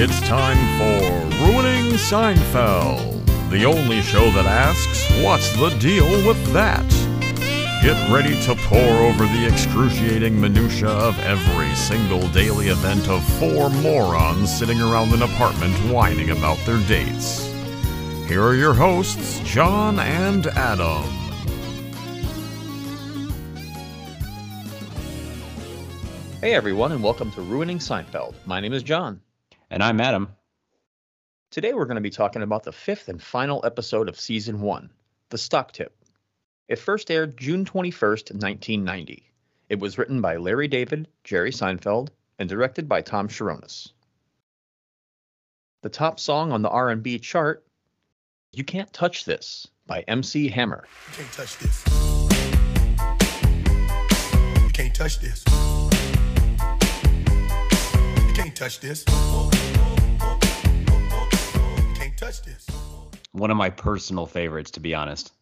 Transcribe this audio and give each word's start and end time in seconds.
It's 0.00 0.20
time 0.28 0.56
for 0.78 1.44
Ruining 1.44 1.94
Seinfeld, 1.94 3.50
the 3.50 3.64
only 3.64 4.00
show 4.00 4.30
that 4.30 4.46
asks, 4.46 5.10
What's 5.24 5.50
the 5.58 5.70
deal 5.80 6.06
with 6.24 6.40
that? 6.52 6.88
Get 7.82 8.08
ready 8.08 8.40
to 8.44 8.54
pour 8.68 8.78
over 8.78 9.24
the 9.24 9.48
excruciating 9.52 10.40
minutiae 10.40 10.88
of 10.88 11.18
every 11.18 11.74
single 11.74 12.28
daily 12.28 12.68
event 12.68 13.08
of 13.08 13.24
four 13.40 13.70
morons 13.70 14.56
sitting 14.56 14.80
around 14.80 15.12
an 15.14 15.22
apartment 15.22 15.74
whining 15.92 16.30
about 16.30 16.58
their 16.58 16.78
dates. 16.86 17.48
Here 18.28 18.44
are 18.44 18.54
your 18.54 18.74
hosts, 18.74 19.40
John 19.40 19.98
and 19.98 20.46
Adam. 20.46 21.02
Hey 26.40 26.54
everyone, 26.54 26.92
and 26.92 27.02
welcome 27.02 27.32
to 27.32 27.40
Ruining 27.40 27.78
Seinfeld. 27.78 28.36
My 28.46 28.60
name 28.60 28.72
is 28.72 28.84
John. 28.84 29.22
And 29.70 29.82
I'm 29.82 30.00
Adam. 30.00 30.34
Today 31.50 31.74
we're 31.74 31.84
going 31.84 31.96
to 31.96 32.00
be 32.00 32.08
talking 32.08 32.40
about 32.40 32.62
the 32.62 32.72
fifth 32.72 33.08
and 33.08 33.22
final 33.22 33.60
episode 33.66 34.08
of 34.08 34.18
season 34.18 34.62
one, 34.62 34.88
The 35.28 35.36
Stock 35.36 35.72
Tip. 35.72 35.94
It 36.68 36.78
first 36.78 37.10
aired 37.10 37.36
June 37.36 37.66
21st, 37.66 38.32
1990. 38.32 39.30
It 39.68 39.78
was 39.78 39.98
written 39.98 40.22
by 40.22 40.36
Larry 40.36 40.68
David, 40.68 41.06
Jerry 41.22 41.50
Seinfeld, 41.50 42.08
and 42.38 42.48
directed 42.48 42.88
by 42.88 43.02
Tom 43.02 43.28
Cherones. 43.28 43.92
The 45.82 45.90
top 45.90 46.18
song 46.18 46.50
on 46.50 46.62
the 46.62 46.70
R&B 46.70 47.18
chart, 47.18 47.66
"You 48.52 48.64
Can't 48.64 48.90
Touch 48.94 49.26
This" 49.26 49.68
by 49.86 50.00
MC 50.08 50.48
Hammer. 50.48 50.86
You 51.10 51.16
can't 51.16 51.32
touch 51.32 51.58
this. 51.58 51.84
You 54.62 54.70
can't 54.72 54.94
touch 54.94 55.20
this. 55.20 55.44
You 58.26 58.34
can't 58.34 58.56
touch 58.56 58.80
this. 58.80 59.04
You 62.28 62.34
can't 62.34 62.44
touch 62.44 62.66
this. 62.66 62.66
One 63.32 63.50
of 63.50 63.56
my 63.56 63.70
personal 63.70 64.26
favorites, 64.26 64.72
to 64.72 64.80
be 64.80 64.94
honest. 64.94 65.32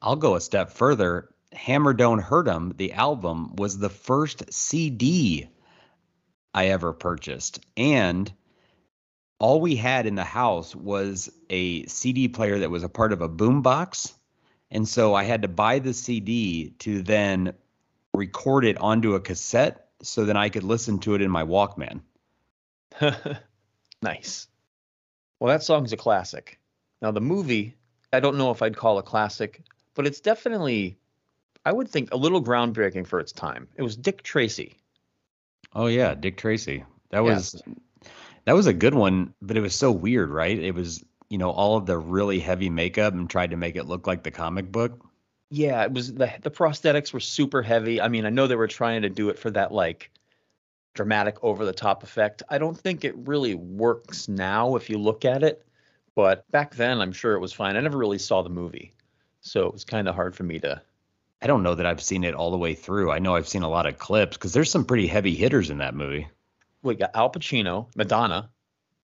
I'll 0.00 0.16
go 0.16 0.34
a 0.34 0.40
step 0.40 0.70
further. 0.70 1.28
Hammer 1.52 1.92
Don't 1.92 2.18
Hurt 2.18 2.48
'em, 2.48 2.72
the 2.76 2.92
album, 2.94 3.56
was 3.56 3.78
the 3.78 3.90
first 3.90 4.52
CD 4.52 5.48
I 6.54 6.68
ever 6.68 6.92
purchased. 6.92 7.60
And 7.76 8.32
all 9.38 9.60
we 9.60 9.76
had 9.76 10.06
in 10.06 10.14
the 10.14 10.24
house 10.24 10.74
was 10.74 11.30
a 11.50 11.84
CD 11.86 12.28
player 12.28 12.60
that 12.60 12.70
was 12.70 12.82
a 12.82 12.88
part 12.88 13.12
of 13.12 13.20
a 13.20 13.28
boombox. 13.28 14.14
And 14.70 14.88
so 14.88 15.14
I 15.14 15.24
had 15.24 15.42
to 15.42 15.48
buy 15.48 15.78
the 15.78 15.92
CD 15.92 16.70
to 16.80 17.02
then 17.02 17.52
record 18.14 18.64
it 18.64 18.78
onto 18.78 19.14
a 19.14 19.20
cassette 19.20 19.88
so 20.02 20.24
then 20.24 20.36
I 20.38 20.48
could 20.48 20.64
listen 20.64 21.00
to 21.00 21.14
it 21.14 21.22
in 21.22 21.30
my 21.30 21.44
Walkman. 21.44 22.00
nice. 24.02 24.48
Well, 25.40 25.48
that 25.52 25.62
song's 25.62 25.92
a 25.92 25.96
classic. 25.96 26.58
Now, 27.02 27.10
the 27.10 27.20
movie, 27.20 27.74
I 28.12 28.20
don't 28.20 28.38
know 28.38 28.50
if 28.50 28.62
I'd 28.62 28.76
call 28.76 28.98
a 28.98 29.02
classic, 29.02 29.62
but 29.94 30.06
it's 30.06 30.20
definitely, 30.20 30.98
I 31.64 31.72
would 31.72 31.88
think, 31.88 32.12
a 32.12 32.16
little 32.16 32.42
groundbreaking 32.42 33.06
for 33.06 33.20
its 33.20 33.32
time. 33.32 33.68
It 33.76 33.82
was 33.82 33.96
Dick 33.96 34.22
Tracy. 34.22 34.76
Oh 35.74 35.86
yeah, 35.86 36.14
Dick 36.14 36.36
Tracy. 36.36 36.84
That 37.10 37.24
Yeah. 37.24 37.24
was 37.24 37.62
that 38.44 38.54
was 38.54 38.66
a 38.66 38.72
good 38.72 38.94
one, 38.94 39.34
but 39.42 39.56
it 39.56 39.60
was 39.60 39.74
so 39.74 39.92
weird, 39.92 40.30
right? 40.30 40.58
It 40.58 40.74
was, 40.74 41.04
you 41.28 41.38
know, 41.38 41.50
all 41.50 41.76
of 41.76 41.86
the 41.86 41.98
really 41.98 42.40
heavy 42.40 42.70
makeup 42.70 43.14
and 43.14 43.28
tried 43.28 43.50
to 43.50 43.56
make 43.56 43.76
it 43.76 43.84
look 43.86 44.06
like 44.06 44.22
the 44.22 44.30
comic 44.30 44.70
book. 44.72 45.00
Yeah, 45.50 45.82
it 45.84 45.92
was 45.92 46.12
the 46.14 46.32
the 46.42 46.50
prosthetics 46.50 47.12
were 47.12 47.20
super 47.20 47.62
heavy. 47.62 48.00
I 48.00 48.08
mean, 48.08 48.26
I 48.26 48.30
know 48.30 48.46
they 48.46 48.56
were 48.56 48.68
trying 48.68 49.02
to 49.02 49.08
do 49.08 49.28
it 49.28 49.38
for 49.38 49.50
that 49.52 49.72
like 49.72 50.10
dramatic 50.96 51.36
over 51.42 51.64
the 51.64 51.72
top 51.72 52.02
effect. 52.02 52.42
I 52.48 52.58
don't 52.58 52.76
think 52.76 53.04
it 53.04 53.14
really 53.16 53.54
works 53.54 54.28
now 54.28 54.74
if 54.76 54.90
you 54.90 54.98
look 54.98 55.24
at 55.24 55.42
it, 55.44 55.64
but 56.14 56.50
back 56.50 56.74
then 56.74 57.00
I'm 57.00 57.12
sure 57.12 57.34
it 57.34 57.40
was 57.40 57.52
fine. 57.52 57.76
I 57.76 57.80
never 57.80 57.98
really 57.98 58.18
saw 58.18 58.42
the 58.42 58.48
movie. 58.48 58.92
So 59.42 59.66
it 59.66 59.72
was 59.72 59.84
kind 59.84 60.08
of 60.08 60.14
hard 60.16 60.34
for 60.34 60.42
me 60.42 60.58
to 60.60 60.82
I 61.42 61.46
don't 61.46 61.62
know 61.62 61.74
that 61.74 61.86
I've 61.86 62.02
seen 62.02 62.24
it 62.24 62.34
all 62.34 62.50
the 62.50 62.56
way 62.56 62.74
through. 62.74 63.12
I 63.12 63.18
know 63.18 63.36
I've 63.36 63.46
seen 63.46 63.62
a 63.62 63.68
lot 63.68 63.86
of 63.86 63.98
clips 63.98 64.36
because 64.36 64.54
there's 64.54 64.70
some 64.70 64.86
pretty 64.86 65.06
heavy 65.06 65.34
hitters 65.36 65.68
in 65.70 65.78
that 65.78 65.94
movie. 65.94 66.26
We 66.82 66.94
got 66.94 67.14
Al 67.14 67.30
Pacino, 67.30 67.88
Madonna. 67.94 68.48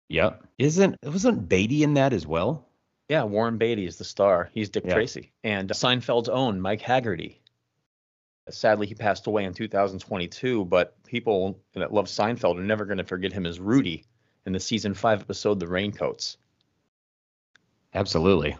Yep. 0.09 0.43
Isn't 0.59 0.97
It 1.03 1.09
wasn't 1.09 1.49
Beatty 1.49 1.83
in 1.83 1.95
that 1.95 2.13
as 2.13 2.27
well? 2.27 2.69
Yeah, 3.09 3.25
Warren 3.25 3.59
Beatty 3.59 3.87
is 3.87 3.97
the 3.97 4.05
star. 4.05 4.51
He's 4.55 4.71
Dick 4.71 4.85
Yeah. 4.87 4.95
Tracy. 4.95 5.33
And 5.43 5.69
Seinfeld's 5.71 6.29
own 6.29 6.61
Mike 6.61 6.81
Hagerty. 6.81 7.39
Sadly, 8.51 8.87
he 8.87 8.95
passed 8.95 9.27
away 9.27 9.45
in 9.45 9.55
2022, 9.55 10.65
but 10.65 11.01
people 11.05 11.61
that 11.75 11.93
love 11.93 12.07
Seinfeld 12.07 12.59
are 12.59 12.63
never 12.63 12.85
going 12.85 12.99
to 12.99 13.05
forget 13.05 13.33
him 13.33 13.47
as 13.47 13.61
Rudy 13.61 14.05
in 14.47 14.53
the 14.53 14.59
season 14.61 14.95
five 14.95 15.21
episode, 15.21 15.61
The 15.61 15.69
Raincoats. 15.69 16.37
Absolutely. 17.95 18.57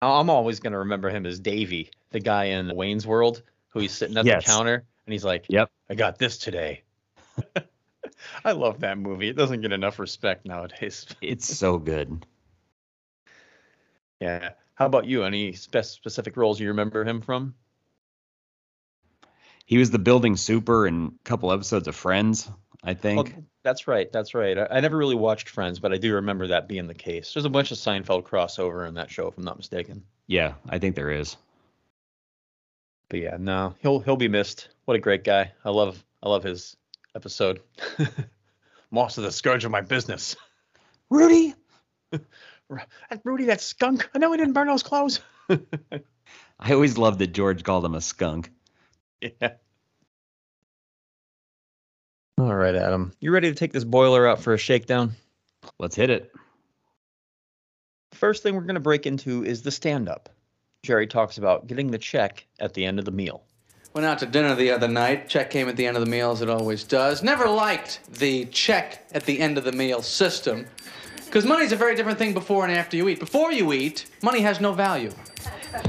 I'm 0.00 0.30
always 0.30 0.60
going 0.60 0.72
to 0.72 0.78
remember 0.78 1.10
him 1.10 1.26
as 1.26 1.40
Davy, 1.40 1.90
the 2.10 2.20
guy 2.20 2.44
in 2.44 2.74
Wayne's 2.74 3.06
World 3.06 3.42
who 3.70 3.80
he's 3.80 3.92
sitting 3.92 4.16
at 4.16 4.24
Yes. 4.24 4.44
the 4.46 4.50
counter 4.50 4.84
and 5.06 5.12
he's 5.12 5.24
like, 5.24 5.44
Yep. 5.48 5.70
I 5.90 5.94
got 5.94 6.18
this 6.18 6.38
today. 6.38 6.82
I 8.44 8.52
love 8.52 8.80
that 8.80 8.96
movie. 8.98 9.28
It 9.28 9.36
doesn't 9.36 9.60
get 9.60 9.72
enough 9.72 9.98
respect 9.98 10.46
nowadays. 10.46 11.06
It's 11.20 11.46
so 11.46 11.78
good. 11.78 12.24
Yeah. 14.20 14.50
How 14.74 14.86
about 14.86 15.06
you? 15.06 15.24
Any 15.24 15.52
spe- 15.52 15.82
specific 15.82 16.36
roles 16.36 16.58
you 16.58 16.68
remember 16.68 17.04
him 17.04 17.20
from? 17.20 17.54
He 19.68 19.76
was 19.76 19.90
the 19.90 19.98
building 19.98 20.36
super 20.36 20.86
in 20.86 21.12
a 21.20 21.28
couple 21.28 21.52
episodes 21.52 21.88
of 21.88 21.94
Friends, 21.94 22.50
I 22.82 22.94
think. 22.94 23.34
Well, 23.34 23.44
that's 23.62 23.86
right. 23.86 24.10
That's 24.10 24.32
right. 24.32 24.56
I, 24.56 24.66
I 24.70 24.80
never 24.80 24.96
really 24.96 25.14
watched 25.14 25.50
Friends, 25.50 25.78
but 25.78 25.92
I 25.92 25.98
do 25.98 26.14
remember 26.14 26.46
that 26.46 26.68
being 26.68 26.86
the 26.86 26.94
case. 26.94 27.34
There's 27.34 27.44
a 27.44 27.50
bunch 27.50 27.70
of 27.70 27.76
Seinfeld 27.76 28.22
crossover 28.22 28.88
in 28.88 28.94
that 28.94 29.10
show, 29.10 29.28
if 29.28 29.36
I'm 29.36 29.44
not 29.44 29.58
mistaken. 29.58 30.04
yeah, 30.26 30.54
I 30.70 30.78
think 30.78 30.94
there 30.94 31.10
is. 31.10 31.36
But 33.10 33.20
yeah, 33.20 33.36
no, 33.38 33.74
he'll 33.80 33.98
he'll 33.98 34.16
be 34.16 34.28
missed. 34.28 34.68
What 34.86 34.96
a 34.96 35.00
great 35.00 35.22
guy. 35.22 35.52
I 35.66 35.68
love 35.68 36.02
I 36.22 36.30
love 36.30 36.44
his 36.44 36.74
episode. 37.14 37.60
Moss 38.90 39.18
of 39.18 39.24
the 39.24 39.32
scourge 39.32 39.66
of 39.66 39.70
my 39.70 39.82
business. 39.82 40.34
Rudy. 41.10 41.54
Rudy, 43.22 43.44
that 43.44 43.60
skunk. 43.60 44.08
I 44.14 44.18
know 44.18 44.32
he 44.32 44.38
didn't 44.38 44.54
burn 44.54 44.68
those 44.68 44.82
clothes. 44.82 45.20
I 45.50 46.72
always 46.72 46.96
loved 46.96 47.18
that 47.18 47.34
George 47.34 47.64
called 47.64 47.84
him 47.84 47.94
a 47.94 48.00
skunk. 48.00 48.50
yeah. 49.40 49.52
All 52.38 52.54
right, 52.54 52.74
Adam. 52.74 53.12
You 53.20 53.32
ready 53.32 53.48
to 53.48 53.54
take 53.54 53.72
this 53.72 53.84
boiler 53.84 54.26
out 54.26 54.40
for 54.40 54.54
a 54.54 54.58
shakedown? 54.58 55.12
Let's 55.78 55.96
hit 55.96 56.10
it. 56.10 56.32
First 58.12 58.42
thing 58.42 58.54
we're 58.54 58.62
going 58.62 58.74
to 58.74 58.80
break 58.80 59.06
into 59.06 59.44
is 59.44 59.62
the 59.62 59.70
stand 59.70 60.08
up. 60.08 60.28
Jerry 60.84 61.06
talks 61.06 61.38
about 61.38 61.66
getting 61.66 61.90
the 61.90 61.98
check 61.98 62.46
at 62.60 62.74
the 62.74 62.84
end 62.84 62.98
of 62.98 63.04
the 63.04 63.10
meal. 63.10 63.42
Went 63.94 64.06
out 64.06 64.18
to 64.20 64.26
dinner 64.26 64.54
the 64.54 64.70
other 64.70 64.86
night. 64.86 65.28
Check 65.28 65.50
came 65.50 65.68
at 65.68 65.76
the 65.76 65.86
end 65.86 65.96
of 65.96 66.04
the 66.04 66.10
meal, 66.10 66.30
as 66.30 66.40
it 66.40 66.48
always 66.48 66.84
does. 66.84 67.22
Never 67.22 67.48
liked 67.48 68.00
the 68.18 68.44
check 68.46 69.04
at 69.12 69.24
the 69.24 69.40
end 69.40 69.58
of 69.58 69.64
the 69.64 69.72
meal 69.72 70.02
system. 70.02 70.66
Because 71.24 71.44
money's 71.44 71.72
a 71.72 71.76
very 71.76 71.96
different 71.96 72.18
thing 72.18 72.32
before 72.32 72.64
and 72.64 72.72
after 72.72 72.96
you 72.96 73.08
eat. 73.08 73.18
Before 73.18 73.50
you 73.50 73.72
eat, 73.72 74.06
money 74.22 74.40
has 74.40 74.60
no 74.60 74.72
value. 74.72 75.12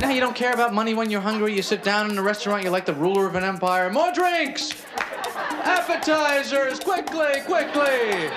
How 0.01 0.09
you 0.09 0.19
don't 0.19 0.35
care 0.35 0.53
about 0.53 0.73
money 0.73 0.94
when 0.94 1.09
you're 1.09 1.22
hungry? 1.22 1.56
You 1.56 1.62
sit 1.62 1.84
down 1.84 2.09
in 2.09 2.17
a 2.17 2.22
restaurant, 2.22 2.63
you're 2.63 2.72
like 2.72 2.85
the 2.85 2.94
ruler 2.94 3.28
of 3.28 3.35
an 3.35 3.44
empire. 3.44 3.90
More 3.90 4.12
drinks! 4.12 4.73
Appetizers! 5.63 6.79
Quickly, 6.79 7.41
quickly! 7.45 8.29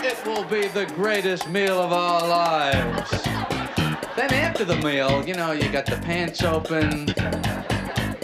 It 0.00 0.24
will 0.26 0.44
be 0.44 0.66
the 0.68 0.86
greatest 0.94 1.48
meal 1.48 1.80
of 1.80 1.92
our 1.92 2.26
lives. 2.26 3.10
Then 4.16 4.32
after 4.32 4.64
the 4.64 4.76
meal, 4.76 5.24
you 5.26 5.34
know, 5.34 5.52
you 5.52 5.68
got 5.70 5.86
the 5.86 5.98
pants 5.98 6.42
open, 6.42 7.08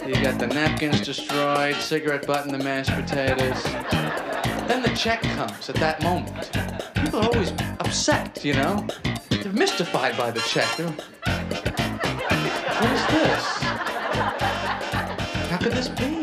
you 0.07 0.15
got 0.23 0.39
the 0.41 0.49
napkins 0.49 1.01
destroyed, 1.01 1.77
cigarette 1.77 2.27
butt 2.27 2.47
in 2.47 2.53
the 2.53 2.59
mashed 2.59 2.91
potatoes. 2.91 3.63
Then 4.67 4.83
the 4.83 4.93
check 4.97 5.23
comes 5.23 5.69
at 5.69 5.77
that 5.77 6.03
moment. 6.03 6.51
People 6.95 7.21
are 7.21 7.27
always 7.27 7.53
upset, 7.79 8.45
you 8.45 8.55
know? 8.55 8.87
They're 9.31 9.53
mystified 9.53 10.17
by 10.17 10.33
the 10.33 10.41
check. 10.41 10.69
They're, 10.77 10.95
is 13.05 13.13
this? 13.13 13.45
How 15.51 15.59
could 15.59 15.73
this 15.73 15.89
be? 15.89 16.23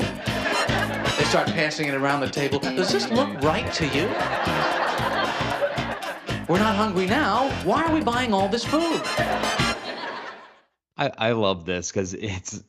They 1.18 1.24
start 1.26 1.48
passing 1.48 1.88
it 1.88 1.94
around 1.94 2.22
the 2.22 2.30
table. 2.30 2.60
Does 2.60 2.92
this 2.92 3.10
look 3.10 3.30
right 3.42 3.72
to 3.74 3.86
you? 3.88 4.08
We're 6.48 6.60
not 6.60 6.76
hungry 6.76 7.06
now. 7.06 7.50
Why 7.64 7.84
are 7.84 7.94
we 7.94 8.02
buying 8.02 8.34
all 8.34 8.50
this 8.50 8.66
food? 8.66 9.02
I, 10.98 11.12
I 11.18 11.32
love 11.32 11.66
this 11.66 11.92
because 11.92 12.14
it's 12.14 12.64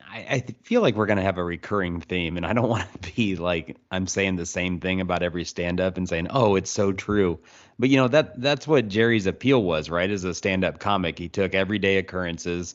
I, 0.00 0.26
I 0.30 0.44
feel 0.62 0.82
like 0.82 0.94
we're 0.94 1.06
gonna 1.06 1.22
have 1.22 1.38
a 1.38 1.44
recurring 1.44 2.00
theme, 2.00 2.36
and 2.36 2.46
I 2.46 2.52
don't 2.52 2.68
want 2.76 3.02
to 3.02 3.12
be 3.14 3.36
like 3.36 3.76
I'm 3.90 4.06
saying 4.06 4.36
the 4.36 4.46
same 4.46 4.80
thing 4.80 5.00
about 5.00 5.22
every 5.22 5.44
stand-up 5.44 5.96
and 5.96 6.08
saying, 6.08 6.28
"Oh, 6.30 6.54
it's 6.54 6.70
so 6.70 6.92
true." 6.92 7.40
But 7.78 7.90
you 7.90 7.96
know 7.96 8.08
that 8.08 8.40
that's 8.40 8.66
what 8.66 8.88
Jerry's 8.88 9.26
appeal 9.26 9.62
was, 9.62 9.90
right? 9.90 10.10
As 10.10 10.24
a 10.24 10.34
stand-up 10.34 10.78
comic, 10.78 11.18
he 11.18 11.28
took 11.28 11.54
everyday 11.54 11.98
occurrences 11.98 12.74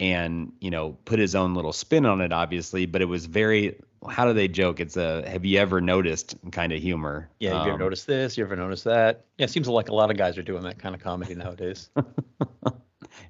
and 0.00 0.52
you 0.60 0.70
know 0.70 0.96
put 1.04 1.20
his 1.20 1.36
own 1.36 1.54
little 1.54 1.72
spin 1.72 2.06
on 2.06 2.20
it, 2.20 2.32
obviously. 2.32 2.86
But 2.86 3.02
it 3.02 3.04
was 3.04 3.26
very 3.26 3.78
how 4.08 4.24
do 4.24 4.32
they 4.32 4.48
joke? 4.48 4.80
It's 4.80 4.96
a 4.96 5.28
have 5.28 5.44
you 5.44 5.58
ever 5.58 5.80
noticed 5.80 6.34
kind 6.50 6.72
of 6.72 6.80
humor. 6.82 7.28
Yeah, 7.38 7.50
Have 7.50 7.58
you 7.58 7.62
ever 7.64 7.72
Um, 7.74 7.78
noticed 7.80 8.06
this? 8.06 8.36
You 8.38 8.44
ever 8.44 8.56
noticed 8.56 8.84
that? 8.84 9.26
Yeah, 9.38 9.44
it 9.44 9.50
seems 9.50 9.68
like 9.68 9.90
a 9.90 9.94
lot 9.94 10.10
of 10.10 10.16
guys 10.16 10.38
are 10.38 10.42
doing 10.42 10.62
that 10.64 10.78
kind 10.78 10.94
of 10.94 11.00
comedy 11.02 11.34
nowadays. 11.36 11.90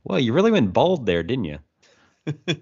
Well, 0.05 0.19
you 0.21 0.33
really 0.33 0.51
went 0.51 0.73
bold 0.73 1.07
there, 1.07 1.23
didn't 1.23 1.45
you? 1.45 1.59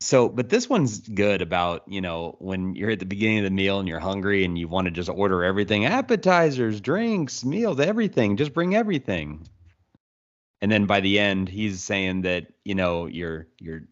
so, 0.00 0.28
but 0.28 0.48
this 0.48 0.68
one's 0.68 1.00
good 1.00 1.42
about, 1.42 1.82
you 1.88 2.00
know, 2.00 2.36
when 2.38 2.74
you're 2.74 2.90
at 2.90 2.98
the 2.98 3.06
beginning 3.06 3.38
of 3.38 3.44
the 3.44 3.50
meal 3.50 3.78
and 3.78 3.88
you're 3.88 3.98
hungry 4.00 4.44
and 4.44 4.58
you 4.58 4.68
want 4.68 4.84
to 4.86 4.90
just 4.90 5.08
order 5.08 5.42
everything 5.44 5.86
appetizers, 5.86 6.80
drinks, 6.80 7.44
meals, 7.44 7.80
everything, 7.80 8.36
just 8.36 8.52
bring 8.52 8.74
everything. 8.74 9.46
And 10.62 10.70
then 10.70 10.86
by 10.86 11.00
the 11.00 11.18
end, 11.18 11.48
he's 11.48 11.82
saying 11.82 12.22
that, 12.22 12.46
you 12.64 12.74
know, 12.74 13.06
you're, 13.06 13.46
you're, 13.60 13.82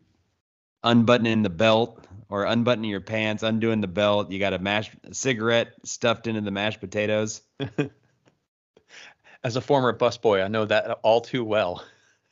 unbuttoning 0.85 1.43
the 1.43 1.51
belt 1.51 2.07
or 2.29 2.45
unbuttoning 2.45 2.91
your 2.91 3.01
pants, 3.01 3.43
undoing 3.43 3.81
the 3.81 3.89
belt. 3.89 4.31
You 4.31 4.39
got 4.39 4.53
a 4.53 4.59
mashed 4.59 4.93
a 5.05 5.15
cigarette 5.15 5.73
stuffed 5.85 6.29
into 6.29 6.43
the 6.43 6.51
mashed 6.53 6.81
potatoes. 6.81 7.43
As 9.43 9.57
a 9.57 9.61
former 9.61 9.97
busboy, 9.97 10.45
I 10.45 10.49
know 10.49 10.65
that 10.67 10.99
all 11.03 11.21
too 11.21 11.45
well. 11.45 11.85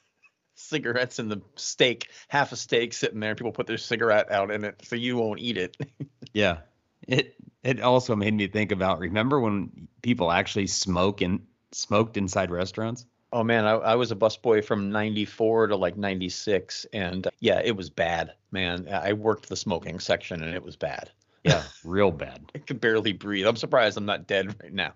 Cigarettes 0.55 1.19
in 1.19 1.29
the 1.29 1.43
steak, 1.57 2.09
half 2.29 2.53
a 2.53 2.57
steak 2.57 2.93
sitting 2.93 3.21
there. 3.21 3.35
People 3.35 3.53
put 3.53 3.67
their 3.67 3.79
cigarette 3.79 4.31
out 4.31 4.51
in 4.51 4.65
it, 4.65 4.81
so 4.85 4.97
you 4.97 5.17
won't 5.17 5.41
eat 5.41 5.57
it. 5.57 5.77
Yeah. 6.35 6.61
It 7.07 7.35
it 7.63 7.83
also 7.83 8.17
made 8.17 8.33
me 8.33 8.47
think 8.47 8.73
about 8.73 9.01
remember 9.01 9.39
when 9.39 9.87
people 10.01 10.33
actually 10.33 10.67
smoke 10.67 11.21
and 11.21 11.41
smoked 11.73 12.17
inside 12.17 12.51
restaurants? 12.51 13.05
Oh 13.33 13.43
man, 13.43 13.65
I, 13.65 13.73
I 13.73 13.95
was 13.95 14.13
a 14.13 14.17
busboy 14.17 14.63
from 14.63 14.91
'94 14.91 15.69
to 15.69 15.77
like 15.77 15.97
'96, 15.97 16.87
and 16.93 17.27
yeah, 17.41 17.63
it 17.65 17.75
was 17.75 17.89
bad, 17.89 18.35
man. 18.51 18.87
I 18.93 19.15
worked 19.15 19.49
the 19.49 19.57
smoking 19.57 20.01
section, 20.01 20.43
and 20.43 20.55
it 20.55 20.63
was 20.63 20.77
bad. 20.77 21.11
Yeah, 21.45 21.63
real 21.83 22.11
bad. 22.11 22.43
I 22.55 22.59
could 22.59 22.81
barely 22.81 23.13
breathe. 23.13 23.47
I'm 23.47 23.57
surprised 23.57 23.97
I'm 23.97 24.05
not 24.05 24.27
dead 24.27 24.55
right 24.63 24.73
now. 24.73 24.93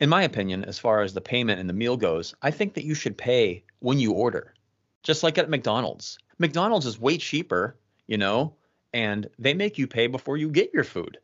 In 0.00 0.08
my 0.08 0.22
opinion, 0.22 0.64
as 0.64 0.78
far 0.78 1.02
as 1.02 1.14
the 1.14 1.20
payment 1.20 1.60
and 1.60 1.68
the 1.68 1.74
meal 1.74 1.96
goes, 1.96 2.34
I 2.42 2.50
think 2.50 2.74
that 2.74 2.84
you 2.84 2.94
should 2.94 3.18
pay 3.18 3.64
when 3.80 3.98
you 3.98 4.12
order, 4.12 4.54
just 5.02 5.22
like 5.22 5.38
at 5.38 5.50
McDonald's. 5.50 6.18
McDonald's 6.38 6.86
is 6.86 7.00
way 7.00 7.18
cheaper, 7.18 7.76
you 8.06 8.16
know, 8.16 8.54
and 8.92 9.28
they 9.38 9.54
make 9.54 9.76
you 9.76 9.86
pay 9.86 10.06
before 10.06 10.36
you 10.36 10.50
get 10.50 10.72
your 10.72 10.84
food. 10.84 11.18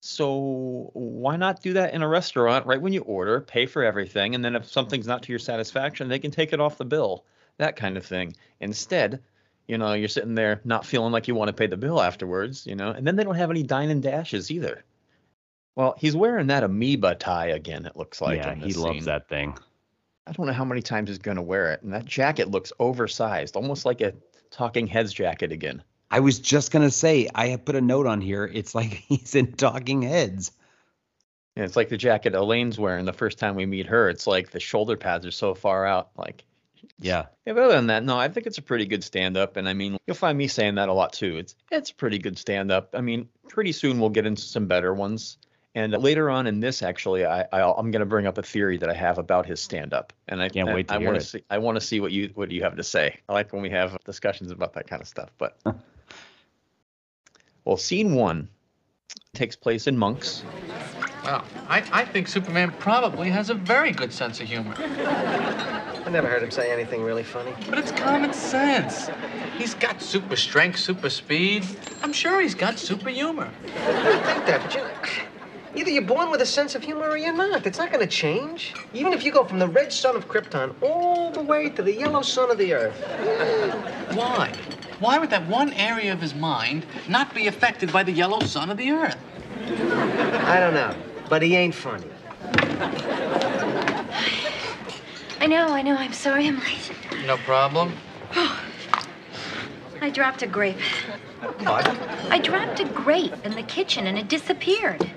So 0.00 0.90
why 0.92 1.36
not 1.36 1.62
do 1.62 1.72
that 1.72 1.92
in 1.92 2.02
a 2.02 2.08
restaurant 2.08 2.66
right 2.66 2.80
when 2.80 2.92
you 2.92 3.00
order, 3.02 3.40
pay 3.40 3.66
for 3.66 3.82
everything, 3.82 4.34
and 4.34 4.44
then 4.44 4.54
if 4.54 4.62
mm-hmm. 4.62 4.70
something's 4.70 5.06
not 5.06 5.22
to 5.24 5.32
your 5.32 5.38
satisfaction, 5.38 6.08
they 6.08 6.18
can 6.18 6.30
take 6.30 6.52
it 6.52 6.60
off 6.60 6.78
the 6.78 6.84
bill, 6.84 7.24
that 7.56 7.76
kind 7.76 7.96
of 7.96 8.06
thing. 8.06 8.34
Instead, 8.60 9.20
you 9.66 9.76
know, 9.76 9.92
you're 9.94 10.08
sitting 10.08 10.34
there 10.34 10.60
not 10.64 10.86
feeling 10.86 11.12
like 11.12 11.28
you 11.28 11.34
want 11.34 11.48
to 11.48 11.52
pay 11.52 11.66
the 11.66 11.76
bill 11.76 12.00
afterwards, 12.00 12.66
you 12.66 12.76
know, 12.76 12.90
and 12.90 13.06
then 13.06 13.16
they 13.16 13.24
don't 13.24 13.34
have 13.34 13.50
any 13.50 13.62
dine 13.62 13.90
and 13.90 14.02
dashes 14.02 14.50
either. 14.50 14.84
Well, 15.74 15.94
he's 15.98 16.16
wearing 16.16 16.48
that 16.48 16.64
amoeba 16.64 17.14
tie 17.14 17.48
again, 17.48 17.86
it 17.86 17.96
looks 17.96 18.20
like. 18.20 18.38
yeah, 18.38 18.54
he 18.54 18.68
this 18.68 18.76
loves 18.76 19.04
that 19.04 19.28
thing. 19.28 19.56
I 20.26 20.32
don't 20.32 20.46
know 20.46 20.52
how 20.52 20.64
many 20.64 20.82
times 20.82 21.08
he's 21.08 21.18
going 21.18 21.36
to 21.36 21.42
wear 21.42 21.72
it. 21.72 21.82
And 21.82 21.92
that 21.92 22.04
jacket 22.04 22.50
looks 22.50 22.72
oversized, 22.78 23.56
almost 23.56 23.84
like 23.84 24.00
a 24.00 24.14
Talking 24.50 24.86
Heads 24.86 25.12
jacket 25.12 25.52
again. 25.52 25.82
I 26.10 26.20
was 26.20 26.38
just 26.38 26.70
gonna 26.70 26.90
say 26.90 27.28
I 27.34 27.48
have 27.48 27.64
put 27.64 27.76
a 27.76 27.80
note 27.80 28.06
on 28.06 28.20
here. 28.20 28.44
It's 28.44 28.74
like 28.74 28.92
he's 29.08 29.34
in 29.34 29.52
Talking 29.52 30.02
Heads. 30.02 30.52
And 31.56 31.64
it's 31.64 31.76
like 31.76 31.88
the 31.88 31.96
jacket 31.96 32.34
Elaine's 32.34 32.78
wearing 32.78 33.04
the 33.04 33.12
first 33.12 33.38
time 33.38 33.56
we 33.56 33.66
meet 33.66 33.86
her. 33.86 34.08
It's 34.08 34.28
like 34.28 34.50
the 34.50 34.60
shoulder 34.60 34.96
pads 34.96 35.26
are 35.26 35.32
so 35.32 35.54
far 35.54 35.84
out. 35.84 36.10
Like, 36.16 36.44
Yeah, 37.00 37.26
yeah, 37.44 37.52
but 37.52 37.64
other 37.64 37.74
than 37.74 37.88
that, 37.88 38.04
no, 38.04 38.16
I 38.16 38.28
think 38.28 38.46
it's 38.46 38.58
a 38.58 38.62
pretty 38.62 38.86
good 38.86 39.02
stand 39.02 39.36
up. 39.36 39.56
And 39.56 39.68
I 39.68 39.74
mean, 39.74 39.98
you'll 40.06 40.14
find 40.14 40.38
me 40.38 40.46
saying 40.46 40.76
that 40.76 40.88
a 40.88 40.92
lot 40.92 41.12
too. 41.12 41.36
It's 41.36 41.56
it's 41.72 41.90
a 41.90 41.94
pretty 41.94 42.18
good 42.18 42.38
stand 42.38 42.70
up. 42.70 42.94
I 42.94 43.00
mean, 43.00 43.28
pretty 43.48 43.72
soon 43.72 43.98
we'll 43.98 44.10
get 44.10 44.24
into 44.24 44.42
some 44.42 44.66
better 44.66 44.94
ones. 44.94 45.36
And 45.74 45.92
later 45.92 46.28
on 46.30 46.46
in 46.46 46.60
this, 46.60 46.82
actually, 46.82 47.24
I, 47.24 47.42
I 47.52 47.60
I'm 47.62 47.90
going 47.90 48.00
to 48.00 48.06
bring 48.06 48.26
up 48.26 48.38
a 48.38 48.42
theory 48.42 48.78
that 48.78 48.88
I 48.88 48.94
have 48.94 49.18
about 49.18 49.46
his 49.46 49.60
stand 49.60 49.92
up. 49.94 50.12
And 50.26 50.42
I 50.42 50.48
Can't 50.48 50.68
I, 50.68 50.74
wait 50.74 50.88
to 50.88 50.94
I 50.94 50.98
hear 50.98 51.06
wanna 51.08 51.18
it. 51.18 51.22
see 51.22 51.44
I 51.50 51.58
want 51.58 51.76
to 51.76 51.80
see 51.80 52.00
what 52.00 52.10
you 52.10 52.30
what 52.34 52.50
you 52.50 52.62
have 52.62 52.76
to 52.76 52.82
say. 52.82 53.18
I 53.28 53.32
like 53.32 53.52
when 53.52 53.62
we 53.62 53.70
have 53.70 53.96
discussions 54.04 54.50
about 54.50 54.72
that 54.74 54.86
kind 54.88 55.00
of 55.02 55.06
stuff. 55.08 55.30
But 55.38 55.56
well, 57.64 57.76
scene 57.76 58.14
one 58.14 58.48
takes 59.34 59.54
place 59.56 59.86
in 59.86 59.96
Monks. 59.96 60.42
Well, 61.22 61.44
I, 61.68 61.84
I 61.92 62.04
think 62.04 62.28
Superman 62.28 62.72
probably 62.78 63.28
has 63.30 63.50
a 63.50 63.54
very 63.54 63.92
good 63.92 64.12
sense 64.12 64.40
of 64.40 64.48
humor. 64.48 64.74
I 64.78 66.08
never 66.10 66.26
heard 66.28 66.42
him 66.42 66.50
say 66.50 66.72
anything 66.72 67.02
really 67.02 67.22
funny. 67.22 67.52
But 67.68 67.78
it's 67.78 67.92
common 67.92 68.32
sense. 68.32 69.10
He's 69.58 69.74
got 69.74 70.00
super 70.00 70.36
strength, 70.36 70.78
super 70.78 71.10
speed. 71.10 71.66
I'm 72.02 72.14
sure 72.14 72.40
he's 72.40 72.54
got 72.54 72.78
super 72.78 73.10
humor. 73.10 73.50
I 73.66 74.18
think 74.20 74.46
that, 74.46 74.62
but 74.62 74.74
you 74.74 74.80
either 75.78 75.90
you're 75.90 76.02
born 76.02 76.30
with 76.30 76.40
a 76.40 76.46
sense 76.46 76.74
of 76.74 76.82
humor 76.82 77.08
or 77.08 77.16
you're 77.16 77.32
not. 77.32 77.64
It's 77.64 77.78
not 77.78 77.92
going 77.92 78.06
to 78.06 78.12
change. 78.12 78.74
Even 78.92 79.12
if 79.12 79.24
you 79.24 79.30
go 79.30 79.44
from 79.44 79.60
the 79.60 79.68
red 79.68 79.92
sun 79.92 80.16
of 80.16 80.26
Krypton 80.26 80.74
all 80.82 81.30
the 81.30 81.42
way 81.42 81.70
to 81.70 81.82
the 81.82 81.94
yellow 81.94 82.22
sun 82.22 82.50
of 82.50 82.58
the 82.58 82.74
Earth. 82.74 82.96
Why? 84.16 84.52
Why 84.98 85.18
would 85.18 85.30
that 85.30 85.46
one 85.46 85.72
area 85.74 86.12
of 86.12 86.20
his 86.20 86.34
mind 86.34 86.84
not 87.08 87.32
be 87.32 87.46
affected 87.46 87.92
by 87.92 88.02
the 88.02 88.10
yellow 88.10 88.40
sun 88.40 88.68
of 88.68 88.76
the 88.76 88.90
earth? 88.90 89.16
I 90.44 90.58
don't 90.58 90.74
know, 90.74 90.92
but 91.28 91.40
he 91.40 91.54
ain't 91.54 91.74
funny. 91.74 92.08
I 95.40 95.46
know, 95.46 95.68
I 95.68 95.82
know. 95.82 95.94
I'm 95.94 96.12
sorry 96.12 96.48
I'm 96.48 96.58
late. 96.58 96.90
No 97.26 97.36
problem. 97.36 97.92
Oh, 98.34 98.60
I 100.00 100.10
dropped 100.10 100.42
a 100.42 100.48
grape. 100.48 100.80
What? 101.60 101.88
I 102.30 102.40
dropped 102.40 102.80
a 102.80 102.84
grape 102.86 103.34
in 103.44 103.52
the 103.52 103.62
kitchen 103.62 104.08
and 104.08 104.18
it 104.18 104.26
disappeared. 104.26 105.08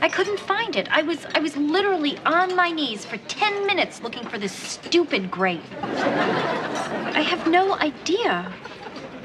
I 0.00 0.08
couldn't 0.08 0.38
find 0.40 0.76
it. 0.76 0.88
I 0.90 1.02
was 1.02 1.26
I 1.34 1.40
was 1.40 1.56
literally 1.56 2.18
on 2.26 2.54
my 2.56 2.70
knees 2.70 3.04
for 3.04 3.16
10 3.16 3.66
minutes 3.66 4.02
looking 4.02 4.26
for 4.28 4.38
this 4.38 4.52
stupid 4.52 5.30
grape. 5.30 5.62
I 5.82 7.22
have 7.26 7.46
no 7.48 7.74
idea 7.78 8.52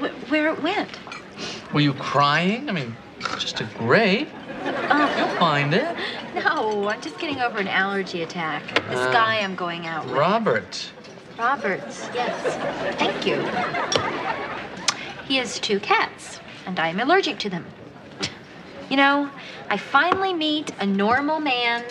wh- 0.00 0.30
where 0.30 0.48
it 0.52 0.62
went. 0.62 0.98
Were 1.72 1.80
you 1.80 1.92
crying? 1.94 2.68
I 2.68 2.72
mean, 2.72 2.96
just 3.38 3.60
a 3.60 3.64
grape. 3.76 4.28
You'll 4.64 5.36
find 5.38 5.72
it. 5.74 5.96
No, 6.34 6.88
I'm 6.88 7.00
just 7.00 7.18
getting 7.18 7.40
over 7.40 7.58
an 7.58 7.68
allergy 7.68 8.22
attack. 8.22 8.62
This 8.88 8.98
Ah. 8.98 9.12
guy 9.12 9.40
I'm 9.40 9.54
going 9.56 9.86
out 9.86 10.04
with. 10.06 10.14
Robert. 10.14 10.90
Roberts, 11.38 12.08
yes. 12.14 12.36
Thank 12.98 13.26
you. 13.26 13.36
He 15.26 15.36
has 15.36 15.58
two 15.58 15.80
cats, 15.80 16.40
and 16.66 16.78
I'm 16.78 17.00
allergic 17.00 17.38
to 17.40 17.50
them. 17.50 17.64
You 18.90 18.96
know, 18.96 19.30
I 19.68 19.76
finally 19.76 20.34
meet 20.34 20.72
a 20.80 20.86
normal 20.86 21.38
man. 21.38 21.84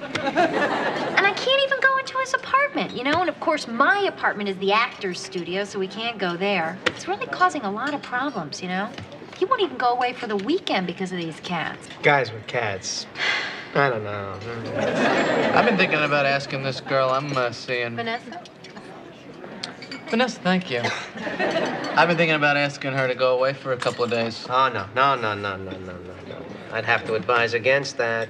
And 0.00 1.26
I 1.26 1.32
can't 1.32 1.62
even 1.64 1.80
go 1.80 1.98
into 1.98 2.18
his 2.18 2.34
apartment, 2.34 2.92
you 2.92 3.02
know? 3.02 3.20
And 3.20 3.28
of 3.28 3.40
course, 3.40 3.66
my 3.66 4.00
apartment 4.00 4.50
is 4.50 4.56
the 4.58 4.72
actor's 4.72 5.18
studio, 5.18 5.64
so 5.64 5.78
we 5.78 5.88
can't 5.88 6.18
go 6.18 6.36
there. 6.36 6.78
It's 6.86 7.08
really 7.08 7.26
causing 7.26 7.62
a 7.62 7.70
lot 7.70 7.94
of 7.94 8.02
problems, 8.02 8.62
you 8.62 8.68
know? 8.68 8.90
He 9.38 9.46
won't 9.46 9.62
even 9.62 9.78
go 9.78 9.92
away 9.92 10.12
for 10.12 10.26
the 10.26 10.36
weekend 10.36 10.86
because 10.86 11.12
of 11.12 11.18
these 11.18 11.40
cats. 11.40 11.88
Guys 12.02 12.30
with 12.30 12.46
cats. 12.46 13.06
I 13.74 13.88
don't 13.88 14.04
know. 14.04 14.38
I've 15.54 15.64
been 15.64 15.76
thinking 15.78 16.02
about 16.02 16.26
asking 16.26 16.62
this 16.62 16.80
girl 16.80 17.10
I'm 17.10 17.36
uh, 17.36 17.52
seeing. 17.52 17.96
Vanessa? 17.96 18.42
Vanessa, 20.10 20.40
thank 20.40 20.70
you. 20.70 20.80
I've 21.96 22.08
been 22.08 22.16
thinking 22.16 22.36
about 22.36 22.56
asking 22.56 22.92
her 22.92 23.06
to 23.08 23.14
go 23.14 23.36
away 23.36 23.52
for 23.52 23.72
a 23.72 23.76
couple 23.76 24.04
of 24.04 24.10
days. 24.10 24.46
Oh, 24.48 24.68
no, 24.72 24.86
no, 24.94 25.14
no, 25.14 25.34
no, 25.34 25.56
no, 25.56 25.70
no, 25.78 25.92
no. 25.92 26.42
I'd 26.72 26.84
have 26.84 27.04
to 27.06 27.14
advise 27.14 27.54
against 27.54 27.96
that. 27.98 28.28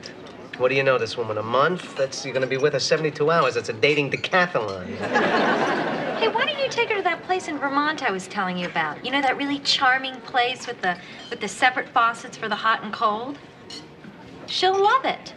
What 0.58 0.70
do 0.70 0.74
you 0.74 0.82
know, 0.82 0.98
this 0.98 1.16
woman? 1.16 1.38
A 1.38 1.42
month? 1.42 1.96
That's 1.96 2.24
you're 2.24 2.34
gonna 2.34 2.46
be 2.46 2.56
with 2.56 2.72
her 2.72 2.80
72 2.80 3.30
hours. 3.30 3.54
That's 3.54 3.68
a 3.68 3.72
dating 3.72 4.10
decathlon. 4.10 4.86
Hey, 6.18 6.26
why 6.26 6.46
don't 6.46 6.58
you 6.58 6.68
take 6.68 6.88
her 6.88 6.96
to 6.96 7.02
that 7.02 7.22
place 7.22 7.46
in 7.46 7.58
Vermont 7.58 8.02
I 8.02 8.10
was 8.10 8.26
telling 8.26 8.58
you 8.58 8.66
about? 8.66 9.04
You 9.04 9.12
know 9.12 9.22
that 9.22 9.36
really 9.36 9.60
charming 9.60 10.16
place 10.22 10.66
with 10.66 10.80
the 10.82 10.98
with 11.30 11.38
the 11.40 11.46
separate 11.46 11.88
faucets 11.90 12.36
for 12.36 12.48
the 12.48 12.56
hot 12.56 12.82
and 12.82 12.92
cold? 12.92 13.38
She'll 14.48 14.82
love 14.82 15.04
it. 15.04 15.34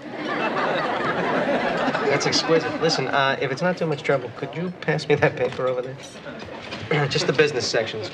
That's 2.09 2.25
exquisite. 2.25 2.81
Listen, 2.81 3.07
uh, 3.07 3.37
if 3.41 3.51
it's 3.51 3.61
not 3.61 3.77
too 3.77 3.85
much 3.85 4.03
trouble, 4.03 4.31
could 4.37 4.55
you 4.55 4.71
pass 4.81 5.07
me 5.07 5.15
that 5.15 5.35
paper 5.35 5.67
over 5.67 5.81
there? 5.81 7.07
Just 7.09 7.27
the 7.27 7.33
business 7.33 7.67
sections. 7.67 8.09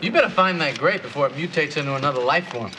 You 0.00 0.12
better 0.12 0.28
find 0.28 0.60
that 0.60 0.78
grape 0.78 1.02
before 1.02 1.26
it 1.26 1.32
mutates 1.32 1.76
into 1.76 1.94
another 1.94 2.20
life 2.20 2.48
form. 2.48 2.70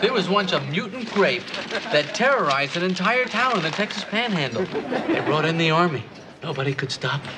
there 0.00 0.12
was 0.12 0.28
once 0.28 0.52
a 0.52 0.60
mutant 0.62 1.10
grape 1.12 1.44
that 1.92 2.14
terrorized 2.14 2.76
an 2.76 2.82
entire 2.82 3.24
town 3.26 3.56
in 3.56 3.62
the 3.62 3.70
Texas 3.70 4.04
Panhandle. 4.04 4.64
They 5.06 5.20
brought 5.20 5.44
in 5.44 5.58
the 5.58 5.70
army. 5.70 6.02
Nobody 6.42 6.74
could 6.74 6.90
stop 6.90 7.20
it. 7.24 7.30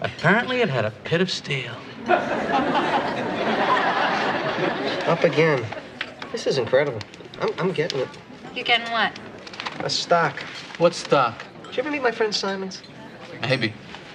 Apparently, 0.00 0.60
it 0.60 0.68
had 0.68 0.84
a 0.84 0.90
pit 0.90 1.20
of 1.20 1.30
steel. 1.30 1.72
Up 5.06 5.24
again. 5.24 5.64
This 6.32 6.46
is 6.46 6.58
incredible. 6.58 7.00
I'm, 7.40 7.50
I'm 7.58 7.72
getting 7.72 8.00
it. 8.00 8.08
You're 8.54 8.64
getting 8.64 8.90
what? 8.92 9.18
A 9.80 9.90
stock. 9.90 10.40
What 10.78 10.94
stock? 10.94 11.44
Did 11.64 11.76
you 11.76 11.82
ever 11.82 11.90
meet 11.90 12.02
my 12.02 12.10
friend 12.10 12.34
Simons? 12.34 12.82
Maybe. 13.42 13.72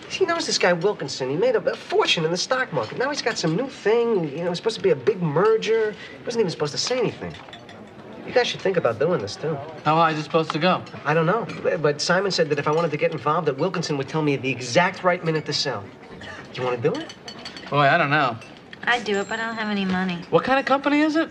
He 0.09 0.25
knows 0.25 0.45
this 0.45 0.57
guy 0.57 0.73
Wilkinson. 0.73 1.29
He 1.29 1.37
made 1.37 1.55
a, 1.55 1.63
a 1.63 1.75
fortune 1.75 2.25
in 2.25 2.31
the 2.31 2.37
stock 2.37 2.73
market. 2.73 2.97
Now 2.97 3.09
he's 3.09 3.21
got 3.21 3.37
some 3.37 3.55
new 3.55 3.67
thing. 3.69 4.35
You 4.37 4.43
know, 4.43 4.49
it's 4.49 4.59
supposed 4.59 4.75
to 4.77 4.81
be 4.83 4.89
a 4.89 4.95
big 4.95 5.21
merger. 5.21 5.91
He 5.91 6.25
wasn't 6.25 6.41
even 6.41 6.51
supposed 6.51 6.73
to 6.73 6.77
say 6.77 6.99
anything. 6.99 7.33
You 8.25 8.33
guys 8.33 8.47
should 8.47 8.61
think 8.61 8.77
about 8.77 8.99
doing 8.99 9.21
this, 9.21 9.35
too. 9.35 9.57
How 9.83 9.95
high 9.95 10.11
is 10.11 10.19
it 10.19 10.23
supposed 10.23 10.51
to 10.51 10.59
go? 10.59 10.83
I 11.05 11.13
don't 11.13 11.25
know. 11.25 11.47
But 11.77 12.01
Simon 12.01 12.31
said 12.31 12.49
that 12.49 12.59
if 12.59 12.67
I 12.67 12.71
wanted 12.71 12.91
to 12.91 12.97
get 12.97 13.11
involved, 13.11 13.47
that 13.47 13.57
Wilkinson 13.57 13.97
would 13.97 14.07
tell 14.09 14.21
me 14.21 14.35
the 14.35 14.49
exact 14.49 15.03
right 15.03 15.23
minute 15.23 15.45
to 15.45 15.53
sell. 15.53 15.83
Do 16.53 16.61
you 16.61 16.67
want 16.67 16.81
to 16.81 16.89
do 16.89 16.99
it? 16.99 17.13
Boy, 17.69 17.79
I 17.79 17.97
don't 17.97 18.09
know. 18.11 18.37
I'd 18.83 19.03
do 19.05 19.19
it, 19.19 19.29
but 19.29 19.39
I 19.39 19.47
don't 19.47 19.55
have 19.55 19.69
any 19.69 19.85
money. 19.85 20.19
What 20.29 20.43
kind 20.43 20.59
of 20.59 20.65
company 20.65 21.01
is 21.01 21.15
it? 21.15 21.29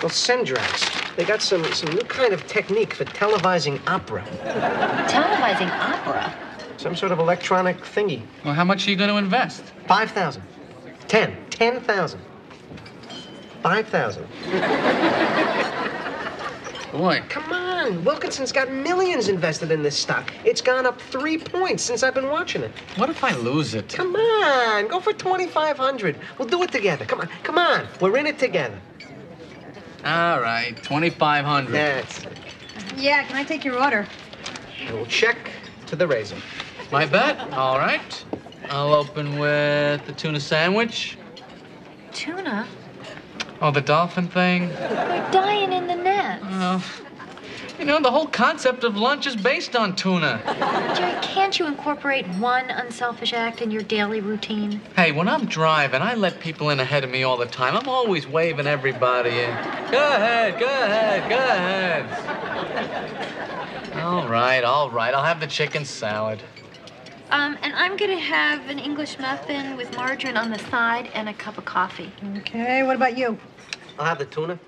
Well, 0.00 0.10
Sendrax. 0.10 1.16
They 1.16 1.24
got 1.24 1.42
some, 1.42 1.64
some 1.72 1.92
new 1.92 2.02
kind 2.02 2.32
of 2.32 2.46
technique 2.46 2.94
for 2.94 3.04
televising 3.04 3.80
opera. 3.88 4.22
Televising 5.08 5.70
opera. 5.70 6.32
Some 6.76 6.94
sort 6.94 7.10
of 7.10 7.18
electronic 7.18 7.78
thingy. 7.78 8.22
Well, 8.44 8.54
how 8.54 8.62
much 8.62 8.86
are 8.86 8.90
you 8.90 8.96
going 8.96 9.10
to 9.10 9.16
invest? 9.16 9.64
5,000. 9.88 10.40
10. 11.08 11.36
10,000. 11.50 12.20
5,000. 13.62 14.26
Boy, 16.92 17.22
Come 17.28 17.52
on. 17.52 18.04
Wilkinson's 18.04 18.52
got 18.52 18.70
millions 18.72 19.28
invested 19.28 19.72
in 19.72 19.82
this 19.82 19.96
stock. 19.96 20.32
It's 20.44 20.60
gone 20.60 20.86
up 20.86 21.00
three 21.00 21.38
points 21.38 21.82
since 21.82 22.02
I've 22.04 22.14
been 22.14 22.28
watching 22.28 22.62
it. 22.62 22.70
what 22.96 23.10
if 23.10 23.22
I 23.24 23.34
lose 23.34 23.74
it? 23.74 23.88
Come 23.88 24.14
on. 24.14 24.86
Go 24.86 25.00
for 25.00 25.12
2,500. 25.12 26.16
We'll 26.38 26.48
do 26.48 26.62
it 26.62 26.70
together. 26.70 27.04
Come 27.04 27.20
on. 27.20 27.28
Come 27.42 27.58
on. 27.58 27.86
We're 28.00 28.16
in 28.16 28.26
it 28.26 28.38
together. 28.38 28.78
All 30.04 30.40
right, 30.40 30.76
2500 30.82 31.72
That's 31.72 32.24
it. 32.24 32.32
Yeah, 32.96 33.24
can 33.24 33.36
I 33.36 33.44
take 33.44 33.64
your 33.64 33.82
order? 33.82 34.06
And 34.86 34.94
we'll 34.96 35.06
check 35.06 35.50
to 35.86 35.96
the 35.96 36.06
raiser. 36.06 36.36
My 36.90 37.04
bet? 37.04 37.52
All 37.52 37.78
right. 37.78 38.24
I'll 38.70 38.94
open 38.94 39.38
with 39.38 40.04
the 40.06 40.12
tuna 40.12 40.40
sandwich. 40.40 41.18
Tuna? 42.12 42.66
Oh, 43.60 43.70
the 43.70 43.80
dolphin 43.80 44.28
thing. 44.28 44.68
They're 44.68 45.30
dying 45.32 45.72
in 45.72 45.86
the 45.86 45.96
nets. 45.96 46.44
Well, 46.44 46.82
oh. 46.84 47.07
You 47.78 47.84
know, 47.84 48.00
the 48.00 48.10
whole 48.10 48.26
concept 48.26 48.82
of 48.82 48.96
lunch 48.96 49.26
is 49.26 49.36
based 49.36 49.76
on 49.76 49.94
tuna. 49.94 50.42
Jerry, 50.96 51.16
can't 51.22 51.58
you 51.58 51.66
incorporate 51.66 52.26
one 52.38 52.70
unselfish 52.70 53.32
act 53.32 53.62
in 53.62 53.70
your 53.70 53.82
daily 53.82 54.20
routine? 54.20 54.80
Hey, 54.96 55.12
when 55.12 55.28
I'm 55.28 55.46
driving, 55.46 56.02
I 56.02 56.14
let 56.14 56.40
people 56.40 56.70
in 56.70 56.80
ahead 56.80 57.04
of 57.04 57.10
me 57.10 57.22
all 57.22 57.36
the 57.36 57.46
time. 57.46 57.76
I'm 57.76 57.88
always 57.88 58.26
waving 58.26 58.66
everybody 58.66 59.30
in. 59.30 59.50
Go 59.92 60.12
ahead, 60.12 60.58
go 60.58 60.66
ahead, 60.66 61.28
go 61.28 61.36
ahead. 61.36 62.04
All 64.02 64.28
right, 64.28 64.64
all 64.64 64.90
right. 64.90 65.14
I'll 65.14 65.24
have 65.24 65.38
the 65.40 65.46
chicken 65.46 65.84
salad. 65.84 66.42
Um, 67.30 67.58
and 67.62 67.74
I'm 67.74 67.96
gonna 67.96 68.18
have 68.18 68.68
an 68.68 68.78
English 68.78 69.18
muffin 69.18 69.76
with 69.76 69.94
margarine 69.94 70.36
on 70.36 70.50
the 70.50 70.58
side 70.58 71.10
and 71.14 71.28
a 71.28 71.34
cup 71.34 71.58
of 71.58 71.64
coffee. 71.66 72.10
Okay, 72.38 72.82
what 72.82 72.96
about 72.96 73.18
you? 73.18 73.38
I'll 73.98 74.06
have 74.06 74.18
the 74.18 74.24
tuna. 74.24 74.58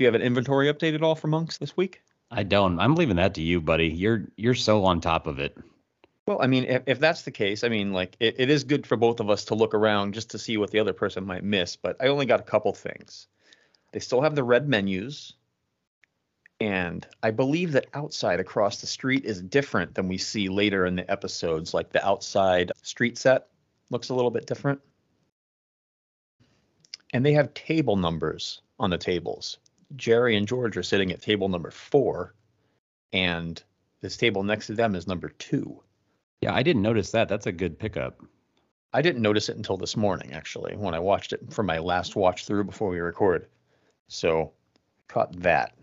Do 0.00 0.04
you 0.04 0.06
have 0.06 0.14
an 0.14 0.26
inventory 0.26 0.72
update 0.72 0.94
at 0.94 1.02
all 1.02 1.14
for 1.14 1.26
monks 1.26 1.58
this 1.58 1.76
week? 1.76 2.00
I 2.30 2.42
don't. 2.42 2.80
I'm 2.80 2.94
leaving 2.94 3.16
that 3.16 3.34
to 3.34 3.42
you, 3.42 3.60
buddy. 3.60 3.88
You're 3.88 4.28
you're 4.34 4.54
so 4.54 4.86
on 4.86 5.02
top 5.02 5.26
of 5.26 5.38
it. 5.38 5.58
Well, 6.24 6.40
I 6.40 6.46
mean, 6.46 6.64
if, 6.64 6.84
if 6.86 6.98
that's 7.00 7.20
the 7.20 7.30
case, 7.30 7.64
I 7.64 7.68
mean, 7.68 7.92
like, 7.92 8.16
it, 8.18 8.36
it 8.38 8.48
is 8.48 8.64
good 8.64 8.86
for 8.86 8.96
both 8.96 9.20
of 9.20 9.28
us 9.28 9.44
to 9.44 9.54
look 9.54 9.74
around 9.74 10.14
just 10.14 10.30
to 10.30 10.38
see 10.38 10.56
what 10.56 10.70
the 10.70 10.78
other 10.78 10.94
person 10.94 11.26
might 11.26 11.44
miss, 11.44 11.76
but 11.76 11.98
I 12.00 12.06
only 12.06 12.24
got 12.24 12.40
a 12.40 12.44
couple 12.44 12.72
things. 12.72 13.26
They 13.92 14.00
still 14.00 14.22
have 14.22 14.34
the 14.34 14.42
red 14.42 14.70
menus, 14.70 15.34
and 16.60 17.06
I 17.22 17.30
believe 17.30 17.72
that 17.72 17.88
outside 17.92 18.40
across 18.40 18.80
the 18.80 18.86
street 18.86 19.26
is 19.26 19.42
different 19.42 19.94
than 19.94 20.08
we 20.08 20.16
see 20.16 20.48
later 20.48 20.86
in 20.86 20.96
the 20.96 21.10
episodes. 21.10 21.74
Like, 21.74 21.92
the 21.92 22.02
outside 22.06 22.72
street 22.80 23.18
set 23.18 23.48
looks 23.90 24.08
a 24.08 24.14
little 24.14 24.30
bit 24.30 24.46
different. 24.46 24.80
And 27.12 27.22
they 27.22 27.34
have 27.34 27.52
table 27.52 27.96
numbers 27.96 28.62
on 28.78 28.88
the 28.88 28.96
tables. 28.96 29.58
Jerry 29.96 30.36
and 30.36 30.46
George 30.46 30.76
are 30.76 30.82
sitting 30.82 31.10
at 31.12 31.22
table 31.22 31.48
number 31.48 31.70
four, 31.70 32.34
and 33.12 33.62
this 34.00 34.16
table 34.16 34.42
next 34.42 34.68
to 34.68 34.74
them 34.74 34.94
is 34.94 35.06
number 35.06 35.28
two. 35.30 35.82
Yeah, 36.40 36.54
I 36.54 36.62
didn't 36.62 36.82
notice 36.82 37.10
that. 37.10 37.28
That's 37.28 37.46
a 37.46 37.52
good 37.52 37.78
pickup. 37.78 38.20
I 38.92 39.02
didn't 39.02 39.22
notice 39.22 39.48
it 39.48 39.56
until 39.56 39.76
this 39.76 39.96
morning, 39.96 40.32
actually, 40.32 40.74
when 40.76 40.94
I 40.94 40.98
watched 40.98 41.32
it 41.32 41.52
for 41.52 41.62
my 41.62 41.78
last 41.78 42.16
watch 42.16 42.46
through 42.46 42.64
before 42.64 42.88
we 42.88 42.98
record. 42.98 43.46
So, 44.08 44.52
caught 45.06 45.38
that. 45.42 45.74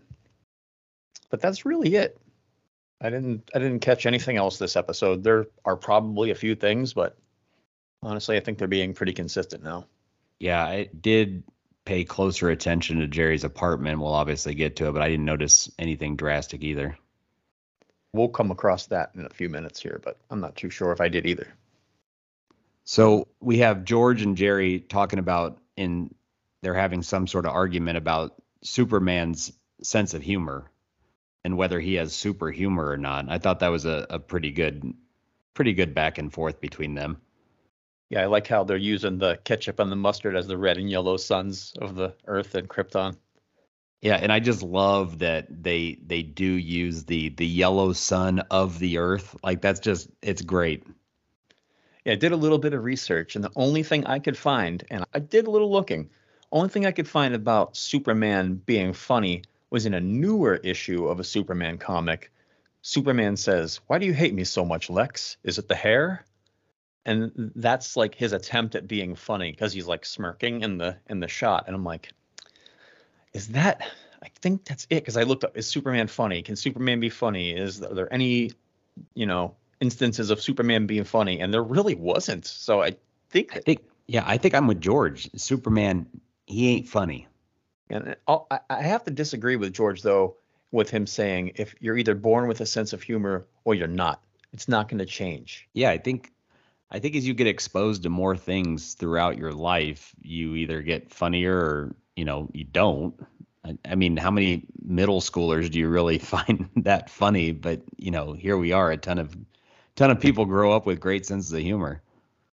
But 1.30 1.40
that's 1.40 1.64
really 1.64 1.94
it. 1.94 2.18
I 3.00 3.10
didn't 3.10 3.48
I 3.54 3.58
didn't 3.58 3.80
catch 3.80 4.06
anything 4.06 4.36
else 4.36 4.58
this 4.58 4.76
episode. 4.76 5.22
There 5.22 5.46
are 5.64 5.76
probably 5.76 6.30
a 6.30 6.34
few 6.34 6.54
things, 6.54 6.92
but 6.92 7.16
honestly, 8.02 8.36
I 8.36 8.40
think 8.40 8.58
they're 8.58 8.68
being 8.68 8.92
pretty 8.94 9.12
consistent 9.12 9.62
now. 9.62 9.86
Yeah, 10.40 10.64
I 10.64 10.88
did 11.00 11.44
pay 11.88 12.04
closer 12.04 12.50
attention 12.50 12.98
to 12.98 13.06
Jerry's 13.06 13.44
apartment. 13.44 13.98
We'll 13.98 14.12
obviously 14.12 14.54
get 14.54 14.76
to 14.76 14.88
it, 14.88 14.92
but 14.92 15.00
I 15.00 15.08
didn't 15.08 15.24
notice 15.24 15.70
anything 15.78 16.16
drastic 16.16 16.62
either. 16.62 16.98
We'll 18.12 18.28
come 18.28 18.50
across 18.50 18.88
that 18.88 19.12
in 19.14 19.24
a 19.24 19.30
few 19.30 19.48
minutes 19.48 19.80
here, 19.80 19.98
but 20.04 20.18
I'm 20.28 20.40
not 20.40 20.54
too 20.54 20.68
sure 20.68 20.92
if 20.92 21.00
I 21.00 21.08
did 21.08 21.24
either. 21.24 21.48
So 22.84 23.26
we 23.40 23.60
have 23.60 23.84
George 23.84 24.20
and 24.20 24.36
Jerry 24.36 24.80
talking 24.80 25.18
about 25.18 25.60
in 25.78 26.14
they're 26.60 26.74
having 26.74 27.02
some 27.02 27.26
sort 27.26 27.46
of 27.46 27.52
argument 27.52 27.96
about 27.96 28.34
Superman's 28.62 29.50
sense 29.82 30.12
of 30.12 30.20
humor 30.20 30.70
and 31.42 31.56
whether 31.56 31.80
he 31.80 31.94
has 31.94 32.14
super 32.14 32.50
humor 32.50 32.86
or 32.86 32.98
not. 32.98 33.30
I 33.30 33.38
thought 33.38 33.60
that 33.60 33.68
was 33.68 33.86
a, 33.86 34.06
a 34.10 34.18
pretty 34.18 34.50
good 34.50 34.92
pretty 35.54 35.72
good 35.72 35.94
back 35.94 36.18
and 36.18 36.30
forth 36.30 36.60
between 36.60 36.94
them. 36.94 37.22
Yeah, 38.10 38.22
I 38.22 38.26
like 38.26 38.46
how 38.46 38.64
they're 38.64 38.76
using 38.76 39.18
the 39.18 39.38
ketchup 39.44 39.78
and 39.80 39.92
the 39.92 39.96
mustard 39.96 40.36
as 40.36 40.46
the 40.46 40.56
red 40.56 40.78
and 40.78 40.90
yellow 40.90 41.16
suns 41.16 41.74
of 41.80 41.94
the 41.94 42.14
Earth 42.26 42.54
and 42.54 42.68
Krypton. 42.68 43.16
Yeah, 44.00 44.16
and 44.16 44.30
I 44.30 44.38
just 44.38 44.62
love 44.62 45.18
that 45.18 45.46
they 45.62 45.98
they 46.06 46.22
do 46.22 46.44
use 46.44 47.04
the 47.04 47.30
the 47.30 47.46
yellow 47.46 47.92
sun 47.92 48.38
of 48.50 48.78
the 48.78 48.98
earth. 48.98 49.34
Like 49.42 49.60
that's 49.60 49.80
just 49.80 50.08
it's 50.22 50.42
great. 50.42 50.86
Yeah, 52.04 52.12
I 52.12 52.16
did 52.16 52.30
a 52.30 52.36
little 52.36 52.58
bit 52.58 52.74
of 52.74 52.84
research, 52.84 53.34
and 53.34 53.44
the 53.44 53.50
only 53.56 53.82
thing 53.82 54.06
I 54.06 54.20
could 54.20 54.38
find, 54.38 54.84
and 54.88 55.04
I 55.12 55.18
did 55.18 55.48
a 55.48 55.50
little 55.50 55.70
looking, 55.70 56.10
only 56.52 56.68
thing 56.68 56.86
I 56.86 56.92
could 56.92 57.08
find 57.08 57.34
about 57.34 57.76
Superman 57.76 58.54
being 58.54 58.92
funny 58.92 59.42
was 59.70 59.84
in 59.84 59.94
a 59.94 60.00
newer 60.00 60.56
issue 60.56 61.08
of 61.08 61.20
a 61.20 61.24
Superman 61.24 61.76
comic. 61.76 62.30
Superman 62.82 63.36
says, 63.36 63.80
Why 63.88 63.98
do 63.98 64.06
you 64.06 64.14
hate 64.14 64.32
me 64.32 64.44
so 64.44 64.64
much, 64.64 64.88
Lex? 64.88 65.36
Is 65.42 65.58
it 65.58 65.68
the 65.68 65.74
hair? 65.74 66.24
And 67.06 67.52
that's 67.54 67.96
like 67.96 68.14
his 68.14 68.32
attempt 68.32 68.74
at 68.74 68.86
being 68.86 69.14
funny 69.14 69.50
because 69.50 69.72
he's 69.72 69.86
like 69.86 70.04
smirking 70.04 70.62
in 70.62 70.78
the 70.78 70.96
in 71.08 71.20
the 71.20 71.28
shot. 71.28 71.64
And 71.66 71.74
I'm 71.74 71.84
like, 71.84 72.12
is 73.32 73.48
that 73.48 73.88
I 74.22 74.28
think 74.40 74.64
that's 74.64 74.86
it 74.90 74.96
because 74.96 75.16
I 75.16 75.22
looked 75.22 75.44
up 75.44 75.56
is 75.56 75.66
Superman 75.66 76.06
funny? 76.06 76.42
Can 76.42 76.56
Superman 76.56 77.00
be 77.00 77.08
funny? 77.08 77.52
Is 77.52 77.82
are 77.82 77.94
there 77.94 78.12
any, 78.12 78.52
you 79.14 79.26
know, 79.26 79.54
instances 79.80 80.30
of 80.30 80.42
Superman 80.42 80.86
being 80.86 81.04
funny? 81.04 81.40
And 81.40 81.52
there 81.52 81.62
really 81.62 81.94
wasn't. 81.94 82.46
So 82.46 82.82
I 82.82 82.96
think 83.30 83.56
I 83.56 83.60
think 83.60 83.80
yeah, 84.06 84.24
I 84.26 84.36
think 84.38 84.54
I'm 84.54 84.66
with 84.66 84.80
George. 84.80 85.30
Superman, 85.36 86.06
he 86.46 86.68
ain't 86.70 86.88
funny. 86.88 87.28
And 87.90 88.08
uh, 88.08 88.14
I'll, 88.26 88.46
I 88.50 88.60
I 88.68 88.82
have 88.82 89.04
to 89.04 89.10
disagree 89.10 89.56
with 89.56 89.72
George 89.72 90.02
though, 90.02 90.36
with 90.72 90.90
him 90.90 91.06
saying 91.06 91.52
if 91.54 91.74
you're 91.80 91.96
either 91.96 92.14
born 92.14 92.48
with 92.48 92.60
a 92.60 92.66
sense 92.66 92.92
of 92.92 93.02
humor 93.02 93.46
or 93.64 93.74
you're 93.74 93.86
not, 93.86 94.22
it's 94.52 94.68
not 94.68 94.88
going 94.88 94.98
to 94.98 95.06
change. 95.06 95.68
Yeah, 95.74 95.90
I 95.90 95.98
think 95.98 96.32
I 96.90 96.98
think 96.98 97.16
as 97.16 97.26
you 97.26 97.34
get 97.34 97.46
exposed 97.46 98.02
to 98.04 98.08
more 98.08 98.36
things 98.36 98.94
throughout 98.94 99.36
your 99.38 99.52
life, 99.52 100.14
you 100.22 100.54
either 100.54 100.80
get 100.82 101.12
funnier 101.12 101.56
or 101.56 101.96
you 102.16 102.24
know 102.24 102.48
you 102.52 102.64
don't. 102.64 103.14
I, 103.64 103.76
I 103.84 103.94
mean, 103.94 104.16
how 104.16 104.30
many 104.30 104.66
middle 104.82 105.20
schoolers 105.20 105.70
do 105.70 105.78
you 105.78 105.88
really 105.88 106.18
find 106.36 106.68
that 106.76 107.10
funny? 107.10 107.52
But 107.52 107.82
you 107.96 108.10
know, 108.10 108.32
here 108.32 108.56
we 108.56 108.72
are. 108.72 108.90
A 108.90 108.96
ton 108.96 109.18
of 109.18 109.36
ton 109.96 110.10
of 110.10 110.20
people 110.20 110.44
grow 110.44 110.72
up 110.72 110.86
with 110.86 111.00
great 111.00 111.26
senses 111.26 111.52
of 111.52 111.60
humor. 111.60 112.02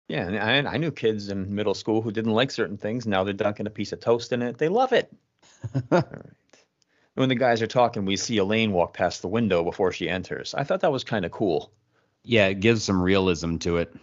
Yeah, 0.08 0.26
and 0.26 0.68
I, 0.68 0.72
I 0.72 0.76
knew 0.76 0.90
kids 0.90 1.30
in 1.30 1.54
middle 1.54 1.74
school 1.74 2.02
who 2.02 2.12
didn't 2.12 2.32
like 2.32 2.50
certain 2.50 2.76
things. 2.76 3.06
Now 3.06 3.24
they're 3.24 3.32
dunking 3.32 3.66
a 3.66 3.70
piece 3.70 3.92
of 3.92 4.00
toast 4.00 4.32
in 4.32 4.42
it. 4.42 4.58
They 4.58 4.68
love 4.68 4.92
it. 4.92 5.10
All 5.90 6.02
right. 6.10 6.26
When 7.14 7.28
the 7.28 7.36
guys 7.36 7.62
are 7.62 7.68
talking, 7.68 8.04
we 8.04 8.16
see 8.16 8.38
Elaine 8.38 8.72
walk 8.72 8.92
past 8.92 9.22
the 9.22 9.28
window 9.28 9.62
before 9.62 9.92
she 9.92 10.08
enters. 10.08 10.52
I 10.52 10.64
thought 10.64 10.80
that 10.80 10.90
was 10.90 11.04
kind 11.04 11.24
of 11.24 11.30
cool. 11.30 11.72
Yeah, 12.24 12.48
it 12.48 12.60
gives 12.60 12.82
some 12.82 13.00
realism 13.00 13.56
to 13.58 13.76
it. 13.76 13.94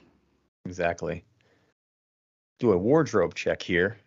Exactly. 0.65 1.23
Do 2.59 2.71
a 2.71 2.77
wardrobe 2.77 3.33
check 3.35 3.61
here. 3.61 3.97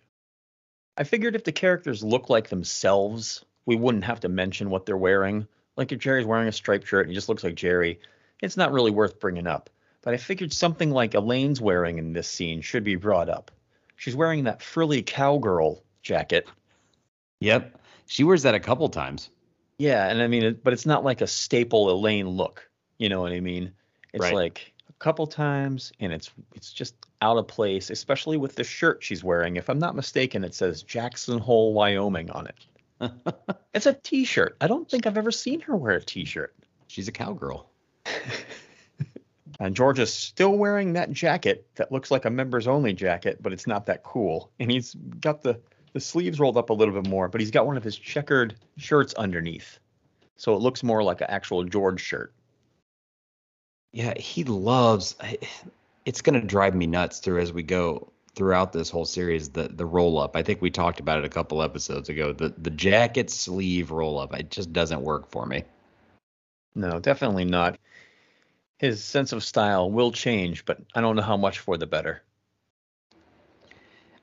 I 0.96 1.04
figured 1.04 1.34
if 1.34 1.44
the 1.44 1.52
characters 1.52 2.04
look 2.04 2.30
like 2.30 2.48
themselves, 2.48 3.44
we 3.66 3.76
wouldn't 3.76 4.04
have 4.04 4.20
to 4.20 4.28
mention 4.28 4.70
what 4.70 4.86
they're 4.86 4.96
wearing. 4.96 5.46
Like 5.76 5.90
if 5.90 5.98
Jerry's 5.98 6.26
wearing 6.26 6.46
a 6.48 6.52
striped 6.52 6.86
shirt 6.86 7.06
and 7.06 7.10
he 7.10 7.14
just 7.14 7.28
looks 7.28 7.42
like 7.42 7.56
Jerry, 7.56 7.98
it's 8.40 8.56
not 8.56 8.72
really 8.72 8.92
worth 8.92 9.18
bringing 9.18 9.46
up. 9.46 9.70
But 10.02 10.14
I 10.14 10.18
figured 10.18 10.52
something 10.52 10.90
like 10.90 11.14
Elaine's 11.14 11.60
wearing 11.60 11.98
in 11.98 12.12
this 12.12 12.28
scene 12.28 12.60
should 12.60 12.84
be 12.84 12.94
brought 12.96 13.28
up. 13.28 13.50
She's 13.96 14.14
wearing 14.14 14.44
that 14.44 14.62
frilly 14.62 15.02
cowgirl 15.02 15.82
jacket. 16.02 16.46
Yep, 17.40 17.80
she 18.06 18.22
wears 18.22 18.42
that 18.42 18.54
a 18.54 18.60
couple 18.60 18.88
times. 18.88 19.30
Yeah, 19.78 20.06
and 20.08 20.22
I 20.22 20.28
mean, 20.28 20.60
but 20.62 20.72
it's 20.72 20.86
not 20.86 21.04
like 21.04 21.22
a 21.22 21.26
staple 21.26 21.90
Elaine 21.90 22.28
look. 22.28 22.68
You 22.98 23.08
know 23.08 23.22
what 23.22 23.32
I 23.32 23.40
mean? 23.40 23.72
It's 24.12 24.22
Right. 24.22 24.34
like 24.34 24.73
couple 25.04 25.26
times, 25.26 25.92
and 26.00 26.14
it's 26.14 26.30
it's 26.54 26.72
just 26.72 26.94
out 27.20 27.36
of 27.36 27.46
place, 27.46 27.90
especially 27.90 28.38
with 28.38 28.54
the 28.54 28.64
shirt 28.64 29.04
she's 29.04 29.22
wearing. 29.22 29.56
If 29.56 29.68
I'm 29.68 29.78
not 29.78 29.94
mistaken, 29.94 30.44
it 30.44 30.54
says 30.54 30.82
Jackson 30.82 31.38
Hole, 31.38 31.74
Wyoming 31.74 32.30
on 32.30 32.46
it. 32.46 33.12
it's 33.74 33.84
a 33.84 33.92
T-shirt. 33.92 34.56
I 34.62 34.66
don't 34.66 34.90
think 34.90 35.06
I've 35.06 35.18
ever 35.18 35.30
seen 35.30 35.60
her 35.60 35.76
wear 35.76 35.96
a 35.96 36.02
T-shirt. 36.02 36.54
She's 36.86 37.06
a 37.06 37.12
cowgirl. 37.12 37.68
And 39.60 39.76
George 39.76 40.00
is 40.00 40.12
still 40.12 40.58
wearing 40.58 40.94
that 40.94 41.12
jacket 41.12 41.64
that 41.76 41.92
looks 41.92 42.10
like 42.10 42.24
a 42.24 42.30
members 42.30 42.66
only 42.66 42.92
jacket, 42.92 43.38
but 43.40 43.52
it's 43.52 43.68
not 43.68 43.86
that 43.86 44.02
cool. 44.02 44.50
And 44.58 44.68
he's 44.68 44.94
got 45.20 45.42
the, 45.42 45.60
the 45.92 46.00
sleeves 46.00 46.40
rolled 46.40 46.56
up 46.56 46.70
a 46.70 46.72
little 46.72 46.92
bit 46.92 47.08
more, 47.08 47.28
but 47.28 47.40
he's 47.40 47.52
got 47.52 47.64
one 47.64 47.76
of 47.76 47.84
his 47.84 47.96
checkered 47.96 48.56
shirts 48.78 49.14
underneath. 49.14 49.78
So 50.36 50.56
it 50.56 50.60
looks 50.60 50.82
more 50.82 51.04
like 51.04 51.20
an 51.20 51.28
actual 51.30 51.62
George 51.62 52.00
shirt. 52.00 52.34
Yeah, 53.94 54.18
he 54.18 54.44
loves. 54.44 55.16
It's 56.06 56.20
going 56.20 56.38
to 56.38 56.46
drive 56.46 56.74
me 56.74 56.86
nuts 56.86 57.20
through 57.20 57.40
as 57.40 57.50
we 57.50 57.62
go 57.62 58.12
throughout 58.34 58.74
this 58.74 58.90
whole 58.90 59.06
series. 59.06 59.48
The 59.48 59.68
the 59.68 59.86
roll 59.86 60.18
up. 60.18 60.36
I 60.36 60.42
think 60.42 60.60
we 60.60 60.70
talked 60.70 61.00
about 61.00 61.18
it 61.18 61.24
a 61.24 61.30
couple 61.30 61.62
episodes 61.62 62.10
ago. 62.10 62.34
The 62.34 62.52
the 62.58 62.68
jacket 62.68 63.30
sleeve 63.30 63.90
roll 63.90 64.18
up. 64.18 64.34
It 64.34 64.50
just 64.50 64.70
doesn't 64.74 65.00
work 65.00 65.30
for 65.30 65.46
me. 65.46 65.64
No, 66.74 66.98
definitely 66.98 67.46
not. 67.46 67.78
His 68.76 69.02
sense 69.02 69.32
of 69.32 69.42
style 69.42 69.90
will 69.90 70.12
change, 70.12 70.66
but 70.66 70.78
I 70.94 71.00
don't 71.00 71.16
know 71.16 71.22
how 71.22 71.38
much 71.38 71.60
for 71.60 71.78
the 71.78 71.86
better. 71.86 72.22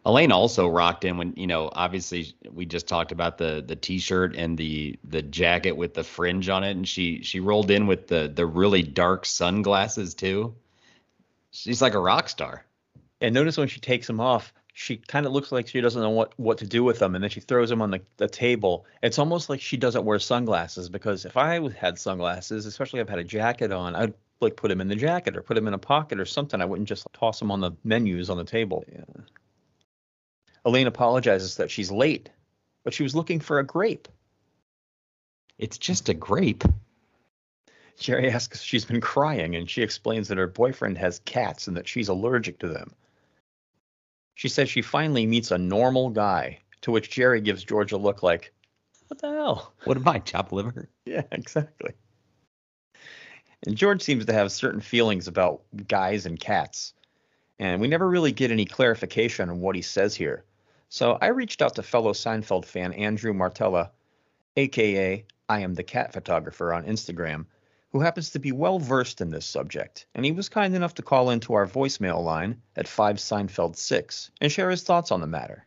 Elaine 0.06 0.32
also 0.32 0.68
rocked 0.68 1.06
in 1.06 1.18
when 1.18 1.34
you 1.36 1.46
know 1.46 1.70
obviously 1.74 2.34
we 2.52 2.66
just 2.66 2.88
talked 2.88 3.12
about 3.12 3.38
the 3.38 3.64
the 3.66 3.76
t-shirt 3.76 4.36
and 4.36 4.58
the 4.58 4.98
the 5.04 5.22
jacket 5.22 5.74
with 5.74 5.94
the 5.94 6.04
fringe 6.04 6.50
on 6.50 6.64
it 6.64 6.72
and 6.72 6.88
she 6.88 7.22
she 7.22 7.40
rolled 7.40 7.70
in 7.70 7.86
with 7.86 8.08
the 8.08 8.32
the 8.34 8.46
really 8.46 8.82
dark 8.82 9.26
sunglasses 9.26 10.16
too. 10.16 10.56
She's 11.52 11.82
like 11.82 11.94
a 11.94 12.00
rock 12.00 12.30
star. 12.30 12.66
And 13.20 13.36
notice 13.36 13.58
when 13.58 13.68
she 13.68 13.80
takes 13.80 14.08
them 14.08 14.20
off, 14.20 14.54
she 14.74 14.98
kind 14.98 15.28
of 15.28 15.34
looks 15.34 15.52
like 15.52 15.68
she 15.68 15.82
doesn't 15.82 16.02
know 16.02 16.10
what 16.10 16.34
what 16.40 16.58
to 16.60 16.66
do 16.66 16.84
with 16.84 16.98
them 16.98 17.14
and 17.14 17.24
then 17.24 17.30
she 17.30 17.40
throws 17.40 17.70
them 17.70 17.82
on 17.82 17.92
the, 17.92 18.02
the 18.18 18.28
table. 18.28 18.86
It's 19.04 19.20
almost 19.20 19.50
like 19.50 19.62
she 19.62 19.78
doesn't 19.78 20.04
wear 20.04 20.18
sunglasses 20.18 20.90
because 20.90 21.26
if 21.26 21.38
I 21.38 21.60
had 21.70 22.00
sunglasses, 22.00 22.66
especially 22.66 23.02
if 23.02 23.08
I 23.10 23.12
had 23.12 23.20
a 23.20 23.24
jacket 23.24 23.72
on, 23.72 23.96
I'd 23.96 24.16
like 24.40 24.56
put 24.56 24.70
them 24.70 24.82
in 24.82 24.88
the 24.88 24.96
jacket 24.96 25.38
or 25.38 25.44
put 25.44 25.54
them 25.54 25.68
in 25.68 25.76
a 25.76 25.78
pocket 25.78 26.20
or 26.20 26.26
something. 26.26 26.60
I 26.60 26.66
wouldn't 26.66 26.90
just 26.90 27.06
toss 27.14 27.38
them 27.38 27.52
on 27.52 27.62
the 27.62 27.74
menus 27.84 28.32
on 28.32 28.38
the 28.38 28.44
table. 28.44 28.84
Yeah. 28.92 29.04
Elaine 30.66 30.88
apologizes 30.88 31.58
that 31.58 31.72
she's 31.72 31.92
late, 31.92 32.30
but 32.84 32.94
she 32.94 33.04
was 33.04 33.16
looking 33.16 33.40
for 33.40 33.60
a 33.60 33.66
grape. 33.66 34.08
It's 35.58 35.78
just 35.78 36.10
a 36.10 36.14
grape. 36.14 36.64
Jerry 37.98 38.32
asks 38.32 38.60
if 38.60 38.66
she's 38.66 38.86
been 38.86 39.02
crying, 39.02 39.56
and 39.56 39.70
she 39.70 39.82
explains 39.84 40.28
that 40.28 40.38
her 40.38 40.48
boyfriend 40.48 40.98
has 40.98 41.20
cats 41.20 41.68
and 41.68 41.78
that 41.78 41.88
she's 41.88 42.10
allergic 42.10 42.60
to 42.60 42.68
them. 42.68 42.94
She 44.36 44.50
says 44.50 44.70
she 44.70 44.82
finally 44.82 45.26
meets 45.28 45.52
a 45.52 45.58
normal 45.58 46.10
guy, 46.10 46.60
to 46.82 46.92
which 46.92 47.12
Jerry 47.12 47.42
gives 47.42 47.64
George 47.64 47.92
a 47.92 47.98
look 47.98 48.24
like, 48.24 48.54
What 49.08 49.22
the 49.22 49.30
hell? 49.30 49.74
What 49.84 49.98
am 49.98 50.08
I, 50.08 50.20
chopped 50.20 50.52
liver? 50.52 50.90
Yeah, 51.06 51.24
exactly. 51.32 51.94
And 53.66 53.76
George 53.76 54.02
seems 54.02 54.26
to 54.26 54.34
have 54.34 54.52
certain 54.52 54.82
feelings 54.82 55.28
about 55.28 55.64
guys 55.88 56.26
and 56.26 56.40
cats, 56.40 56.94
and 57.60 57.82
we 57.82 57.88
never 57.88 58.10
really 58.10 58.32
get 58.32 58.52
any 58.52 58.66
clarification 58.66 59.50
on 59.50 59.60
what 59.60 59.76
he 59.76 59.82
says 59.82 60.16
here. 60.16 60.44
So 60.94 61.18
I 61.22 61.28
reached 61.28 61.62
out 61.62 61.76
to 61.76 61.84
fellow 61.84 62.12
Seinfeld 62.12 62.66
fan 62.66 62.92
Andrew 62.92 63.32
Martella, 63.32 63.92
aka 64.58 65.26
I 65.48 65.60
am 65.62 65.74
the 65.74 65.84
cat 65.84 66.12
photographer 66.12 66.74
on 66.74 66.84
Instagram, 66.84 67.46
who 67.94 68.02
happens 68.02 68.32
to 68.32 68.40
be 68.40 68.52
well 68.52 68.78
versed 68.78 69.22
in 69.22 69.30
this 69.30 69.46
subject, 69.46 70.06
and 70.14 70.26
he 70.26 70.34
was 70.34 70.50
kind 70.50 70.76
enough 70.76 70.96
to 70.96 71.02
call 71.02 71.30
into 71.30 71.54
our 71.54 71.66
voicemail 71.66 72.22
line 72.22 72.62
at 72.76 72.90
5 72.90 73.16
Seinfeld 73.16 73.78
6 73.78 74.32
and 74.42 74.52
share 74.52 74.70
his 74.70 74.84
thoughts 74.84 75.12
on 75.12 75.22
the 75.22 75.28
matter. 75.28 75.66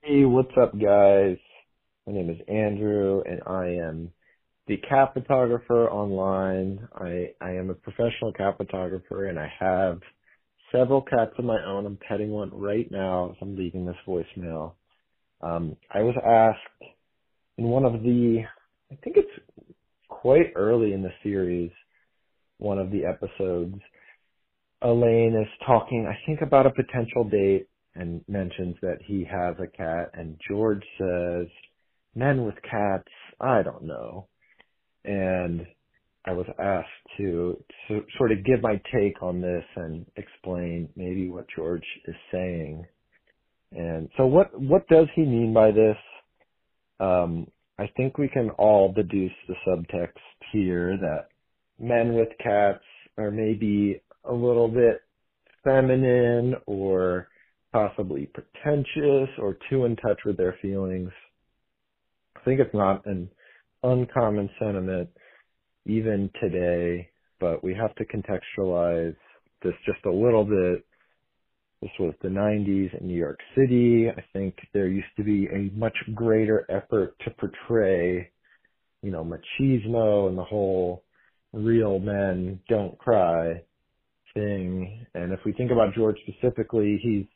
Hey, 0.00 0.24
what's 0.24 0.56
up, 0.56 0.72
guys? 0.72 1.36
My 2.06 2.14
name 2.14 2.30
is 2.30 2.40
Andrew, 2.48 3.22
and 3.28 3.42
I 3.46 3.66
am 3.66 4.12
the 4.66 4.78
cat 4.78 5.12
photographer 5.12 5.90
online. 5.90 6.88
I, 6.94 7.34
I 7.38 7.50
am 7.50 7.68
a 7.68 7.74
professional 7.74 8.32
cat 8.32 8.56
photographer, 8.56 9.26
and 9.26 9.38
I 9.38 9.52
have 9.58 10.00
several 10.74 11.02
cats 11.02 11.32
of 11.38 11.44
my 11.44 11.62
own. 11.64 11.86
I'm 11.86 11.98
petting 12.08 12.30
one 12.30 12.50
right 12.52 12.90
now 12.90 13.30
as 13.30 13.36
I'm 13.40 13.56
leaving 13.56 13.86
this 13.86 13.96
voicemail. 14.06 14.72
Um, 15.40 15.76
I 15.92 16.00
was 16.00 16.14
asked 16.26 16.90
in 17.58 17.64
one 17.64 17.84
of 17.84 18.02
the, 18.02 18.42
I 18.90 18.94
think 18.96 19.16
it's 19.16 19.28
quite 20.08 20.52
early 20.56 20.92
in 20.92 21.02
the 21.02 21.12
series, 21.22 21.70
one 22.58 22.78
of 22.78 22.90
the 22.90 23.04
episodes, 23.04 23.76
Elaine 24.82 25.34
is 25.40 25.48
talking, 25.66 26.06
I 26.06 26.16
think, 26.26 26.40
about 26.42 26.66
a 26.66 26.70
potential 26.70 27.24
date 27.24 27.68
and 27.94 28.22
mentions 28.28 28.76
that 28.82 28.98
he 29.06 29.24
has 29.24 29.54
a 29.58 29.66
cat, 29.66 30.10
and 30.14 30.36
George 30.48 30.82
says, 30.98 31.46
Men 32.14 32.44
with 32.44 32.54
cats, 32.68 33.08
I 33.40 33.62
don't 33.62 33.84
know. 33.84 34.28
And 35.04 35.66
I 36.26 36.32
was 36.32 36.46
asked 36.58 36.88
to, 37.18 37.62
to 37.88 38.02
sort 38.16 38.32
of 38.32 38.44
give 38.44 38.62
my 38.62 38.80
take 38.92 39.22
on 39.22 39.40
this 39.40 39.64
and 39.76 40.06
explain 40.16 40.88
maybe 40.96 41.28
what 41.28 41.46
George 41.54 41.84
is 42.06 42.14
saying. 42.32 42.86
And 43.72 44.08
so 44.16 44.26
what, 44.26 44.58
what 44.58 44.88
does 44.88 45.06
he 45.14 45.22
mean 45.22 45.52
by 45.52 45.70
this? 45.70 45.96
Um, 47.00 47.48
I 47.78 47.90
think 47.96 48.16
we 48.16 48.28
can 48.28 48.50
all 48.50 48.92
deduce 48.92 49.32
the 49.48 49.54
subtext 49.66 50.12
here 50.52 50.96
that 50.96 51.28
men 51.78 52.14
with 52.14 52.28
cats 52.42 52.84
are 53.18 53.30
maybe 53.30 54.00
a 54.24 54.32
little 54.32 54.68
bit 54.68 55.02
feminine 55.64 56.54
or 56.66 57.28
possibly 57.72 58.30
pretentious 58.32 59.28
or 59.38 59.58
too 59.68 59.84
in 59.84 59.96
touch 59.96 60.20
with 60.24 60.36
their 60.36 60.56
feelings. 60.62 61.10
I 62.36 62.40
think 62.44 62.60
it's 62.60 62.74
not 62.74 63.04
an 63.06 63.28
uncommon 63.82 64.48
sentiment 64.58 65.10
even 65.86 66.30
today, 66.40 67.08
but 67.40 67.62
we 67.62 67.74
have 67.74 67.94
to 67.96 68.04
contextualize 68.04 69.16
this 69.62 69.74
just 69.86 70.04
a 70.06 70.10
little 70.10 70.44
bit. 70.44 70.84
This 71.82 71.90
was 71.98 72.14
the 72.22 72.28
90s 72.28 72.98
in 72.98 73.06
New 73.08 73.16
York 73.16 73.38
City. 73.54 74.08
I 74.08 74.22
think 74.32 74.56
there 74.72 74.88
used 74.88 75.14
to 75.16 75.24
be 75.24 75.46
a 75.48 75.70
much 75.78 75.96
greater 76.14 76.66
effort 76.70 77.14
to 77.24 77.30
portray, 77.32 78.30
you 79.02 79.10
know, 79.10 79.24
machismo 79.24 80.28
and 80.28 80.38
the 80.38 80.44
whole 80.44 81.04
real 81.52 81.98
men 81.98 82.60
don't 82.68 82.98
cry 82.98 83.62
thing. 84.32 85.06
And 85.14 85.32
if 85.32 85.40
we 85.44 85.52
think 85.52 85.70
about 85.70 85.94
George 85.94 86.16
specifically, 86.26 86.98
he's 87.02 87.26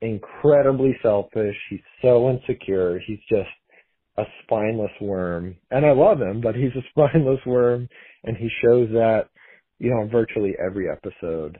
incredibly 0.00 0.96
selfish. 1.02 1.56
He's 1.70 1.80
so 2.02 2.30
insecure. 2.30 3.00
He's 3.06 3.20
just 3.28 3.50
a 4.18 4.24
spineless 4.42 4.92
worm. 5.00 5.56
And 5.70 5.86
I 5.86 5.92
love 5.92 6.20
him, 6.20 6.40
but 6.40 6.54
he's 6.54 6.72
a 6.76 6.86
spineless 6.90 7.40
worm 7.46 7.88
and 8.24 8.36
he 8.36 8.48
shows 8.62 8.88
that, 8.90 9.28
you 9.78 9.90
know, 9.90 10.08
virtually 10.10 10.54
every 10.64 10.88
episode. 10.90 11.58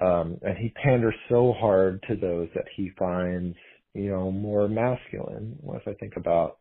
Um, 0.00 0.38
and 0.42 0.58
he 0.58 0.72
panders 0.82 1.14
so 1.28 1.54
hard 1.58 2.02
to 2.08 2.16
those 2.16 2.48
that 2.54 2.66
he 2.76 2.90
finds, 2.98 3.56
you 3.94 4.10
know, 4.10 4.30
more 4.30 4.68
masculine. 4.68 5.56
If 5.62 5.86
I 5.86 5.94
think 5.94 6.14
about 6.16 6.58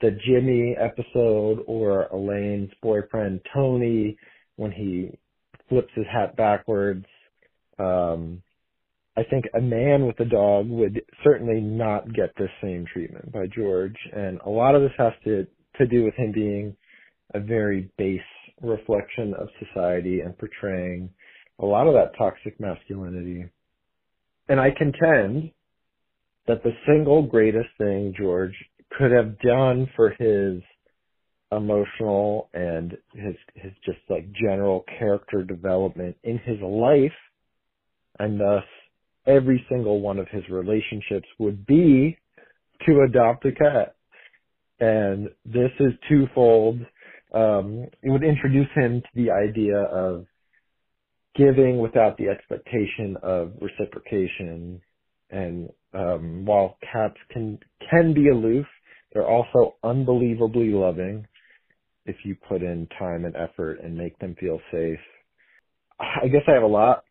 the 0.00 0.16
Jimmy 0.26 0.76
episode 0.78 1.64
or 1.66 2.06
Elaine's 2.12 2.70
boyfriend 2.80 3.40
Tony 3.52 4.16
when 4.56 4.70
he 4.70 5.10
flips 5.68 5.90
his 5.94 6.06
hat 6.12 6.36
backwards, 6.36 7.06
um, 7.78 8.42
I 9.16 9.22
think 9.22 9.44
a 9.54 9.60
man 9.60 10.06
with 10.06 10.18
a 10.18 10.24
dog 10.24 10.68
would 10.68 11.00
certainly 11.22 11.60
not 11.60 12.12
get 12.12 12.32
this 12.36 12.50
same 12.60 12.84
treatment 12.92 13.30
by 13.32 13.46
George, 13.46 13.96
and 14.12 14.40
a 14.44 14.50
lot 14.50 14.74
of 14.74 14.82
this 14.82 14.92
has 14.98 15.12
to 15.24 15.46
to 15.78 15.86
do 15.86 16.04
with 16.04 16.14
him 16.14 16.32
being 16.32 16.76
a 17.34 17.40
very 17.40 17.90
base 17.98 18.20
reflection 18.60 19.34
of 19.34 19.48
society 19.58 20.20
and 20.20 20.38
portraying 20.38 21.10
a 21.58 21.66
lot 21.66 21.86
of 21.88 21.94
that 21.94 22.16
toxic 22.16 22.58
masculinity. 22.60 23.44
And 24.48 24.60
I 24.60 24.70
contend 24.70 25.50
that 26.46 26.62
the 26.62 26.72
single 26.86 27.22
greatest 27.22 27.68
thing 27.78 28.14
George 28.16 28.54
could 28.98 29.10
have 29.10 29.38
done 29.40 29.88
for 29.96 30.10
his 30.10 30.62
emotional 31.50 32.48
and 32.52 32.96
his 33.14 33.34
his 33.54 33.72
just 33.84 33.98
like 34.08 34.26
general 34.32 34.84
character 34.98 35.44
development 35.44 36.16
in 36.24 36.38
his 36.38 36.60
life 36.60 37.12
and 38.18 38.40
thus 38.40 38.64
every 39.26 39.64
single 39.68 40.00
one 40.00 40.18
of 40.18 40.28
his 40.28 40.42
relationships 40.50 41.28
would 41.38 41.66
be 41.66 42.18
to 42.86 43.02
adopt 43.08 43.44
a 43.46 43.52
cat. 43.52 43.94
And 44.80 45.28
this 45.44 45.70
is 45.80 45.92
twofold. 46.08 46.80
Um, 47.32 47.86
it 48.02 48.10
would 48.10 48.24
introduce 48.24 48.68
him 48.74 49.00
to 49.00 49.08
the 49.14 49.30
idea 49.30 49.78
of 49.78 50.26
giving 51.36 51.78
without 51.78 52.16
the 52.16 52.28
expectation 52.28 53.16
of 53.22 53.52
reciprocation. 53.60 54.80
And 55.30 55.70
um, 55.94 56.44
while 56.44 56.76
cats 56.92 57.16
can 57.32 57.58
can 57.90 58.14
be 58.14 58.28
aloof, 58.28 58.66
they're 59.12 59.26
also 59.26 59.74
unbelievably 59.82 60.70
loving 60.70 61.26
if 62.06 62.16
you 62.24 62.36
put 62.48 62.62
in 62.62 62.86
time 62.98 63.24
and 63.24 63.34
effort 63.36 63.80
and 63.82 63.96
make 63.96 64.18
them 64.18 64.36
feel 64.38 64.60
safe. 64.70 64.98
I 65.98 66.28
guess 66.28 66.42
I 66.48 66.52
have 66.52 66.62
a 66.62 66.66
lot, 66.66 67.04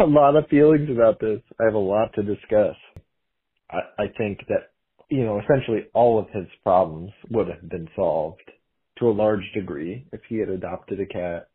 a 0.00 0.04
lot 0.04 0.36
of 0.36 0.48
feelings 0.48 0.88
about 0.90 1.20
this. 1.20 1.40
I 1.60 1.64
have 1.64 1.74
a 1.74 1.78
lot 1.78 2.12
to 2.14 2.22
discuss. 2.22 2.76
I, 3.70 3.78
I 3.98 4.06
think 4.16 4.40
that, 4.48 4.70
you 5.08 5.24
know, 5.24 5.40
essentially 5.40 5.86
all 5.94 6.18
of 6.18 6.28
his 6.30 6.46
problems 6.62 7.10
would 7.30 7.48
have 7.48 7.68
been 7.68 7.88
solved 7.94 8.50
to 8.98 9.08
a 9.08 9.12
large 9.12 9.44
degree 9.54 10.06
if 10.12 10.20
he 10.28 10.38
had 10.38 10.48
adopted 10.48 11.00
a 11.00 11.06
cat 11.06 11.48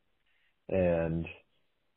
and, 0.69 1.25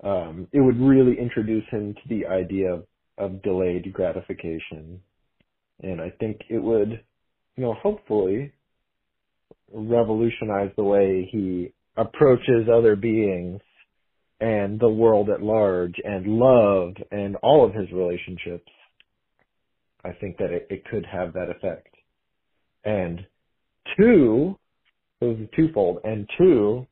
um, 0.05 0.47
it 0.53 0.61
would 0.61 0.81
really 0.81 1.19
introduce 1.19 1.65
him 1.71 1.95
to 1.95 2.09
the 2.09 2.27
idea 2.27 2.73
of, 2.73 2.85
of 3.19 3.43
delayed 3.43 3.93
gratification. 3.93 5.01
And 5.83 6.01
I 6.01 6.11
think 6.21 6.41
it 6.49 6.63
would, 6.63 7.03
you 7.57 7.65
know, 7.65 7.75
hopefully 7.75 8.53
revolutionize 9.73 10.71
the 10.77 10.85
way 10.85 11.29
he 11.31 11.73
approaches 11.97 12.69
other 12.73 12.95
beings 12.95 13.61
and 14.41 14.79
the 14.79 14.89
world 14.89 15.31
at 15.31 15.43
large 15.43 15.95
and 16.05 16.27
love 16.27 16.95
and 17.11 17.37
all 17.37 17.65
of 17.65 17.75
his 17.75 17.91
relationships, 17.93 18.71
I 20.05 20.13
think 20.13 20.39
that 20.39 20.51
it, 20.51 20.67
it 20.71 20.85
could 20.85 21.05
have 21.07 21.33
that 21.33 21.51
effect. 21.51 21.95
And 22.85 23.27
two, 23.97 24.57
it 25.21 25.25
was 25.25 25.49
twofold. 25.57 25.99
And 26.05 26.29
two, 26.39 26.87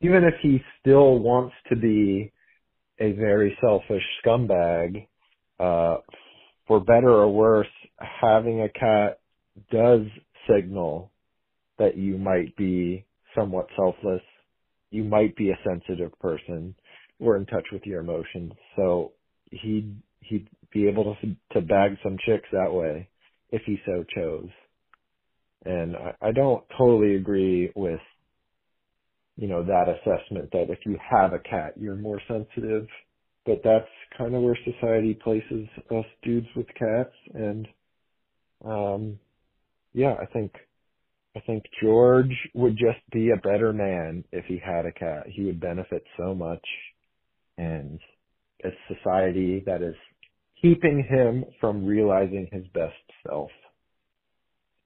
even 0.00 0.24
if 0.24 0.34
he 0.42 0.60
still 0.80 1.18
wants 1.18 1.54
to 1.70 1.76
be 1.76 2.32
a 3.00 3.12
very 3.12 3.56
selfish 3.60 4.02
scumbag, 4.24 5.06
uh, 5.58 5.98
for 6.66 6.80
better 6.80 7.10
or 7.10 7.32
worse, 7.32 7.66
having 7.98 8.60
a 8.60 8.68
cat 8.68 9.18
does 9.72 10.02
signal 10.48 11.10
that 11.78 11.96
you 11.96 12.18
might 12.18 12.54
be 12.56 13.04
somewhat 13.34 13.66
selfless. 13.74 14.22
You 14.90 15.04
might 15.04 15.36
be 15.36 15.50
a 15.50 15.58
sensitive 15.68 16.18
person 16.20 16.74
or 17.18 17.36
in 17.36 17.46
touch 17.46 17.66
with 17.72 17.84
your 17.84 18.00
emotions. 18.00 18.52
So 18.76 19.12
he'd, 19.50 19.96
he'd 20.20 20.48
be 20.72 20.88
able 20.88 21.16
to, 21.22 21.36
to 21.54 21.60
bag 21.60 21.96
some 22.02 22.16
chicks 22.26 22.48
that 22.52 22.72
way 22.72 23.08
if 23.50 23.62
he 23.66 23.78
so 23.86 24.04
chose. 24.14 24.48
And 25.64 25.96
I, 25.96 26.14
I 26.28 26.32
don't 26.32 26.64
totally 26.76 27.16
agree 27.16 27.72
with, 27.74 28.00
you 29.36 29.48
know, 29.48 29.64
that 29.64 29.86
assessment 29.88 30.50
that 30.52 30.70
if 30.70 30.78
you 30.86 30.98
have 31.10 31.32
a 31.32 31.38
cat, 31.38 31.74
you're 31.76 31.96
more 31.96 32.20
sensitive. 32.28 32.86
But 33.46 33.62
that's 33.64 33.88
kind 34.16 34.34
of 34.34 34.42
where 34.42 34.58
society 34.64 35.14
places 35.14 35.66
us 35.90 36.04
dudes 36.22 36.48
with 36.54 36.66
cats. 36.78 37.14
And, 37.34 37.66
um, 38.64 39.18
yeah, 39.94 40.14
I 40.20 40.26
think 40.26 40.52
I 41.38 41.40
think 41.46 41.62
George 41.80 42.34
would 42.54 42.76
just 42.76 42.98
be 43.12 43.30
a 43.30 43.36
better 43.36 43.72
man 43.72 44.24
if 44.32 44.44
he 44.46 44.58
had 44.58 44.86
a 44.86 44.92
cat. 44.92 45.26
He 45.28 45.44
would 45.44 45.60
benefit 45.60 46.02
so 46.16 46.34
much. 46.34 46.64
And 47.56 48.00
a 48.64 48.70
society 48.92 49.62
that 49.64 49.82
is 49.82 49.94
keeping 50.60 51.04
him 51.08 51.44
from 51.60 51.84
realizing 51.84 52.48
his 52.50 52.64
best 52.74 52.96
self. 53.26 53.50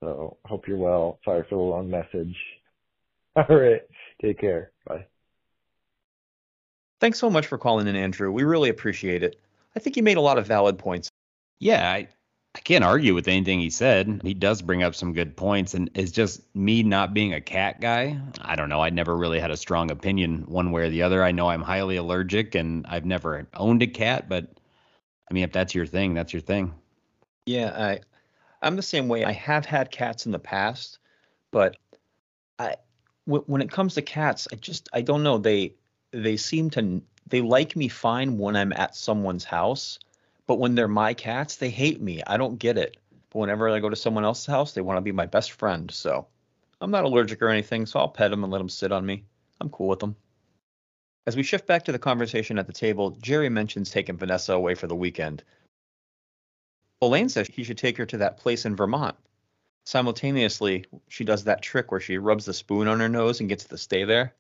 So 0.01 0.37
hope 0.45 0.69
you're 0.69 0.77
well. 0.77 1.21
Sorry 1.25 1.45
for 1.49 1.57
the 1.57 1.63
long 1.63 1.89
message. 1.89 2.37
All 3.37 3.45
right. 3.49 3.81
Take 4.21 4.39
care. 4.39 4.73
Bye. 4.87 5.07
Thanks 7.01 7.19
so 7.19 7.31
much 7.31 7.47
for 7.47 7.57
calling 7.57 7.87
in, 7.87 7.97
Andrew. 7.97 8.31
We 8.31 8.45
really 8.45 8.69
appreciate 8.69 9.23
it. 9.23 9.41
I 9.75 9.81
think 9.81 9.97
you 9.97 10.03
made 10.03 10.19
a 10.19 10.21
lot 10.21 10.39
of 10.39 10.47
valid 10.47 10.79
points. 10.79 11.09
Yeah, 11.59 11.91
I, 11.91 12.09
I 12.55 12.61
can't 12.61 12.85
argue 12.85 13.15
with 13.15 13.29
anything 13.29 13.61
he 13.61 13.71
said. 13.71 14.21
He 14.23 14.35
does 14.35 14.61
bring 14.61 14.83
up 14.83 14.95
some 14.95 15.15
good 15.15 15.37
points, 15.37 15.73
and 15.73 15.91
it's 15.95 16.13
just 16.13 16.43
me 16.55 16.83
not 16.83 17.15
being 17.15 17.33
a 17.33 17.41
cat 17.41 17.81
guy. 17.81 18.21
I 18.43 18.57
don't 18.57 18.69
know. 18.69 18.83
I 18.83 18.91
never 18.91 19.17
really 19.17 19.41
had 19.41 19.51
a 19.51 19.57
strong 19.57 19.91
opinion 19.91 20.45
one 20.47 20.71
way 20.71 20.83
or 20.83 20.91
the 20.91 21.03
other. 21.03 21.25
I 21.25 21.33
know 21.33 21.49
I'm 21.49 21.63
highly 21.63 21.97
allergic, 21.97 22.55
and 22.55 22.87
I've 22.87 23.07
never 23.07 23.47
owned 23.55 23.83
a 23.83 23.87
cat, 23.87 24.29
but 24.29 24.49
I 25.31 25.35
mean, 25.35 25.45
if 25.45 25.53
that's 25.53 25.75
your 25.75 25.87
thing, 25.87 26.13
that's 26.13 26.35
your 26.35 26.43
thing. 26.43 26.75
Yeah, 27.47 27.73
I, 27.75 28.01
I'm 28.61 28.77
the 28.77 28.83
same 28.83 29.09
way. 29.09 29.25
I 29.25 29.33
have 29.33 29.65
had 29.65 29.91
cats 29.91 30.27
in 30.27 30.33
the 30.33 30.39
past, 30.39 30.99
but 31.53 31.77
I, 32.59 32.77
w- 33.27 33.45
when 33.47 33.63
it 33.63 33.71
comes 33.71 33.95
to 33.95 34.03
cats, 34.03 34.47
I 34.53 34.57
just 34.57 34.91
I 34.93 35.01
don't 35.01 35.23
know. 35.23 35.39
They 35.39 35.75
they 36.11 36.37
seem 36.37 36.69
to 36.71 37.01
they 37.27 37.41
like 37.41 37.77
me 37.77 37.89
fine 37.89 38.37
when 38.37 38.57
I'm 38.57 38.75
at 38.75 38.95
someone's 38.95 39.45
house 39.45 39.99
but 40.47 40.59
when 40.59 40.75
they're 40.75 40.89
my 40.89 41.15
cats, 41.15 41.57
they 41.57 41.71
hate 41.71 42.01
me. 42.01 42.23
I 42.27 42.37
don't 42.37 42.59
get 42.59 42.79
it. 42.79 42.97
But 43.31 43.39
whenever 43.39 43.69
I 43.69 43.81
go 43.81 43.89
to 43.89 43.97
someone 43.97 44.25
else's 44.25 44.47
house, 44.47 44.73
they 44.73 44.81
want 44.81 44.99
to 44.99 45.03
be 45.03 45.13
my 45.13 45.27
best 45.27 45.53
friend. 45.53 45.91
So 45.91 46.27
I'm 46.81 46.91
not 46.91 47.05
allergic 47.05 47.41
or 47.43 47.49
anything, 47.49 47.87
so 47.87 48.01
I'll 48.01 48.09
pet 48.09 48.31
them 48.31 48.45
and 48.45 48.53
let 48.53 48.59
them 48.59 48.69
sit 48.69 48.93
on 48.93 49.07
me. 49.07 49.25
I'm 49.61 49.71
cool 49.71 49.89
with 49.89 50.01
them. 50.01 50.17
As 51.27 51.37
we 51.37 51.45
shift 51.45 51.67
back 51.67 51.85
to 51.85 51.93
the 51.93 51.99
conversation 51.99 52.59
at 52.59 52.67
the 52.67 52.73
table, 52.73 53.11
Jerry 53.23 53.49
mentions 53.49 53.91
taking 53.91 54.17
Vanessa 54.17 54.55
away 54.55 54.75
for 54.75 54.89
the 54.89 54.97
weekend. 54.97 55.45
Elaine 57.01 57.29
says 57.29 57.47
he 57.47 57.63
should 57.63 57.79
take 57.79 57.97
her 57.97 58.07
to 58.07 58.19
that 58.19 58.39
place 58.39 58.65
in 58.65 58.77
Vermont. 58.77 59.17
Simultaneously, 59.85 60.85
she 61.09 61.25
does 61.25 61.45
that 61.45 61.63
trick 61.63 61.91
where 61.91 62.01
she 62.01 62.19
rubs 62.19 62.45
the 62.45 62.55
spoon 62.55 62.89
on 62.89 63.01
her 63.01 63.09
nose 63.09 63.41
and 63.41 63.49
gets 63.49 63.65
to 63.65 63.79
stay 63.79 64.05
there. 64.05 64.35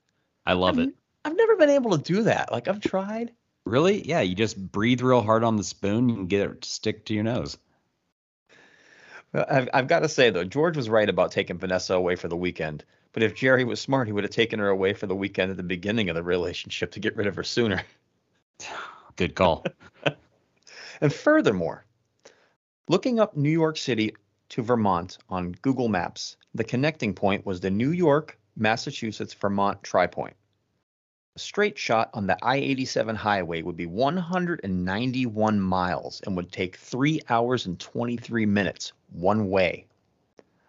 I 0.44 0.52
love 0.54 0.78
I've, 0.78 0.88
it. 0.88 0.94
I've 1.24 1.36
never 1.36 1.56
been 1.56 1.70
able 1.70 1.96
to 1.96 2.02
do 2.02 2.22
that. 2.24 2.52
Like 2.52 2.68
I've 2.68 2.80
tried. 2.80 3.32
Really? 3.64 4.06
Yeah, 4.06 4.20
you 4.20 4.34
just 4.34 4.56
breathe 4.56 5.02
real 5.02 5.22
hard 5.22 5.44
on 5.44 5.56
the 5.56 5.64
spoon, 5.64 6.08
you 6.08 6.16
can 6.16 6.26
get 6.26 6.50
it 6.50 6.62
to 6.62 6.68
stick 6.68 7.04
to 7.06 7.14
your 7.14 7.24
nose. 7.24 7.58
Well, 9.32 9.46
I've, 9.48 9.68
I've 9.72 9.88
got 9.88 10.00
to 10.00 10.08
say 10.08 10.30
though, 10.30 10.44
George 10.44 10.76
was 10.76 10.88
right 10.88 11.08
about 11.08 11.32
taking 11.32 11.58
Vanessa 11.58 11.94
away 11.94 12.16
for 12.16 12.28
the 12.28 12.36
weekend. 12.36 12.84
But 13.12 13.22
if 13.22 13.34
Jerry 13.34 13.64
was 13.64 13.80
smart, 13.80 14.08
he 14.08 14.12
would 14.12 14.24
have 14.24 14.30
taken 14.30 14.58
her 14.58 14.68
away 14.68 14.94
for 14.94 15.06
the 15.06 15.14
weekend 15.14 15.50
at 15.50 15.56
the 15.56 15.62
beginning 15.62 16.08
of 16.08 16.16
the 16.16 16.22
relationship 16.22 16.92
to 16.92 17.00
get 17.00 17.16
rid 17.16 17.26
of 17.26 17.36
her 17.36 17.44
sooner. 17.44 17.82
Good 19.16 19.34
call. 19.34 19.64
and 21.00 21.12
furthermore, 21.12 21.84
looking 22.88 23.20
up 23.20 23.36
New 23.36 23.50
York 23.50 23.76
City 23.76 24.16
to 24.50 24.62
Vermont 24.62 25.18
on 25.28 25.52
Google 25.62 25.88
Maps, 25.88 26.36
the 26.54 26.64
connecting 26.64 27.14
point 27.14 27.44
was 27.44 27.60
the 27.60 27.70
New 27.70 27.90
York, 27.90 28.38
Massachusetts, 28.56 29.34
Vermont 29.34 29.82
tri 29.82 30.06
point. 30.06 30.34
A 31.34 31.38
straight 31.38 31.78
shot 31.78 32.10
on 32.12 32.26
the 32.26 32.36
I 32.42 32.56
87 32.56 33.16
highway 33.16 33.62
would 33.62 33.76
be 33.76 33.86
191 33.86 35.60
miles 35.60 36.20
and 36.26 36.36
would 36.36 36.52
take 36.52 36.76
3 36.76 37.22
hours 37.30 37.64
and 37.64 37.80
23 37.80 38.44
minutes 38.44 38.92
one 39.12 39.48
way. 39.48 39.86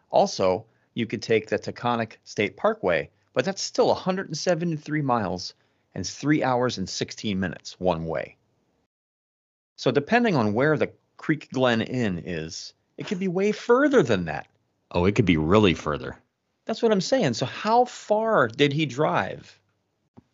Also, 0.10 0.65
you 0.93 1.06
could 1.06 1.21
take 1.21 1.49
the 1.49 1.60
Taconic 1.60 2.13
State 2.23 2.56
Parkway, 2.56 3.10
but 3.34 3.43
that's 3.43 3.62
still 3.62 3.88
173 3.88 5.02
miles 5.02 5.54
and 5.95 6.08
3 6.08 6.41
hours 6.43 6.78
and 6.78 6.88
16 6.88 7.38
minutes 7.38 7.78
one 7.82 8.06
way. 8.06 8.38
So, 9.76 9.91
depending 9.91 10.38
on 10.38 10.54
where 10.54 10.78
the 10.78 10.93
Creek 11.17 11.49
Glen 11.52 11.82
Inn 11.82 12.23
is, 12.26 12.73
it 12.97 13.08
could 13.08 13.19
be 13.19 13.28
way 13.28 13.52
further 13.52 14.02
than 14.02 14.23
that. 14.26 14.47
Oh, 14.91 15.04
it 15.04 15.15
could 15.15 15.26
be 15.26 15.36
really 15.36 15.73
further. 15.73 16.17
That's 16.63 16.82
what 16.82 16.93
I'm 16.93 17.02
saying. 17.02 17.34
So, 17.34 17.45
how 17.45 17.84
far 17.84 18.47
did 18.47 18.71
he 18.71 18.86
drive? 18.86 19.60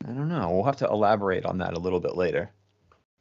I 0.06 0.12
don't 0.12 0.30
know. 0.30 0.50
We'll 0.52 0.64
have 0.64 0.78
to 0.78 0.88
elaborate 0.88 1.46
on 1.46 1.58
that 1.60 1.74
a 1.74 1.80
little 1.80 2.00
bit 2.00 2.16
later. 2.16 2.52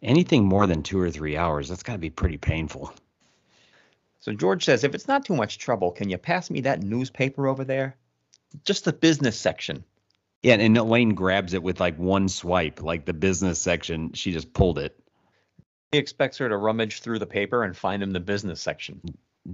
Anything 0.02 0.44
more 0.44 0.66
than 0.66 0.82
two 0.82 1.00
or 1.00 1.10
three 1.10 1.36
hours, 1.36 1.68
that's 1.68 1.82
got 1.82 1.94
to 1.94 1.98
be 1.98 2.10
pretty 2.10 2.38
painful. 2.38 2.94
So 4.20 4.32
George 4.32 4.64
says, 4.64 4.84
if 4.84 4.94
it's 4.94 5.08
not 5.08 5.24
too 5.24 5.34
much 5.34 5.58
trouble, 5.58 5.90
can 5.90 6.08
you 6.08 6.18
pass 6.18 6.50
me 6.50 6.60
that 6.62 6.82
newspaper 6.82 7.48
over 7.48 7.64
there? 7.64 7.96
Just 8.64 8.84
the 8.84 8.92
business 8.92 9.38
section. 9.38 9.84
Yeah, 10.42 10.54
and 10.54 10.78
Elaine 10.78 11.14
grabs 11.14 11.54
it 11.54 11.62
with 11.62 11.80
like 11.80 11.96
one 11.98 12.28
swipe, 12.28 12.80
like 12.82 13.04
the 13.04 13.12
business 13.12 13.58
section. 13.58 14.12
She 14.12 14.32
just 14.32 14.52
pulled 14.52 14.78
it. 14.78 14.98
He 15.90 15.98
expects 15.98 16.38
her 16.38 16.48
to 16.48 16.56
rummage 16.56 17.00
through 17.00 17.18
the 17.18 17.26
paper 17.26 17.64
and 17.64 17.76
find 17.76 18.02
him 18.02 18.12
the 18.12 18.20
business 18.20 18.60
section. 18.60 19.00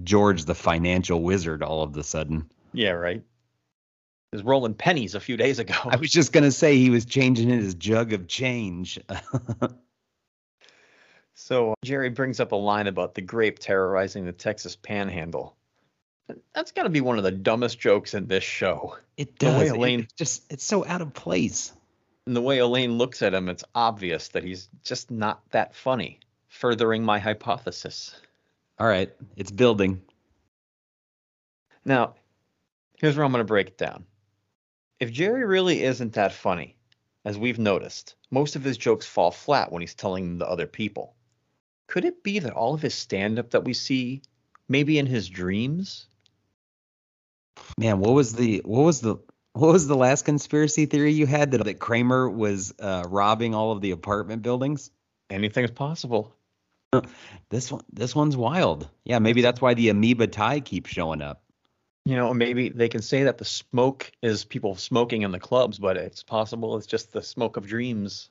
George, 0.02 0.44
the 0.44 0.54
financial 0.54 1.22
wizard, 1.22 1.62
all 1.62 1.82
of 1.82 1.94
the 1.94 2.04
sudden. 2.04 2.50
Yeah, 2.72 2.90
right 2.90 3.22
was 4.34 4.42
rolling 4.42 4.74
pennies 4.74 5.14
a 5.14 5.20
few 5.20 5.36
days 5.36 5.58
ago. 5.58 5.74
I 5.84 5.96
was 5.96 6.10
just 6.10 6.32
gonna 6.32 6.50
say 6.50 6.76
he 6.76 6.90
was 6.90 7.04
changing 7.04 7.50
in 7.50 7.60
his 7.60 7.74
jug 7.74 8.12
of 8.12 8.26
change. 8.26 8.98
so 11.34 11.72
uh, 11.72 11.74
Jerry 11.84 12.10
brings 12.10 12.40
up 12.40 12.52
a 12.52 12.56
line 12.56 12.86
about 12.86 13.14
the 13.14 13.22
grape 13.22 13.58
terrorizing 13.58 14.26
the 14.26 14.32
Texas 14.32 14.76
Panhandle. 14.76 15.56
That's 16.54 16.72
got 16.72 16.84
to 16.84 16.88
be 16.88 17.02
one 17.02 17.18
of 17.18 17.24
the 17.24 17.30
dumbest 17.30 17.78
jokes 17.78 18.14
in 18.14 18.26
this 18.26 18.44
show. 18.44 18.96
It 19.16 19.38
does. 19.38 19.52
The 19.52 19.58
way 19.58 19.68
Elaine 19.68 20.00
it, 20.00 20.12
just 20.16 20.50
it's 20.50 20.64
so 20.64 20.86
out 20.86 21.02
of 21.02 21.12
place. 21.12 21.72
And 22.26 22.34
the 22.34 22.40
way 22.40 22.58
Elaine 22.58 22.96
looks 22.96 23.20
at 23.20 23.34
him, 23.34 23.48
it's 23.48 23.64
obvious 23.74 24.28
that 24.28 24.42
he's 24.42 24.68
just 24.82 25.10
not 25.10 25.42
that 25.50 25.74
funny. 25.74 26.20
Furthering 26.48 27.04
my 27.04 27.18
hypothesis. 27.18 28.14
All 28.78 28.86
right, 28.86 29.12
it's 29.36 29.50
building. 29.50 30.02
Now, 31.84 32.14
here's 32.98 33.16
where 33.16 33.24
I'm 33.24 33.32
going 33.32 33.40
to 33.40 33.44
break 33.44 33.68
it 33.68 33.78
down. 33.78 34.04
If 35.04 35.12
Jerry 35.12 35.44
really 35.44 35.82
isn't 35.82 36.14
that 36.14 36.32
funny, 36.32 36.78
as 37.26 37.36
we've 37.36 37.58
noticed, 37.58 38.14
most 38.30 38.56
of 38.56 38.64
his 38.64 38.78
jokes 38.78 39.04
fall 39.04 39.30
flat 39.30 39.70
when 39.70 39.82
he's 39.82 39.94
telling 39.94 40.24
them 40.24 40.38
to 40.38 40.48
other 40.48 40.66
people. 40.66 41.14
Could 41.88 42.06
it 42.06 42.22
be 42.22 42.38
that 42.38 42.54
all 42.54 42.72
of 42.72 42.80
his 42.80 42.94
stand 42.94 43.38
up 43.38 43.50
that 43.50 43.64
we 43.64 43.74
see 43.74 44.22
maybe 44.66 44.98
in 44.98 45.04
his 45.04 45.28
dreams? 45.28 46.06
Man, 47.76 47.98
what 47.98 48.14
was 48.14 48.32
the 48.32 48.62
what 48.64 48.80
was 48.80 49.02
the 49.02 49.16
What 49.52 49.74
was 49.74 49.86
the 49.86 49.94
last 49.94 50.24
conspiracy 50.24 50.86
theory 50.86 51.12
you 51.12 51.26
had 51.26 51.50
that, 51.50 51.64
that 51.64 51.78
Kramer 51.78 52.30
was 52.30 52.72
uh, 52.78 53.04
robbing 53.06 53.54
all 53.54 53.72
of 53.72 53.82
the 53.82 53.90
apartment 53.90 54.40
buildings? 54.40 54.90
Anything's 55.28 55.70
possible. 55.70 56.34
This 57.50 57.70
one, 57.70 57.84
this 57.92 58.16
one's 58.16 58.38
wild. 58.38 58.88
Yeah, 59.04 59.18
maybe 59.18 59.42
that's 59.42 59.60
why 59.60 59.74
the 59.74 59.90
amoeba 59.90 60.28
tie 60.28 60.60
keeps 60.60 60.88
showing 60.90 61.20
up. 61.20 61.43
You 62.04 62.16
know, 62.16 62.34
maybe 62.34 62.68
they 62.68 62.88
can 62.88 63.00
say 63.00 63.24
that 63.24 63.38
the 63.38 63.44
smoke 63.46 64.12
is 64.22 64.44
people 64.44 64.74
smoking 64.74 65.22
in 65.22 65.32
the 65.32 65.40
clubs, 65.40 65.78
but 65.78 65.96
it's 65.96 66.22
possible 66.22 66.76
it's 66.76 66.86
just 66.86 67.12
the 67.12 67.22
smoke 67.22 67.56
of 67.56 67.66
dreams. 67.66 68.28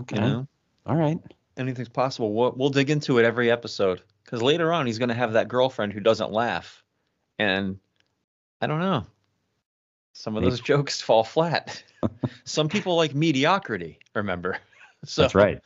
Okay. 0.00 0.16
You 0.16 0.22
know, 0.22 0.48
All 0.86 0.94
right. 0.94 1.18
anything's 1.56 1.88
possible. 1.88 2.32
We'll, 2.32 2.52
we'll 2.56 2.70
dig 2.70 2.90
into 2.90 3.18
it 3.18 3.24
every 3.24 3.50
episode 3.50 4.02
because 4.24 4.40
later 4.40 4.72
on 4.72 4.86
he's 4.86 4.98
going 4.98 5.08
to 5.08 5.16
have 5.16 5.32
that 5.32 5.48
girlfriend 5.48 5.92
who 5.92 6.00
doesn't 6.00 6.30
laugh, 6.30 6.84
and 7.40 7.78
I 8.60 8.68
don't 8.68 8.80
know. 8.80 9.04
Some 10.12 10.36
of 10.36 10.42
Maybe. 10.42 10.50
those 10.50 10.60
jokes 10.60 11.00
fall 11.00 11.24
flat. 11.24 11.82
Some 12.44 12.68
people 12.68 12.94
like 12.96 13.14
mediocrity. 13.14 13.98
Remember, 14.14 14.58
so 15.04 15.22
That's 15.22 15.34
right. 15.34 15.60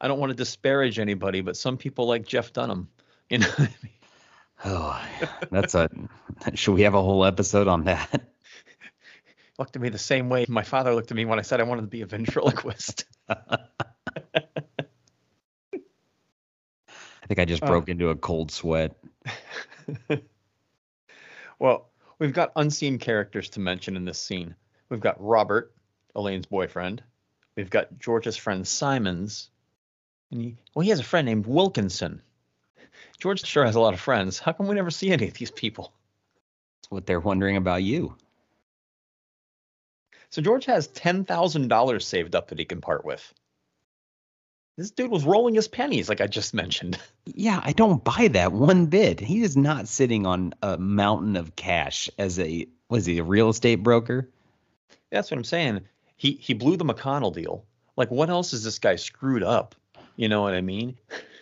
I 0.00 0.08
don't 0.08 0.18
want 0.18 0.30
to 0.30 0.36
disparage 0.36 0.98
anybody, 0.98 1.40
but 1.40 1.56
some 1.56 1.78
people 1.78 2.06
like 2.06 2.26
Jeff 2.26 2.52
Dunham. 2.52 2.88
You 3.30 3.38
know, 3.38 3.48
what 3.48 3.60
I 3.60 3.74
mean? 3.82 3.92
Oh, 4.64 5.00
that's 5.50 5.74
a. 5.74 5.88
Should 6.54 6.74
we 6.74 6.82
have 6.82 6.94
a 6.94 7.02
whole 7.02 7.24
episode 7.24 7.68
on 7.68 7.84
that? 7.84 8.08
looked 9.58 9.74
at 9.76 9.80
me 9.82 9.88
the 9.88 9.98
same 9.98 10.28
way 10.28 10.44
my 10.48 10.62
father 10.62 10.94
looked 10.94 11.10
at 11.10 11.16
me 11.16 11.24
when 11.24 11.38
I 11.38 11.42
said 11.42 11.60
I 11.60 11.64
wanted 11.64 11.82
to 11.82 11.86
be 11.88 12.02
a 12.02 12.06
ventriloquist. 12.06 13.04
I 13.28 13.38
think 17.26 17.40
I 17.40 17.44
just 17.44 17.62
Oh. 17.62 17.66
broke 17.66 17.88
into 17.88 18.10
a 18.10 18.16
cold 18.16 18.50
sweat. 18.52 18.96
well, 21.58 21.90
we've 22.18 22.32
got 22.32 22.52
unseen 22.56 22.98
characters 22.98 23.50
to 23.50 23.60
mention 23.60 23.96
in 23.96 24.04
this 24.04 24.20
scene. 24.20 24.54
We've 24.88 25.00
got 25.00 25.22
Robert, 25.22 25.72
Elaine's 26.14 26.46
boyfriend. 26.46 27.02
We've 27.56 27.70
got 27.70 27.98
George's 27.98 28.36
friend 28.36 28.66
Simons. 28.66 29.50
And 30.30 30.40
he, 30.40 30.56
well, 30.74 30.82
he 30.84 30.90
has 30.90 31.00
a 31.00 31.04
friend 31.04 31.26
named 31.26 31.46
Wilkinson. 31.46 32.22
George 33.18 33.44
sure 33.44 33.64
has 33.64 33.74
a 33.74 33.80
lot 33.80 33.94
of 33.94 34.00
friends. 34.00 34.38
How 34.38 34.52
come 34.52 34.68
we 34.68 34.74
never 34.74 34.90
see 34.90 35.10
any 35.10 35.28
of 35.28 35.34
these 35.34 35.50
people? 35.50 35.92
That's 36.80 36.90
what 36.90 37.06
they're 37.06 37.20
wondering 37.20 37.56
about 37.56 37.82
you. 37.82 38.16
So 40.30 40.42
George 40.42 40.66
has 40.66 40.88
$10,000 40.88 42.02
saved 42.02 42.34
up 42.34 42.48
that 42.48 42.58
he 42.58 42.64
can 42.64 42.80
part 42.80 43.04
with. 43.04 43.32
This 44.76 44.90
dude 44.90 45.10
was 45.10 45.24
rolling 45.24 45.54
his 45.54 45.68
pennies, 45.68 46.08
like 46.08 46.20
I 46.20 46.26
just 46.26 46.52
mentioned. 46.52 46.98
Yeah, 47.24 47.60
I 47.64 47.72
don't 47.72 48.04
buy 48.04 48.28
that 48.32 48.52
one 48.52 48.86
bit. 48.86 49.20
He 49.20 49.42
is 49.42 49.56
not 49.56 49.88
sitting 49.88 50.26
on 50.26 50.52
a 50.62 50.76
mountain 50.76 51.36
of 51.36 51.56
cash 51.56 52.10
as 52.18 52.38
a 52.38 52.68
was 52.88 53.06
he 53.06 53.18
a 53.18 53.24
real 53.24 53.48
estate 53.48 53.76
broker? 53.76 54.28
That's 55.10 55.30
what 55.30 55.38
I'm 55.38 55.44
saying. 55.44 55.80
He 56.16 56.32
he 56.32 56.54
blew 56.54 56.76
the 56.76 56.84
McConnell 56.84 57.34
deal. 57.34 57.64
Like, 57.96 58.10
what 58.10 58.28
else 58.28 58.52
is 58.52 58.62
this 58.62 58.78
guy 58.78 58.96
screwed 58.96 59.42
up? 59.42 59.74
You 60.16 60.28
know 60.28 60.42
what 60.42 60.54
I 60.54 60.60
mean? 60.60 60.98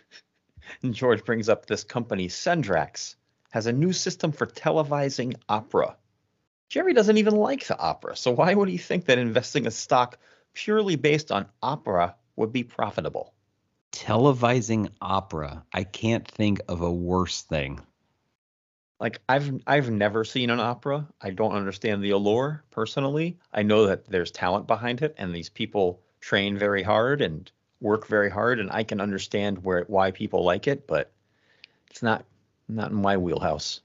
and 0.84 0.94
George 0.94 1.24
brings 1.24 1.48
up 1.48 1.66
this 1.66 1.82
company, 1.82 2.28
Sendrax, 2.28 3.16
has 3.50 3.66
a 3.66 3.72
new 3.72 3.92
system 3.92 4.32
for 4.32 4.46
televising 4.46 5.34
opera. 5.48 5.96
Jerry 6.68 6.92
doesn't 6.92 7.18
even 7.18 7.34
like 7.36 7.66
the 7.66 7.78
opera, 7.78 8.16
so 8.16 8.32
why 8.32 8.54
would 8.54 8.68
he 8.68 8.78
think 8.78 9.06
that 9.06 9.18
investing 9.18 9.66
a 9.66 9.70
stock 9.70 10.18
purely 10.52 10.96
based 10.96 11.32
on 11.32 11.48
opera 11.62 12.14
would 12.36 12.52
be 12.52 12.64
profitable? 12.64 13.32
Televising 13.92 14.90
opera. 15.00 15.64
I 15.72 15.84
can't 15.84 16.28
think 16.28 16.60
of 16.68 16.82
a 16.82 16.92
worse 16.92 17.42
thing. 17.42 17.80
Like 19.00 19.20
I've 19.28 19.62
I've 19.66 19.90
never 19.90 20.24
seen 20.24 20.50
an 20.50 20.60
opera. 20.60 21.08
I 21.20 21.30
don't 21.30 21.52
understand 21.52 22.02
the 22.02 22.10
allure 22.10 22.64
personally. 22.70 23.38
I 23.52 23.62
know 23.62 23.86
that 23.86 24.06
there's 24.06 24.30
talent 24.30 24.66
behind 24.66 25.02
it 25.02 25.14
and 25.18 25.34
these 25.34 25.48
people 25.48 26.02
train 26.20 26.58
very 26.58 26.82
hard 26.82 27.20
and 27.20 27.50
work 27.84 28.08
very 28.08 28.30
hard 28.30 28.58
and 28.58 28.70
I 28.72 28.82
can 28.82 29.00
understand 29.00 29.62
where 29.62 29.84
why 29.86 30.10
people 30.10 30.42
like 30.42 30.66
it, 30.66 30.86
but 30.88 31.12
it's 31.90 32.02
not 32.02 32.24
not 32.68 32.90
in 32.90 32.96
my 32.96 33.18
wheelhouse. 33.18 33.82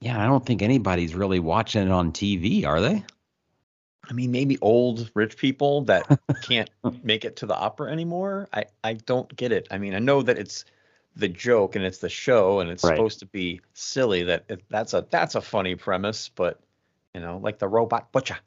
Yeah, 0.00 0.22
I 0.22 0.26
don't 0.26 0.44
think 0.44 0.60
anybody's 0.60 1.14
really 1.14 1.40
watching 1.40 1.82
it 1.82 1.90
on 1.90 2.12
TV, 2.12 2.66
are 2.66 2.80
they? 2.80 3.04
I 4.08 4.12
mean, 4.12 4.30
maybe 4.30 4.58
old 4.60 5.10
rich 5.14 5.36
people 5.36 5.82
that 5.82 6.18
can't 6.42 6.70
make 7.02 7.24
it 7.24 7.36
to 7.36 7.46
the 7.46 7.56
opera 7.56 7.90
anymore. 7.92 8.48
I 8.52 8.64
I 8.82 8.94
don't 8.94 9.34
get 9.36 9.52
it. 9.52 9.68
I 9.70 9.78
mean, 9.78 9.94
I 9.94 9.98
know 10.00 10.22
that 10.22 10.38
it's 10.38 10.64
the 11.16 11.28
joke 11.28 11.76
and 11.76 11.84
it's 11.84 11.98
the 11.98 12.08
show 12.08 12.60
and 12.60 12.70
it's 12.70 12.82
Right. 12.82 12.96
supposed 12.96 13.20
to 13.20 13.26
be 13.26 13.60
silly. 13.74 14.24
That 14.24 14.44
it, 14.48 14.62
that's 14.68 14.94
a 14.94 15.06
that's 15.08 15.36
a 15.36 15.40
funny 15.40 15.76
premise, 15.76 16.28
but 16.28 16.60
you 17.14 17.20
know, 17.20 17.38
like 17.38 17.58
the 17.58 17.68
robot 17.68 18.10
butcher. 18.12 18.38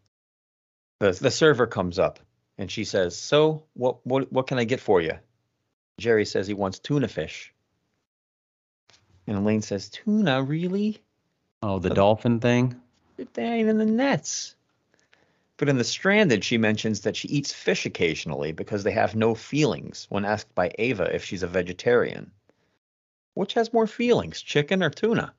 The 0.99 1.11
the 1.11 1.31
server 1.31 1.67
comes 1.67 1.99
up 1.99 2.19
and 2.61 2.69
she 2.69 2.83
says, 2.83 3.17
"So 3.17 3.63
what 3.73 4.05
what 4.05 4.31
what 4.31 4.45
can 4.45 4.59
I 4.59 4.65
get 4.65 4.79
for 4.79 5.01
you?" 5.01 5.13
Jerry 5.97 6.25
says 6.25 6.45
he 6.45 6.53
wants 6.53 6.77
tuna 6.77 7.07
fish. 7.07 7.51
And 9.25 9.35
Elaine 9.35 9.63
says, 9.63 9.89
"Tuna, 9.89 10.43
really? 10.43 11.01
Oh, 11.63 11.79
the 11.79 11.89
uh, 11.89 11.95
dolphin 11.95 12.39
thing? 12.39 12.79
They 13.33 13.43
ain't 13.43 13.67
in 13.67 13.79
the 13.79 13.85
nets." 13.85 14.55
But 15.57 15.69
in 15.69 15.77
The 15.77 15.83
Stranded, 15.83 16.43
she 16.43 16.59
mentions 16.59 17.01
that 17.01 17.15
she 17.15 17.27
eats 17.29 17.51
fish 17.51 17.87
occasionally 17.87 18.51
because 18.51 18.83
they 18.83 18.91
have 18.91 19.15
no 19.15 19.33
feelings 19.33 20.05
when 20.09 20.23
asked 20.23 20.53
by 20.53 20.71
Ava 20.77 21.13
if 21.15 21.25
she's 21.25 21.43
a 21.43 21.47
vegetarian. 21.47 22.31
Which 23.33 23.55
has 23.55 23.73
more 23.73 23.87
feelings, 23.87 24.39
chicken 24.41 24.83
or 24.83 24.91
tuna? 24.91 25.33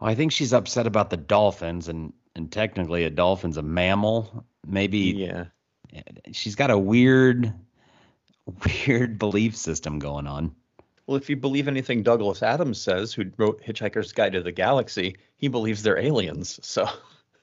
Oh, 0.00 0.06
I 0.06 0.14
think 0.14 0.32
she's 0.32 0.52
upset 0.52 0.86
about 0.86 1.08
the 1.08 1.16
dolphins 1.16 1.88
and 1.88 2.12
and 2.38 2.50
technically 2.50 3.04
a 3.04 3.10
dolphin's 3.10 3.58
a 3.58 3.62
mammal. 3.62 4.46
Maybe 4.66 4.98
Yeah. 4.98 5.46
she's 6.32 6.54
got 6.54 6.70
a 6.70 6.78
weird 6.78 7.52
weird 8.86 9.18
belief 9.18 9.54
system 9.56 9.98
going 9.98 10.26
on. 10.26 10.54
Well, 11.06 11.16
if 11.16 11.28
you 11.28 11.36
believe 11.36 11.68
anything 11.68 12.02
Douglas 12.02 12.42
Adams 12.42 12.80
says, 12.80 13.12
who 13.12 13.24
wrote 13.36 13.62
Hitchhiker's 13.62 14.12
Guide 14.12 14.32
to 14.32 14.42
the 14.42 14.52
Galaxy, 14.52 15.16
he 15.36 15.48
believes 15.48 15.82
they're 15.82 15.98
aliens. 15.98 16.58
So, 16.62 16.86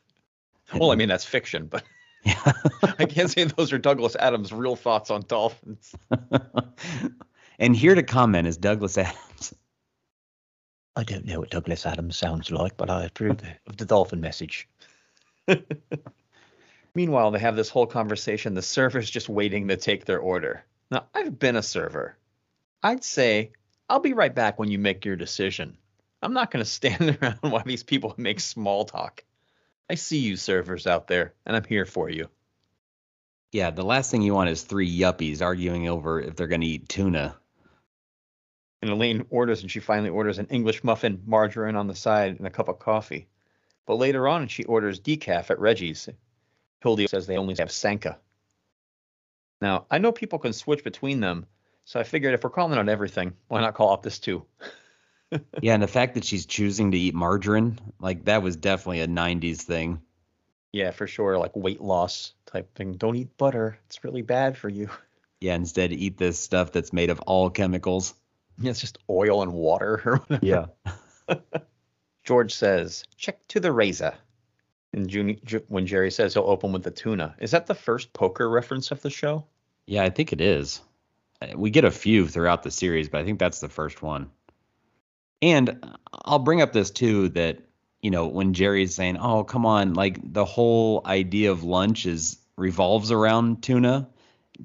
well, 0.76 0.92
I 0.92 0.96
mean, 0.96 1.10
that's 1.10 1.26
fiction, 1.26 1.68
but 1.68 1.84
Yeah. 2.24 2.52
I 3.00 3.06
can't 3.06 3.30
say 3.30 3.44
those 3.44 3.72
are 3.74 3.78
Douglas 3.78 4.16
Adams' 4.16 4.52
real 4.52 4.76
thoughts 4.76 5.12
on 5.12 5.24
dolphins. 5.28 5.94
and 7.60 7.76
here 7.76 7.94
to 7.96 8.04
comment 8.04 8.48
is 8.48 8.58
Douglas 8.58 8.98
Adams. 8.98 9.54
I 10.96 11.04
don't 11.04 11.26
know 11.26 11.40
what 11.40 11.50
Douglas 11.50 11.86
Adams 11.86 12.18
sounds 12.18 12.50
like, 12.52 12.78
but 12.78 12.90
I 12.90 13.04
approve 13.06 13.42
of 13.68 13.78
the 13.78 13.86
dolphin 13.86 14.22
message. 14.22 14.68
Meanwhile, 16.96 17.32
they 17.32 17.40
have 17.40 17.56
this 17.56 17.70
whole 17.70 17.88
conversation. 17.88 18.54
The 18.54 18.62
server's 18.62 19.10
just 19.10 19.30
waiting 19.30 19.68
to 19.68 19.78
take 19.78 20.06
their 20.06 20.20
order. 20.20 20.64
Now, 20.90 21.08
I've 21.14 21.38
been 21.38 21.56
a 21.56 21.64
server. 21.64 22.18
I'd 22.82 23.04
say, 23.04 23.52
I'll 23.90 24.00
be 24.00 24.14
right 24.14 24.34
back 24.34 24.58
when 24.58 24.70
you 24.70 24.80
make 24.80 25.06
your 25.06 25.16
decision. 25.16 25.78
I'm 26.22 26.34
not 26.34 26.52
going 26.52 26.64
to 26.66 26.70
stand 26.70 27.18
around 27.22 27.40
while 27.42 27.64
these 27.66 27.84
people 27.84 28.14
make 28.18 28.40
small 28.40 28.86
talk. 28.86 29.24
I 29.90 29.96
see 29.96 30.20
you 30.20 30.36
servers 30.36 30.88
out 30.88 31.08
there, 31.08 31.34
and 31.46 31.56
I'm 31.56 31.64
here 31.64 31.86
for 31.86 32.10
you. 32.10 32.30
Yeah, 33.52 33.70
the 33.70 33.86
last 33.86 34.12
thing 34.12 34.22
you 34.22 34.34
want 34.34 34.50
is 34.50 34.64
three 34.64 34.90
yuppies 35.00 35.42
arguing 35.42 35.88
over 35.88 36.20
if 36.20 36.36
they're 36.36 36.48
going 36.48 36.62
to 36.62 36.68
eat 36.68 36.90
tuna. 36.90 37.36
And 38.82 38.92
Elaine 38.92 39.26
orders, 39.30 39.62
and 39.62 39.72
she 39.72 39.80
finally 39.80 40.10
orders 40.10 40.40
an 40.40 40.48
English 40.48 40.84
muffin, 40.84 41.22
margarine 41.26 41.76
on 41.76 41.88
the 41.88 41.96
side, 41.96 42.38
and 42.38 42.48
a 42.48 42.50
cup 42.50 42.68
of 42.68 42.80
coffee. 42.80 43.28
But 43.86 43.96
later 43.96 44.28
on, 44.28 44.48
she 44.48 44.64
orders 44.64 45.00
decaf 45.00 45.50
at 45.50 45.60
Reggie's. 45.60 46.10
Hildy 46.82 47.08
says 47.08 47.28
they 47.28 47.38
only 47.38 47.56
have 47.60 47.72
Sanka. 47.72 48.18
Now, 49.62 49.86
I 49.90 49.98
know 49.98 50.12
people 50.12 50.40
can 50.40 50.54
switch 50.54 50.84
between 50.84 51.20
them, 51.20 51.46
so 51.86 52.00
I 52.00 52.04
figured 52.04 52.34
if 52.34 52.44
we're 52.44 52.50
calling 52.50 52.78
on 52.78 52.90
everything, 52.90 53.34
why 53.48 53.62
not 53.62 53.74
call 53.76 53.92
out 53.94 54.04
this 54.04 54.20
too? 54.20 54.46
Yeah, 55.60 55.74
and 55.74 55.84
the 55.84 55.88
fact 55.88 56.14
that 56.14 56.24
she's 56.24 56.46
choosing 56.46 56.92
to 56.92 56.98
eat 56.98 57.16
margarine, 57.16 57.80
like 58.00 58.26
that 58.26 58.44
was 58.44 58.56
definitely 58.56 59.02
a 59.02 59.08
90s 59.08 59.64
thing. 59.64 60.00
Yeah, 60.72 60.92
for 60.92 61.08
sure, 61.08 61.38
like 61.38 61.56
weight 61.56 61.82
loss 61.82 62.34
type 62.46 62.74
thing. 62.76 62.94
Don't 62.94 63.16
eat 63.16 63.36
butter; 63.36 63.78
it's 63.88 64.04
really 64.04 64.22
bad 64.22 64.58
for 64.58 64.70
you. 64.70 64.90
Yeah, 65.42 65.56
instead 65.56 65.92
eat 65.92 66.18
this 66.18 66.40
stuff 66.40 66.72
that's 66.72 66.94
made 66.94 67.10
of 67.10 67.20
all 67.22 67.50
chemicals. 67.50 68.14
Yeah, 68.60 68.72
It's 68.72 68.80
just 68.80 68.98
oil 69.10 69.42
and 69.44 69.52
water 69.52 70.02
or 70.06 70.18
whatever. 70.28 70.70
George 72.26 72.54
says, 72.54 73.06
check 73.18 73.48
to 73.50 73.60
the 73.60 73.72
raiser. 73.72 74.14
And 74.94 75.08
Juni- 75.08 75.44
Ju- 75.44 75.64
when 75.68 75.86
Jerry 75.86 76.10
says 76.12 76.34
he'll 76.34 76.44
open 76.44 76.72
with 76.72 76.84
the 76.84 76.92
tuna, 76.92 77.36
is 77.40 77.52
that 77.52 77.68
the 77.68 77.76
first 77.76 78.12
poker 78.14 78.50
reference 78.50 78.92
of 78.92 79.02
the 79.02 79.10
show? 79.10 79.46
Yeah, 79.88 80.04
I 80.04 80.10
think 80.10 80.34
it 80.34 80.42
is. 80.42 80.82
Uh, 81.42 81.48
We 81.56 81.70
get 81.70 81.86
a 81.86 81.92
few 81.92 82.28
throughout 82.28 82.64
the 82.64 82.72
series, 82.72 83.10
but 83.10 83.22
I 83.22 83.26
think 83.26 83.40
that's 83.40 83.60
the 83.60 83.70
first 83.70 84.02
one. 84.02 84.32
And 85.42 85.96
I'll 86.14 86.40
bring 86.40 86.62
up 86.62 86.74
this 86.74 86.90
too 86.92 87.30
that, 87.30 87.60
you 88.02 88.10
know, 88.10 88.28
when 88.28 88.54
Jerry's 88.54 88.96
saying, 88.96 89.18
"Oh, 89.18 89.44
come 89.44 89.66
on, 89.66 89.94
like 89.94 90.18
the 90.34 90.46
whole 90.46 91.02
idea 91.06 91.52
of 91.52 91.64
lunch 91.64 92.06
is 92.06 92.38
revolves 92.58 93.12
around 93.12 93.62
tuna." 93.62 94.08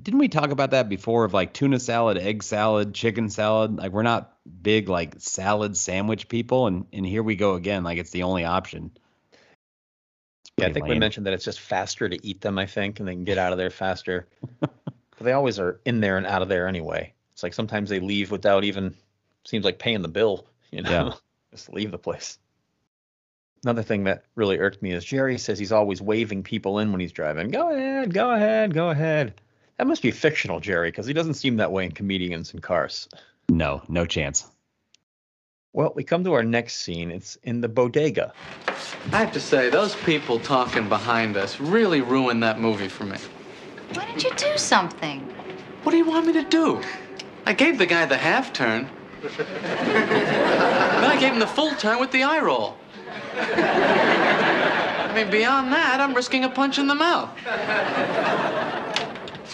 Didn't 0.01 0.21
we 0.21 0.29
talk 0.29 0.51
about 0.51 0.71
that 0.71 0.89
before 0.89 1.25
of 1.25 1.35
like 1.35 1.53
tuna 1.53 1.81
salad, 1.81 2.17
egg 2.17 2.43
salad, 2.43 2.95
chicken 2.95 3.29
salad? 3.29 3.77
Like 3.77 3.93
we're 3.93 4.03
not 4.03 4.37
big 4.63 4.89
like 4.89 5.17
salad 5.19 5.77
sandwich 5.77 6.29
people 6.29 6.67
and 6.67 6.87
and 6.93 7.05
here 7.05 7.23
we 7.23 7.37
go 7.37 7.55
again 7.55 7.83
like 7.83 7.99
it's 7.99 8.11
the 8.11 8.23
only 8.23 8.45
option. 8.45 8.93
Yeah, 10.57 10.67
I 10.67 10.73
think 10.73 10.87
we 10.87 10.99
mentioned 10.99 11.27
that 11.27 11.33
it's 11.33 11.45
just 11.45 11.61
faster 11.61 12.09
to 12.09 12.27
eat 12.27 12.41
them, 12.41 12.59
I 12.59 12.67
think, 12.67 13.01
and 13.01 13.09
they 13.09 13.15
can 13.15 13.25
get 13.25 13.39
out 13.39 13.53
of 13.53 13.59
there 13.59 13.71
faster. 13.71 14.29
but 14.61 14.71
they 15.19 15.33
always 15.33 15.59
are 15.59 15.81
in 15.85 16.01
there 16.01 16.19
and 16.19 16.27
out 16.27 16.43
of 16.43 16.49
there 16.49 16.69
anyway. 16.69 17.15
It's 17.33 17.43
like 17.43 17.55
sometimes 17.55 17.89
they 17.89 18.01
leave 18.01 18.31
without 18.31 18.65
even 18.65 18.95
seems 19.45 19.65
like 19.65 19.79
paying 19.79 20.03
the 20.03 20.09
bill, 20.09 20.47
you 20.71 20.83
know. 20.83 20.91
Yeah. 20.91 21.13
just 21.51 21.73
leave 21.73 21.91
the 21.91 21.99
place. 21.99 22.39
Another 23.65 23.83
thing 23.83 24.05
that 24.05 24.25
really 24.35 24.59
irked 24.59 24.83
me 24.83 24.93
is 24.93 25.05
Jerry 25.05 25.39
says 25.39 25.59
he's 25.59 25.73
always 25.73 26.01
waving 26.01 26.43
people 26.43 26.79
in 26.79 26.93
when 26.93 27.01
he's 27.01 27.13
driving. 27.13 27.51
Go 27.51 27.71
ahead, 27.71 28.15
go 28.15 28.31
ahead, 28.31 28.73
go 28.73 28.91
ahead. 28.91 29.35
That 29.81 29.87
must 29.87 30.03
be 30.03 30.11
fictional, 30.11 30.61
Jerry, 30.61 30.91
because 30.91 31.07
he 31.07 31.15
doesn't 31.15 31.35
seem 31.41 31.57
that 31.57 31.73
way 31.73 31.87
in 31.87 31.93
comedians 31.93 32.53
and 32.53 32.63
cars. 32.63 33.09
No, 33.49 33.81
no 33.89 34.05
chance. 34.05 34.47
Well, 35.73 35.95
we 35.97 36.05
come 36.05 36.23
to 36.25 36.35
our 36.35 36.43
next 36.43 36.83
scene. 36.83 37.11
It's 37.11 37.37
in 37.45 37.63
the 37.63 37.69
bodega. 37.71 38.35
I 39.11 39.17
have 39.17 39.33
to 39.33 39.41
say, 39.41 39.71
those 39.71 39.97
people 39.97 40.39
talking 40.39 40.87
behind 40.91 41.39
us 41.39 41.59
really 41.59 42.03
ruined 42.03 42.43
that 42.43 42.61
movie 42.61 42.89
for 42.89 43.05
me. 43.05 43.17
Why 43.95 44.05
didn't 44.05 44.23
you 44.23 44.33
do 44.37 44.59
something? 44.59 45.21
What 45.83 45.93
do 45.93 45.97
you 45.97 46.05
want 46.05 46.27
me 46.27 46.35
to 46.35 46.45
do? 46.45 46.83
I 47.47 47.55
gave 47.55 47.79
the 47.79 47.87
guy 47.87 48.05
the 48.05 48.19
half 48.19 48.53
turn. 48.53 48.87
then 49.23 51.05
I 51.07 51.17
gave 51.19 51.33
him 51.33 51.39
the 51.39 51.47
full 51.47 51.75
turn 51.77 51.99
with 52.01 52.13
the 52.13 52.23
eye 52.23 52.41
roll. 52.41 52.77
I 53.35 55.13
mean, 55.15 55.31
beyond 55.31 55.73
that, 55.73 56.03
I'm 56.03 56.13
risking 56.13 56.45
a 56.45 56.51
punch 56.51 56.79
in 56.79 56.87
the 56.87 56.95
mouth. 56.95 57.31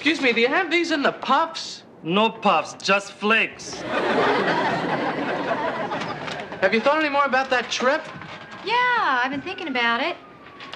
Excuse 0.07 0.23
me, 0.23 0.33
do 0.33 0.40
you 0.40 0.47
have 0.47 0.71
these 0.71 0.92
in 0.92 1.03
the 1.03 1.11
puffs? 1.11 1.83
No 2.05 2.31
puffs, 2.31 2.75
just 2.81 3.11
flakes. 3.11 3.75
Have 6.61 6.73
you 6.73 6.79
thought 6.81 7.01
any 7.01 7.09
more 7.09 7.25
about 7.25 7.51
that 7.51 7.69
trip? 7.73 8.07
Yeah, 8.64 8.75
I've 9.25 9.33
been 9.33 9.42
thinking 9.42 9.66
about 9.66 10.01
it. 10.01 10.16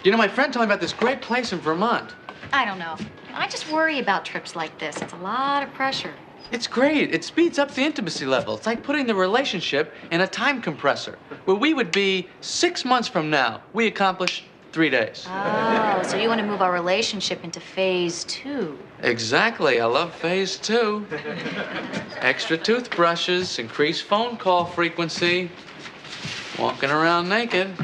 You 0.03 0.11
know, 0.11 0.17
my 0.17 0.27
friend 0.27 0.53
told 0.53 0.67
me 0.67 0.73
about 0.73 0.81
this 0.81 0.93
great 0.93 1.23
place 1.23 1.53
in 1.53 1.61
Vermont. 1.61 2.13
I 2.53 2.65
don't 2.65 2.81
know. 2.81 2.97
I 3.33 3.47
just 3.47 3.71
worry 3.71 4.01
about 4.01 4.25
trips 4.25 4.57
like 4.57 4.77
this. 4.81 5.01
It's 5.01 5.13
a 5.13 5.19
lot 5.19 5.63
of 5.63 5.73
pressure. 5.75 6.15
It's 6.51 6.67
great. 6.67 7.15
It 7.15 7.23
speeds 7.23 7.57
up 7.57 7.71
the 7.71 7.83
intimacy 7.83 8.27
level. 8.27 8.57
It's 8.57 8.67
like 8.67 8.83
putting 8.83 9.07
the 9.07 9.15
relationship 9.15 9.95
in 10.11 10.23
a 10.23 10.27
time 10.27 10.61
compressor. 10.61 11.21
Where 11.45 11.57
we 11.57 11.73
would 11.73 11.93
be 11.93 12.29
six 12.41 12.85
months 12.85 13.07
from 13.07 13.31
now, 13.31 13.63
we 13.75 13.87
accomplish 13.87 14.43
three 14.73 14.91
days. 14.91 15.25
Oh, 15.29 16.03
so 16.05 16.17
you 16.17 16.27
want 16.27 16.41
to 16.41 16.47
move 16.49 16.63
our 16.63 16.73
relationship 16.73 17.45
into 17.45 17.61
phase 17.61 18.25
two? 18.25 18.77
Exactly. 19.03 19.81
I 19.81 19.87
love 19.87 20.15
phase 20.15 20.57
two. 20.57 21.07
Extra 22.19 22.59
toothbrushes, 22.59 23.59
increased 23.59 24.05
phone 24.05 24.37
call 24.37 24.67
frequency, 24.67 25.51
walking 26.59 26.91
around 26.91 27.29
naked. 27.29 27.75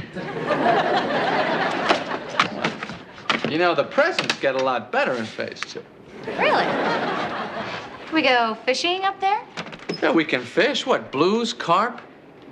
You 3.50 3.58
know, 3.58 3.74
the 3.74 3.84
presents 3.84 4.38
get 4.40 4.56
a 4.56 4.58
lot 4.58 4.92
better 4.92 5.14
in 5.14 5.24
phase 5.24 5.60
two. 5.60 5.82
Really? 6.38 6.64
Can 6.64 8.14
we 8.14 8.22
go 8.22 8.56
fishing 8.66 9.02
up 9.04 9.20
there? 9.20 9.40
Yeah, 10.02 10.10
we 10.10 10.24
can 10.24 10.42
fish. 10.42 10.84
What, 10.84 11.10
blues, 11.10 11.52
carp, 11.54 12.02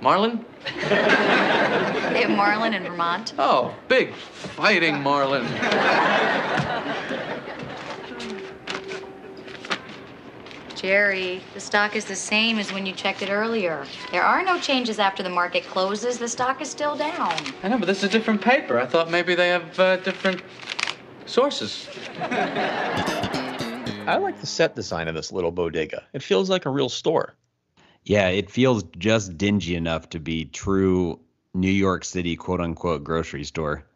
marlin? 0.01 0.43
They 0.65 2.21
have 2.21 2.31
marlin 2.31 2.73
in 2.73 2.83
Vermont. 2.83 3.33
Oh, 3.37 3.75
big 3.87 4.13
fighting 4.13 5.03
marlin. 5.03 5.45
Jerry, 10.85 11.41
the 11.55 11.59
stock 11.59 11.95
is 11.95 12.05
the 12.05 12.15
same 12.15 12.59
as 12.59 12.71
when 12.71 12.85
you 12.85 12.93
checked 12.93 13.23
it 13.23 13.31
earlier. 13.31 13.87
There 14.11 14.21
are 14.21 14.43
no 14.43 14.59
changes 14.59 14.99
after 14.99 15.23
the 15.23 15.31
market 15.31 15.63
closes. 15.63 16.19
The 16.19 16.27
stock 16.27 16.61
is 16.61 16.69
still 16.69 16.95
down. 16.95 17.33
I 17.63 17.69
know, 17.69 17.79
but 17.79 17.87
this 17.87 17.97
is 17.97 18.03
a 18.03 18.09
different 18.09 18.39
paper. 18.39 18.77
I 18.77 18.85
thought 18.85 19.09
maybe 19.09 19.33
they 19.33 19.49
have 19.49 19.79
uh, 19.79 19.97
different 19.97 20.43
sources. 21.25 21.89
I 22.19 24.19
like 24.21 24.39
the 24.39 24.45
set 24.45 24.75
design 24.75 25.07
of 25.07 25.15
this 25.15 25.31
little 25.31 25.49
bodega. 25.49 26.03
It 26.13 26.21
feels 26.21 26.51
like 26.51 26.67
a 26.67 26.69
real 26.69 26.89
store. 26.89 27.33
Yeah, 28.03 28.27
it 28.27 28.51
feels 28.51 28.83
just 28.99 29.39
dingy 29.39 29.75
enough 29.75 30.09
to 30.09 30.19
be 30.19 30.45
true 30.45 31.19
New 31.55 31.71
York 31.71 32.05
City 32.05 32.35
quote 32.35 32.61
unquote 32.61 33.03
grocery 33.03 33.43
store. 33.43 33.87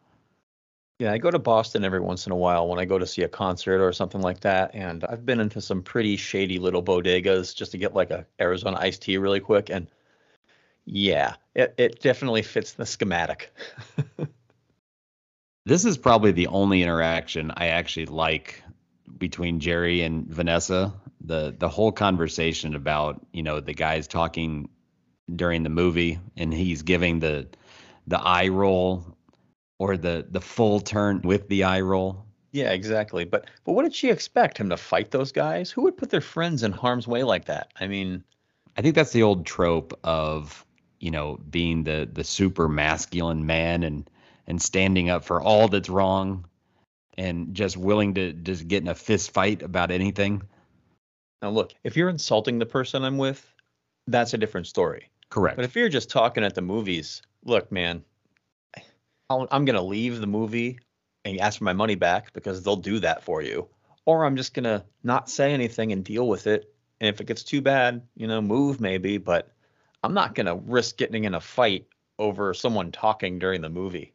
Yeah, 1.00 1.12
I 1.12 1.18
go 1.18 1.30
to 1.30 1.38
Boston 1.38 1.82
every 1.82 2.00
once 2.00 2.26
in 2.26 2.32
a 2.32 2.36
while 2.36 2.68
when 2.68 2.78
I 2.78 2.84
go 2.84 2.98
to 2.98 3.06
see 3.06 3.22
a 3.22 3.28
concert 3.28 3.80
or 3.82 3.90
something 3.90 4.20
like 4.20 4.40
that, 4.40 4.74
and 4.74 5.02
I've 5.04 5.24
been 5.24 5.40
into 5.40 5.60
some 5.62 5.82
pretty 5.82 6.16
shady 6.16 6.58
little 6.58 6.82
bodegas 6.82 7.56
just 7.56 7.72
to 7.72 7.78
get 7.78 7.94
like 7.94 8.10
a 8.10 8.26
Arizona 8.38 8.76
iced 8.78 9.00
tea 9.00 9.16
really 9.16 9.40
quick, 9.40 9.70
and 9.70 9.86
yeah, 10.84 11.36
it, 11.54 11.74
it 11.78 12.00
definitely 12.00 12.42
fits 12.42 12.74
the 12.74 12.86
schematic. 12.86 13.52
This 15.66 15.84
is 15.84 15.98
probably 15.98 16.32
the 16.32 16.46
only 16.46 16.82
interaction 16.82 17.52
I 17.54 17.68
actually 17.68 18.06
like 18.06 18.62
between 19.18 19.60
Jerry 19.60 20.02
and 20.02 20.26
Vanessa. 20.26 20.92
The 21.20 21.54
the 21.56 21.68
whole 21.68 21.92
conversation 21.92 22.74
about, 22.74 23.24
you 23.32 23.42
know, 23.42 23.60
the 23.60 23.74
guys 23.74 24.08
talking 24.08 24.70
during 25.36 25.62
the 25.62 25.68
movie 25.68 26.18
and 26.36 26.52
he's 26.52 26.82
giving 26.82 27.20
the 27.20 27.46
the 28.06 28.18
eye 28.18 28.48
roll 28.48 29.16
or 29.80 29.96
the 29.96 30.26
the 30.30 30.40
full 30.40 30.78
turn 30.78 31.22
with 31.22 31.48
the 31.48 31.64
eye 31.64 31.80
roll. 31.80 32.24
yeah, 32.52 32.70
exactly. 32.70 33.24
But 33.24 33.46
but 33.64 33.72
what 33.72 33.82
did 33.82 33.94
she 33.94 34.10
expect 34.10 34.58
him 34.58 34.68
to 34.68 34.76
fight 34.76 35.10
those 35.10 35.32
guys? 35.32 35.70
Who 35.72 35.82
would 35.82 35.96
put 35.96 36.10
their 36.10 36.20
friends 36.20 36.62
in 36.62 36.70
harm's 36.70 37.08
way 37.08 37.24
like 37.24 37.46
that? 37.46 37.72
I 37.80 37.88
mean, 37.88 38.22
I 38.76 38.82
think 38.82 38.94
that's 38.94 39.12
the 39.12 39.22
old 39.24 39.46
trope 39.46 39.98
of, 40.04 40.64
you 41.00 41.10
know, 41.10 41.38
being 41.50 41.84
the 41.84 42.08
the 42.12 42.24
super 42.24 42.68
masculine 42.68 43.46
man 43.46 43.82
and 43.82 44.08
and 44.46 44.60
standing 44.60 45.08
up 45.10 45.24
for 45.24 45.40
all 45.40 45.66
that's 45.68 45.88
wrong 45.88 46.44
and 47.16 47.54
just 47.54 47.76
willing 47.76 48.14
to 48.14 48.32
just 48.32 48.68
get 48.68 48.82
in 48.82 48.88
a 48.88 48.94
fist 48.94 49.32
fight 49.32 49.62
about 49.62 49.90
anything. 49.90 50.42
now 51.42 51.50
look, 51.50 51.72
if 51.84 51.96
you're 51.96 52.08
insulting 52.10 52.58
the 52.58 52.66
person 52.66 53.02
I'm 53.04 53.16
with, 53.18 53.50
that's 54.08 54.34
a 54.34 54.38
different 54.38 54.66
story. 54.66 55.08
Correct. 55.30 55.56
But 55.56 55.64
if 55.64 55.74
you're 55.76 55.88
just 55.88 56.10
talking 56.10 56.44
at 56.44 56.54
the 56.54 56.62
movies, 56.62 57.22
look, 57.44 57.70
man, 57.70 58.04
I'm 59.30 59.64
going 59.64 59.76
to 59.76 59.82
leave 59.82 60.20
the 60.20 60.26
movie 60.26 60.78
and 61.24 61.38
ask 61.40 61.58
for 61.58 61.64
my 61.64 61.72
money 61.72 61.94
back 61.94 62.32
because 62.32 62.62
they'll 62.62 62.76
do 62.76 62.98
that 63.00 63.22
for 63.22 63.42
you. 63.42 63.68
Or 64.04 64.24
I'm 64.24 64.36
just 64.36 64.54
going 64.54 64.64
to 64.64 64.84
not 65.04 65.30
say 65.30 65.52
anything 65.52 65.92
and 65.92 66.04
deal 66.04 66.26
with 66.26 66.46
it. 66.46 66.72
And 67.00 67.08
if 67.08 67.20
it 67.20 67.26
gets 67.26 67.44
too 67.44 67.62
bad, 67.62 68.02
you 68.16 68.26
know, 68.26 68.42
move 68.42 68.80
maybe, 68.80 69.18
but 69.18 69.52
I'm 70.02 70.14
not 70.14 70.34
going 70.34 70.46
to 70.46 70.56
risk 70.56 70.96
getting 70.96 71.24
in 71.24 71.34
a 71.34 71.40
fight 71.40 71.86
over 72.18 72.52
someone 72.54 72.92
talking 72.92 73.38
during 73.38 73.60
the 73.62 73.70
movie. 73.70 74.12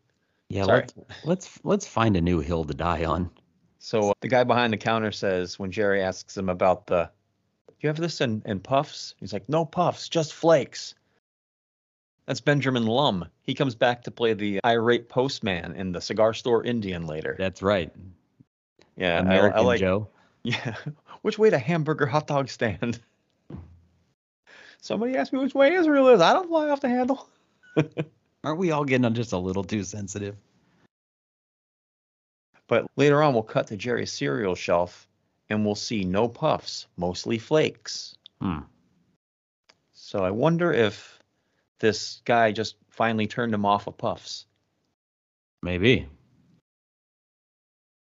yeah, 0.49 0.63
Sorry. 0.63 0.81
let's 0.81 0.93
let's 1.23 1.59
let's 1.63 1.87
find 1.87 2.15
a 2.17 2.21
new 2.21 2.39
hill 2.39 2.63
to 2.65 2.73
die 2.73 3.05
on. 3.05 3.31
So 3.79 4.11
uh, 4.11 4.13
the 4.21 4.27
guy 4.27 4.43
behind 4.43 4.73
the 4.73 4.77
counter 4.77 5.11
says 5.11 5.57
when 5.57 5.71
Jerry 5.71 6.01
asks 6.03 6.35
him 6.37 6.49
about 6.49 6.87
the, 6.87 7.09
"Do 7.67 7.73
you 7.79 7.89
have 7.89 7.97
this 7.97 8.21
in, 8.21 8.41
in 8.45 8.59
puffs?" 8.59 9.15
He's 9.19 9.33
like, 9.33 9.49
"No 9.49 9.65
puffs, 9.65 10.09
just 10.09 10.33
flakes." 10.33 10.93
That's 12.25 12.41
Benjamin 12.41 12.85
Lum. 12.85 13.25
He 13.43 13.53
comes 13.53 13.75
back 13.75 14.03
to 14.03 14.11
play 14.11 14.33
the 14.33 14.59
irate 14.65 15.09
postman 15.09 15.73
in 15.75 15.91
the 15.91 16.01
cigar 16.01 16.33
store 16.33 16.63
Indian 16.63 17.05
later. 17.05 17.35
That's 17.37 17.61
right. 17.61 17.91
Yeah, 18.97 19.17
I- 19.17 19.19
American 19.19 19.59
I, 19.59 19.63
like. 19.63 19.79
Joe. 19.79 20.07
Yeah, 20.45 20.75
which 21.23 21.39
way 21.39 21.49
to 21.49 21.57
hamburger 21.57 22.05
hot 22.05 22.27
dog 22.27 22.49
stand? 22.49 22.99
Somebody 24.79 25.17
asked 25.17 25.33
me 25.33 25.39
which 25.39 25.55
way 25.55 25.73
Israel 25.73 26.09
is. 26.09 26.21
I 26.21 26.33
don't 26.33 26.47
fly 26.47 26.69
off 26.69 26.81
the 26.81 26.89
handle. 26.89 27.27
Aren't 28.43 28.59
we 28.59 28.69
all 28.69 28.85
getting 28.85 29.11
just 29.15 29.31
a 29.31 29.37
little 29.39 29.63
too 29.63 29.83
sensitive? 29.83 30.35
But 32.67 32.85
later 32.95 33.23
on, 33.23 33.33
we'll 33.33 33.41
cut 33.41 33.65
to 33.67 33.75
Jerry's 33.75 34.11
cereal 34.11 34.53
shelf, 34.53 35.07
and 35.49 35.65
we'll 35.65 35.73
see 35.73 36.03
no 36.03 36.27
puffs, 36.27 36.85
mostly 36.95 37.39
flakes. 37.39 38.15
Hmm. 38.39 38.59
So 39.93 40.23
I 40.23 40.29
wonder 40.29 40.71
if 40.71 41.19
this 41.79 42.21
guy 42.25 42.51
just 42.51 42.75
finally 42.89 43.27
turned 43.27 43.53
him 43.53 43.65
off 43.65 43.87
of 43.87 43.97
puffs. 43.97 44.45
Maybe. 45.61 46.07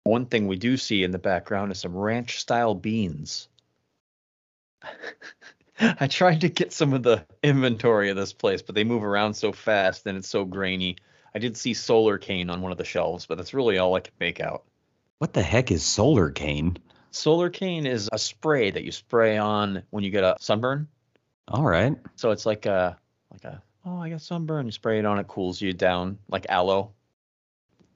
One 0.04 0.26
thing 0.26 0.47
we 0.47 0.58
do 0.58 0.76
see 0.76 1.04
in 1.04 1.12
the 1.12 1.19
background 1.19 1.71
is 1.71 1.80
some 1.80 1.95
ranch 1.95 2.39
style 2.39 2.76
beans. 2.76 3.47
I 5.80 6.07
tried 6.07 6.41
to 6.41 6.49
get 6.49 6.74
some 6.74 6.93
of 6.93 7.03
the 7.03 7.26
inventory 7.41 8.09
of 8.09 8.18
this 8.18 8.34
place, 8.34 8.61
but 8.61 8.76
they 8.76 8.84
move 8.84 9.03
around 9.03 9.34
so 9.34 9.51
fast 9.51 10.05
and 10.05 10.18
it's 10.18 10.28
so 10.28 10.45
grainy. 10.45 10.97
I 11.34 11.39
did 11.39 11.57
see 11.57 11.72
Solarcaine 11.72 12.49
on 12.49 12.61
one 12.61 12.72
of 12.72 12.78
the 12.78 12.84
shelves, 12.84 13.26
but 13.26 13.38
that's 13.38 13.53
really 13.53 13.78
all 13.78 13.95
I 13.95 14.01
could 14.01 14.14
make 14.20 14.39
out. 14.39 14.64
What 15.20 15.34
the 15.34 15.41
heck 15.41 15.72
is 15.72 15.84
Solarcaine? 15.84 16.78
Solar 17.11 17.49
cane 17.49 17.86
is 17.86 18.09
a 18.11 18.18
spray 18.18 18.72
that 18.72 18.84
you 18.84 18.91
spray 18.91 19.38
on 19.38 19.84
when 19.89 20.03
you 20.03 20.09
get 20.09 20.24
a 20.24 20.36
sunburn. 20.39 20.88
All 21.47 21.64
right. 21.64 21.95
So 22.16 22.32
it's 22.32 22.45
like 22.45 22.66
a 22.66 22.97
like 23.34 23.44
a 23.44 23.62
oh 23.86 23.98
I 23.98 24.10
got 24.10 24.22
sunburn. 24.22 24.66
You 24.66 24.72
spray 24.72 25.00
it 25.00 25.06
on, 25.06 25.20
it 25.20 25.28
cools 25.28 25.60
you 25.62 25.74
down 25.74 26.20
like 26.30 26.46
aloe. 26.50 26.94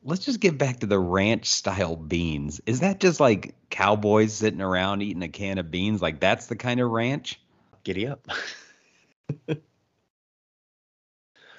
Let's 0.03 0.25
just 0.25 0.39
get 0.39 0.57
back 0.57 0.79
to 0.79 0.87
the 0.87 0.99
ranch 0.99 1.47
style 1.47 1.95
beans. 1.95 2.61
Is 2.65 2.81
that 2.81 2.99
just 2.99 3.19
like 3.19 3.55
cowboys 3.69 4.33
sitting 4.33 4.61
around 4.61 5.01
eating 5.01 5.23
a 5.23 5.29
can 5.29 5.57
of 5.57 5.71
beans? 5.71 6.01
Like 6.01 6.19
that's 6.19 6.47
the 6.47 6.55
kind 6.55 6.79
of 6.79 6.89
ranch? 6.89 7.39
Giddy 7.83 8.07
up. 8.07 8.27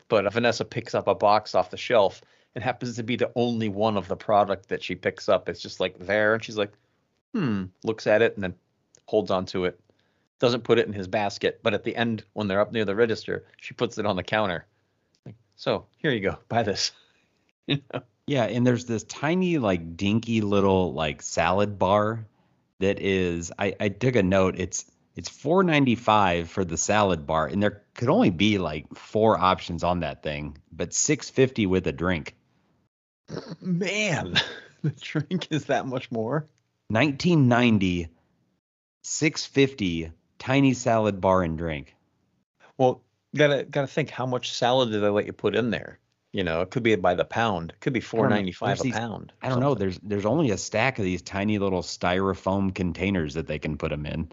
but 0.09 0.33
Vanessa 0.33 0.65
picks 0.65 0.95
up 0.95 1.09
a 1.09 1.15
box 1.15 1.55
off 1.55 1.71
the 1.71 1.77
shelf 1.77 2.23
it 2.59 2.63
happens 2.63 2.97
to 2.97 3.05
be 3.05 3.15
the 3.15 3.31
only 3.37 3.69
one 3.69 3.97
of 3.97 4.09
the 4.09 4.17
product 4.17 4.69
that 4.71 4.83
she 4.83 4.97
picks 4.97 5.29
up. 5.29 5.49
It's 5.49 5.61
just 5.61 5.79
like 5.79 5.97
there, 5.99 6.35
and 6.35 6.43
she's 6.43 6.57
like, 6.57 6.73
hmm, 7.33 7.67
looks 7.85 8.09
at 8.09 8.21
it 8.21 8.35
and 8.35 8.43
then 8.43 8.55
holds 9.07 9.31
onto 9.31 9.65
it. 9.65 9.79
Doesn't 10.39 10.65
put 10.65 10.79
it 10.79 10.87
in 10.87 10.93
his 10.93 11.09
basket, 11.09 11.61
but 11.63 11.75
at 11.75 11.85
the 11.85 11.97
end, 11.97 12.25
when 12.33 12.47
they're 12.47 12.61
up 12.61 12.73
near 12.73 12.85
the 12.85 12.95
register, 12.95 13.45
she 13.57 13.75
puts 13.75 13.99
it 13.99 14.07
on 14.07 14.17
the 14.17 14.23
counter. 14.23 14.67
Like, 15.27 15.35
so 15.57 15.87
here 15.97 16.13
you 16.13 16.21
go, 16.21 16.39
buy 16.49 16.63
this. 16.63 16.93
you 17.67 17.81
know? 17.93 18.03
Yeah, 18.27 18.45
and 18.45 18.67
there's 18.67 18.85
this 18.85 19.05
tiny, 19.05 19.59
like 19.59 19.97
dinky 19.97 20.43
little 20.43 20.93
like 20.93 21.23
salad 21.23 21.79
bar 21.79 22.27
that 22.79 23.01
is 23.01 23.53
I, 23.59 23.75
I 23.81 23.89
took 23.89 24.17
a 24.17 24.23
note. 24.23 24.57
It's 24.59 24.85
it's 25.17 25.29
four 25.29 25.63
ninety 25.63 25.95
five 25.95 26.51
for 26.51 26.65
the 26.65 26.77
salad 26.77 27.27
bar, 27.27 27.47
and 27.47 27.63
there 27.63 27.83
could 27.95 28.09
only 28.09 28.31
be 28.31 28.59
like 28.59 28.95
four 28.95 29.39
options 29.39 29.83
on 29.83 30.01
that 30.01 30.23
thing, 30.23 30.59
but 30.71 30.93
six 30.93 31.31
fifty 31.31 31.67
with 31.67 31.87
a 31.87 31.93
drink. 31.93 32.37
Man, 33.61 34.35
the 34.83 34.91
drink 34.91 35.49
is 35.51 35.65
that 35.67 35.87
much 35.87 36.11
more. 36.11 36.47
1990, 36.91 38.09
650 39.03 40.13
tiny 40.39 40.75
salad 40.75 41.21
bar 41.21 41.43
and 41.43 41.59
drink. 41.59 41.95
Well, 42.77 43.03
gotta 43.37 43.65
gotta 43.65 43.87
think 43.87 44.11
how 44.11 44.27
much 44.27 44.53
salad 44.53 44.91
do 44.91 45.01
they 45.01 45.09
let 45.09 45.27
you 45.27 45.33
put 45.33 45.57
in 45.57 45.71
there? 45.71 45.99
You 46.33 46.45
know, 46.45 46.61
it 46.61 46.71
could 46.71 46.83
be 46.83 46.95
by 46.97 47.15
the 47.15 47.25
pound. 47.25 47.71
It 47.71 47.81
could 47.81 47.93
be 47.93 48.01
four 48.01 48.29
ninety 48.29 48.53
five 48.53 48.81
a 48.81 48.83
these- 48.83 48.93
pound. 48.95 49.33
I 49.43 49.49
don't 49.49 49.61
know. 49.61 49.75
There's 49.75 49.99
there's 50.03 50.27
only 50.27 50.51
a 50.51 50.59
stack 50.59 50.99
of 50.99 51.05
these 51.05 51.23
tiny 51.23 51.59
little 51.59 51.83
styrofoam 51.83 52.75
containers 52.75 53.35
that 53.35 53.47
they 53.47 53.59
can 53.59 53.77
put 53.79 53.91
them 53.91 54.07
in. 54.07 54.31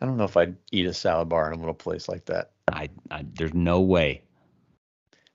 I 0.00 0.06
don't 0.06 0.16
know 0.16 0.24
if 0.24 0.36
I'd 0.36 0.56
eat 0.72 0.86
a 0.86 0.94
salad 0.94 1.28
bar 1.28 1.48
in 1.48 1.54
a 1.54 1.60
little 1.60 1.74
place 1.74 2.08
like 2.08 2.24
that. 2.26 2.52
I, 2.72 2.88
I 3.10 3.26
there's 3.34 3.52
no 3.52 3.80
way. 3.80 4.22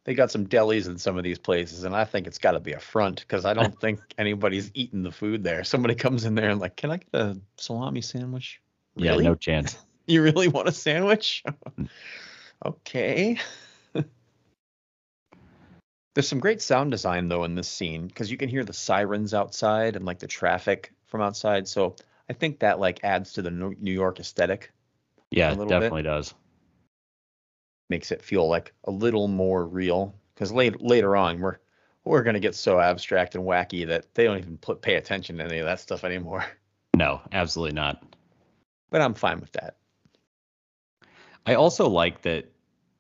They 0.06 0.14
got 0.14 0.32
some 0.32 0.46
delis 0.46 0.88
in 0.88 0.98
some 0.98 1.18
of 1.18 1.24
these 1.24 1.40
places, 1.40 1.84
and 1.84 1.96
I 1.96 2.06
think 2.06 2.28
it's 2.28 2.38
got 2.38 2.52
to 2.52 2.60
be 2.60 2.74
a 2.74 2.80
front 2.80 3.22
because 3.22 3.44
I 3.44 3.54
don't 3.54 3.80
think 3.82 4.00
anybody's 4.18 4.72
eating 4.74 5.04
the 5.04 5.12
food 5.12 5.44
there. 5.44 5.64
Somebody 5.64 5.96
comes 5.96 6.26
in 6.26 6.36
there 6.36 6.50
and 6.50 6.60
like, 6.60 6.78
can 6.78 6.92
I 6.92 6.98
get 6.98 7.14
a 7.14 7.38
salami 7.58 8.02
sandwich? 8.02 8.62
Yeah, 8.96 9.18
no 9.18 9.36
chance. 9.36 9.78
You 10.08 10.22
really 10.22 10.48
want 10.48 10.68
a 10.68 10.72
sandwich? 10.72 11.42
Mm. 11.80 11.90
okay. 12.66 13.40
There's 16.16 16.28
some 16.30 16.40
great 16.40 16.62
sound 16.62 16.92
design 16.92 17.28
though 17.28 17.44
in 17.44 17.56
this 17.56 17.68
scene 17.68 18.08
because 18.08 18.32
you 18.32 18.38
can 18.38 18.48
hear 18.48 18.64
the 18.64 18.72
sirens 18.72 19.34
outside 19.34 19.98
and 19.98 20.06
like 20.06 20.20
the 20.20 20.28
traffic 20.28 20.94
from 21.08 21.22
outside. 21.22 21.68
So 21.68 21.96
I 22.30 22.34
think 22.34 22.60
that 22.60 22.80
like 22.80 23.04
adds 23.04 23.34
to 23.34 23.42
the 23.42 23.52
New 23.52 23.92
York 23.92 24.20
aesthetic. 24.20 24.72
Yeah, 25.30 25.52
it 25.52 25.58
little 25.58 25.66
bit. 25.66 25.82
definitely 25.82 26.04
does. 26.04 26.34
Makes 27.90 28.12
it 28.12 28.22
feel 28.22 28.48
like 28.48 28.74
a 28.86 28.92
little 28.92 29.28
more 29.28 29.66
real. 29.66 30.16
Because 30.34 30.52
later 30.52 30.78
later 30.80 31.16
on 31.16 31.40
we're 31.40 31.58
we're 32.04 32.24
gonna 32.24 32.40
get 32.40 32.56
so 32.56 32.80
abstract 32.80 33.36
and 33.36 33.44
wacky 33.44 33.88
that 33.88 34.14
they 34.14 34.24
don't 34.24 34.38
even 34.38 34.58
put, 34.58 34.82
pay 34.82 34.96
attention 34.96 35.38
to 35.38 35.44
any 35.44 35.60
of 35.60 35.66
that 35.66 35.80
stuff 35.80 36.04
anymore. 36.04 36.46
No, 36.96 37.20
absolutely 37.34 37.76
not. 37.76 38.02
But 38.90 39.02
I'm 39.02 39.16
fine 39.16 39.42
with 39.42 39.52
that. 39.52 39.76
I 41.46 41.56
also 41.56 41.90
like 41.90 42.22
that 42.22 42.50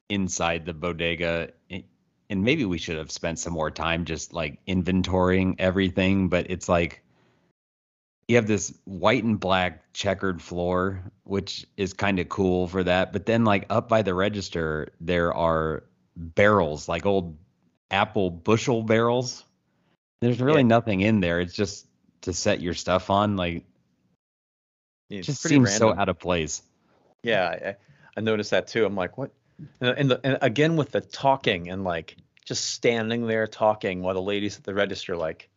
inside 0.10 0.66
the 0.66 0.74
bodega, 0.74 1.54
and 1.70 2.44
maybe 2.44 2.66
we 2.66 2.78
should 2.78 2.98
have 2.98 3.10
spent 3.10 3.40
some 3.40 3.54
more 3.54 3.72
time 3.72 4.04
just 4.04 4.34
like 4.34 4.60
inventorying 4.66 5.56
everything, 5.60 6.28
but 6.28 6.52
it's 6.52 6.68
like 6.68 7.05
you 8.28 8.38
have 8.38 8.48
this 8.48 8.74
white 8.86 9.24
and 9.24 9.40
black 9.40 9.94
checkered 9.94 10.42
floor, 10.42 11.04
which 11.24 11.66
is 11.78 11.94
kind 11.94 12.20
of 12.20 12.28
cool 12.30 12.68
for 12.68 12.84
that. 12.84 13.14
But 13.14 13.26
then, 13.26 13.46
like 13.46 13.66
up 13.70 13.88
by 13.88 14.02
the 14.02 14.14
register, 14.14 14.90
there 15.00 15.34
are 15.34 15.84
barrels, 16.16 16.90
like 16.90 17.06
old 17.06 17.38
apple 17.92 18.32
bushel 18.32 18.84
barrels. 18.84 19.44
There's 20.22 20.42
really 20.42 20.62
Yeah. 20.62 20.68
nothing 20.68 21.02
in 21.02 21.20
there. 21.20 21.40
It's 21.40 21.54
just 21.54 21.88
to 22.22 22.34
set 22.34 22.62
your 22.62 22.74
stuff 22.74 23.10
on. 23.10 23.36
Like, 23.36 23.64
it 25.10 25.22
just 25.22 25.44
seems 25.44 25.76
so 25.76 25.94
out 25.94 26.10
of 26.10 26.18
place. 26.18 26.64
Yeah, 27.22 27.48
I, 27.50 27.76
I 28.18 28.22
noticed 28.22 28.52
that 28.52 28.68
too. 28.68 28.86
I'm 28.86 28.96
like, 28.96 29.18
what? 29.18 29.32
And, 29.80 29.98
and, 29.98 30.12
the, 30.12 30.20
and 30.24 30.38
again 30.42 30.76
with 30.76 30.92
the 30.92 31.02
talking 31.02 31.70
and 31.70 31.84
like 31.84 32.18
just 32.44 32.66
standing 32.66 33.28
there 33.28 33.48
talking 33.48 34.02
while 34.02 34.14
the 34.14 34.22
ladies 34.22 34.58
at 34.58 34.64
the 34.64 34.74
register 34.74 35.16
like, 35.16 35.50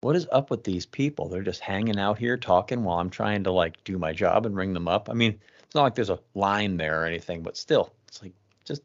what 0.00 0.16
is 0.16 0.26
up 0.30 0.50
with 0.50 0.64
these 0.64 0.86
people? 0.86 1.28
They're 1.28 1.42
just 1.42 1.60
hanging 1.60 1.98
out 1.98 2.18
here 2.18 2.36
talking 2.36 2.84
while 2.84 2.98
I'm 2.98 3.10
trying 3.10 3.44
to 3.44 3.50
like 3.52 3.82
do 3.84 3.98
my 3.98 4.12
job 4.12 4.46
and 4.46 4.56
ring 4.56 4.72
them 4.72 4.88
up. 4.88 5.08
I 5.10 5.14
mean, 5.14 5.38
it's 5.64 5.74
not 5.74 5.82
like 5.82 5.94
there's 5.94 6.10
a 6.10 6.20
line 6.34 6.76
there 6.76 7.02
or 7.02 7.06
anything, 7.06 7.42
but 7.42 7.56
still, 7.56 7.92
it's 8.06 8.22
like 8.22 8.32
just 8.64 8.82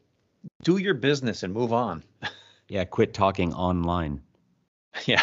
do 0.62 0.76
your 0.78 0.94
business 0.94 1.42
and 1.42 1.52
move 1.52 1.72
on. 1.72 2.02
Yeah, 2.66 2.84
quit 2.84 3.12
talking 3.12 3.52
online. 3.52 4.22
yeah. 5.04 5.22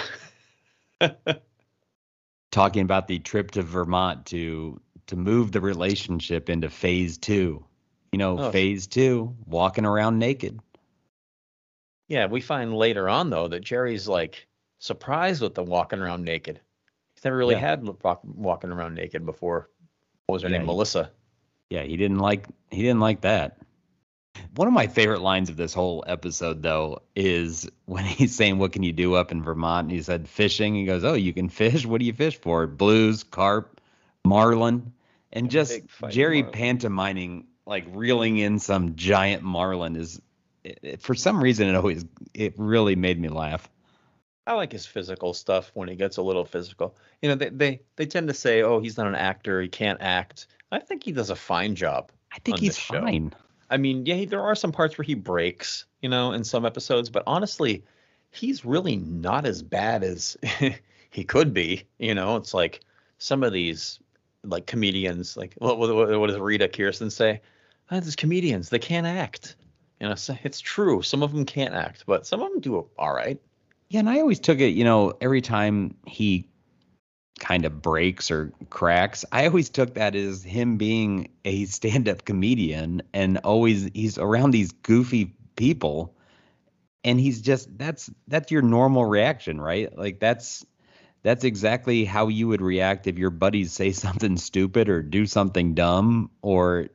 talking 2.51 2.83
about 2.83 3.07
the 3.07 3.17
trip 3.17 3.49
to 3.51 3.63
Vermont 3.63 4.27
to 4.27 4.79
to 5.07 5.15
move 5.15 5.51
the 5.51 5.59
relationship 5.59 6.51
into 6.51 6.69
phase 6.69 7.17
two. 7.17 7.65
You 8.11 8.19
know, 8.19 8.37
Oh. 8.37 8.51
phase 8.51 8.85
two, 8.85 9.35
walking 9.47 9.85
around 9.85 10.19
naked. 10.19 10.59
Yeah, 12.07 12.27
we 12.27 12.41
find 12.41 12.75
later 12.75 13.09
on 13.09 13.31
though 13.31 13.47
that 13.47 13.61
Jerry's 13.61 14.07
like 14.07 14.47
surprised 14.81 15.41
with 15.41 15.55
the 15.55 15.63
walking 15.63 15.99
around 15.99 16.25
naked. 16.25 16.59
He's 17.15 17.23
never 17.23 17.37
really 17.37 17.55
Yeah. 17.55 17.61
had 17.61 17.87
walking 18.23 18.71
around 18.71 18.95
naked 18.95 19.25
before. 19.25 19.69
What 20.25 20.33
was 20.33 20.41
her 20.43 20.49
Yeah, 20.49 20.57
name? 20.57 20.61
he- 20.61 20.67
Melissa. 20.67 21.11
Yeah, 21.69 21.83
he 21.83 21.95
didn't 21.95 22.19
like 22.19 22.47
he 22.69 22.81
didn't 22.81 22.99
like 22.99 23.21
that. 23.21 23.59
One 24.55 24.67
of 24.67 24.73
my 24.73 24.87
favorite 24.87 25.21
lines 25.21 25.49
of 25.49 25.55
this 25.57 25.73
whole 25.73 26.03
episode 26.07 26.61
though 26.63 27.01
is 27.15 27.69
when 27.85 28.03
he's 28.19 28.35
saying 28.35 28.57
what 28.57 28.71
can 28.73 28.83
you 28.83 28.91
do 28.91 29.13
up 29.15 29.31
in 29.31 29.43
Vermont 29.43 29.85
and 29.85 29.91
he 29.91 30.01
said 30.01 30.27
fishing. 30.27 30.75
He 30.75 30.85
goes, 30.85 31.03
"Oh, 31.05 31.13
you 31.13 31.31
can 31.33 31.47
fish. 31.49 31.85
What 31.85 31.99
do 31.99 32.05
you 32.05 32.13
fish 32.13 32.37
for? 32.37 32.67
Blues, 32.67 33.23
carp, 33.23 33.79
marlin." 34.25 34.91
And 35.31 35.49
just 35.49 35.79
Jerry 36.09 36.41
marlin. 36.41 36.53
pantomiming 36.59 37.47
like 37.65 37.85
reeling 37.93 38.37
in 38.37 38.59
some 38.59 38.95
giant 38.95 39.43
marlin 39.43 39.95
is 39.95 40.19
it, 40.63 40.79
it- 40.81 41.01
for 41.01 41.13
some 41.15 41.41
reason 41.41 41.67
it 41.69 41.75
always 41.75 42.03
it 42.33 42.55
really 42.57 42.95
made 42.95 43.19
me 43.19 43.29
laugh. 43.29 43.69
I 44.47 44.53
like 44.53 44.71
his 44.71 44.85
physical 44.85 45.33
stuff 45.33 45.71
when 45.73 45.87
he 45.87 45.95
gets 45.95 46.17
a 46.17 46.21
little 46.21 46.45
physical. 46.45 46.95
You 47.21 47.29
know, 47.29 47.35
they 47.35 47.49
they, 47.49 47.81
they 47.95 48.05
tend 48.05 48.27
to 48.27 48.33
say, 48.33 48.63
"Oh, 48.63 48.79
he's 48.79 48.97
not 48.97 49.07
an 49.07 49.15
actor. 49.15 49.61
He 49.61 49.69
can't 49.69 50.01
act." 50.01 50.47
I 50.71 50.79
think 50.79 51.03
he 51.03 51.11
does 51.11 51.29
a 51.29 51.35
fine 51.35 51.75
job. 51.75 52.11
I 52.31 52.39
think 52.39 52.57
he's 52.59 52.77
fine. 53.01 53.33
I 53.69 53.77
mean, 53.77 54.05
yeah, 54.05 54.15
he- 54.15 54.25
there 54.25 54.41
are 54.41 54.55
some 54.55 54.71
parts 54.71 54.97
where 54.97 55.03
he 55.05 55.13
breaks, 55.15 55.85
you 56.01 56.09
know, 56.09 56.31
in 56.31 56.43
some 56.43 56.65
episodes, 56.65 57.09
but 57.09 57.23
honestly, 57.27 57.83
he's 58.31 58.65
really 58.65 58.95
not 58.97 59.45
as 59.45 59.61
bad 59.61 60.03
as 60.03 60.37
he 61.11 61.23
could 61.23 61.53
be. 61.53 61.83
You 61.99 62.15
know, 62.15 62.37
it's 62.37 62.53
like 62.53 62.81
some 63.17 63.43
of 63.43 63.53
these 63.53 63.99
like 64.43 64.65
comedians, 64.65 65.37
like 65.37 65.53
what, 65.57 65.77
what, 65.77 65.93
what 66.19 66.27
does 66.27 66.39
Rita 66.39 66.67
Kirsten 66.67 67.09
say? 67.11 67.41
Ah, 67.91 67.99
these 67.99 68.15
comedians, 68.15 68.69
they 68.69 68.79
can't 68.79 69.05
act. 69.05 69.55
You 69.99 70.09
know, 70.09 70.15
so 70.15 70.35
it's 70.43 70.59
true. 70.59 71.01
Some 71.01 71.21
of 71.21 71.31
them 71.31 71.45
can't 71.45 71.75
act, 71.75 72.05
but 72.07 72.25
some 72.25 72.41
of 72.41 72.51
them 72.51 72.59
do 72.61 72.87
all 72.97 73.13
right. 73.13 73.39
Yeah, 73.91 73.99
and 73.99 74.09
I 74.09 74.21
always 74.21 74.39
took 74.39 74.61
it, 74.61 74.69
you 74.69 74.85
know, 74.85 75.11
every 75.19 75.41
time 75.41 75.95
he 76.07 76.47
kind 77.39 77.65
of 77.65 77.81
breaks 77.81 78.31
or 78.31 78.53
cracks, 78.69 79.25
I 79.33 79.47
always 79.47 79.69
took 79.69 79.95
that 79.95 80.15
as 80.15 80.43
him 80.43 80.77
being 80.77 81.27
a 81.43 81.65
stand-up 81.77 82.23
comedian 82.23 83.01
and 83.13 83.39
always 83.39 83.89
he's 83.93 84.17
around 84.17 84.51
these 84.51 84.71
goofy 84.71 85.35
people 85.57 86.15
and 87.03 87.19
he's 87.19 87.41
just 87.41 87.77
that's 87.77 88.09
that's 88.29 88.49
your 88.49 88.61
normal 88.61 89.03
reaction, 89.03 89.59
right? 89.59 89.97
Like 89.97 90.21
that's 90.21 90.65
that's 91.21 91.43
exactly 91.43 92.05
how 92.05 92.29
you 92.29 92.47
would 92.47 92.61
react 92.61 93.07
if 93.07 93.17
your 93.17 93.29
buddies 93.29 93.73
say 93.73 93.91
something 93.91 94.37
stupid 94.37 94.87
or 94.87 95.01
do 95.03 95.25
something 95.25 95.73
dumb 95.73 96.31
or 96.41 96.87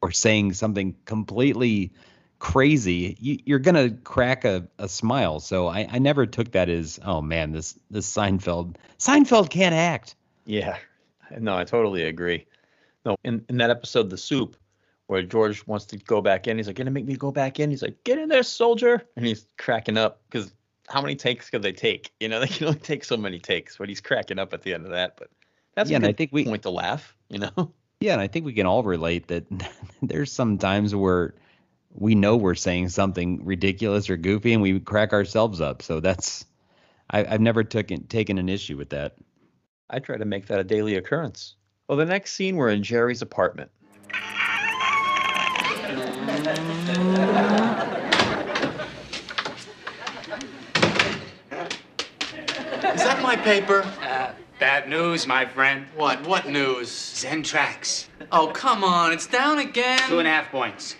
or 0.00 0.12
saying 0.12 0.52
something 0.52 0.94
completely 1.06 1.90
crazy, 2.38 3.16
you, 3.20 3.38
you're 3.44 3.58
gonna 3.58 3.90
crack 3.90 4.44
a, 4.44 4.66
a 4.78 4.88
smile. 4.88 5.40
So 5.40 5.68
I, 5.68 5.86
I 5.90 5.98
never 5.98 6.26
took 6.26 6.52
that 6.52 6.68
as, 6.68 6.98
oh 7.04 7.20
man, 7.22 7.52
this 7.52 7.78
this 7.90 8.12
Seinfeld 8.12 8.76
Seinfeld 8.98 9.50
can't 9.50 9.74
act. 9.74 10.14
Yeah, 10.44 10.78
no, 11.38 11.56
I 11.56 11.64
totally 11.64 12.04
agree. 12.04 12.46
No, 13.04 13.16
in, 13.24 13.44
in 13.48 13.56
that 13.58 13.70
episode, 13.70 14.10
The 14.10 14.18
Soup, 14.18 14.56
where 15.06 15.22
George 15.22 15.66
wants 15.66 15.86
to 15.86 15.96
go 15.96 16.20
back 16.20 16.46
in, 16.46 16.56
he's 16.56 16.66
like, 16.66 16.76
gonna 16.76 16.90
make 16.90 17.06
me 17.06 17.16
go 17.16 17.30
back 17.30 17.60
in. 17.60 17.70
He's 17.70 17.82
like, 17.82 18.02
get 18.04 18.18
in 18.18 18.28
there, 18.28 18.42
soldier. 18.42 19.02
And 19.16 19.24
he's 19.26 19.46
cracking 19.58 19.96
up 19.96 20.20
because 20.30 20.52
how 20.88 21.00
many 21.00 21.16
takes 21.16 21.50
could 21.50 21.62
they 21.62 21.72
take? 21.72 22.12
You 22.20 22.28
know, 22.28 22.40
they 22.40 22.46
can 22.48 22.66
only 22.68 22.78
take 22.78 23.04
so 23.04 23.16
many 23.16 23.38
takes, 23.38 23.76
but 23.76 23.88
he's 23.88 24.00
cracking 24.00 24.38
up 24.38 24.52
at 24.52 24.62
the 24.62 24.74
end 24.74 24.84
of 24.84 24.90
that. 24.92 25.16
But 25.16 25.30
that's 25.74 25.90
Yeah, 25.90 25.96
and 25.96 26.06
I 26.06 26.12
think 26.12 26.32
we- 26.32 26.44
point 26.44 26.62
to 26.62 26.70
laugh, 26.70 27.16
you 27.28 27.38
know? 27.38 27.72
Yeah, 27.98 28.12
and 28.12 28.20
I 28.20 28.26
think 28.26 28.44
we 28.44 28.52
can 28.52 28.66
all 28.66 28.82
relate 28.82 29.28
that 29.28 29.46
there's 30.02 30.30
some 30.30 30.58
times 30.58 30.94
where 30.94 31.32
we 31.98 32.14
know 32.14 32.36
we're 32.36 32.54
saying 32.54 32.90
something 32.90 33.44
ridiculous 33.44 34.10
or 34.10 34.16
goofy 34.16 34.52
and 34.52 34.62
we 34.62 34.78
crack 34.78 35.12
ourselves 35.12 35.60
up. 35.60 35.82
So 35.82 36.00
that's 36.00 36.44
I, 37.10 37.22
have 37.24 37.40
never 37.40 37.64
taken 37.64 38.06
taken 38.06 38.38
an 38.38 38.48
issue 38.48 38.76
with 38.76 38.90
that. 38.90 39.16
I 39.88 39.98
try 40.00 40.16
to 40.16 40.24
make 40.24 40.46
that 40.46 40.58
a 40.58 40.64
daily 40.64 40.96
occurrence. 40.96 41.54
Well, 41.88 41.96
the 41.96 42.04
next 42.04 42.32
scene 42.34 42.56
we're 42.56 42.70
in 42.70 42.82
Jerry's 42.82 43.22
apartment. 43.22 43.70
Is 52.94 53.02
that 53.04 53.20
my 53.22 53.36
paper? 53.36 53.82
Uh, 54.02 54.32
bad 54.58 54.88
news, 54.88 55.26
my 55.26 55.46
friend. 55.46 55.86
What? 55.94 56.26
What 56.26 56.48
news? 56.48 56.88
Sendrax. 56.88 58.06
Oh, 58.32 58.48
come 58.48 58.82
on. 58.82 59.12
It's 59.12 59.26
down 59.26 59.58
again. 59.58 60.00
Two 60.08 60.18
and 60.18 60.26
a 60.26 60.30
half 60.30 60.50
points. 60.50 60.96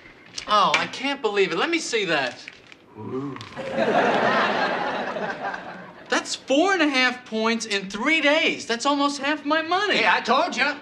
Oh, 0.49 0.72
I 0.76 0.87
can't 0.87 1.20
believe 1.22 1.53
it. 1.53 1.59
Let 1.59 1.70
me 1.70 1.78
see 1.78 2.05
that. 2.07 2.39
That's 6.09 6.34
four 6.34 6.72
and 6.72 6.82
a 6.82 6.89
half 6.89 7.24
points 7.24 7.66
in 7.66 7.91
three 7.91 8.20
days. 8.20 8.66
That's 8.66 8.87
almost 8.87 9.20
half 9.20 9.45
my 9.45 9.62
money. 9.62 9.97
Hey, 9.97 10.09
I 10.09 10.20
told 10.20 10.57
you. 10.57 10.74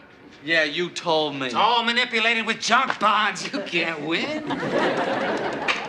Yeah, 0.45 0.65
you 0.65 0.91
told 0.91 1.37
me. 1.37 1.47
It's 1.47 1.55
all 1.55 1.83
manipulated 1.83 2.45
with 2.47 2.61
junk 2.61 3.01
bonds. 3.01 3.51
You 3.51 3.61
can't 3.61 4.03
win. 4.03 4.47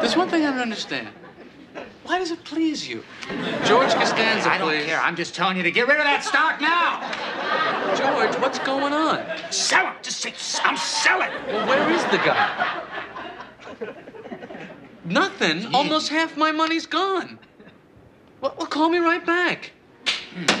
There's 0.00 0.16
one 0.16 0.28
thing 0.28 0.44
I 0.44 0.50
don't 0.50 0.58
understand. 0.60 1.08
Why 2.04 2.18
does 2.18 2.30
it 2.30 2.44
please 2.44 2.86
you? 2.86 3.02
George 3.64 3.92
Costanza, 3.94 4.50
I 4.50 4.58
don't 4.58 4.68
please. 4.68 4.84
care. 4.84 5.00
I'm 5.00 5.16
just 5.16 5.34
telling 5.34 5.56
you 5.56 5.62
to 5.62 5.70
get 5.70 5.88
rid 5.88 5.96
of 5.96 6.04
that 6.04 6.22
stock 6.22 6.60
now. 6.60 7.00
George, 7.96 8.34
what's 8.42 8.58
going 8.58 8.92
on? 8.92 9.24
Sell 9.50 9.90
it. 9.90 10.02
Just 10.02 10.20
say, 10.20 10.34
I'm 10.62 10.76
selling. 10.76 11.30
Well, 11.46 11.66
where 11.66 11.90
is 11.90 12.04
the 12.04 12.18
guy? 12.18 12.82
Nothing. 15.04 15.74
Almost 15.74 16.10
half 16.10 16.36
my 16.36 16.50
money's 16.50 16.86
gone. 16.86 17.38
Well, 18.40 18.54
well, 18.58 18.66
call 18.66 18.90
me 18.90 18.98
right 18.98 19.24
back. 19.24 19.72
Hmm. 20.34 20.60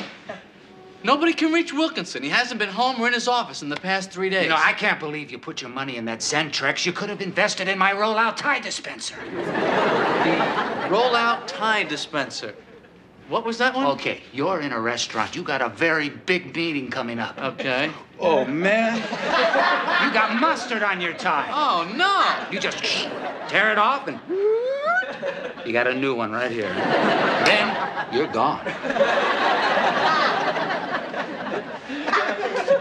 Nobody 1.04 1.34
can 1.34 1.52
reach 1.52 1.70
Wilkinson. 1.70 2.22
He 2.22 2.30
hasn't 2.30 2.58
been 2.58 2.70
home 2.70 2.98
or 2.98 3.06
in 3.06 3.12
his 3.12 3.28
office 3.28 3.60
in 3.60 3.68
the 3.68 3.76
past 3.76 4.10
three 4.10 4.30
days. 4.30 4.44
You 4.44 4.48
know, 4.48 4.58
I 4.58 4.72
can't 4.72 4.98
believe 4.98 5.30
you 5.30 5.38
put 5.38 5.60
your 5.60 5.68
money 5.70 5.98
in 5.98 6.06
that 6.06 6.20
Sendrax. 6.20 6.86
You 6.86 6.92
could 6.92 7.10
have 7.10 7.20
invested 7.20 7.68
in 7.68 7.76
my 7.76 7.92
roll-out 7.92 8.38
tie 8.38 8.58
dispenser. 8.58 9.16
Roll-out 10.90 11.46
tie 11.46 11.82
dispenser. 11.82 12.54
What 13.28 13.44
was 13.46 13.56
that 13.58 13.74
one? 13.74 13.86
Okay, 13.86 14.20
you're 14.32 14.60
in 14.60 14.72
a 14.72 14.80
restaurant. 14.80 15.34
You 15.34 15.42
got 15.42 15.62
a 15.62 15.70
very 15.70 16.10
big 16.10 16.54
meeting 16.54 16.90
coming 16.90 17.18
up. 17.18 17.38
Okay. 17.38 17.90
Oh, 18.20 18.44
man. 18.44 18.96
You 18.96 20.12
got 20.12 20.38
mustard 20.40 20.82
on 20.82 21.00
your 21.00 21.14
tie. 21.14 21.48
Oh, 21.50 21.90
no. 21.96 22.52
You 22.52 22.60
just 22.60 22.78
tear 23.48 23.72
it 23.72 23.78
off 23.78 24.08
and 24.08 24.20
you 25.66 25.72
got 25.72 25.86
a 25.86 25.94
new 25.94 26.14
one 26.14 26.32
right 26.32 26.50
here. 26.50 26.72
Then 27.44 27.74
you're 28.12 28.26
gone. 28.26 28.64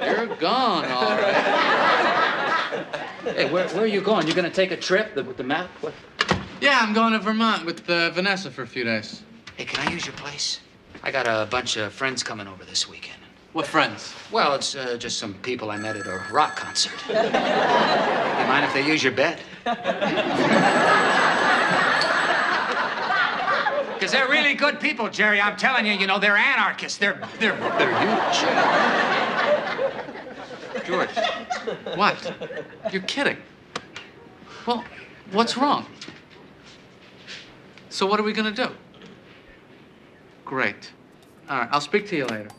You're 0.04 0.36
gone, 0.36 0.86
all 0.86 1.18
right. 1.18 1.34
Hey, 3.24 3.50
where, 3.50 3.68
where 3.70 3.84
are 3.84 3.88
you 3.88 4.02
going? 4.02 4.28
You 4.28 4.34
are 4.34 4.36
gonna 4.36 4.50
take 4.50 4.72
a 4.72 4.78
trip 4.78 5.16
the, 5.16 5.24
with 5.24 5.38
the 5.38 5.44
map? 5.44 5.70
What? 5.80 5.94
Yeah, 6.60 6.80
I'm 6.82 6.94
going 6.94 7.14
to 7.14 7.20
Vermont 7.20 7.66
with 7.66 7.89
uh, 7.89 8.10
Vanessa 8.12 8.52
for 8.52 8.64
a 8.64 8.68
few 8.68 8.84
days. 8.84 9.24
Hey, 9.58 9.66
can 9.66 9.88
I 9.88 9.91
use 9.91 10.06
your 10.06 10.16
place? 10.16 10.60
I 11.04 11.12
got 11.12 11.28
a 11.28 11.47
bunch 11.49 11.78
of 11.78 11.93
friends 11.93 12.24
coming 12.24 12.47
over 12.47 12.66
this 12.66 12.89
weekend. 12.89 13.18
What 13.54 13.68
friends? 13.68 14.14
Well, 14.32 14.56
it's 14.56 14.76
uh, 14.76 14.97
just 14.97 15.20
some 15.20 15.36
people 15.36 15.70
I 15.70 15.78
met 15.78 15.95
at 15.95 16.08
a 16.08 16.24
rock 16.32 16.56
concert. 16.56 16.93
you 17.08 17.14
mind 17.16 18.66
if 18.66 18.74
they 18.74 18.86
use 18.86 19.04
your 19.04 19.14
bed? 19.14 19.39
Because 23.93 24.12
they're 24.12 24.28
really 24.28 24.54
good 24.54 24.82
people, 24.82 25.08
Jerry. 25.08 25.39
I'm 25.39 25.56
telling 25.56 25.86
you, 25.86 25.93
you 25.93 26.08
know, 26.08 26.20
they're 26.20 26.36
anarchists. 26.36 26.97
They're 26.97 27.22
they're 27.39 27.56
they're 27.56 27.97
huge. 27.99 28.45
George. 30.86 31.10
What? 31.95 32.34
You're 32.91 33.04
kidding. 33.04 33.38
Well, 34.68 34.84
what's 35.32 35.56
wrong? 35.56 35.86
So 37.88 38.06
what 38.06 38.20
are 38.20 38.24
we 38.24 38.34
gonna 38.34 38.51
do? 38.51 38.72
Great. 40.54 40.91
All 41.49 41.62
right, 41.62 41.70
I'll 41.72 41.82
speak 41.82 42.08
to 42.10 42.16
you 42.16 42.28
later. 42.28 42.49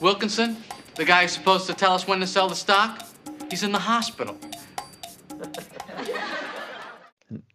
Wilkinson, 0.00 0.56
the 0.94 1.04
guy 1.04 1.22
who's 1.22 1.32
supposed 1.32 1.66
to 1.66 1.74
tell 1.74 1.94
us 1.94 2.06
when 2.06 2.20
to 2.20 2.28
sell 2.28 2.48
the 2.48 2.54
stock, 2.54 3.08
he's 3.50 3.64
in 3.64 3.72
the 3.72 3.78
hospital. 3.80 4.38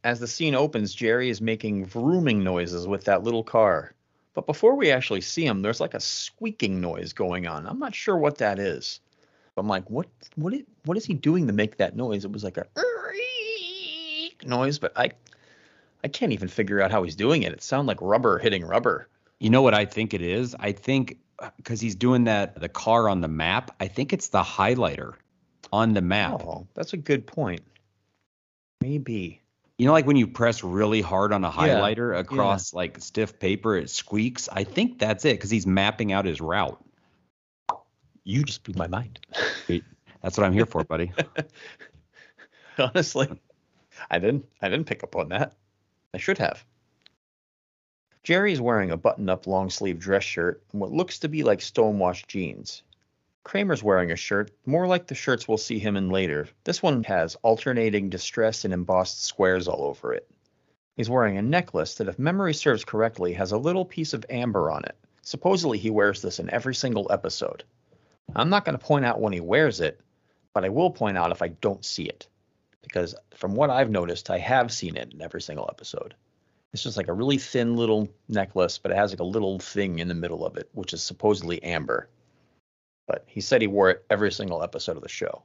As 0.03 0.19
the 0.19 0.27
scene 0.27 0.53
opens, 0.53 0.93
Jerry 0.93 1.29
is 1.29 1.39
making 1.39 1.85
vrooming 1.85 2.43
noises 2.43 2.87
with 2.87 3.05
that 3.05 3.23
little 3.23 3.41
car. 3.41 3.93
But 4.33 4.47
before 4.47 4.75
we 4.75 4.91
actually 4.91 5.21
see 5.21 5.45
him, 5.45 5.61
there's 5.61 5.79
like 5.79 5.93
a 5.93 6.01
squeaking 6.01 6.81
noise 6.81 7.13
going 7.13 7.47
on. 7.47 7.65
I'm 7.67 7.79
not 7.79 7.95
sure 7.95 8.17
what 8.17 8.39
that 8.39 8.59
is. 8.59 8.99
I'm 9.55 9.69
like, 9.69 9.89
what 9.89 10.07
what 10.35 10.53
is, 10.53 10.63
what 10.83 10.97
is 10.97 11.05
he 11.05 11.13
doing 11.13 11.47
to 11.47 11.53
make 11.53 11.77
that 11.77 11.95
noise? 11.95 12.25
It 12.25 12.33
was 12.33 12.43
like 12.43 12.57
a 12.57 12.67
noise, 14.45 14.77
but 14.77 14.91
I 14.97 15.11
I 16.05 16.07
can't 16.07 16.33
even 16.33 16.49
figure 16.49 16.79
out 16.79 16.91
how 16.91 17.01
he's 17.01 17.15
doing 17.15 17.41
it. 17.41 17.51
It 17.51 17.63
sounded 17.63 17.87
like 17.87 17.97
rubber 17.99 18.37
hitting 18.37 18.63
rubber. 18.63 19.09
You 19.39 19.49
know 19.49 19.63
what 19.63 19.73
I 19.73 19.85
think 19.85 20.13
it 20.13 20.21
is? 20.21 20.55
I 20.59 20.71
think 20.71 21.17
uh, 21.39 21.49
because 21.57 21.81
he's 21.81 21.95
doing 21.95 22.25
that 22.25 22.59
the 22.59 22.69
car 22.69 23.09
on 23.09 23.21
the 23.21 23.27
map. 23.27 23.75
I 23.79 23.87
think 23.87 24.13
it's 24.13 24.27
the 24.27 24.43
highlighter 24.43 25.13
on 25.73 25.95
the 25.95 26.03
map. 26.03 26.43
Oh, 26.45 26.67
that's 26.75 26.93
a 26.93 26.97
good 26.97 27.25
point. 27.25 27.61
Maybe. 28.81 29.41
You 29.79 29.87
know, 29.87 29.93
like 29.93 30.05
when 30.05 30.15
you 30.15 30.27
press 30.27 30.63
really 30.63 31.01
hard 31.01 31.33
on 31.33 31.43
a 31.43 31.49
Yeah, 31.49 31.79
highlighter 31.79 32.15
across 32.15 32.71
like 32.71 33.01
stiff 33.01 33.39
paper, 33.39 33.75
it 33.75 33.89
squeaks. 33.89 34.47
I 34.51 34.63
think 34.63 34.99
that's 34.99 35.25
it 35.25 35.33
because 35.33 35.49
he's 35.49 35.65
mapping 35.65 36.11
out 36.11 36.25
his 36.25 36.39
route. 36.39 36.79
You 38.23 38.43
just 38.43 38.61
blew 38.61 38.75
my 38.77 38.87
mind. 38.87 39.19
That's 40.21 40.37
what 40.37 40.45
I'm 40.45 40.53
here 40.53 40.67
for, 40.67 40.83
buddy. 40.83 41.11
Honestly, 42.77 43.27
I 44.11 44.19
didn't 44.19 44.45
I 44.61 44.69
didn't 44.69 44.85
pick 44.85 45.03
up 45.03 45.15
on 45.15 45.29
that. 45.29 45.55
I 46.15 46.17
should 46.17 46.37
have. 46.37 46.65
Jerry 48.23 48.53
is 48.53 48.61
wearing 48.61 48.89
a 48.89 48.97
button-up 48.97 49.45
long-sleeve 49.45 49.99
dress 49.99 50.23
shirt 50.23 50.63
and 50.71 50.81
what 50.81 50.91
looks 50.91 51.19
to 51.19 51.27
be 51.27 51.43
like 51.43 51.61
stonewashed 51.61 52.27
jeans. 52.27 52.81
Kramer's 53.43 53.83
wearing 53.83 54.11
a 54.11 54.15
shirt 54.15 54.49
more 54.65 54.87
like 54.87 55.05
the 55.05 55.13
shirts 55.13 55.47
we'll 55.47 55.59
see 55.59 55.77
him 55.77 55.95
in 55.95 56.09
later. 56.09 56.47
This 56.63 56.81
one 56.81 57.03
has 57.03 57.35
alternating 57.43 58.09
distress 58.09 58.65
and 58.65 58.73
embossed 58.73 59.25
squares 59.25 59.67
all 59.67 59.83
over 59.83 60.13
it. 60.13 60.27
He's 60.95 61.09
wearing 61.09 61.37
a 61.37 61.43
necklace 61.43 61.95
that, 61.95 62.07
if 62.07 62.17
memory 62.17 62.53
serves 62.53 62.85
correctly, 62.85 63.33
has 63.33 63.51
a 63.51 63.57
little 63.57 63.85
piece 63.85 64.13
of 64.13 64.25
amber 64.29 64.71
on 64.71 64.85
it. 64.85 64.95
Supposedly, 65.21 65.77
he 65.77 65.89
wears 65.89 66.21
this 66.21 66.39
in 66.39 66.49
every 66.49 66.73
single 66.73 67.11
episode. 67.11 67.63
I'm 68.35 68.49
not 68.49 68.65
going 68.65 68.77
to 68.77 68.83
point 68.83 69.05
out 69.05 69.19
when 69.21 69.33
he 69.33 69.41
wears 69.41 69.81
it, 69.81 69.99
but 70.53 70.63
I 70.63 70.69
will 70.69 70.89
point 70.89 71.17
out 71.17 71.31
if 71.31 71.41
I 71.41 71.49
don't 71.49 71.83
see 71.83 72.05
it. 72.05 72.27
Because 72.85 73.15
from 73.35 73.55
what 73.55 73.69
I've 73.69 73.89
noticed, 73.89 74.29
I 74.29 74.37
have 74.37 74.71
seen 74.71 74.95
it 74.95 75.13
in 75.13 75.21
every 75.21 75.41
single 75.41 75.67
episode. 75.69 76.15
It's 76.73 76.83
just 76.83 76.97
like 76.97 77.07
a 77.07 77.13
really 77.13 77.37
thin 77.37 77.75
little 77.75 78.09
necklace, 78.27 78.77
but 78.77 78.91
it 78.91 78.97
has 78.97 79.11
like 79.11 79.19
a 79.19 79.25
little 79.25 79.59
thing 79.59 79.99
in 79.99 80.07
the 80.07 80.13
middle 80.13 80.45
of 80.45 80.57
it, 80.57 80.69
which 80.73 80.93
is 80.93 81.01
supposedly 81.01 81.61
amber. 81.63 82.09
But 83.07 83.25
he 83.27 83.41
said 83.41 83.61
he 83.61 83.67
wore 83.67 83.91
it 83.91 84.05
every 84.09 84.31
single 84.31 84.63
episode 84.63 84.97
of 84.97 85.03
the 85.03 85.09
show. 85.09 85.43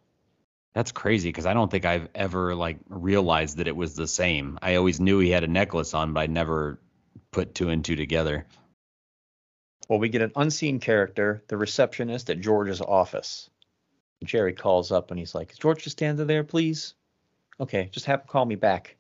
That's 0.75 0.93
crazy 0.93 1.29
because 1.29 1.47
I 1.47 1.55
don't 1.55 1.71
think 1.71 1.85
I've 1.85 2.09
ever 2.15 2.55
like 2.55 2.79
realized 2.89 3.57
that 3.57 3.69
it 3.69 3.77
was 3.77 3.95
the 3.95 4.07
same. 4.07 4.59
I 4.63 4.77
always 4.77 5.01
knew 5.01 5.19
he 5.19 5.31
had 5.31 5.45
a 5.45 5.49
necklace 5.49 5.95
on, 5.95 6.13
but 6.13 6.21
I 6.21 6.27
never 6.27 6.79
put 7.33 7.55
two 7.55 7.71
and 7.71 7.85
two 7.85 7.97
together. 7.97 8.47
Well, 9.89 9.99
we 9.99 10.09
get 10.09 10.23
an 10.23 10.33
unseen 10.37 10.79
character, 10.79 11.43
the 11.49 11.57
receptionist 11.57 12.31
at 12.31 12.41
George's 12.41 12.81
office. 12.81 13.51
Jerry 14.25 14.53
calls 14.53 14.93
up 14.93 15.11
and 15.11 15.19
he's 15.19 15.35
like, 15.35 15.53
Is 15.53 15.59
George 15.59 15.83
Costanza 15.83 16.25
there, 16.25 16.45
please? 16.45 16.95
Okay, 17.61 17.91
just 17.93 18.07
have 18.07 18.21
him 18.21 18.27
call 18.27 18.47
me 18.47 18.55
back. 18.55 18.97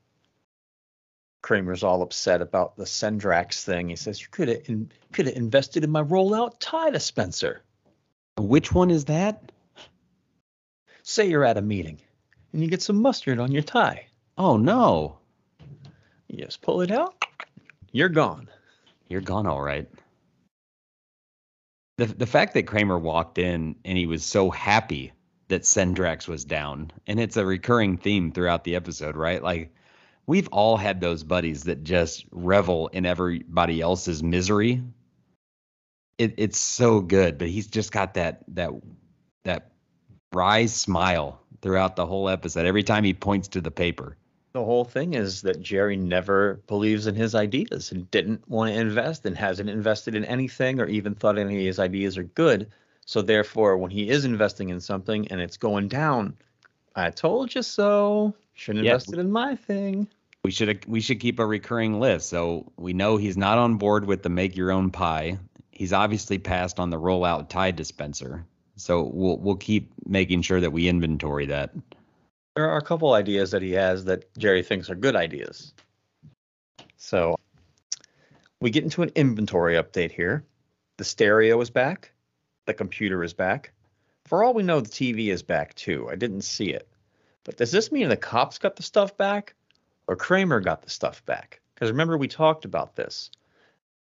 Kramer's 1.43 1.83
all 1.83 2.03
upset 2.03 2.43
about 2.43 2.77
the 2.77 2.85
Sendrax 2.85 3.65
thing. 3.65 3.89
He 3.89 3.97
says, 3.97 4.21
You 4.21 4.29
could 4.31 4.49
have 4.49 4.61
in, 4.67 4.93
could 5.13 5.27
have 5.27 5.37
invested 5.37 5.85
in 5.85 5.91
my 5.91 6.03
rollout 6.03 6.57
tie 6.61 6.91
dispenser. 6.91 7.63
Which 8.37 8.73
one 8.73 8.91
is 8.91 9.07
that? 9.07 9.51
Say 11.03 11.29
you're 11.29 11.45
at 11.45 11.57
a 11.57 11.63
meeting 11.63 11.99
and 12.53 12.63
you 12.63 12.69
get 12.69 12.83
some 12.83 13.01
mustard 13.01 13.39
on 13.39 13.53
your 13.53 13.63
tie. 13.63 14.07
Oh 14.37 14.57
no. 14.57 15.19
You 16.29 16.45
just 16.45 16.61
pull 16.61 16.83
it 16.83 16.91
out, 16.91 17.25
you're 17.93 18.09
gone. 18.09 18.49
You're 19.09 19.21
gone 19.21 19.47
all 19.47 19.61
right. 19.61 19.89
The 21.97 22.07
the 22.07 22.27
fact 22.27 22.55
that 22.55 22.67
Kramer 22.67 22.99
walked 22.99 23.39
in 23.39 23.77
and 23.85 23.99
he 23.99 24.07
was 24.07 24.25
so 24.25 24.51
happy 24.51 25.13
that 25.51 25.63
Sendrax 25.63 26.27
was 26.27 26.45
down, 26.45 26.91
and 27.07 27.21
it's 27.21 27.37
a 27.37 27.45
recurring 27.45 27.99
theme 27.99 28.33
throughout 28.33 28.65
the 28.65 28.75
episode, 28.75 29.15
right? 29.15 29.43
Like 29.43 29.73
we've 30.27 30.49
all 30.49 30.77
had 30.77 31.01
those 31.01 31.23
buddies 31.23 31.65
that 31.65 31.85
just 31.85 32.25
revel 32.31 32.89
in 32.89 33.05
everybody 33.05 33.81
else's 33.81 34.23
misery. 34.23 34.83
It, 36.19 36.35
it's 36.39 36.59
so 36.59 37.01
good, 37.01 37.39
but 37.39 37.49
he's 37.49 37.67
just 37.67 37.93
got 37.93 38.15
that 38.15 38.43
that 38.49 38.71
that 39.45 39.73
wry 40.33 40.67
smile 40.67 41.41
throughout 41.63 41.97
the 41.97 42.07
whole 42.07 42.29
episode. 42.29 42.67
Every 42.67 42.83
time 42.83 43.05
he 43.05 43.15
points 43.15 43.49
to 43.49 43.61
the 43.61 43.71
paper. 43.71 44.17
The 44.53 44.65
whole 44.65 44.85
thing 44.85 45.15
is 45.15 45.43
that 45.43 45.63
Jerry 45.63 45.97
never 45.97 46.61
believes 46.67 47.07
in 47.07 47.15
his 47.15 47.37
ideas 47.37 47.93
and 47.93 48.11
didn't 48.11 48.49
want 48.49 48.73
to 48.73 48.81
invest 48.81 49.25
and 49.25 49.37
hasn't 49.37 49.71
invested 49.71 50.17
in 50.17 50.25
anything 50.25 50.81
or 50.81 50.87
even 50.87 51.15
thought 51.15 51.39
any 51.39 51.57
of 51.57 51.65
his 51.65 51.79
ideas 51.79 52.19
are 52.19 52.25
good. 52.25 52.69
So 53.11 53.23
therefore, 53.23 53.77
when 53.77 53.91
he 53.91 54.09
is 54.09 54.25
investing 54.25 54.69
in 54.69 54.79
something 54.79 55.27
and 55.33 55.41
it's 55.41 55.57
going 55.57 55.89
down, 55.89 56.37
I 56.95 57.11
told 57.11 57.53
you 57.53 57.63
so. 57.63 58.33
Should 58.53 58.77
have 58.77 58.85
Yeah. 58.85 58.93
invested 58.93 59.19
in 59.19 59.33
my 59.33 59.57
thing. 59.57 60.07
We 60.45 60.53
should 60.53 60.87
we 60.87 61.01
should 61.01 61.19
keep 61.19 61.41
a 61.41 61.45
recurring 61.45 61.99
list. 61.99 62.29
So 62.29 62.71
we 62.77 62.93
know 62.93 63.17
he's 63.17 63.37
not 63.37 63.59
on 63.59 63.79
board 63.79 64.05
with 64.05 64.23
the 64.23 64.29
make 64.29 64.57
your 64.57 64.71
own 64.71 64.93
pie. 64.93 65.41
He's 65.73 65.93
obviously 65.93 66.39
passed 66.39 66.79
on 66.79 66.91
the 66.91 67.01
rollout 67.01 67.49
Tide 67.49 67.75
dispenser. 67.75 68.47
So 68.77 69.03
we'll 69.03 69.39
we'll 69.39 69.57
keep 69.57 69.91
making 70.07 70.43
sure 70.43 70.61
that 70.61 70.71
we 70.71 70.87
inventory 70.87 71.47
that. 71.47 71.75
There 72.55 72.71
are 72.71 72.79
a 72.79 72.85
couple 72.85 73.15
ideas 73.15 73.51
that 73.51 73.61
he 73.61 73.73
has 73.73 74.05
that 74.05 74.33
Jerry 74.39 74.63
thinks 74.63 74.89
are 74.89 74.95
good 74.95 75.17
ideas. 75.17 75.75
So 76.97 77.35
we 78.61 78.71
get 78.71 78.85
into 78.85 79.03
an 79.03 79.11
inventory 79.17 79.75
update 79.75 80.13
here. 80.13 80.45
The 80.99 81.05
stereo 81.05 81.61
is 81.61 81.71
back. 81.71 82.13
The 82.71 82.75
computer 82.75 83.25
is 83.25 83.33
back. 83.33 83.73
For 84.27 84.45
all 84.45 84.55
we 84.55 84.62
know, 84.62 84.81
the 84.81 84.89
TV 84.89 85.33
is 85.33 85.43
back 85.43 85.75
too. 85.75 86.09
I 86.09 86.14
didn't 86.14 86.43
see 86.43 86.71
it. 86.71 86.87
But 87.43 87.57
does 87.57 87.73
this 87.73 87.91
mean 87.91 88.09
the 88.09 88.16
cops 88.16 88.59
got 88.59 88.77
the 88.77 88.85
stuff 88.85 89.16
back 89.16 89.57
or 90.07 90.14
Kramer 90.14 90.61
got 90.61 90.83
the 90.83 90.91
stuff 90.91 91.27
back? 91.27 91.61
Because 91.75 91.91
remember, 91.91 92.16
we 92.16 92.29
talked 92.29 92.64
about 92.64 92.95
this. 92.95 93.33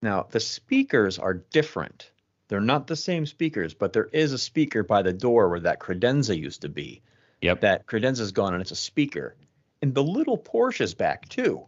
Now, 0.04 0.28
the 0.30 0.40
speakers 0.40 1.18
are 1.18 1.34
different. 1.34 2.12
They're 2.48 2.62
not 2.62 2.86
the 2.86 2.96
same 2.96 3.26
speakers, 3.26 3.74
but 3.74 3.92
there 3.92 4.06
is 4.14 4.34
a 4.34 4.38
speaker 4.38 4.84
by 4.84 5.02
the 5.02 5.14
door 5.14 5.50
where 5.50 5.62
that 5.62 5.80
credenza 5.80 6.38
used 6.38 6.62
to 6.62 6.70
be. 6.70 7.02
Yep. 7.42 7.62
That 7.62 7.88
credenza's 7.88 8.34
gone 8.34 8.54
and 8.54 8.62
it's 8.62 8.70
a 8.70 8.76
speaker. 8.76 9.36
And 9.82 9.96
the 9.96 10.04
little 10.04 10.38
Porsche 10.38 10.82
is 10.82 10.94
back 10.94 11.28
too. 11.28 11.66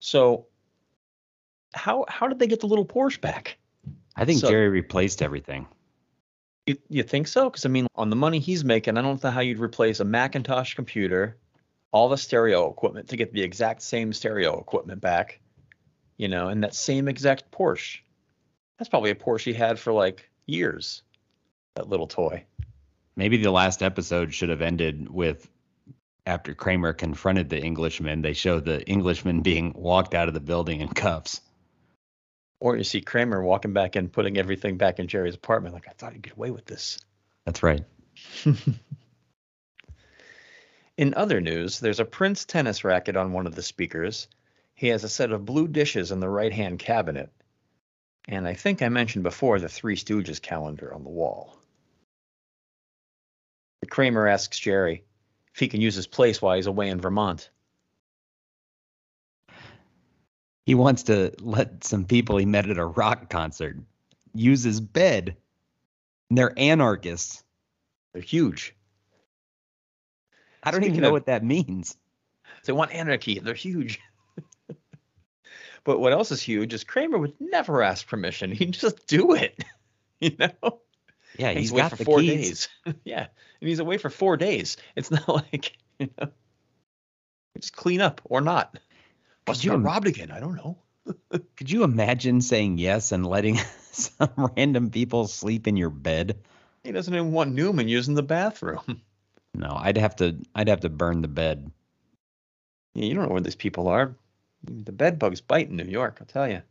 So 0.00 0.46
how 1.74 2.06
how 2.08 2.26
did 2.26 2.40
they 2.40 2.48
get 2.48 2.58
the 2.58 2.66
little 2.66 2.84
Porsche 2.86 3.20
back? 3.20 3.58
I 4.22 4.24
think 4.24 4.40
So- 4.40 4.48
Jerry 4.48 4.68
replaced 4.68 5.20
everything. 5.20 5.66
You, 6.66 6.76
you 6.88 7.02
think 7.02 7.26
so? 7.26 7.50
Because 7.50 7.66
I 7.66 7.68
mean, 7.68 7.88
on 7.96 8.08
the 8.08 8.14
money 8.14 8.38
he's 8.38 8.64
making, 8.64 8.96
I 8.96 9.02
don't 9.02 9.22
know 9.22 9.30
how 9.30 9.40
you'd 9.40 9.58
replace 9.58 9.98
a 9.98 10.04
Macintosh 10.04 10.74
computer, 10.74 11.36
all 11.90 12.08
the 12.08 12.16
stereo 12.16 12.70
equipment 12.70 13.08
to 13.08 13.16
get 13.16 13.32
the 13.32 13.42
exact 13.42 13.82
same 13.82 14.12
stereo 14.12 14.60
equipment 14.60 15.00
back, 15.00 15.40
you 16.18 16.28
know, 16.28 16.48
and 16.48 16.62
that 16.62 16.74
same 16.74 17.08
exact 17.08 17.50
Porsche. 17.50 17.98
That's 18.78 18.88
probably 18.88 19.10
a 19.10 19.16
Porsche 19.16 19.46
he 19.46 19.54
had 19.54 19.80
for 19.80 19.92
like 19.92 20.30
years. 20.46 21.02
That 21.74 21.88
little 21.88 22.06
toy. 22.06 22.44
Maybe 23.16 23.38
the 23.38 23.50
last 23.50 23.82
episode 23.82 24.32
should 24.32 24.50
have 24.50 24.62
ended 24.62 25.10
with 25.10 25.50
after 26.26 26.54
Kramer 26.54 26.92
confronted 26.92 27.48
the 27.48 27.60
Englishman, 27.60 28.22
they 28.22 28.34
show 28.34 28.60
the 28.60 28.86
Englishman 28.88 29.40
being 29.42 29.72
walked 29.74 30.14
out 30.14 30.28
of 30.28 30.34
the 30.34 30.40
building 30.40 30.80
in 30.80 30.88
cuffs. 30.88 31.40
Or 32.62 32.76
you 32.76 32.84
see 32.84 33.00
Kramer 33.00 33.42
walking 33.42 33.72
back 33.72 33.96
and 33.96 34.12
putting 34.12 34.38
everything 34.38 34.76
back 34.76 35.00
in 35.00 35.08
Jerry's 35.08 35.34
apartment. 35.34 35.74
Like 35.74 35.88
I 35.88 35.92
thought 35.98 36.12
he'd 36.12 36.22
get 36.22 36.34
away 36.34 36.52
with 36.52 36.64
this. 36.64 36.96
That's 37.44 37.60
right. 37.60 37.82
In 40.96 41.14
other 41.14 41.40
news, 41.40 41.80
there's 41.80 41.98
a 41.98 42.04
Prince 42.04 42.44
tennis 42.44 42.84
racket 42.84 43.16
on 43.16 43.32
one 43.32 43.48
of 43.48 43.56
the 43.56 43.64
speakers. 43.64 44.28
He 44.76 44.86
has 44.88 45.02
a 45.02 45.08
set 45.08 45.32
of 45.32 45.44
blue 45.44 45.66
dishes 45.66 46.12
in 46.12 46.20
the 46.20 46.28
right 46.28 46.52
hand 46.52 46.78
cabinet. 46.78 47.32
And 48.28 48.46
I 48.46 48.54
think 48.54 48.80
I 48.80 48.90
mentioned 48.90 49.24
before 49.24 49.58
the 49.58 49.68
Three 49.68 49.96
Stooges 49.96 50.40
calendar 50.40 50.94
on 50.94 51.02
the 51.02 51.10
wall. 51.10 51.58
Kramer 53.90 54.28
asks 54.28 54.60
Jerry 54.60 55.02
if 55.52 55.58
he 55.58 55.66
can 55.66 55.80
use 55.80 55.96
his 55.96 56.06
place 56.06 56.40
while 56.40 56.54
he's 56.54 56.68
away 56.68 56.90
in 56.90 57.00
Vermont. 57.00 57.50
He 60.64 60.74
wants 60.74 61.04
to 61.04 61.32
let 61.40 61.84
some 61.84 62.04
people 62.04 62.36
he 62.36 62.46
met 62.46 62.68
at 62.70 62.78
a 62.78 62.84
rock 62.84 63.28
concert 63.30 63.76
use 64.34 64.62
his 64.62 64.80
bed. 64.80 65.36
And 66.28 66.38
they're 66.38 66.56
anarchists. 66.58 67.42
They're 68.12 68.22
huge. 68.22 68.74
I 70.62 70.70
don't 70.70 70.80
Speaking 70.80 70.94
even 70.94 71.02
know 71.02 71.08
of- 71.08 71.12
what 71.12 71.26
that 71.26 71.44
means. 71.44 71.96
They 72.64 72.72
want 72.72 72.92
anarchy. 72.92 73.40
They're 73.40 73.54
huge. 73.54 74.00
but 75.84 75.98
what 75.98 76.12
else 76.12 76.30
is 76.30 76.40
huge 76.40 76.72
is 76.72 76.84
Kramer 76.84 77.18
would 77.18 77.34
never 77.40 77.82
ask 77.82 78.06
permission. 78.06 78.52
He'd 78.52 78.72
just 78.74 79.06
do 79.06 79.34
it. 79.34 79.64
You 80.20 80.36
know? 80.38 80.78
Yeah, 81.36 81.48
And 81.48 81.58
he's 81.58 81.72
away 81.72 81.80
got 81.80 81.90
for 81.90 81.96
the 81.96 82.04
four 82.04 82.20
keys. 82.20 82.68
days. 82.86 82.94
yeah, 83.04 83.26
and 83.60 83.68
he's 83.68 83.80
away 83.80 83.98
for 83.98 84.08
four 84.08 84.36
days. 84.36 84.76
It's 84.94 85.10
not 85.10 85.26
like 85.28 85.76
you 85.98 86.10
know, 86.16 86.28
just 87.58 87.74
clean 87.74 88.00
up 88.00 88.20
or 88.26 88.40
not. 88.40 88.78
Must 89.46 89.64
you 89.64 89.70
got 89.70 89.82
robbed 89.82 90.06
again. 90.06 90.30
I 90.30 90.40
don't 90.40 90.54
know. 90.54 90.78
Could 91.56 91.70
you 91.70 91.84
imagine 91.84 92.40
saying 92.40 92.78
yes 92.78 93.12
and 93.12 93.26
letting 93.26 93.56
some 93.90 94.52
random 94.56 94.90
people 94.90 95.26
sleep 95.26 95.66
in 95.66 95.76
your 95.76 95.90
bed? 95.90 96.38
He 96.84 96.92
doesn't 96.92 97.14
even 97.14 97.32
want 97.32 97.54
Newman 97.54 97.88
using 97.88 98.14
the 98.14 98.22
bathroom. 98.22 99.00
No, 99.54 99.78
I'd 99.78 99.98
have 99.98 100.16
to 100.16 100.38
I'd 100.54 100.68
have 100.68 100.80
to 100.80 100.88
burn 100.88 101.20
the 101.20 101.28
bed. 101.28 101.70
Yeah, 102.94 103.04
you 103.04 103.12
don't 103.12 103.24
know 103.26 103.32
where 103.32 103.42
these 103.42 103.54
people 103.54 103.88
are. 103.88 104.16
The 104.64 104.92
bed 104.92 105.18
bugs 105.18 105.42
bite 105.42 105.68
in 105.68 105.76
New 105.76 105.84
York. 105.84 106.16
I'll 106.22 106.26
tell 106.26 106.48
you. 106.48 106.62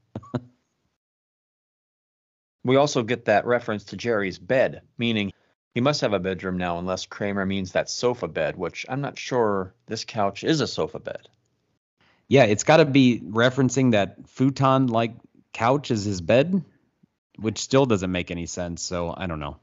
we 2.64 2.78
also 2.78 3.04
get 3.04 3.26
that 3.26 3.46
reference 3.46 3.84
to 3.84 3.98
Jerry's 3.98 4.40
bed, 4.40 4.82
meaning 4.98 5.32
he 5.76 5.82
must 5.82 6.02
have 6.02 6.14
a 6.14 6.20
bedroom 6.20 6.58
now, 6.58 6.80
unless 6.80 7.06
Kramer 7.06 7.46
means 7.46 7.74
that 7.74 7.88
sofa 7.88 8.28
bed, 8.28 8.58
which 8.58 8.84
I'm 8.90 9.02
not 9.02 9.20
sure 9.20 9.76
this 9.86 10.04
couch 10.04 10.44
is 10.44 10.60
a 10.60 10.68
sofa 10.68 10.98
bed. 10.98 11.28
Yeah, 12.32 12.46
it's 12.46 12.64
got 12.64 12.78
to 12.78 12.86
be 12.86 13.20
referencing 13.20 13.92
that 13.92 14.16
futon 14.30 14.88
like 14.88 15.16
couch 15.52 15.92
as 15.92 16.06
his 16.06 16.22
bed, 16.22 16.64
which 17.38 17.60
still 17.60 17.86
doesn't 17.86 18.10
make 18.10 18.32
any 18.32 18.46
sense. 18.46 18.82
So 18.82 19.14
I 19.16 19.28
don't 19.28 19.42
know. 19.42 19.58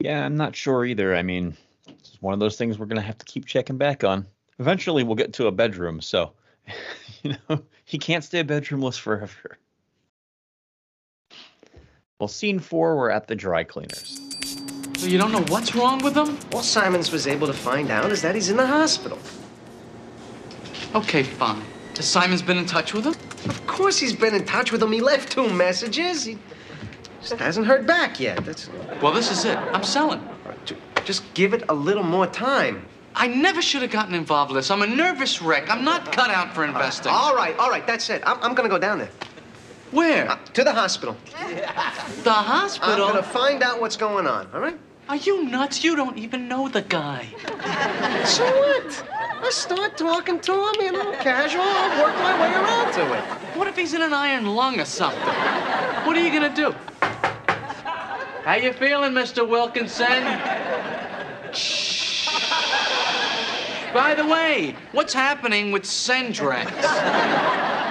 Yeah, 0.00 0.26
I'm 0.26 0.36
not 0.36 0.56
sure 0.56 0.84
either. 0.84 1.14
I 1.14 1.22
mean, 1.22 1.56
it's 1.86 2.20
one 2.20 2.34
of 2.34 2.40
those 2.40 2.56
things 2.56 2.80
we're 2.80 2.86
going 2.86 2.96
to 2.96 3.06
have 3.06 3.18
to 3.18 3.24
keep 3.24 3.46
checking 3.46 3.78
back 3.78 4.02
on. 4.02 4.26
Eventually, 4.58 5.04
we'll 5.04 5.14
get 5.14 5.34
to 5.34 5.46
a 5.46 5.52
bedroom, 5.52 6.00
so 6.00 6.32
you 7.22 7.36
know 7.48 7.62
he 7.84 7.96
can't 7.96 8.24
stay 8.24 8.42
bedroomless 8.42 8.98
forever. 8.98 9.56
Well, 12.18 12.26
scene 12.26 12.58
four, 12.58 12.96
we're 12.96 13.10
at 13.10 13.28
the 13.28 13.36
dry 13.36 13.62
cleaners. 13.62 14.18
So 14.98 15.06
you 15.06 15.16
don't 15.16 15.30
know 15.30 15.44
what's 15.46 15.76
wrong 15.76 16.02
with 16.02 16.16
him? 16.16 16.36
All 16.52 16.64
Simons 16.64 17.12
was 17.12 17.28
able 17.28 17.46
to 17.46 17.52
find 17.52 17.92
out 17.92 18.10
is 18.10 18.22
that 18.22 18.34
he's 18.34 18.50
in 18.50 18.56
the 18.56 18.66
hospital. 18.66 19.20
Okay, 20.94 21.22
fine. 21.22 21.62
Has 21.96 22.06
Simon's 22.06 22.42
been 22.42 22.58
in 22.58 22.66
touch 22.66 22.92
with 22.94 23.04
him? 23.04 23.14
Of 23.48 23.66
course 23.66 23.98
he's 23.98 24.14
been 24.14 24.34
in 24.34 24.44
touch 24.44 24.72
with 24.72 24.82
him. 24.82 24.92
He 24.92 25.00
left 25.00 25.32
two 25.32 25.48
messages. 25.50 26.24
He 26.24 26.38
just 27.20 27.34
hasn't 27.34 27.66
heard 27.66 27.86
back 27.86 28.20
yet. 28.20 28.44
That's 28.44 28.68
Well, 29.00 29.12
this 29.12 29.30
is 29.30 29.44
it. 29.44 29.56
I'm 29.56 29.82
selling. 29.84 30.26
just 31.04 31.22
give 31.34 31.54
it 31.54 31.64
a 31.68 31.74
little 31.74 32.02
more 32.02 32.26
time. 32.26 32.86
I 33.14 33.26
never 33.26 33.60
should 33.60 33.82
have 33.82 33.90
gotten 33.90 34.14
involved 34.14 34.52
with 34.52 34.58
this. 34.58 34.70
I'm 34.70 34.82
a 34.82 34.86
nervous 34.86 35.42
wreck. 35.42 35.70
I'm 35.70 35.84
not 35.84 36.12
cut 36.12 36.30
out 36.30 36.54
for 36.54 36.64
investing. 36.64 37.12
All 37.12 37.34
right, 37.34 37.56
all 37.58 37.70
right, 37.70 37.86
that's 37.86 38.08
it. 38.08 38.22
I'm, 38.26 38.42
I'm 38.42 38.54
gonna 38.54 38.68
go 38.68 38.78
down 38.78 38.98
there. 38.98 39.10
Where? 39.90 40.30
Uh, 40.30 40.36
to 40.54 40.64
the 40.64 40.72
hospital. 40.72 41.16
the 42.22 42.32
hospital? 42.32 43.04
I'm 43.06 43.12
gonna 43.12 43.22
find 43.22 43.62
out 43.62 43.80
what's 43.80 43.96
going 43.96 44.26
on, 44.26 44.48
all 44.54 44.60
right? 44.60 44.78
Are 45.08 45.16
you 45.16 45.44
nuts? 45.44 45.82
You 45.84 45.96
don't 45.96 46.16
even 46.18 46.48
know 46.48 46.68
the 46.68 46.82
guy. 46.82 47.26
So 48.24 48.44
what? 48.44 49.04
I 49.42 49.50
start 49.50 49.96
talking 49.98 50.38
to 50.38 50.52
him, 50.52 50.74
you 50.80 50.92
know, 50.92 51.12
casual. 51.18 51.62
I'll 51.62 52.04
work 52.04 52.14
my 52.16 52.40
way 52.40 52.54
around 52.54 52.92
to 52.92 53.14
it. 53.14 53.24
What 53.56 53.66
if 53.66 53.76
he's 53.76 53.94
in 53.94 54.02
an 54.02 54.12
iron 54.12 54.46
lung 54.46 54.78
or 54.78 54.84
something? 54.84 55.20
What 56.06 56.16
are 56.16 56.20
you 56.20 56.30
gonna 56.32 56.54
do? 56.54 56.72
How 58.44 58.54
you 58.54 58.72
feeling, 58.72 59.12
Mr. 59.12 59.46
Wilkinson? 59.46 60.22
Shh. 61.52 62.28
By 63.92 64.14
the 64.14 64.24
way, 64.24 64.76
what's 64.92 65.12
happening 65.12 65.72
with 65.72 65.82
Sendrax? 65.82 66.66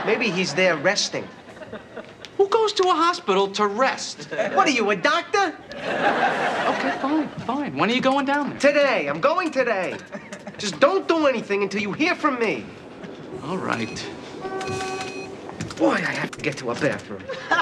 Maybe 0.05 0.29
he's 0.29 0.53
there 0.53 0.77
resting. 0.77 1.27
Who 2.41 2.47
goes 2.49 2.73
to 2.73 2.89
a 2.89 2.95
hospital 2.95 3.47
to 3.49 3.67
rest? 3.67 4.31
What 4.31 4.67
are 4.67 4.71
you, 4.71 4.89
a 4.89 4.95
doctor? 4.95 5.55
Okay, 5.75 6.97
fine, 6.99 7.27
fine. 7.45 7.77
When 7.77 7.91
are 7.91 7.93
you 7.93 8.01
going 8.01 8.25
down 8.25 8.49
there? 8.49 8.57
Today. 8.57 9.05
I'm 9.07 9.21
going 9.21 9.51
today. 9.51 9.95
Just 10.57 10.79
don't 10.79 11.07
do 11.07 11.27
anything 11.27 11.61
until 11.61 11.83
you 11.83 11.93
hear 11.93 12.15
from 12.15 12.39
me. 12.39 12.65
All 13.43 13.59
right. 13.59 14.03
Boy, 15.77 15.93
I 15.93 16.13
have 16.21 16.31
to 16.31 16.39
get 16.41 16.57
to 16.57 16.71
a 16.71 16.73
bathroom. 16.73 17.21
May 17.21 17.57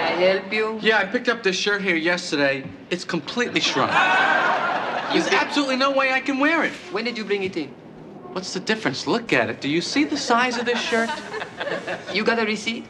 I 0.00 0.16
help 0.18 0.52
you? 0.52 0.80
Yeah, 0.82 0.98
I 0.98 1.04
picked 1.04 1.28
up 1.28 1.44
this 1.44 1.54
shirt 1.54 1.80
here 1.80 1.94
yesterday. 1.94 2.68
It's 2.90 3.04
completely 3.04 3.60
shrunk. 3.60 3.92
There's 5.12 5.28
absolutely 5.28 5.76
no 5.76 5.92
way 5.92 6.10
I 6.10 6.18
can 6.18 6.40
wear 6.40 6.64
it. 6.64 6.72
When 6.90 7.04
did 7.04 7.16
you 7.16 7.24
bring 7.24 7.44
it 7.44 7.56
in? 7.56 7.72
What's 8.34 8.52
the 8.52 8.58
difference? 8.58 9.06
Look 9.06 9.32
at 9.32 9.48
it. 9.48 9.60
Do 9.60 9.68
you 9.68 9.80
see 9.80 10.02
the 10.02 10.16
size 10.16 10.58
of 10.58 10.66
this 10.66 10.80
shirt? 10.80 11.08
You 12.12 12.24
got 12.24 12.40
a 12.40 12.44
receipt? 12.44 12.84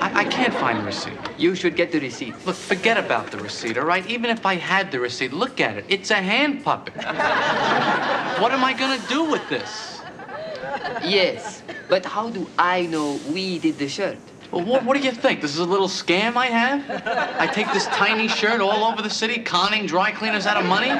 I, 0.00 0.22
I 0.22 0.24
can't 0.24 0.52
find 0.52 0.80
the 0.80 0.82
receipt. 0.82 1.16
You 1.38 1.54
should 1.54 1.76
get 1.76 1.92
the 1.92 2.00
receipt. 2.00 2.34
Look, 2.44 2.56
forget 2.56 2.98
about 2.98 3.30
the 3.30 3.38
receipt, 3.38 3.78
all 3.78 3.84
right? 3.84 4.04
Even 4.10 4.30
if 4.30 4.44
I 4.44 4.56
had 4.56 4.90
the 4.90 4.98
receipt, 4.98 5.32
look 5.32 5.60
at 5.60 5.76
it. 5.76 5.84
It's 5.88 6.10
a 6.10 6.16
hand 6.16 6.64
puppet. 6.64 6.96
what 8.42 8.50
am 8.50 8.64
I 8.64 8.74
gonna 8.76 9.00
do 9.08 9.22
with 9.22 9.48
this? 9.48 10.00
Yes, 11.04 11.62
but 11.88 12.04
how 12.04 12.30
do 12.30 12.50
I 12.58 12.86
know 12.86 13.20
we 13.30 13.60
did 13.60 13.78
the 13.78 13.88
shirt? 13.88 14.18
Well, 14.54 14.64
what, 14.64 14.84
what 14.84 14.96
do 14.96 15.02
you 15.02 15.10
think? 15.10 15.40
This 15.40 15.52
is 15.52 15.58
a 15.58 15.64
little 15.64 15.88
scam 15.88 16.36
I 16.36 16.46
have? 16.46 16.88
I 17.40 17.48
take 17.48 17.72
this 17.72 17.86
tiny 17.86 18.28
shirt 18.28 18.60
all 18.60 18.84
over 18.84 19.02
the 19.02 19.10
city, 19.10 19.42
conning 19.42 19.84
dry 19.84 20.12
cleaners 20.12 20.46
out 20.46 20.56
of 20.56 20.64
money? 20.64 20.90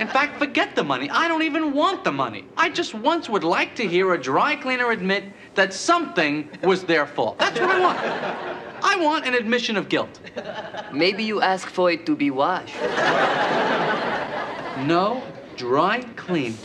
In 0.00 0.08
fact, 0.08 0.38
forget 0.38 0.74
the 0.74 0.82
money. 0.82 1.10
I 1.10 1.28
don't 1.28 1.42
even 1.42 1.74
want 1.74 2.04
the 2.04 2.12
money. 2.12 2.46
I 2.56 2.70
just 2.70 2.94
once 2.94 3.28
would 3.28 3.44
like 3.44 3.74
to 3.76 3.86
hear 3.86 4.14
a 4.14 4.18
dry 4.18 4.56
cleaner 4.56 4.92
admit 4.92 5.24
that 5.56 5.74
something 5.74 6.48
was 6.62 6.84
their 6.84 7.06
fault. 7.06 7.38
That's 7.38 7.60
what 7.60 7.68
I 7.68 7.80
want. 7.80 7.98
I 8.82 8.96
want 8.96 9.26
an 9.26 9.34
admission 9.34 9.76
of 9.76 9.90
guilt. 9.90 10.18
Maybe 10.90 11.24
you 11.24 11.42
ask 11.42 11.68
for 11.68 11.90
it 11.90 12.06
to 12.06 12.16
be 12.16 12.30
washed. 12.30 12.74
No, 14.86 15.22
dry 15.56 16.00
clean. 16.16 16.56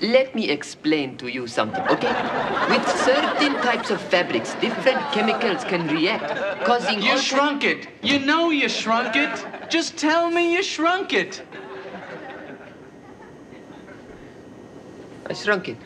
Let 0.00 0.34
me 0.34 0.50
explain 0.50 1.16
to 1.18 1.28
you 1.28 1.46
something, 1.46 1.82
okay? 1.88 2.12
With 2.68 2.86
certain 3.04 3.54
types 3.62 3.90
of 3.90 4.00
fabrics, 4.00 4.54
different 4.56 5.00
chemicals 5.12 5.64
can 5.64 5.86
react, 5.86 6.64
causing. 6.64 7.00
You 7.00 7.16
shrunk 7.18 7.64
it. 7.64 7.88
You 8.02 8.18
know 8.18 8.50
you 8.50 8.68
shrunk 8.68 9.14
it. 9.16 9.46
Just 9.70 9.96
tell 9.96 10.30
me 10.30 10.52
you 10.54 10.62
shrunk 10.62 11.12
it. 11.12 11.42
I 15.26 15.32
shrunk 15.32 15.68
it. 15.68 15.78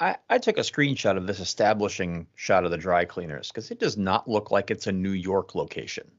I, 0.00 0.16
I 0.30 0.38
took 0.38 0.58
a 0.58 0.62
screenshot 0.62 1.16
of 1.16 1.26
this 1.26 1.40
establishing 1.40 2.26
shot 2.36 2.64
of 2.64 2.70
the 2.70 2.76
dry 2.78 3.04
cleaners 3.04 3.48
because 3.48 3.70
it 3.70 3.78
does 3.78 3.96
not 3.96 4.28
look 4.28 4.50
like 4.50 4.70
it's 4.70 4.86
a 4.86 4.92
New 4.92 5.10
York 5.10 5.54
location. 5.54 6.10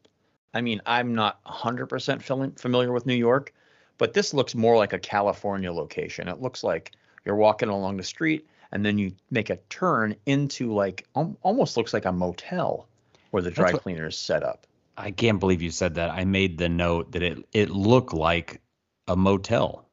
I 0.53 0.61
mean, 0.61 0.81
I'm 0.85 1.13
not 1.15 1.43
100% 1.45 2.59
familiar 2.59 2.91
with 2.91 3.05
New 3.05 3.15
York, 3.15 3.53
but 3.99 4.13
this 4.13 4.33
looks 4.33 4.55
more 4.55 4.75
like 4.77 4.93
a 4.93 4.99
California 4.99 5.71
location. 5.71 6.27
It 6.27 6.41
looks 6.41 6.63
like 6.63 6.93
you're 7.25 7.35
walking 7.35 7.69
along 7.69 7.97
the 7.97 8.03
street 8.03 8.47
and 8.71 8.83
then 8.83 8.97
you 8.97 9.11
make 9.29 9.51
a 9.51 9.57
turn 9.69 10.15
into 10.25 10.73
like 10.73 11.05
al- 11.15 11.37
almost 11.43 11.77
looks 11.77 11.93
like 11.93 12.05
a 12.05 12.11
motel 12.11 12.87
where 13.29 13.43
the 13.43 13.51
dry 13.51 13.71
what- 13.73 13.83
cleaners 13.83 14.17
set 14.17 14.41
up. 14.41 14.65
I 14.97 15.11
can't 15.11 15.39
believe 15.39 15.61
you 15.61 15.69
said 15.71 15.95
that. 15.95 16.09
I 16.09 16.25
made 16.25 16.57
the 16.57 16.67
note 16.67 17.11
that 17.13 17.21
it 17.23 17.37
it 17.53 17.69
looked 17.69 18.13
like 18.13 18.59
a 19.07 19.15
motel. 19.15 19.85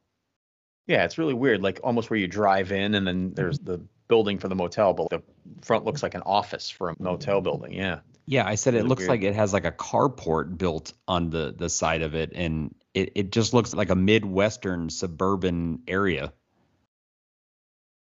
Yeah, 0.87 1.03
it's 1.05 1.17
really 1.17 1.33
weird. 1.33 1.61
Like 1.61 1.79
almost 1.83 2.09
where 2.09 2.19
you 2.19 2.27
drive 2.27 2.71
in 2.71 2.95
and 2.95 3.05
then 3.07 3.33
there's 3.33 3.59
the 3.59 3.79
building 4.07 4.37
for 4.37 4.47
the 4.47 4.55
motel, 4.55 4.93
but 4.93 5.09
the 5.09 5.21
front 5.61 5.85
looks 5.85 6.01
like 6.03 6.13
an 6.15 6.23
office 6.25 6.69
for 6.69 6.89
a 6.89 6.95
motel 6.99 7.41
building. 7.41 7.73
Yeah. 7.73 7.99
Yeah, 8.25 8.45
I 8.45 8.55
said 8.55 8.73
it 8.73 8.77
Really 8.77 8.89
looks 8.89 8.99
weird. 9.01 9.09
like 9.09 9.23
it 9.23 9.35
has 9.35 9.53
like 9.53 9.63
a 9.65 9.71
carport 9.71 10.57
built 10.57 10.91
on 11.07 11.29
the 11.29 11.53
the 11.57 11.69
side 11.69 12.01
of 12.01 12.13
it, 12.15 12.31
and 12.35 12.75
it 12.97 13.11
it 13.13 13.31
just 13.31 13.53
looks 13.53 13.73
like 13.75 13.91
a 13.91 13.95
midwestern 13.95 14.89
suburban 14.89 15.83
area. 15.87 16.33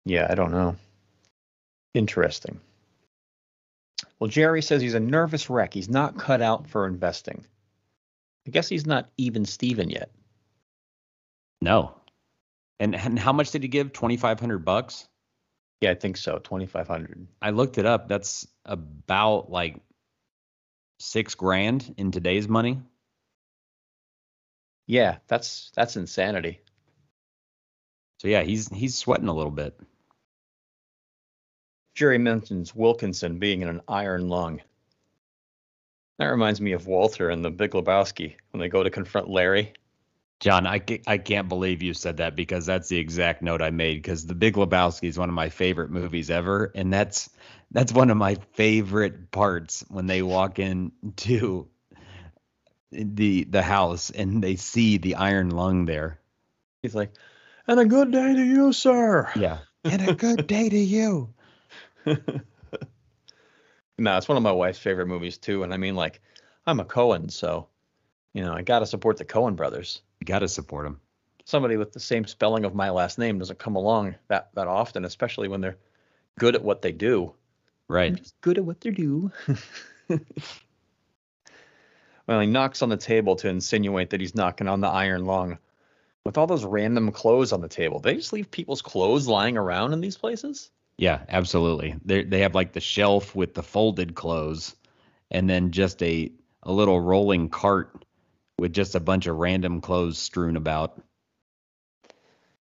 Yeah, 0.05 0.29
I 0.31 0.37
don't 0.37 0.53
know. 0.53 0.77
Interesting. 1.93 2.61
Well, 4.21 4.31
Jerry 4.31 4.63
says 4.63 4.81
he's 4.81 4.95
a 4.95 5.01
nervous 5.01 5.51
wreck. 5.51 5.75
He's 5.75 5.89
not 5.89 6.17
cut 6.17 6.41
out 6.41 6.69
for 6.69 6.87
investing. 6.87 7.45
I 8.47 8.51
guess 8.51 8.69
he's 8.69 8.87
not 8.87 9.11
even 9.17 9.45
Steven 9.45 9.91
yet. 9.91 10.11
No. 11.61 11.97
And 12.79 12.95
and 12.95 13.19
how 13.19 13.33
much 13.33 13.51
did 13.51 13.63
he 13.63 13.69
give? 13.69 13.93
Twenty 13.93 14.17
five 14.17 14.39
hundred 14.39 14.65
bucks. 14.65 15.09
Yeah, 15.81 15.91
I 15.91 15.95
think 15.95 16.17
so. 16.17 16.39
Twenty 16.39 16.67
five 16.67 16.87
hundred. 16.87 17.27
I 17.43 17.51
looked 17.51 17.79
it 17.79 17.87
up. 17.87 18.09
That's 18.09 18.47
about 18.65 19.51
like 19.51 19.81
six 21.01 21.35
grand 21.35 21.93
in 21.97 22.13
today's 22.13 22.49
money. 22.49 22.81
Yeah, 24.87 25.19
that's 25.27 25.73
that's 25.75 25.97
insanity. 25.97 26.61
So 28.19 28.29
yeah, 28.29 28.43
he's 28.43 28.69
he's 28.69 28.97
sweating 28.97 29.29
a 29.29 29.35
little 29.35 29.51
bit. 29.51 29.79
Jerry 31.95 32.19
mentions 32.19 32.75
Wilkinson 32.75 33.39
being 33.39 33.63
in 33.63 33.69
an 33.69 33.81
iron 33.89 34.29
lung. 34.29 34.61
That 36.19 36.27
reminds 36.27 36.61
me 36.61 36.73
of 36.73 36.87
Walter 36.87 37.31
and 37.31 37.45
the 37.45 37.51
Big 37.51 37.73
Lebowski 37.73 38.37
when 38.51 38.61
they 38.61 38.69
go 38.69 38.83
to 38.83 38.91
confront 38.91 39.29
Larry. 39.29 39.75
John, 40.39 40.67
I, 40.67 40.83
I 41.07 41.17
can't 41.17 41.49
believe 41.49 41.83
you 41.83 41.95
said 41.95 42.19
that 42.19 42.37
because 42.37 42.67
that's 42.67 42.89
the 42.89 42.99
exact 42.99 43.41
note 43.41 43.63
I 43.63 43.71
made 43.71 43.97
because 43.97 44.27
The 44.27 44.35
Big 44.35 44.55
Lebowski 44.55 45.09
is 45.09 45.19
one 45.19 45.31
of 45.31 45.35
my 45.35 45.49
favorite 45.49 45.91
movies 45.91 46.31
ever, 46.31 46.71
and 46.75 46.93
that's 46.93 47.31
that's 47.71 47.93
one 47.93 48.11
of 48.11 48.19
my 48.19 48.37
favorite 48.53 49.31
parts 49.31 49.85
when 49.89 50.07
they 50.07 50.23
walk 50.23 50.59
into 50.59 51.69
the 52.91 53.45
the 53.45 53.63
house 53.63 54.11
and 54.11 54.43
they 54.43 54.57
see 54.57 54.99
the 54.99 55.17
iron 55.17 55.51
lung 55.51 55.87
there. 55.87 56.21
He's 56.83 56.95
like, 56.95 57.13
"And 57.67 57.81
a 57.81 57.85
good 57.85 58.13
day 58.13 58.35
to 58.35 58.45
you, 58.45 58.73
sir." 58.73 59.31
Yeah, 59.37 59.59
and 59.85 60.09
a 60.09 60.15
good 60.15 60.47
day 60.47 60.69
to 60.69 60.79
you. 60.79 61.35
No, 63.99 64.17
it's 64.17 64.29
one 64.29 64.37
of 64.37 64.43
my 64.43 64.53
wife's 64.53 64.79
favorite 64.79 65.07
movies 65.07 65.39
too. 65.39 65.63
And 65.63 65.73
I 65.73 65.77
mean, 65.77 65.95
like, 65.95 66.21
I'm 66.67 66.81
a 66.81 66.85
Cohen, 66.85 67.29
so 67.29 67.69
you 68.35 68.43
know, 68.43 68.53
I 68.53 68.63
got 68.63 68.81
to 68.81 68.87
support 68.87 69.17
the 69.17 69.25
Cohen 69.25 69.55
brothers. 69.55 70.03
You 70.21 70.27
got 70.27 70.41
to 70.41 70.49
support 70.49 70.85
them. 70.85 71.01
Somebody 71.45 71.77
with 71.77 71.93
the 71.93 72.01
same 72.01 72.27
spelling 72.27 72.65
of 72.65 72.75
my 72.75 72.91
last 72.91 73.19
name 73.19 73.39
doesn't 73.39 73.59
come 73.59 73.77
along 73.77 74.17
that 74.29 74.51
that 74.55 74.67
often, 74.67 75.05
especially 75.05 75.49
when 75.49 75.61
they're 75.61 75.79
good 76.39 76.55
at 76.55 76.63
what 76.63 76.83
they 76.83 76.93
do. 76.93 77.33
Right. 77.89 78.15
Just 78.15 78.39
good 78.41 78.59
at 78.59 78.65
what 78.65 78.81
they 78.81 78.91
do. 78.91 79.31
well, 82.27 82.41
he 82.41 82.47
knocks 82.47 82.83
on 82.83 82.89
the 82.89 82.97
table 82.97 83.37
to 83.37 83.49
insinuate 83.49 84.11
that 84.11 84.21
he's 84.21 84.35
knocking 84.35 84.69
on 84.69 84.81
the 84.81 84.89
iron 84.89 85.25
lung. 85.25 85.59
With 86.25 86.39
all 86.39 86.47
those 86.49 86.65
random 86.65 87.13
clothes 87.13 87.53
on 87.53 87.61
the 87.61 87.69
table, 87.69 88.01
they 88.01 88.15
just 88.15 88.33
leave 88.33 88.51
people's 88.51 88.83
clothes 88.83 89.29
lying 89.29 89.57
around 89.57 89.93
in 89.93 90.01
these 90.01 90.17
places. 90.17 90.71
Yeah, 90.99 91.23
absolutely. 91.29 91.95
They 92.05 92.25
they 92.25 92.41
have 92.41 92.55
like 92.55 92.73
the 92.73 92.81
shelf 92.81 93.35
with 93.35 93.55
the 93.55 93.63
folded 93.63 94.15
clothes, 94.15 94.75
and 95.31 95.49
then 95.49 95.71
just 95.71 96.03
a 96.03 96.33
a 96.63 96.73
little 96.73 97.01
rolling 97.01 97.49
cart 97.49 98.05
with 98.59 98.73
just 98.73 98.95
a 98.95 99.01
bunch 99.01 99.27
of 99.27 99.37
random 99.37 99.81
clothes 99.81 100.19
strewn 100.19 100.57
about. 100.57 101.01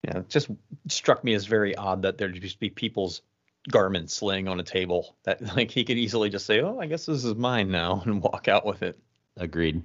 Yeah, 0.03 0.19
it 0.19 0.29
just 0.29 0.49
struck 0.87 1.23
me 1.23 1.33
as 1.33 1.45
very 1.45 1.75
odd 1.75 2.03
that 2.03 2.17
there'd 2.17 2.39
just 2.41 2.59
be 2.59 2.69
people's 2.69 3.21
garments 3.69 4.21
laying 4.21 4.47
on 4.47 4.59
a 4.59 4.63
table 4.63 5.15
that 5.23 5.41
like 5.55 5.71
he 5.71 5.85
could 5.85 5.97
easily 5.97 6.29
just 6.29 6.45
say, 6.45 6.61
"Oh, 6.61 6.77
I 6.79 6.85
guess 6.85 7.05
this 7.05 7.23
is 7.23 7.35
mine 7.35 7.71
now," 7.71 8.03
and 8.05 8.21
walk 8.21 8.47
out 8.47 8.65
with 8.65 8.83
it. 8.83 8.99
Agreed. 9.39 9.81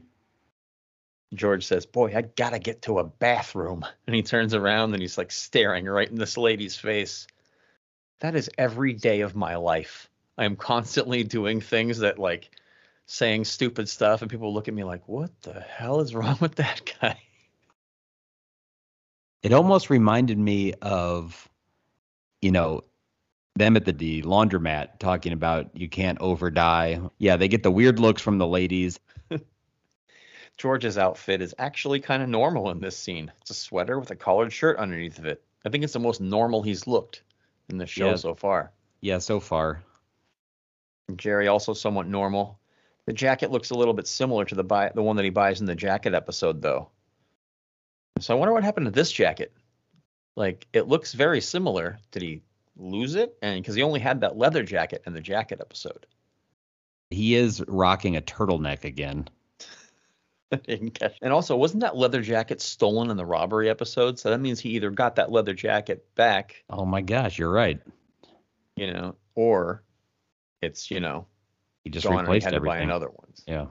George 1.33 1.65
says, 1.65 1.87
"Boy, 1.87 2.13
I 2.15 2.23
gotta 2.23 2.59
get 2.59 2.83
to 2.83 2.99
a 2.99 3.05
bathroom," 3.05 3.85
and 4.07 4.15
he 4.15 4.23
turns 4.23 4.53
around 4.53 4.93
and 4.93 5.01
he's 5.01 5.17
like 5.17 5.33
staring 5.33 5.87
right 5.87 6.09
in 6.09 6.17
this 6.17 6.37
lady's 6.37 6.77
face. 6.77 7.27
That 8.21 8.35
is 8.35 8.51
every 8.59 8.93
day 8.93 9.21
of 9.21 9.35
my 9.35 9.57
life. 9.57 10.11
I 10.37 10.45
am 10.45 10.57
constantly 10.57 11.23
doing 11.25 11.61
things 11.61 11.99
that 11.99 12.19
like 12.19 12.51
saying 13.07 13.45
stupid 13.45 13.89
stuff, 13.89 14.23
and 14.23 14.31
people 14.31 14.53
look 14.53 14.69
at 14.69 14.75
me 14.75 14.85
like, 14.85 15.09
"What 15.09 15.31
the 15.43 15.61
hell 15.61 16.01
is 16.01 16.15
wrong 16.15 16.37
with 16.41 16.57
that 16.57 16.93
guy?" 17.01 17.21
It 19.43 19.53
almost 19.53 19.91
reminded 19.91 20.39
me 20.39 20.73
of, 20.81 21.49
you 22.41 22.51
know, 22.51 22.83
them 23.57 23.77
at 23.77 23.85
the 23.85 23.93
D 23.93 24.23
laundromat 24.23 24.99
talking 24.99 25.33
about 25.33 25.77
you 25.77 25.89
can't 25.89 26.21
over 26.21 26.51
dye. 26.51 27.01
Yeah, 27.19 27.37
they 27.37 27.49
get 27.49 27.63
the 27.63 27.71
weird 27.71 27.99
looks 28.01 28.21
from 28.23 28.39
the 28.39 28.47
ladies. 28.47 28.99
George's 30.59 30.99
outfit 30.99 31.41
is 31.43 31.55
actually 31.59 32.01
kind 32.01 32.23
of 32.23 32.29
normal 32.29 32.71
in 32.71 32.81
this 32.81 32.97
scene. 32.97 33.33
It's 33.41 33.51
a 33.51 33.55
sweater 33.55 33.99
with 33.99 34.11
a 34.11 34.17
collared 34.17 34.53
shirt 34.53 34.77
underneath 34.79 35.19
of 35.19 35.27
it. 35.27 35.43
I 35.65 35.69
think 35.71 35.83
it's 35.85 35.93
the 35.93 35.99
most 36.01 36.21
normal 36.21 36.63
he's 36.63 36.87
looked 36.87 37.23
in 37.69 37.79
the 37.79 37.87
show 37.87 38.11
Yeah. 38.11 38.17
so 38.17 38.35
far. 38.35 38.73
Yeah, 39.01 39.19
so 39.19 39.41
far. 39.41 39.83
Jerry 41.17 41.49
also 41.49 41.75
somewhat 41.75 42.07
normal. 42.07 42.59
The 43.07 43.13
jacket 43.13 43.51
looks 43.51 43.71
a 43.71 43.75
little 43.75 43.95
bit 43.95 44.07
similar 44.07 44.45
to 44.47 44.55
the 44.55 44.65
buy 44.65 44.91
the 44.95 45.03
one 45.03 45.17
that 45.17 45.25
he 45.25 45.31
buys 45.31 45.61
in 45.61 45.67
the 45.67 45.75
jacket 45.75 46.15
episode 46.15 46.63
though. 46.63 46.89
So 48.21 48.35
I 48.35 48.39
wonder 48.39 48.55
what 48.55 48.65
happened 48.65 48.87
to 48.87 48.93
this 48.93 49.13
jacket. 49.13 49.53
Like 50.37 50.67
it 50.73 50.89
looks 50.89 51.13
very 51.13 51.41
similar. 51.41 51.99
Did 52.13 52.23
he 52.23 52.43
lose 52.77 53.15
it? 53.15 53.37
And 53.43 53.63
because 53.63 53.75
he 53.75 53.83
only 53.83 54.01
had 54.01 54.21
that 54.23 54.37
leather 54.37 54.63
jacket 54.63 55.03
in 55.07 55.13
the 55.15 55.21
jacket 55.21 55.59
episode. 55.61 56.07
He 57.11 57.35
is 57.35 57.63
rocking 57.69 58.17
a 58.17 58.23
turtleneck 58.23 58.85
again. 58.85 59.29
And 60.69 61.33
also, 61.33 61.57
wasn't 61.57 61.81
that 61.81 61.97
leather 61.97 62.23
jacket 62.23 62.61
stolen 62.61 63.11
in 63.11 63.17
the 63.17 63.27
robbery 63.27 63.69
episode? 63.69 64.19
So 64.21 64.31
that 64.31 64.39
means 64.39 64.61
he 64.61 64.71
either 64.71 64.91
got 64.91 65.17
that 65.17 65.33
leather 65.33 65.53
jacket 65.55 66.05
back 66.15 66.63
Oh 66.71 66.85
my 66.85 67.01
gosh, 67.01 67.39
you're 67.39 67.51
right. 67.51 67.81
you 68.77 68.93
know, 68.93 69.17
or 69.35 69.83
it's, 70.63 70.93
you 70.93 71.01
know, 71.01 71.27
He 71.83 71.91
just 71.91 72.07
gone 72.07 72.19
and 72.21 72.29
replaced 72.29 72.45
had 72.45 72.55
to 72.55 72.61
buy 72.61 72.75
everything. 72.77 72.89
another 72.91 73.09
one. 73.09 73.33
Yeah. 73.49 73.63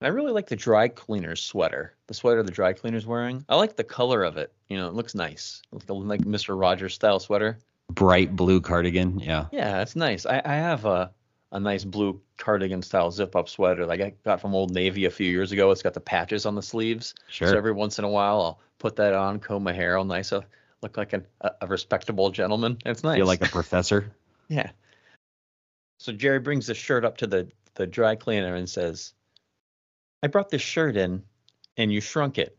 And 0.00 0.06
I 0.06 0.08
really 0.08 0.32
like 0.32 0.48
the 0.48 0.56
dry 0.56 0.88
cleaner's 0.88 1.40
sweater. 1.40 1.94
The 2.06 2.14
sweater 2.14 2.42
the 2.42 2.52
dry 2.52 2.74
cleaner's 2.74 3.06
wearing. 3.06 3.44
I 3.48 3.56
like 3.56 3.76
the 3.76 3.84
color 3.84 4.24
of 4.24 4.36
it. 4.36 4.52
You 4.68 4.76
know, 4.76 4.88
it 4.88 4.94
looks 4.94 5.14
nice. 5.14 5.62
Looks 5.72 5.88
like 5.88 6.20
Mr. 6.20 6.58
Rogers 6.58 6.94
style 6.94 7.18
sweater. 7.18 7.58
Bright 7.90 8.34
blue 8.34 8.60
cardigan. 8.60 9.18
Yeah. 9.18 9.46
Yeah, 9.52 9.80
it's 9.82 9.96
nice. 9.96 10.26
I, 10.26 10.42
I 10.44 10.54
have 10.54 10.84
a 10.84 11.12
a 11.50 11.58
nice 11.58 11.84
blue 11.84 12.20
cardigan 12.36 12.82
style 12.82 13.10
zip 13.10 13.34
up 13.34 13.48
sweater 13.48 13.86
like 13.86 14.00
I 14.00 14.12
got 14.24 14.40
from 14.40 14.54
Old 14.54 14.70
Navy 14.72 15.06
a 15.06 15.10
few 15.10 15.30
years 15.30 15.52
ago. 15.52 15.70
It's 15.70 15.82
got 15.82 15.94
the 15.94 16.00
patches 16.00 16.44
on 16.46 16.54
the 16.54 16.62
sleeves. 16.62 17.14
Sure. 17.28 17.48
So 17.48 17.56
every 17.56 17.72
once 17.72 17.98
in 17.98 18.04
a 18.04 18.08
while 18.08 18.40
I'll 18.42 18.60
put 18.78 18.96
that 18.96 19.14
on, 19.14 19.40
comb 19.40 19.62
my 19.62 19.72
hair 19.72 19.96
all 19.96 20.04
nice, 20.04 20.32
uh, 20.32 20.42
look 20.82 20.96
like 20.96 21.14
an, 21.14 21.26
a, 21.40 21.52
a 21.62 21.66
respectable 21.66 22.30
gentleman. 22.30 22.78
It's 22.84 23.02
nice. 23.02 23.16
Feel 23.16 23.26
like 23.26 23.44
a 23.44 23.48
professor. 23.48 24.12
Yeah. 24.50 24.70
So 25.98 26.12
Jerry 26.12 26.38
brings 26.38 26.68
the 26.68 26.74
shirt 26.74 27.04
up 27.04 27.18
to 27.18 27.26
the 27.26 27.50
the 27.74 27.86
dry 27.86 28.14
cleaner 28.16 28.54
and 28.54 28.66
says, 28.66 29.12
"I 30.22 30.28
brought 30.28 30.48
this 30.48 30.62
shirt 30.62 30.96
in, 30.96 31.22
and 31.76 31.92
you 31.92 32.00
shrunk 32.00 32.38
it." 32.38 32.58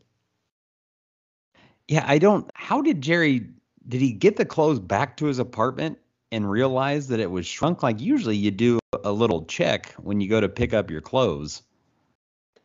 Yeah, 1.88 2.04
I 2.06 2.18
don't. 2.18 2.48
How 2.54 2.80
did 2.80 3.00
Jerry? 3.00 3.48
Did 3.88 4.00
he 4.00 4.12
get 4.12 4.36
the 4.36 4.44
clothes 4.44 4.78
back 4.78 5.16
to 5.18 5.26
his 5.26 5.38
apartment 5.38 5.98
and 6.32 6.50
realize 6.50 7.08
that 7.08 7.20
it 7.20 7.30
was 7.30 7.46
shrunk? 7.46 7.82
Like 7.82 8.00
usually 8.00 8.36
you 8.36 8.50
do 8.50 8.78
a 9.04 9.12
little 9.12 9.44
check 9.44 9.92
when 9.94 10.20
you 10.20 10.28
go 10.28 10.40
to 10.40 10.48
pick 10.48 10.74
up 10.74 10.90
your 10.90 11.00
clothes, 11.00 11.62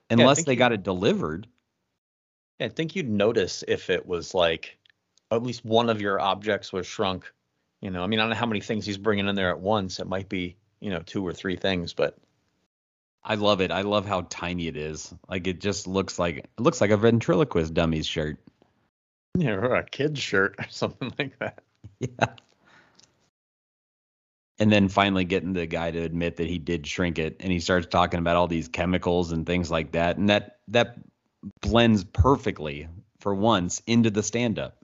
unless 0.10 0.38
think 0.38 0.48
they 0.48 0.56
got 0.56 0.72
it 0.72 0.84
delivered. 0.84 1.48
I 2.60 2.70
think 2.70 2.96
you'd 2.96 3.10
notice 3.10 3.64
if 3.68 3.90
it 3.90 4.06
was 4.06 4.34
like 4.34 4.78
at 5.32 5.44
least 5.44 5.66
one 5.66 5.90
of 5.90 6.02
your 6.02 6.20
objects 6.20 6.72
was 6.72 6.88
shrunk. 6.88 7.32
You 7.82 7.92
know, 7.92 8.04
I 8.04 8.08
mean, 8.08 8.20
I 8.20 8.24
don't 8.24 8.30
know 8.30 8.36
how 8.36 8.46
many 8.46 8.62
things 8.62 8.86
he's 8.86 8.98
bringing 8.98 9.28
in 9.28 9.36
there 9.36 9.50
at 9.50 9.60
once. 9.60 10.00
It 10.00 10.08
might 10.08 10.30
be, 10.30 10.56
you 10.80 10.90
know, 10.90 11.00
two 11.00 11.26
or 11.26 11.34
three 11.34 11.56
things, 11.56 11.94
but 11.94 12.18
I 13.24 13.36
love 13.36 13.60
it. 13.60 13.72
I 13.72 13.82
love 13.82 14.06
how 14.06 14.22
tiny 14.30 14.68
it 14.68 14.78
is. 14.78 15.14
Like 15.28 15.48
it 15.48 15.60
just 15.60 15.88
looks 15.88 16.18
like 16.20 16.38
it 16.38 16.50
looks 16.60 16.80
like 16.80 16.92
a 16.92 16.98
ventriloquist 16.98 17.74
dummy's 17.74 18.08
shirt. 18.08 18.40
yeah, 19.38 19.52
or 19.52 19.76
a 19.76 19.84
kid's 19.84 20.20
shirt 20.20 20.56
or 20.60 20.66
something 20.70 21.14
like 21.20 21.38
that. 21.40 21.62
Yeah. 22.00 22.28
And 24.58 24.72
then 24.72 24.90
finally 24.90 25.24
getting 25.24 25.54
the 25.54 25.66
guy 25.66 25.92
to 25.92 26.00
admit 26.00 26.38
that 26.38 26.48
he 26.48 26.58
did 26.58 26.88
shrink 26.88 27.20
it 27.20 27.38
and 27.40 27.52
he 27.52 27.60
starts 27.60 27.88
talking 27.88 28.20
about 28.20 28.36
all 28.36 28.48
these 28.48 28.68
chemicals 28.68 29.32
and 29.32 29.46
things 29.46 29.70
like 29.70 29.92
that 29.94 30.18
and 30.18 30.30
that 30.30 30.60
that 30.70 30.98
blends 31.62 32.04
perfectly 32.04 32.88
for 33.20 33.34
once 33.36 33.82
into 33.86 34.10
the 34.10 34.24
stand 34.24 34.60
up. 34.60 34.78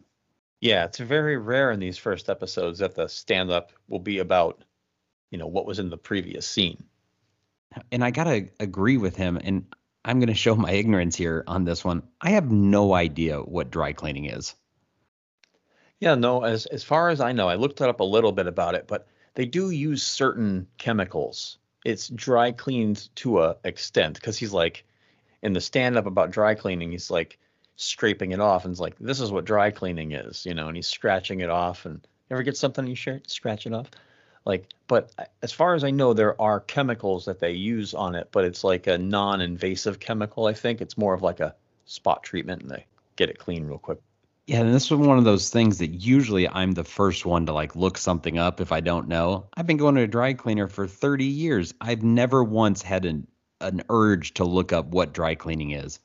Yeah, 0.62 0.86
it's 0.86 1.00
very 1.00 1.38
rare 1.38 1.72
in 1.72 1.80
these 1.80 1.98
first 1.98 2.30
episodes 2.30 2.80
that 2.80 2.96
the 2.96 3.08
stand 3.08 3.50
up 3.50 3.72
will 3.88 4.00
be 4.00 4.20
about, 4.20 4.64
you 5.32 5.38
know, 5.38 5.48
what 5.48 5.66
was 5.66 5.80
in 5.80 5.90
the 5.90 5.98
previous 5.98 6.48
scene. 6.48 6.84
And 7.92 8.04
I 8.04 8.12
got 8.12 8.26
to 8.26 8.48
agree 8.60 8.98
with 8.98 9.16
him 9.16 9.40
and 9.42 9.66
I'm 10.04 10.20
going 10.20 10.28
to 10.28 10.34
show 10.34 10.56
my 10.56 10.72
ignorance 10.72 11.16
here 11.16 11.44
on 11.48 11.64
this 11.64 11.86
one. 11.86 12.04
I 12.20 12.32
have 12.32 12.52
no 12.52 12.94
idea 12.94 13.40
what 13.40 13.72
dry 13.72 13.94
cleaning 13.94 14.26
is. 14.26 14.56
Yeah, 16.00 16.16
no, 16.16 16.44
as 16.44 16.66
as 16.66 16.84
far 16.84 17.10
as 17.10 17.22
I 17.22 17.32
know, 17.32 17.48
I 17.48 17.56
looked 17.56 17.80
it 17.80 17.88
up 17.88 18.00
a 18.00 18.04
little 18.04 18.32
bit 18.32 18.48
about 18.48 18.74
it, 18.74 18.88
but 18.88 19.08
they 19.36 19.46
do 19.46 19.70
use 19.70 20.02
certain 20.02 20.68
chemicals. 20.80 21.60
It's 21.86 22.10
dry 22.10 22.52
cleaned 22.52 23.10
to 23.18 23.42
a 23.42 23.58
extent 23.64 24.16
because 24.16 24.38
he's 24.38 24.52
like 24.52 24.84
in 25.44 25.54
the 25.54 25.62
stand 25.62 25.98
up 25.98 26.08
about 26.08 26.32
dry 26.32 26.56
cleaning, 26.56 26.92
he's 26.92 27.12
like 27.12 27.38
scraping 27.76 28.32
it 28.32 28.40
off 28.40 28.66
and 28.66 28.72
it's 28.72 28.80
like 28.80 28.98
this 29.00 29.20
is 29.20 29.32
what 29.32 29.46
dry 29.46 29.70
cleaning 29.70 30.12
is, 30.12 30.46
you 30.46 30.56
know, 30.56 30.68
and 30.68 30.76
he's 30.76 30.88
scratching 30.88 31.42
it 31.42 31.50
off 31.50 31.86
and 31.86 32.08
ever 32.32 32.44
get 32.44 32.58
something 32.58 32.86
in 32.86 32.90
your 32.90 32.96
shirt, 32.96 33.30
scratch 33.30 33.68
it 33.68 33.74
off. 33.74 33.92
Like, 34.46 34.68
but 34.88 35.12
uh, 35.18 35.26
as 35.42 35.52
far 35.52 35.76
as 35.76 35.84
I 35.84 35.92
know, 35.92 36.14
there 36.14 36.40
are 36.42 36.60
chemicals 36.60 37.26
that 37.26 37.40
they 37.40 37.52
use 37.52 37.94
on 37.94 38.16
it, 38.16 38.30
but 38.32 38.44
it's 38.44 38.64
like 38.64 38.88
a 38.88 38.98
non-invasive 38.98 40.00
chemical. 40.00 40.48
I 40.48 40.54
think 40.54 40.82
it's 40.82 40.98
more 40.98 41.14
of 41.14 41.22
like 41.22 41.40
a 41.40 41.56
spot 41.86 42.24
treatment, 42.24 42.64
and 42.64 42.72
they 42.72 42.86
get 43.16 43.30
it 43.30 43.38
clean 43.38 43.66
real 43.66 43.78
quick. 43.78 44.00
Yeah, 44.48 44.62
and 44.62 44.74
this 44.74 44.90
was 44.90 45.00
one 45.00 45.18
of 45.18 45.24
those 45.24 45.50
things 45.50 45.78
that 45.78 45.90
usually 45.90 46.48
I'm 46.48 46.72
the 46.72 46.84
first 46.84 47.26
one 47.26 47.46
to 47.46 47.54
like 47.54 47.76
look 47.76 47.98
something 47.98 48.38
up 48.38 48.60
if 48.60 48.72
I 48.72 48.80
don't 48.80 49.08
know. 49.08 49.46
I've 49.54 49.68
been 49.68 49.78
going 49.78 49.96
to 49.96 50.02
a 50.02 50.08
dry 50.08 50.34
cleaner 50.34 50.68
for 50.68 50.88
30 50.88 51.26
years. 51.26 51.74
I've 51.80 52.04
never 52.04 52.44
once 52.44 52.82
had 52.82 53.06
an 53.06 53.28
an 53.62 53.84
urge 53.90 54.34
to 54.34 54.44
look 54.44 54.74
up 54.74 54.88
what 54.88 55.14
dry 55.14 55.36
cleaning 55.36 55.72
is. 55.72 56.00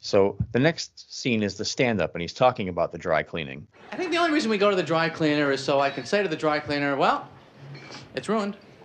So 0.00 0.36
the 0.52 0.58
next 0.58 1.14
scene 1.14 1.42
is 1.42 1.56
the 1.56 1.64
stand-up, 1.64 2.14
and 2.14 2.22
he's 2.22 2.32
talking 2.32 2.70
about 2.70 2.90
the 2.90 2.96
dry 2.96 3.22
cleaning. 3.22 3.66
I 3.92 3.96
think 3.96 4.10
the 4.10 4.16
only 4.16 4.32
reason 4.32 4.50
we 4.50 4.56
go 4.56 4.70
to 4.70 4.76
the 4.76 4.82
dry 4.82 5.10
cleaner 5.10 5.52
is 5.52 5.62
so 5.62 5.78
I 5.78 5.90
can 5.90 6.06
say 6.06 6.22
to 6.22 6.28
the 6.28 6.36
dry 6.36 6.58
cleaner, 6.58 6.96
well, 6.96 7.28
it's 8.14 8.26
ruined. 8.28 8.56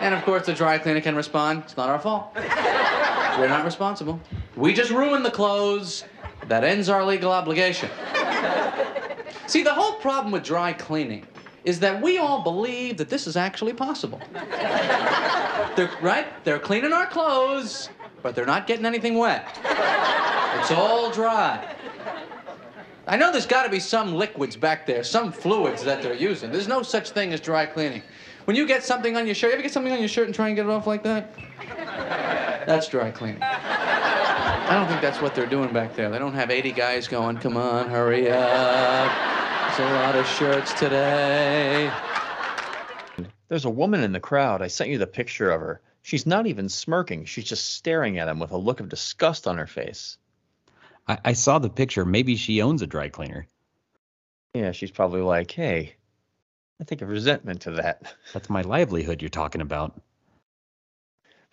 and 0.00 0.14
of 0.14 0.22
course, 0.24 0.44
the 0.44 0.52
dry 0.52 0.76
cleaner 0.76 1.00
can 1.00 1.16
respond, 1.16 1.62
it's 1.64 1.76
not 1.76 1.88
our 1.88 1.98
fault. 1.98 2.32
We're 2.36 3.48
not 3.48 3.64
responsible. 3.64 4.20
We 4.56 4.74
just 4.74 4.90
ruined 4.90 5.24
the 5.24 5.30
clothes. 5.30 6.04
That 6.48 6.64
ends 6.64 6.90
our 6.90 7.02
legal 7.04 7.32
obligation. 7.32 7.88
See, 9.46 9.62
the 9.62 9.72
whole 9.72 9.94
problem 9.94 10.32
with 10.32 10.42
dry 10.42 10.74
cleaning 10.74 11.26
is 11.64 11.80
that 11.80 12.02
we 12.02 12.18
all 12.18 12.42
believe 12.42 12.98
that 12.98 13.08
this 13.08 13.26
is 13.26 13.36
actually 13.36 13.72
possible. 13.72 14.20
They're, 15.76 15.90
right? 16.02 16.26
They're 16.44 16.58
cleaning 16.58 16.92
our 16.92 17.06
clothes, 17.06 17.88
but 18.22 18.34
they're 18.34 18.46
not 18.46 18.66
getting 18.66 18.86
anything 18.86 19.16
wet. 19.16 19.58
It's 20.58 20.70
all 20.70 21.10
dry. 21.10 21.74
I 23.06 23.16
know 23.16 23.32
there's 23.32 23.46
got 23.46 23.64
to 23.64 23.70
be 23.70 23.80
some 23.80 24.14
liquids 24.14 24.56
back 24.56 24.86
there, 24.86 25.02
some 25.02 25.32
fluids 25.32 25.82
that 25.84 26.02
they're 26.02 26.14
using. 26.14 26.52
There's 26.52 26.68
no 26.68 26.82
such 26.82 27.10
thing 27.10 27.32
as 27.32 27.40
dry 27.40 27.66
cleaning. 27.66 28.02
When 28.44 28.56
you 28.56 28.66
get 28.66 28.84
something 28.84 29.16
on 29.16 29.26
your 29.26 29.34
shirt, 29.34 29.50
you 29.50 29.54
ever 29.54 29.62
get 29.62 29.72
something 29.72 29.92
on 29.92 29.98
your 29.98 30.08
shirt 30.08 30.26
and 30.26 30.34
try 30.34 30.48
and 30.48 30.56
get 30.56 30.66
it 30.66 30.70
off 30.70 30.86
like 30.86 31.02
that? 31.02 31.34
That's 32.66 32.88
dry 32.88 33.10
cleaning. 33.10 33.42
I 33.42 34.74
don't 34.74 34.86
think 34.88 35.00
that's 35.00 35.20
what 35.20 35.34
they're 35.34 35.46
doing 35.46 35.72
back 35.72 35.96
there. 35.96 36.10
They 36.10 36.18
don't 36.18 36.34
have 36.34 36.50
80 36.50 36.72
guys 36.72 37.08
going, 37.08 37.38
come 37.38 37.56
on, 37.56 37.90
hurry 37.90 38.30
up. 38.30 39.12
There's 39.76 39.90
a 39.90 39.94
lot 39.94 40.14
of 40.16 40.26
shirts 40.26 40.72
today. 40.74 41.92
There's 43.48 43.64
a 43.64 43.70
woman 43.70 44.02
in 44.02 44.12
the 44.12 44.20
crowd. 44.20 44.62
I 44.62 44.68
sent 44.68 44.90
you 44.90 44.98
the 44.98 45.06
picture 45.06 45.50
of 45.50 45.60
her. 45.60 45.80
She's 46.02 46.26
not 46.26 46.46
even 46.46 46.68
smirking. 46.68 47.24
She's 47.24 47.44
just 47.44 47.70
staring 47.70 48.18
at 48.18 48.28
him 48.28 48.40
with 48.40 48.50
a 48.50 48.56
look 48.56 48.80
of 48.80 48.88
disgust 48.88 49.46
on 49.46 49.58
her 49.58 49.66
face. 49.66 50.18
I, 51.06 51.18
I 51.24 51.32
saw 51.32 51.58
the 51.58 51.70
picture. 51.70 52.04
Maybe 52.04 52.36
she 52.36 52.62
owns 52.62 52.82
a 52.82 52.86
dry 52.86 53.08
cleaner. 53.08 53.46
Yeah, 54.54 54.72
she's 54.72 54.90
probably 54.90 55.22
like, 55.22 55.50
hey, 55.50 55.94
I 56.80 56.84
think 56.84 57.02
of 57.02 57.08
resentment 57.08 57.62
to 57.62 57.72
that. 57.72 58.14
That's 58.32 58.50
my 58.50 58.62
livelihood 58.62 59.22
you're 59.22 59.28
talking 59.28 59.60
about. 59.60 60.00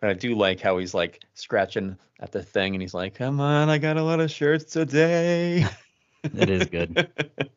But 0.01 0.09
I 0.09 0.13
do 0.13 0.35
like 0.35 0.59
how 0.61 0.77
he's 0.77 0.93
like 0.93 1.23
scratching 1.35 1.97
at 2.19 2.31
the 2.31 2.41
thing 2.41 2.73
and 2.73 2.81
he's 2.81 2.93
like, 2.93 3.15
come 3.15 3.39
on, 3.39 3.69
I 3.69 3.77
got 3.77 3.97
a 3.97 4.03
lot 4.03 4.19
of 4.19 4.31
shirts 4.31 4.73
today. 4.73 5.65
It 6.21 6.49
is 6.49 6.65
good. 6.65 7.09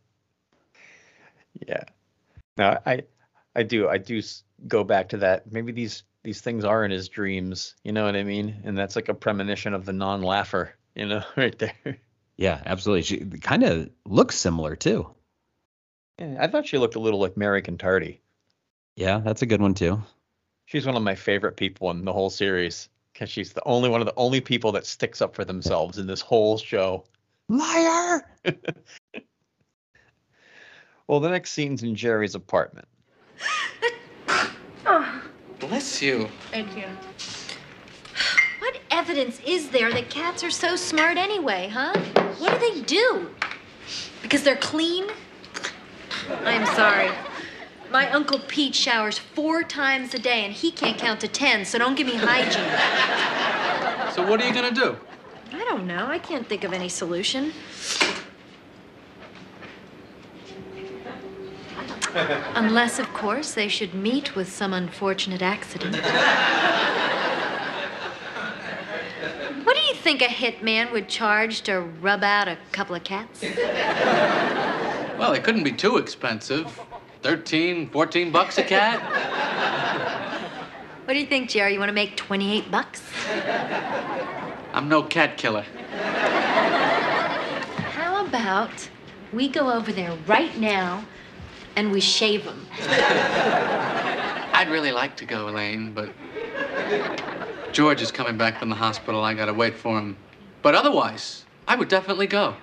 yeah. 1.67 1.83
No, 2.57 2.79
I 2.87 3.03
I 3.57 3.65
do 3.65 3.89
I 3.89 3.99
do 3.99 4.23
go 4.69 4.85
back 4.85 5.09
to 5.09 5.17
that. 5.17 5.51
Maybe 5.51 5.73
these 5.73 6.05
these 6.23 6.41
things 6.41 6.65
are 6.65 6.85
in 6.85 6.91
his 6.91 7.09
dreams, 7.09 7.75
you 7.83 7.93
know 7.93 8.05
what 8.05 8.17
I 8.17 8.23
mean? 8.23 8.63
And 8.65 8.77
that's 8.77 8.97
like 8.97 9.09
a 9.09 9.15
premonition 9.15 9.75
of 9.75 9.85
the 9.85 9.93
non-laugher, 9.93 10.75
you 10.95 11.07
know, 11.07 11.23
right 11.37 11.59
there. 11.59 11.99
Yeah, 12.37 12.63
absolutely. 12.65 13.03
She 13.03 13.19
kind 13.41 13.63
of 13.63 13.91
looks 14.05 14.37
similar 14.37 14.77
too. 14.77 15.09
Yeah, 16.19 16.37
I 16.41 16.49
thought 16.49 16.67
she 16.67 16.79
looked 16.79 16.95
a 16.95 17.01
little 17.01 17.21
like 17.21 17.37
Mary 17.37 17.63
Contardi. 17.63 18.19
Yeah, 18.97 19.19
that's 19.19 19.43
a 19.43 19.47
good 19.47 19.61
one 19.61 19.75
too. 19.75 20.03
She's 20.67 20.87
one 20.87 20.97
of 20.97 21.03
my 21.03 21.15
favorite 21.15 21.57
people 21.57 21.91
in 21.91 22.05
the 22.05 22.13
whole 22.13 22.31
series 22.31 22.89
because 23.13 23.29
she's 23.29 23.53
the 23.53 23.65
only 23.67 23.89
one 23.89 24.01
of 24.01 24.07
the 24.07 24.15
only 24.17 24.41
people 24.41 24.73
that 24.73 24.87
sticks 24.87 25.21
up 25.21 25.35
for 25.35 25.45
themselves 25.45 25.99
in 25.99 26.07
this 26.07 26.21
whole 26.21 26.57
show. 26.59 27.05
Liar! 27.49 28.27
Well, 31.09 31.21
the 31.21 31.29
next 31.29 31.51
scene's 31.51 31.83
in 31.83 31.95
Jerry's 31.95 32.35
apartment. 32.35 32.89
Bless 35.73 36.03
you. 36.03 36.29
Thank 36.51 36.77
you. 36.77 36.85
What 38.59 38.79
evidence 38.91 39.41
is 39.41 39.71
there 39.71 39.91
that 39.91 40.11
cats 40.11 40.45
are 40.45 40.51
so 40.51 40.77
smart 40.77 41.17
anyway, 41.17 41.71
huh? 41.73 41.99
What 42.37 42.61
do 42.61 42.75
they 42.75 42.83
do? 42.83 43.31
Because 44.21 44.43
they're 44.43 44.57
clean? 44.57 45.07
I'm 46.45 46.67
sorry. 46.77 47.11
My 47.91 48.11
Uncle 48.11 48.39
Pete 48.49 48.75
showers 48.75 49.17
four 49.17 49.63
times 49.63 50.13
a 50.13 50.19
day 50.19 50.45
and 50.45 50.53
he 50.53 50.71
can't 50.71 50.99
count 50.99 51.21
to 51.21 51.29
ten, 51.29 51.65
so 51.65 51.79
don't 51.79 51.95
give 51.95 52.07
me 52.07 52.17
hygiene. 52.17 54.13
So 54.13 54.29
what 54.29 54.43
are 54.43 54.47
you 54.47 54.53
gonna 54.53 54.73
do? 54.73 54.99
I 55.55 55.65
don't 55.65 55.87
know. 55.87 56.05
I 56.07 56.19
can't 56.19 56.47
think 56.47 56.65
of 56.65 56.75
any 56.75 56.91
solution. 56.91 57.51
Unless, 62.55 62.99
of 62.99 63.13
course, 63.15 63.55
they 63.55 63.69
should 63.69 63.95
meet 63.95 64.37
with 64.37 64.53
some 64.53 64.75
unfortunate 64.75 65.41
accident. 65.41 65.97
What 69.65 69.77
do 69.77 69.83
you 69.83 69.95
think 69.95 70.21
a 70.21 70.27
hitman 70.27 70.93
would 70.93 71.09
charge 71.09 71.63
to 71.63 71.81
rub 71.81 72.23
out 72.23 72.49
a 72.49 72.59
couple 72.73 72.95
of 72.95 73.05
cats? 73.05 73.43
Well, 75.19 75.33
it 75.33 75.43
couldn't 75.45 75.65
be 75.65 75.73
too 75.73 75.97
expensive. 75.97 76.81
13, 77.23 77.89
14 77.89 78.33
bucks 78.33 78.59
a 78.59 78.63
cat? 78.65 79.01
What 81.05 81.15
do 81.15 81.21
you 81.21 81.27
think, 81.27 81.49
Jerry? 81.49 81.73
You 81.73 81.79
want 81.79 81.89
to 81.89 81.95
make 81.95 82.17
28 82.17 82.71
bucks? 82.71 83.03
I'm 84.75 84.89
no 84.89 85.03
cat 85.03 85.37
killer. 85.37 85.65
How 87.93 88.27
about 88.27 88.89
we 89.33 89.49
go 89.49 89.73
over 89.73 89.93
there 89.93 90.17
right 90.27 90.57
now 90.59 91.05
and 91.77 91.93
we 91.93 92.01
shave 92.01 92.45
them? 92.45 92.67
I'd 94.55 94.69
really 94.71 94.93
like 94.93 95.17
to 95.17 95.25
go, 95.25 95.49
Elaine, 95.49 95.93
but 95.93 96.11
George 97.73 98.03
is 98.03 98.13
coming 98.13 98.37
back 98.37 98.59
from 98.59 98.69
the 98.69 98.75
hospital. 98.77 99.23
I 99.23 99.35
gotta 99.35 99.55
wait 99.55 99.75
for 99.75 99.99
him. 99.99 100.17
But 100.63 100.75
otherwise, 100.75 101.45
I 101.67 101.75
would 101.77 101.89
definitely 101.89 102.27
go. 102.27 102.55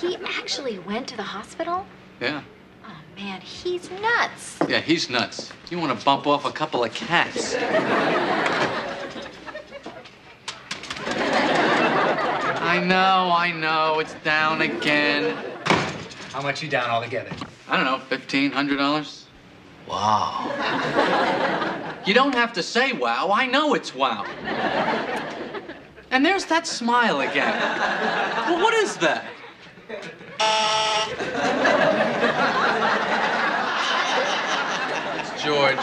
He 0.00 0.16
actually 0.24 0.78
went 0.80 1.08
to 1.08 1.16
the 1.16 1.22
hospital? 1.22 1.86
Yeah. 2.20 2.42
Oh, 2.86 2.92
Man, 3.16 3.40
he's 3.40 3.90
nuts. 3.90 4.58
Yeah, 4.68 4.80
he's 4.80 5.10
nuts. 5.10 5.52
You 5.70 5.78
want 5.78 5.98
to 5.98 6.04
bump 6.04 6.26
off 6.26 6.44
a 6.44 6.52
couple 6.52 6.84
of 6.84 6.94
cats. 6.94 7.54
I 12.66 12.80
know, 12.80 13.32
I 13.32 13.52
know. 13.52 14.00
It's 14.00 14.14
down 14.24 14.62
again. 14.62 15.36
How 16.34 16.42
much 16.42 16.64
you 16.64 16.68
down 16.68 16.90
altogether? 16.90 17.30
I 17.68 17.76
don't 17.76 17.84
know, 17.84 18.00
fifteen 18.08 18.50
hundred 18.50 18.78
dollars. 18.78 19.26
Wow. 19.86 20.50
You 22.04 22.12
don't 22.12 22.34
have 22.34 22.52
to 22.54 22.62
say 22.62 22.90
wow. 22.92 23.30
I 23.32 23.46
know 23.46 23.74
it's 23.74 23.94
wow. 23.94 24.24
And 26.10 26.26
there's 26.26 26.44
that 26.46 26.66
smile 26.66 27.20
again. 27.20 27.56
Well, 28.48 28.60
what 28.60 28.74
is 28.74 28.96
that? 28.96 29.26
It's 35.20 35.44
George. 35.44 35.78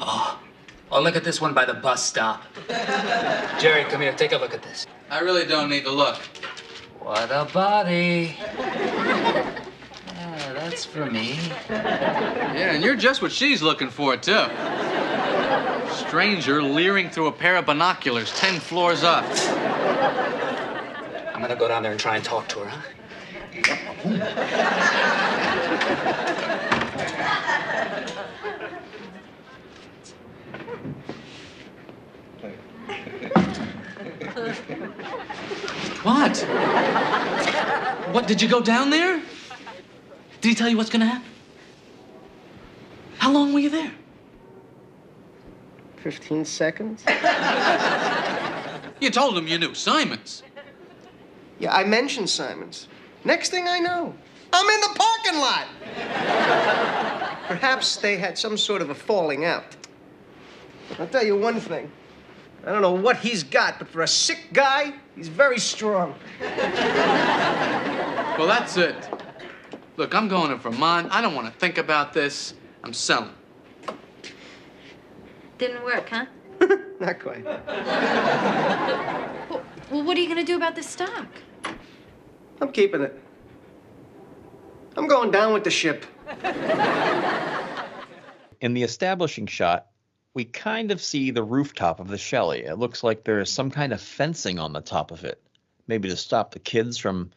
Oh, 0.00 0.40
oh, 0.90 1.00
look 1.02 1.16
at 1.16 1.24
this 1.24 1.40
one 1.40 1.54
by 1.54 1.64
the 1.64 1.74
bus 1.74 2.04
stop. 2.04 2.42
Jerry, 3.58 3.84
come 3.84 4.00
here. 4.00 4.12
Take 4.12 4.32
a 4.32 4.36
look 4.36 4.54
at 4.54 4.62
this. 4.62 4.86
I 5.10 5.20
really 5.20 5.46
don't 5.46 5.68
need 5.70 5.84
to 5.84 5.90
look. 5.90 6.16
What 7.00 7.30
a 7.30 7.48
body. 7.52 8.36
Yeah, 8.58 9.54
that's 10.54 10.84
for 10.84 11.06
me. 11.06 11.38
Yeah, 11.68 12.74
and 12.74 12.82
you're 12.84 12.96
just 12.96 13.22
what 13.22 13.32
she's 13.32 13.62
looking 13.62 13.90
for, 13.90 14.16
too. 14.16 14.46
Stranger 15.90 16.62
leering 16.62 17.08
through 17.10 17.28
a 17.28 17.32
pair 17.32 17.56
of 17.56 17.66
binoculars 17.66 18.32
10 18.38 18.60
floors 18.60 19.02
up. 19.04 19.24
I'm 21.34 21.40
gonna 21.40 21.56
go 21.56 21.68
down 21.68 21.82
there 21.82 21.92
and 21.92 22.00
try 22.00 22.16
and 22.16 22.24
talk 22.24 22.48
to 22.48 22.58
her, 22.60 22.68
huh? 22.68 22.82
What? 36.02 36.38
What, 38.12 38.26
did 38.26 38.40
you 38.40 38.48
go 38.48 38.60
down 38.60 38.90
there? 38.90 39.20
Did 40.40 40.48
he 40.48 40.54
tell 40.54 40.68
you 40.68 40.76
what's 40.76 40.90
gonna 40.90 41.06
happen? 41.06 41.28
How 43.18 43.32
long 43.32 43.52
were 43.52 43.60
you 43.60 43.70
there? 43.70 43.92
15 45.96 46.44
seconds? 46.44 47.04
You 49.00 49.10
told 49.10 49.38
him 49.38 49.46
you 49.46 49.58
knew 49.58 49.74
Simons. 49.74 50.42
Yeah, 51.58 51.72
I 51.72 51.84
mentioned 51.84 52.28
Simons. 52.30 52.88
Next 53.24 53.50
thing 53.50 53.68
I 53.68 53.78
know, 53.78 54.14
I'm 54.52 54.68
in 54.70 54.80
the 54.80 54.98
parking 54.98 55.40
lot. 55.40 55.66
Perhaps 57.48 57.96
they 57.96 58.16
had 58.16 58.38
some 58.38 58.56
sort 58.56 58.82
of 58.82 58.90
a 58.90 58.94
falling 58.94 59.44
out. 59.44 59.76
I'll 60.98 61.06
tell 61.06 61.24
you 61.24 61.36
one 61.36 61.60
thing. 61.60 61.90
I 62.66 62.72
don't 62.72 62.82
know 62.82 62.92
what 62.92 63.18
he's 63.18 63.42
got, 63.42 63.78
but 63.78 63.88
for 63.88 64.02
a 64.02 64.08
sick 64.08 64.48
guy, 64.52 64.92
he's 65.14 65.28
very 65.28 65.58
strong. 65.58 66.14
Well, 68.38 68.46
that's 68.46 68.76
it. 68.76 69.08
Look, 69.96 70.14
I'm 70.14 70.28
going 70.28 70.50
to 70.50 70.56
Vermont. 70.56 71.08
I 71.10 71.20
don't 71.20 71.34
want 71.34 71.52
to 71.52 71.58
think 71.58 71.78
about 71.78 72.12
this. 72.12 72.54
I'm 72.84 72.92
selling. 72.92 73.34
Didn't 75.58 75.82
work, 75.84 76.08
huh? 76.08 76.26
Not 77.00 77.18
quite. 77.20 77.44
Well, 79.90 80.04
what 80.04 80.16
are 80.16 80.20
you 80.20 80.28
gonna 80.28 80.44
do 80.44 80.56
about 80.56 80.76
this 80.76 80.86
stock? 80.86 81.26
I'm 82.60 82.70
keeping 82.72 83.00
it. 83.00 83.18
I'm 84.96 85.06
going 85.06 85.30
down 85.30 85.52
with 85.54 85.64
the 85.64 85.70
ship. 85.70 86.04
In 88.60 88.74
the 88.74 88.82
establishing 88.82 89.46
shot, 89.46 89.86
we 90.38 90.44
kind 90.44 90.92
of 90.92 91.02
see 91.02 91.32
the 91.32 91.42
rooftop 91.42 91.98
of 91.98 92.06
the 92.06 92.16
Shelley. 92.16 92.60
It 92.60 92.78
looks 92.78 93.02
like 93.02 93.24
there 93.24 93.40
is 93.40 93.50
some 93.50 93.72
kind 93.72 93.92
of 93.92 94.00
fencing 94.00 94.60
on 94.60 94.72
the 94.72 94.80
top 94.80 95.10
of 95.10 95.24
it, 95.24 95.42
maybe 95.88 96.08
to 96.10 96.16
stop 96.16 96.52
the 96.52 96.60
kids 96.60 96.96
from 96.96 97.32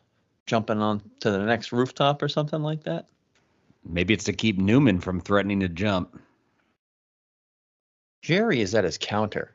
jumping 0.46 0.78
on 0.78 1.02
to 1.22 1.32
the 1.32 1.40
next 1.40 1.72
rooftop 1.72 2.22
or 2.22 2.30
something 2.30 2.62
like 2.62 2.84
that. 2.84 3.08
Maybe 3.84 4.14
it's 4.14 4.26
to 4.26 4.34
keep 4.34 4.60
Newman 4.60 5.02
from 5.02 5.20
threatening 5.20 5.62
to 5.62 5.68
jump. 5.68 6.22
Jerry 8.22 8.62
is 8.62 8.76
at 8.76 8.84
his 8.84 9.00
counter 9.00 9.52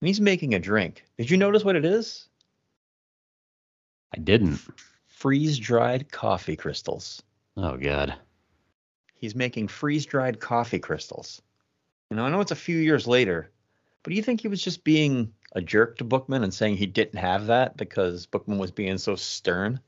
and 0.00 0.08
he's 0.08 0.22
making 0.22 0.54
a 0.54 0.58
drink. 0.58 1.04
Did 1.18 1.30
you 1.30 1.36
notice 1.36 1.64
what 1.64 1.76
it 1.76 1.84
is? 1.84 2.26
I 4.16 4.18
didn't. 4.18 4.60
Freeze 5.08 5.58
dried 5.58 6.10
coffee 6.10 6.56
crystals. 6.56 7.22
Oh, 7.54 7.76
God. 7.76 8.14
He's 9.14 9.34
making 9.34 9.68
freeze 9.68 10.06
dried 10.06 10.40
coffee 10.40 10.78
crystals. 10.78 11.42
You 12.12 12.16
know, 12.16 12.26
I 12.26 12.28
know 12.28 12.42
it's 12.42 12.50
a 12.50 12.56
few 12.56 12.76
years 12.76 13.06
later, 13.06 13.50
but 14.02 14.10
do 14.10 14.16
you 14.16 14.22
think 14.22 14.42
he 14.42 14.48
was 14.48 14.62
just 14.62 14.84
being 14.84 15.32
a 15.52 15.62
jerk 15.62 15.96
to 15.96 16.04
Bookman 16.04 16.44
and 16.44 16.52
saying 16.52 16.76
he 16.76 16.84
didn't 16.84 17.18
have 17.18 17.46
that 17.46 17.74
because 17.78 18.26
Bookman 18.26 18.58
was 18.58 18.70
being 18.70 18.98
so 18.98 19.16
stern? 19.16 19.80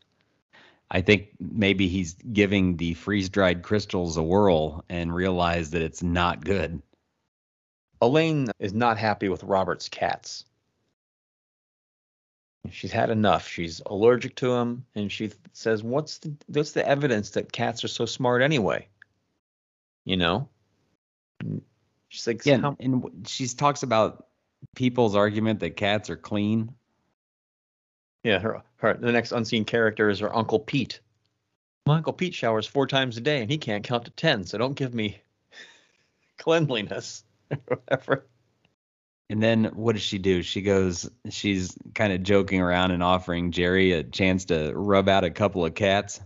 I 0.91 1.03
think 1.03 1.33
maybe 1.39 1.87
he's 1.87 2.15
giving 2.15 2.79
the 2.79 2.95
freeze 2.95 3.29
dried 3.29 3.63
crystals 3.63 4.17
a 4.17 4.23
whirl 4.23 4.87
and 4.89 5.15
realized 5.15 5.73
that 5.73 5.83
it's 5.83 6.03
not 6.03 6.43
good. 6.43 6.81
Elaine 8.01 8.47
is 8.59 8.73
not 8.73 8.97
happy 8.97 9.29
with 9.29 9.45
Robert's 9.45 9.91
cats. 9.91 10.47
She's 12.71 12.93
had 12.93 13.11
enough. 13.11 13.47
She's 13.47 13.83
allergic 13.85 14.35
to 14.37 14.49
them, 14.49 14.87
and 14.95 15.13
she 15.13 15.31
says, 15.53 15.83
"What's 15.83 16.17
the 16.17 16.35
what's 16.47 16.73
the 16.73 16.89
evidence 16.89 17.33
that 17.33 17.53
cats 17.53 17.85
are 17.85 17.89
so 17.89 18.07
smart 18.07 18.41
anyway?" 18.41 18.89
You 20.07 20.17
know. 20.17 20.49
She's 22.15 22.27
like, 22.29 22.47
Yeah, 22.47 22.59
"How- 22.59 22.77
and 22.79 23.27
she 23.27 23.49
talks 23.49 23.83
about 23.83 24.29
people's 24.77 25.17
argument 25.17 25.61
that 25.61 25.77
cats 25.77 26.11
are 26.11 26.17
clean. 26.17 26.73
Yeah, 28.23 28.39
her, 28.39 28.63
her 28.77 28.95
the 28.95 29.11
next 29.11 29.33
unseen 29.33 29.65
character 29.65 30.09
is 30.09 30.21
her 30.21 30.35
Uncle 30.35 30.61
Pete. 30.61 31.01
My 31.87 31.97
Uncle 31.97 32.13
Pete 32.13 32.35
showers 32.35 32.67
four 32.69 32.87
times 32.87 33.17
a 33.17 33.21
day 33.21 33.43
and 33.43 33.51
he 33.51 33.59
can't 33.59 33.83
count 33.85 34.05
to 34.05 34.13
ten, 34.13 34.45
so 34.45 34.57
don't 34.57 34.75
give 34.77 34.95
me 34.95 35.21
cleanliness 36.39 37.25
or 37.51 37.59
whatever. 37.67 38.27
And 39.29 39.43
then 39.43 39.65
what 39.75 39.95
does 39.95 40.03
she 40.03 40.19
do? 40.19 40.43
She 40.43 40.63
goes, 40.63 41.11
she's 41.31 41.77
kind 41.95 42.13
of 42.13 42.23
joking 42.23 42.61
around 42.61 42.93
and 42.93 43.03
offering 43.03 43.51
Jerry 43.51 43.91
a 43.93 44.05
chance 44.05 44.45
to 44.47 44.73
rub 44.73 45.09
out 45.09 45.25
a 45.25 45.31
couple 45.31 45.65
of 45.65 45.75
cats. 45.75 46.21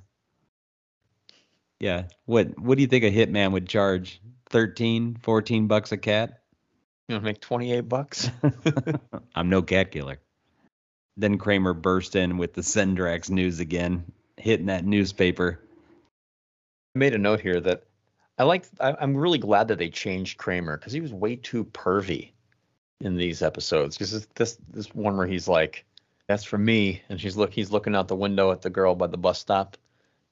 Yeah. 1.81 2.09
What 2.27 2.59
what 2.59 2.77
do 2.77 2.83
you 2.83 2.89
think 2.89 3.05
a 3.05 3.11
hitman 3.11 3.53
would 3.53 3.69
charge? 3.69 4.21
13, 4.51 5.17
14 5.21 5.67
bucks 5.67 5.93
a 5.93 5.97
cat? 5.97 6.41
You 7.09 7.17
know, 7.17 7.21
make 7.23 7.41
twenty 7.41 7.73
eight 7.73 7.89
bucks. 7.89 8.31
I'm 9.35 9.49
no 9.49 9.63
cat 9.63 9.91
killer. 9.91 10.19
Then 11.17 11.39
Kramer 11.39 11.73
burst 11.73 12.15
in 12.15 12.37
with 12.37 12.53
the 12.53 12.61
Sendrax 12.61 13.31
news 13.31 13.61
again, 13.61 14.05
hitting 14.37 14.67
that 14.67 14.85
newspaper. 14.85 15.59
I 16.95 16.99
made 16.99 17.15
a 17.15 17.19
note 17.19 17.41
here 17.41 17.61
that 17.61 17.85
I 18.39 18.45
like. 18.45 18.67
I'm 18.79 19.17
really 19.17 19.39
glad 19.39 19.69
that 19.69 19.79
they 19.79 19.89
changed 19.89 20.39
Kramer 20.39 20.77
because 20.77 20.93
he 20.93 21.01
was 21.01 21.13
way 21.13 21.37
too 21.37 21.65
pervy 21.65 22.33
in 23.01 23.17
these 23.17 23.43
episodes. 23.43 23.97
Because 23.97 24.27
this 24.35 24.59
this 24.69 24.95
one 24.95 25.17
where 25.17 25.27
he's 25.27 25.49
like, 25.49 25.87
"That's 26.29 26.45
for 26.45 26.59
me," 26.59 27.03
and 27.09 27.19
she's 27.19 27.37
look. 27.37 27.53
He's 27.53 27.73
looking 27.73 27.97
out 27.97 28.09
the 28.09 28.17
window 28.17 28.53
at 28.53 28.61
the 28.61 28.71
girl 28.71 28.95
by 28.95 29.07
the 29.07 29.17
bus 29.17 29.39
stop. 29.39 29.79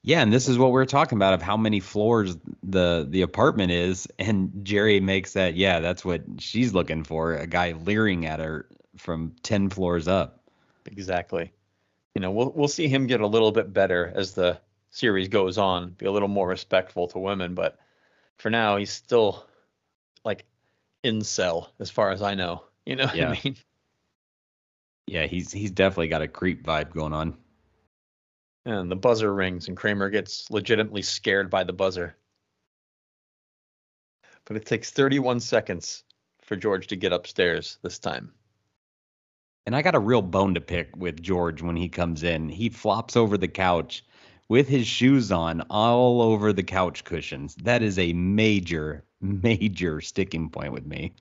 Yeah, 0.06 0.22
and 0.22 0.32
this 0.32 0.46
is 0.48 0.56
what 0.56 0.70
we 0.70 0.80
are 0.80 0.86
talking 0.86 1.18
about 1.18 1.34
of 1.34 1.42
how 1.42 1.56
many 1.56 1.80
floors 1.80 2.36
the 2.62 3.04
the 3.10 3.22
apartment 3.22 3.72
is, 3.72 4.06
and 4.20 4.52
Jerry 4.62 5.00
makes 5.00 5.32
that. 5.32 5.56
Yeah, 5.56 5.80
that's 5.80 6.04
what 6.04 6.22
she's 6.38 6.72
looking 6.72 7.02
for. 7.02 7.34
A 7.34 7.46
guy 7.48 7.72
leering 7.72 8.24
at 8.24 8.38
her 8.38 8.68
from 8.96 9.34
ten 9.42 9.68
floors 9.68 10.06
up. 10.06 10.44
Exactly. 10.86 11.52
You 12.14 12.20
know, 12.20 12.30
we'll 12.30 12.52
we'll 12.52 12.68
see 12.68 12.86
him 12.86 13.08
get 13.08 13.20
a 13.20 13.26
little 13.26 13.50
bit 13.50 13.72
better 13.72 14.12
as 14.14 14.32
the 14.34 14.60
series 14.90 15.26
goes 15.26 15.58
on, 15.58 15.90
be 15.90 16.06
a 16.06 16.12
little 16.12 16.28
more 16.28 16.46
respectful 16.46 17.08
to 17.08 17.18
women, 17.18 17.54
but 17.54 17.76
for 18.38 18.48
now 18.48 18.76
he's 18.76 18.92
still 18.92 19.44
like 20.24 20.44
incel 21.02 21.66
as 21.80 21.90
far 21.90 22.12
as 22.12 22.22
I 22.22 22.36
know. 22.36 22.62
You 22.84 22.94
know 22.94 23.06
what 23.06 23.16
Yeah. 23.16 23.30
I 23.30 23.40
mean? 23.42 23.56
Yeah, 25.08 25.26
he's 25.26 25.50
he's 25.50 25.72
definitely 25.72 26.08
got 26.08 26.22
a 26.22 26.28
creep 26.28 26.64
vibe 26.64 26.92
going 26.92 27.12
on. 27.12 27.36
And 28.66 28.90
the 28.90 28.96
buzzer 28.96 29.32
rings 29.32 29.68
and 29.68 29.76
Kramer 29.76 30.10
gets 30.10 30.50
legitimately 30.50 31.02
scared 31.02 31.50
by 31.50 31.62
the 31.62 31.72
buzzer. 31.72 32.16
But 34.44 34.56
it 34.56 34.66
takes 34.66 34.90
31 34.90 35.38
seconds 35.38 36.02
for 36.42 36.56
George 36.56 36.88
to 36.88 36.96
get 36.96 37.12
upstairs 37.12 37.78
this 37.82 38.00
time. 38.00 38.32
And 39.66 39.74
I 39.74 39.82
got 39.82 39.94
a 39.94 40.00
real 40.00 40.22
bone 40.22 40.54
to 40.54 40.60
pick 40.60 40.96
with 40.96 41.22
George 41.22 41.62
when 41.62 41.76
he 41.76 41.88
comes 41.88 42.24
in. 42.24 42.48
He 42.48 42.68
flops 42.68 43.16
over 43.16 43.38
the 43.38 43.48
couch 43.48 44.04
with 44.48 44.68
his 44.68 44.86
shoes 44.86 45.30
on 45.30 45.60
all 45.70 46.20
over 46.20 46.52
the 46.52 46.62
couch 46.64 47.04
cushions. 47.04 47.54
That 47.62 47.82
is 47.82 48.00
a 48.00 48.12
major, 48.12 49.04
major 49.20 50.00
sticking 50.00 50.50
point 50.50 50.72
with 50.72 50.86
me. 50.86 51.12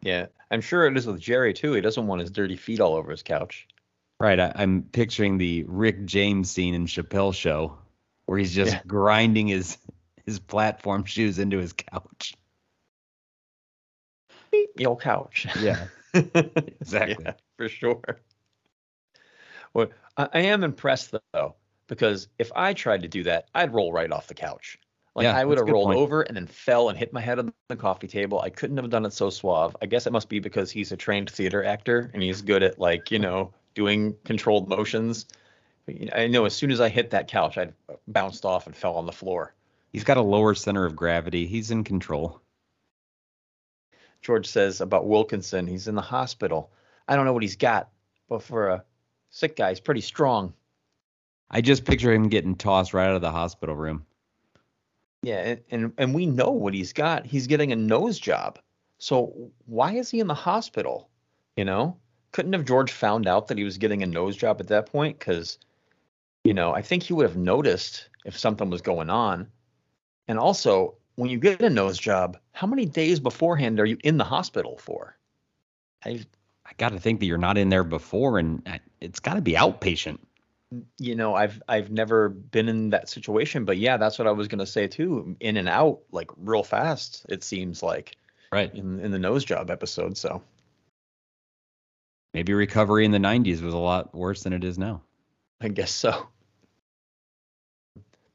Yeah, 0.00 0.26
I'm 0.50 0.62
sure 0.62 0.86
it 0.86 0.96
is 0.96 1.06
with 1.06 1.20
Jerry 1.20 1.52
too. 1.52 1.72
He 1.72 1.82
doesn't 1.82 2.06
want 2.06 2.22
his 2.22 2.30
dirty 2.30 2.56
feet 2.56 2.80
all 2.80 2.94
over 2.94 3.10
his 3.10 3.22
couch. 3.22 3.68
Right. 4.20 4.38
I, 4.40 4.52
I'm 4.56 4.82
picturing 4.82 5.38
the 5.38 5.64
Rick 5.68 6.04
James 6.04 6.50
scene 6.50 6.74
in 6.74 6.86
Chappelle 6.86 7.34
Show, 7.34 7.78
where 8.26 8.38
he's 8.38 8.54
just 8.54 8.72
Yeah. 8.72 8.82
grinding 8.86 9.48
his 9.48 9.78
his 10.26 10.38
platform 10.38 11.04
shoes 11.04 11.38
into 11.38 11.58
his 11.58 11.72
couch. 11.72 12.34
Old 14.84 15.00
couch. 15.00 15.46
Yeah. 15.60 15.86
Exactly. 16.14 17.24
Yeah, 17.24 17.34
for 17.58 17.68
sure. 17.68 18.02
Well, 19.74 19.88
I, 20.16 20.28
I 20.32 20.40
am 20.40 20.64
impressed 20.64 21.14
though, 21.32 21.54
because 21.86 22.28
if 22.38 22.50
I 22.56 22.72
tried 22.72 23.02
to 23.02 23.08
do 23.08 23.24
that, 23.24 23.48
I'd 23.54 23.74
roll 23.74 23.92
right 23.92 24.10
off 24.10 24.26
the 24.26 24.34
couch. 24.34 24.78
Like 25.14 25.24
Yeah, 25.24 25.36
I 25.36 25.44
would 25.44 25.58
have 25.58 25.68
rolled 25.68 25.88
point. 25.88 25.98
over 25.98 26.22
and 26.22 26.34
then 26.36 26.46
fell 26.46 26.88
and 26.88 26.98
hit 26.98 27.12
my 27.12 27.20
head 27.20 27.38
on 27.38 27.52
the 27.68 27.76
coffee 27.76 28.08
table. 28.08 28.40
I 28.40 28.48
couldn't 28.50 28.78
have 28.78 28.88
done 28.88 29.04
it 29.04 29.12
so 29.12 29.28
suave. 29.30 29.76
I 29.82 29.86
guess 29.86 30.06
it 30.06 30.12
must 30.12 30.28
be 30.30 30.38
because 30.40 30.70
he's 30.70 30.92
a 30.92 30.96
trained 30.96 31.30
theater 31.30 31.62
actor 31.62 32.10
and 32.14 32.22
he's 32.22 32.40
good 32.40 32.62
at 32.62 32.78
like, 32.78 33.10
you 33.10 33.18
know, 33.18 33.52
doing 33.78 34.16
controlled 34.24 34.68
motions. 34.68 35.24
But, 35.86 36.00
you 36.00 36.06
know, 36.06 36.12
I 36.16 36.26
know 36.26 36.44
as 36.44 36.54
soon 36.54 36.72
as 36.72 36.80
I 36.80 36.88
hit 36.88 37.10
that 37.10 37.28
couch, 37.28 37.56
I 37.56 37.68
bounced 38.08 38.44
off 38.44 38.66
and 38.66 38.74
fell 38.74 38.96
on 38.96 39.06
the 39.06 39.12
floor. 39.12 39.54
He's 39.92 40.02
got 40.02 40.16
a 40.16 40.22
lower 40.22 40.56
center 40.56 40.84
of 40.84 40.96
gravity. 40.96 41.46
He's 41.46 41.70
in 41.70 41.84
control. 41.84 42.42
George 44.20 44.48
says 44.48 44.80
about 44.80 45.06
Wilkinson, 45.06 45.68
he's 45.68 45.86
in 45.86 45.94
the 45.94 46.02
hospital. 46.02 46.72
I 47.06 47.14
don't 47.14 47.24
know 47.24 47.32
what 47.32 47.44
he's 47.44 47.54
got, 47.54 47.88
but 48.28 48.42
for 48.42 48.68
a 48.68 48.84
sick 49.30 49.54
guy, 49.54 49.68
he's 49.68 49.80
pretty 49.80 50.00
strong. 50.00 50.52
I 51.48 51.60
just 51.60 51.84
picture 51.84 52.12
him 52.12 52.28
getting 52.28 52.56
tossed 52.56 52.92
right 52.92 53.08
out 53.08 53.14
of 53.14 53.22
the 53.22 53.30
hospital 53.30 53.76
room. 53.76 54.04
Yeah, 55.22 55.38
and, 55.38 55.60
and 55.70 55.92
and 55.98 56.14
we 56.14 56.26
know 56.26 56.50
what 56.50 56.74
he's 56.74 56.92
got. 56.92 57.24
He's 57.24 57.46
getting 57.46 57.72
a 57.72 57.76
nose 57.76 58.18
job. 58.18 58.58
So 58.98 59.52
why 59.66 59.92
is 59.94 60.10
he 60.10 60.18
in 60.18 60.26
the 60.26 60.34
hospital? 60.34 61.08
You 61.56 61.64
know, 61.64 61.96
couldn't 62.32 62.52
have 62.52 62.64
George 62.64 62.92
found 62.92 63.26
out 63.26 63.48
that 63.48 63.58
he 63.58 63.64
was 63.64 63.78
getting 63.78 64.02
a 64.02 64.06
nose 64.06 64.36
job 64.36 64.60
at 64.60 64.68
that 64.68 64.86
point? 64.86 65.18
Because, 65.18 65.58
you 66.44 66.54
know, 66.54 66.72
I 66.72 66.82
think 66.82 67.02
he 67.02 67.12
would 67.12 67.26
have 67.26 67.36
noticed 67.36 68.08
if 68.24 68.38
something 68.38 68.70
was 68.70 68.82
going 68.82 69.10
on. 69.10 69.48
And 70.26 70.38
also, 70.38 70.94
when 71.16 71.30
you 71.30 71.38
get 71.38 71.62
a 71.62 71.70
nose 71.70 71.98
job, 71.98 72.38
how 72.52 72.66
many 72.66 72.84
days 72.84 73.18
beforehand 73.18 73.80
are 73.80 73.86
you 73.86 73.98
in 74.04 74.18
the 74.18 74.24
hospital 74.24 74.78
for? 74.78 75.16
I, 76.04 76.24
I 76.64 76.72
got 76.76 76.92
to 76.92 77.00
think 77.00 77.20
that 77.20 77.26
you're 77.26 77.38
not 77.38 77.58
in 77.58 77.70
there 77.70 77.84
before, 77.84 78.38
and 78.38 78.62
uh, 78.66 78.78
it's 79.00 79.20
got 79.20 79.34
to 79.34 79.40
be 79.40 79.54
outpatient. 79.54 80.18
Mm, 80.72 80.84
you 80.98 81.14
know, 81.14 81.34
I've 81.34 81.62
I've 81.66 81.90
never 81.90 82.28
been 82.28 82.68
in 82.68 82.90
that 82.90 83.08
situation, 83.08 83.64
but 83.64 83.78
yeah, 83.78 83.96
that's 83.96 84.18
what 84.18 84.28
I 84.28 84.32
was 84.32 84.48
gonna 84.48 84.66
say 84.66 84.86
too. 84.86 85.34
In 85.40 85.56
and 85.56 85.68
out, 85.68 86.00
like 86.12 86.30
real 86.36 86.62
fast. 86.62 87.24
It 87.30 87.42
seems 87.42 87.82
like 87.82 88.16
Right. 88.52 88.72
in 88.74 89.00
in 89.00 89.10
the 89.10 89.18
nose 89.18 89.44
job 89.46 89.70
episode. 89.70 90.16
So 90.18 90.42
Maybe 92.38 92.54
recovery 92.54 93.04
in 93.04 93.10
the 93.10 93.18
90s 93.18 93.62
was 93.62 93.74
a 93.74 93.78
lot 93.78 94.14
worse 94.14 94.44
than 94.44 94.52
it 94.52 94.62
is 94.62 94.78
now. 94.78 95.02
I 95.60 95.66
guess 95.66 95.90
so. 95.90 96.28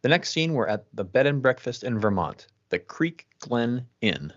The 0.01 0.10
next 0.10 0.32
scene, 0.32 0.51
we're 0.51 0.68
at 0.68 0.88
the 0.93 1.06
bed 1.06 1.26
and 1.26 1.41
breakfast 1.41 1.86
in 1.86 1.97
Vermont, 1.97 2.47
the 2.68 2.80
Creek 2.80 3.28
Glen 3.39 3.88
Inn. 4.01 4.34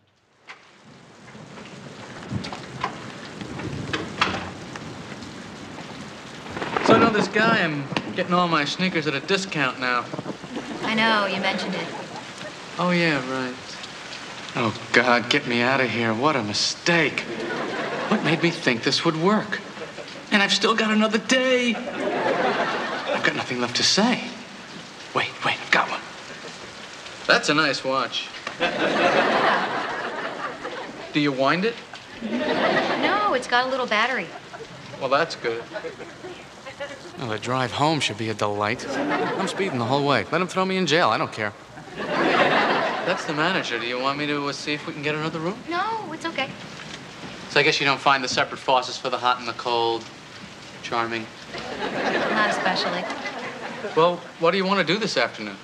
So 6.85 6.95
I 6.95 6.99
know 7.01 7.11
this 7.11 7.27
guy. 7.27 7.65
I'm 7.65 7.89
getting 8.15 8.35
all 8.35 8.47
my 8.47 8.65
sneakers 8.65 9.09
at 9.09 9.15
a 9.15 9.21
discount 9.27 9.81
now. 9.81 10.05
I 10.83 10.95
know, 10.95 11.27
you 11.27 11.41
mentioned 11.41 11.75
it. 11.75 11.89
Oh, 12.79 12.93
yeah, 12.93 13.17
right. 13.33 13.57
Oh, 14.55 14.81
God, 14.93 15.29
get 15.29 15.49
me 15.49 15.61
out 15.61 15.81
of 15.81 15.91
here. 15.91 16.15
What 16.15 16.37
a 16.37 16.43
mistake. 16.45 17.25
What 18.09 18.25
made 18.25 18.43
me 18.43 18.51
think 18.51 18.83
this 18.83 19.05
would 19.05 19.17
work? 19.17 19.61
And 20.31 20.43
I've 20.43 20.53
still 20.53 20.75
got 20.75 20.91
another 20.91 21.19
day. 21.19 21.75
I've 21.75 23.23
got 23.25 23.37
nothing 23.37 23.61
left 23.61 23.77
to 23.77 23.83
say. 23.83 24.25
Wait, 25.15 25.31
wait, 25.45 25.57
I've 25.61 25.71
got 25.71 25.89
one. 25.91 26.01
That's 27.27 27.49
a 27.49 27.55
nice 27.55 27.85
watch. 27.85 28.29
Do 31.13 31.21
you 31.21 31.33
wind 31.33 31.65
it? 31.65 31.75
No, 32.23 33.35
it's 33.35 33.49
got 33.49 33.67
a 33.67 33.69
little 33.69 33.87
battery. 33.87 34.27
Well, 35.01 35.09
that's 35.09 35.37
good. 35.37 35.63
Well, 37.19 37.29
the 37.29 37.39
drive 37.39 37.73
home 37.73 38.01
should 38.01 38.19
be 38.19 38.29
a 38.29 38.35
delight. 38.35 38.87
I'm 38.89 39.49
speeding 39.49 39.79
the 39.79 39.85
whole 39.85 40.07
way. 40.07 40.27
Let 40.31 40.41
him 40.41 40.49
throw 40.49 40.65
me 40.65 40.77
in 40.77 40.87
jail. 40.87 41.09
I 41.09 41.19
don't 41.19 41.33
care. 41.33 41.53
That's 41.97 43.25
the 43.25 43.35
manager. 43.35 43.79
Do 43.79 43.87
you 43.87 43.99
want 44.01 44.19
me 44.19 44.27
to 44.27 44.49
uh, 44.49 44.53
see 44.53 44.75
if 44.75 44.87
we 44.87 44.93
can 44.93 45.03
get 45.03 45.15
another 45.15 45.39
room? 45.39 45.57
No, 45.69 46.13
it's 46.13 46.27
okay. 46.27 46.51
So 47.51 47.61
I 47.61 47.63
guess 47.63 47.81
you 47.81 47.87
don't 47.87 48.01
find 48.01 48.23
the 48.23 48.29
separate 48.29 48.59
faucets 48.59 48.99
for 48.99 49.11
the 49.11 49.19
hot 49.19 49.39
and 49.39 49.49
the 49.49 49.53
cold 49.55 50.05
charming. 50.83 51.27
Not 52.31 52.51
especially. 52.51 53.03
Well, 53.97 54.17
what 54.41 54.51
do 54.51 54.59
you 54.59 54.65
want 54.65 54.87
to 54.87 54.93
do 54.93 54.99
this 54.99 55.17
afternoon? 55.17 55.57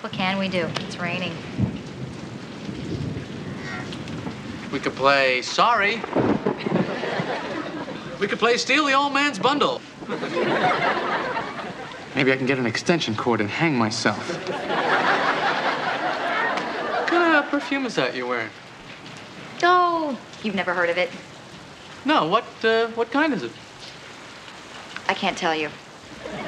What 0.00 0.12
can 0.12 0.38
we 0.38 0.48
do? 0.48 0.68
It's 0.80 0.98
raining. 0.98 1.32
We 4.72 4.80
could 4.80 4.94
play 4.94 5.42
Sorry. 5.42 6.00
We 8.20 8.28
could 8.28 8.38
play 8.38 8.56
Steal 8.56 8.86
the 8.86 8.94
Old 8.94 9.12
Man's 9.12 9.38
Bundle. 9.38 9.80
Maybe 12.14 12.32
I 12.32 12.36
can 12.36 12.46
get 12.46 12.58
an 12.58 12.66
extension 12.66 13.14
cord 13.14 13.40
and 13.40 13.50
hang 13.50 13.76
myself. 13.76 14.30
What 16.88 17.08
kind 17.08 17.36
of 17.36 17.50
perfume 17.50 17.86
is 17.86 17.96
that 17.96 18.14
you're 18.14 18.26
wearing? 18.26 18.50
Oh, 19.62 20.18
you've 20.44 20.54
never 20.54 20.74
heard 20.74 20.90
of 20.90 20.98
it. 20.98 21.10
No, 22.04 22.26
what 22.26 22.44
uh, 22.62 22.88
what 22.88 23.10
kind 23.10 23.32
is 23.32 23.42
it? 23.42 23.52
I 25.08 25.14
can't 25.14 25.36
tell 25.36 25.54
you. 25.54 25.70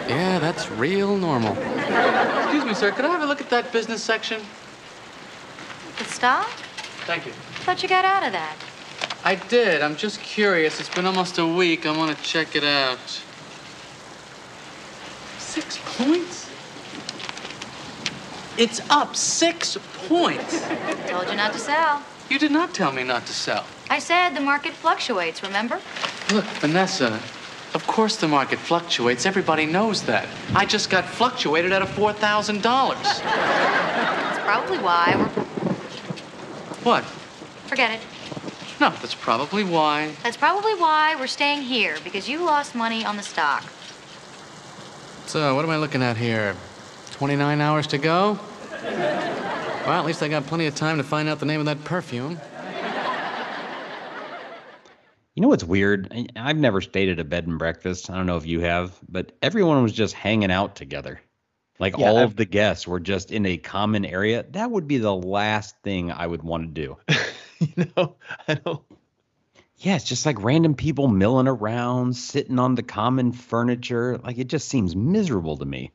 Yeah, 0.09 0.39
that's 0.39 0.71
real 0.71 1.17
normal. 1.17 1.57
Excuse 1.57 2.65
me, 2.65 2.75
sir. 2.75 2.93
Could 2.93 3.05
I 3.05 3.09
have 3.09 3.23
a 3.23 3.27
look 3.27 3.41
at 3.41 3.51
that 3.51 3.73
business 3.73 4.03
section? 4.03 4.41
The 5.99 6.05
stock? 6.05 6.49
Thank 7.07 7.27
you. 7.27 7.33
Thought 7.65 7.83
you 7.83 7.89
got 7.89 8.05
out 8.05 8.25
of 8.25 8.33
that. 8.33 8.57
I 9.25 9.35
did. 9.35 9.83
I'm 9.83 9.97
just 9.97 10.21
curious. 10.21 10.79
It's 10.81 10.89
been 10.89 11.07
almost 11.07 11.39
a 11.39 11.47
week. 11.47 11.87
I 11.87 11.97
want 11.97 12.17
to 12.17 12.23
check 12.23 12.55
it 12.55 12.65
out. 12.65 12.99
Six 15.39 15.79
points? 15.97 16.51
It's 18.57 18.81
up 18.91 19.17
six 19.17 19.77
points. 20.07 20.65
I 20.65 20.95
Told 21.09 21.29
you 21.29 21.37
not 21.37 21.53
to 21.53 21.59
sell. 21.59 22.03
You 22.31 22.39
did 22.39 22.53
not 22.53 22.73
tell 22.73 22.93
me 22.93 23.03
not 23.05 23.27
to 23.27 23.33
sell. 23.33 23.65
I 23.89 23.99
said 23.99 24.31
the 24.31 24.41
market 24.41 24.73
fluctuates, 24.73 25.43
remember? 25.43 25.81
Look, 26.33 26.45
Vanessa, 26.61 27.21
of 27.75 27.87
course 27.87 28.17
the 28.17 28.29
market 28.29 28.59
fluctuates. 28.59 29.27
Everybody 29.27 29.67
knows 29.67 30.03
that. 30.03 30.27
I 30.55 30.67
just 30.67 30.91
got 30.91 31.05
fluctuated 31.05 31.73
out 31.73 31.83
of 31.83 31.89
$4,000. 31.91 32.63
That's 32.63 34.39
probably 34.41 34.79
why 34.79 35.15
we're. 35.17 35.45
what? 36.83 37.05
Forget 37.69 37.93
it. 37.93 38.01
No, 38.81 38.91
that's 38.91 39.15
probably 39.15 39.65
why. 39.65 40.13
That's 40.23 40.37
probably 40.37 40.75
why 40.75 41.15
we're 41.17 41.27
staying 41.29 41.63
here, 41.63 41.97
because 42.05 42.29
you 42.29 42.45
lost 42.45 42.75
money 42.75 43.05
on 43.05 43.17
the 43.17 43.23
stock. 43.23 43.65
So, 45.27 45.55
what 45.55 45.65
am 45.65 45.71
I 45.71 45.77
looking 45.79 46.03
at 46.03 46.17
here? 46.17 46.55
29 47.13 47.61
hours 47.61 47.87
to 47.89 47.99
go? 47.99 48.39
Well, 48.83 49.93
at 50.01 50.05
least 50.05 50.23
I 50.23 50.29
got 50.29 50.47
plenty 50.47 50.67
of 50.67 50.75
time 50.75 50.99
to 50.99 51.05
find 51.05 51.29
out 51.29 51.39
the 51.41 51.47
name 51.47 51.61
of 51.61 51.67
that 51.67 51.83
perfume. 51.85 52.39
You 55.37 55.43
know 55.43 55.49
what's 55.49 55.63
weird? 55.63 56.31
I've 56.35 56.57
never 56.57 56.81
stayed 56.81 57.11
at 57.11 57.21
a 57.21 57.25
bed 57.25 57.47
and 57.47 57.59
breakfast. 57.59 58.09
I 58.11 58.17
don't 58.17 58.25
know 58.25 58.39
if 58.39 58.47
you 58.47 58.61
have, 58.61 58.99
but 59.07 59.33
everyone 59.43 59.83
was 59.83 59.93
just 59.93 60.15
hanging 60.15 60.51
out 60.51 60.77
together. 60.77 61.21
Like 61.79 61.99
Yeah, 61.99 62.09
all 62.09 62.17
I've- 62.17 62.25
of 62.25 62.37
the 62.37 62.47
guests 62.47 62.89
were 62.89 63.01
just 63.01 63.31
in 63.31 63.45
a 63.45 63.59
common 63.59 64.07
area. 64.07 64.47
That 64.53 64.71
would 64.71 64.89
be 64.89 64.97
the 64.97 65.15
last 65.15 65.77
thing 65.83 66.11
I 66.11 66.27
would 66.27 66.43
want 66.43 66.75
to 66.75 66.81
do. 66.83 66.97
you 67.77 67.87
know, 67.97 68.17
I 68.49 68.55
don't. 68.55 68.83
Yeah, 69.77 69.97
it's 69.97 70.07
just 70.07 70.25
like 70.25 70.43
random 70.43 70.75
people 70.75 71.07
milling 71.07 71.49
around, 71.49 72.17
sitting 72.17 72.59
on 72.59 72.75
the 72.75 72.83
common 72.83 73.33
furniture. 73.33 74.17
Like 74.17 74.39
it 74.39 74.49
just 74.49 74.69
seems 74.71 74.97
miserable 74.97 75.59
to 75.59 75.67
me. 75.67 75.93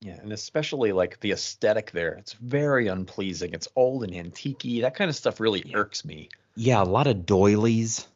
Yeah, 0.00 0.18
and 0.22 0.32
especially 0.32 0.92
like 0.92 1.20
the 1.20 1.32
aesthetic 1.32 1.90
there. 1.90 2.12
It's 2.12 2.32
very 2.32 2.86
unpleasing. 2.88 3.52
It's 3.52 3.68
old 3.76 4.04
and 4.04 4.14
antique 4.14 4.62
That 4.80 4.94
kind 4.94 5.10
of 5.10 5.16
stuff 5.16 5.38
really 5.38 5.70
irks 5.74 6.02
me. 6.02 6.30
Yeah, 6.56 6.82
a 6.82 6.84
lot 6.84 7.06
of 7.08 7.26
doilies. 7.26 8.06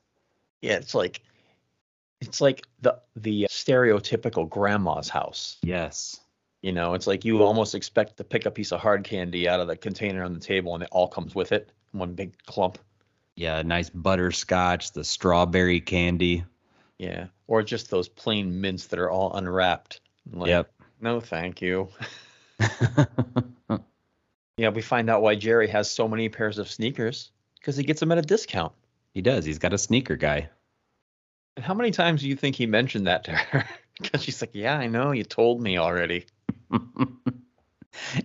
Yeah, 0.62 0.74
it's 0.74 0.94
like 0.94 1.20
it's 2.20 2.40
like 2.40 2.64
the 2.80 3.00
the 3.16 3.46
stereotypical 3.50 4.48
grandma's 4.48 5.08
house. 5.08 5.58
Yes. 5.62 6.18
You 6.62 6.72
know, 6.72 6.94
it's 6.94 7.08
like 7.08 7.24
you 7.24 7.42
almost 7.42 7.74
expect 7.74 8.18
to 8.18 8.24
pick 8.24 8.46
a 8.46 8.50
piece 8.50 8.72
of 8.72 8.80
hard 8.80 9.02
candy 9.04 9.48
out 9.48 9.58
of 9.58 9.66
the 9.66 9.76
container 9.76 10.22
on 10.22 10.32
the 10.32 10.40
table 10.40 10.74
and 10.74 10.84
it 10.84 10.88
all 10.92 11.08
comes 11.08 11.34
with 11.34 11.52
it 11.52 11.72
one 11.90 12.14
big 12.14 12.34
clump. 12.46 12.78
Yeah, 13.34 13.62
nice 13.62 13.90
butterscotch, 13.90 14.92
the 14.92 15.04
strawberry 15.04 15.80
candy. 15.80 16.44
Yeah. 16.98 17.26
Or 17.48 17.62
just 17.62 17.90
those 17.90 18.08
plain 18.08 18.60
mints 18.60 18.86
that 18.88 19.00
are 19.00 19.10
all 19.10 19.34
unwrapped. 19.34 20.00
Like, 20.30 20.48
Yep. 20.48 20.72
No, 21.00 21.20
thank 21.20 21.60
you. 21.60 21.88
Yeah, 24.56 24.68
we 24.68 24.82
find 24.82 25.08
out 25.08 25.22
why 25.22 25.34
Jerry 25.34 25.66
has 25.68 25.90
so 25.90 26.06
many 26.06 26.28
pairs 26.28 26.58
of 26.58 26.70
sneakers 26.70 27.30
because 27.58 27.76
he 27.76 27.84
gets 27.84 28.00
them 28.00 28.12
at 28.12 28.18
a 28.18 28.22
discount. 28.22 28.72
He 29.12 29.22
does. 29.22 29.44
He's 29.44 29.58
got 29.58 29.72
a 29.72 29.78
sneaker 29.78 30.16
guy. 30.16 30.48
And 31.56 31.64
how 31.64 31.74
many 31.74 31.90
times 31.90 32.22
do 32.22 32.28
you 32.28 32.36
think 32.36 32.56
he 32.56 32.66
mentioned 32.66 33.06
that 33.06 33.24
to 33.24 33.32
her? 33.32 33.64
Because 34.00 34.22
she's 34.24 34.40
like, 34.40 34.54
yeah, 34.54 34.78
I 34.78 34.86
know. 34.86 35.12
You 35.12 35.22
told 35.22 35.60
me 35.62 35.76
already. 35.76 36.24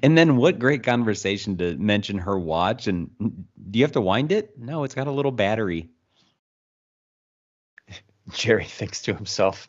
And 0.01 0.17
then 0.17 0.37
what 0.37 0.59
great 0.59 0.83
conversation 0.83 1.57
to 1.57 1.75
mention 1.77 2.19
her 2.19 2.37
watch 2.37 2.87
and 2.87 3.09
do 3.19 3.79
you 3.79 3.83
have 3.83 3.91
to 3.93 4.01
wind 4.01 4.31
it? 4.31 4.57
No, 4.57 4.83
it's 4.83 4.95
got 4.95 5.07
a 5.07 5.11
little 5.11 5.31
battery. 5.31 5.89
Jerry 8.31 8.65
thinks 8.65 9.01
to 9.03 9.13
himself, 9.13 9.67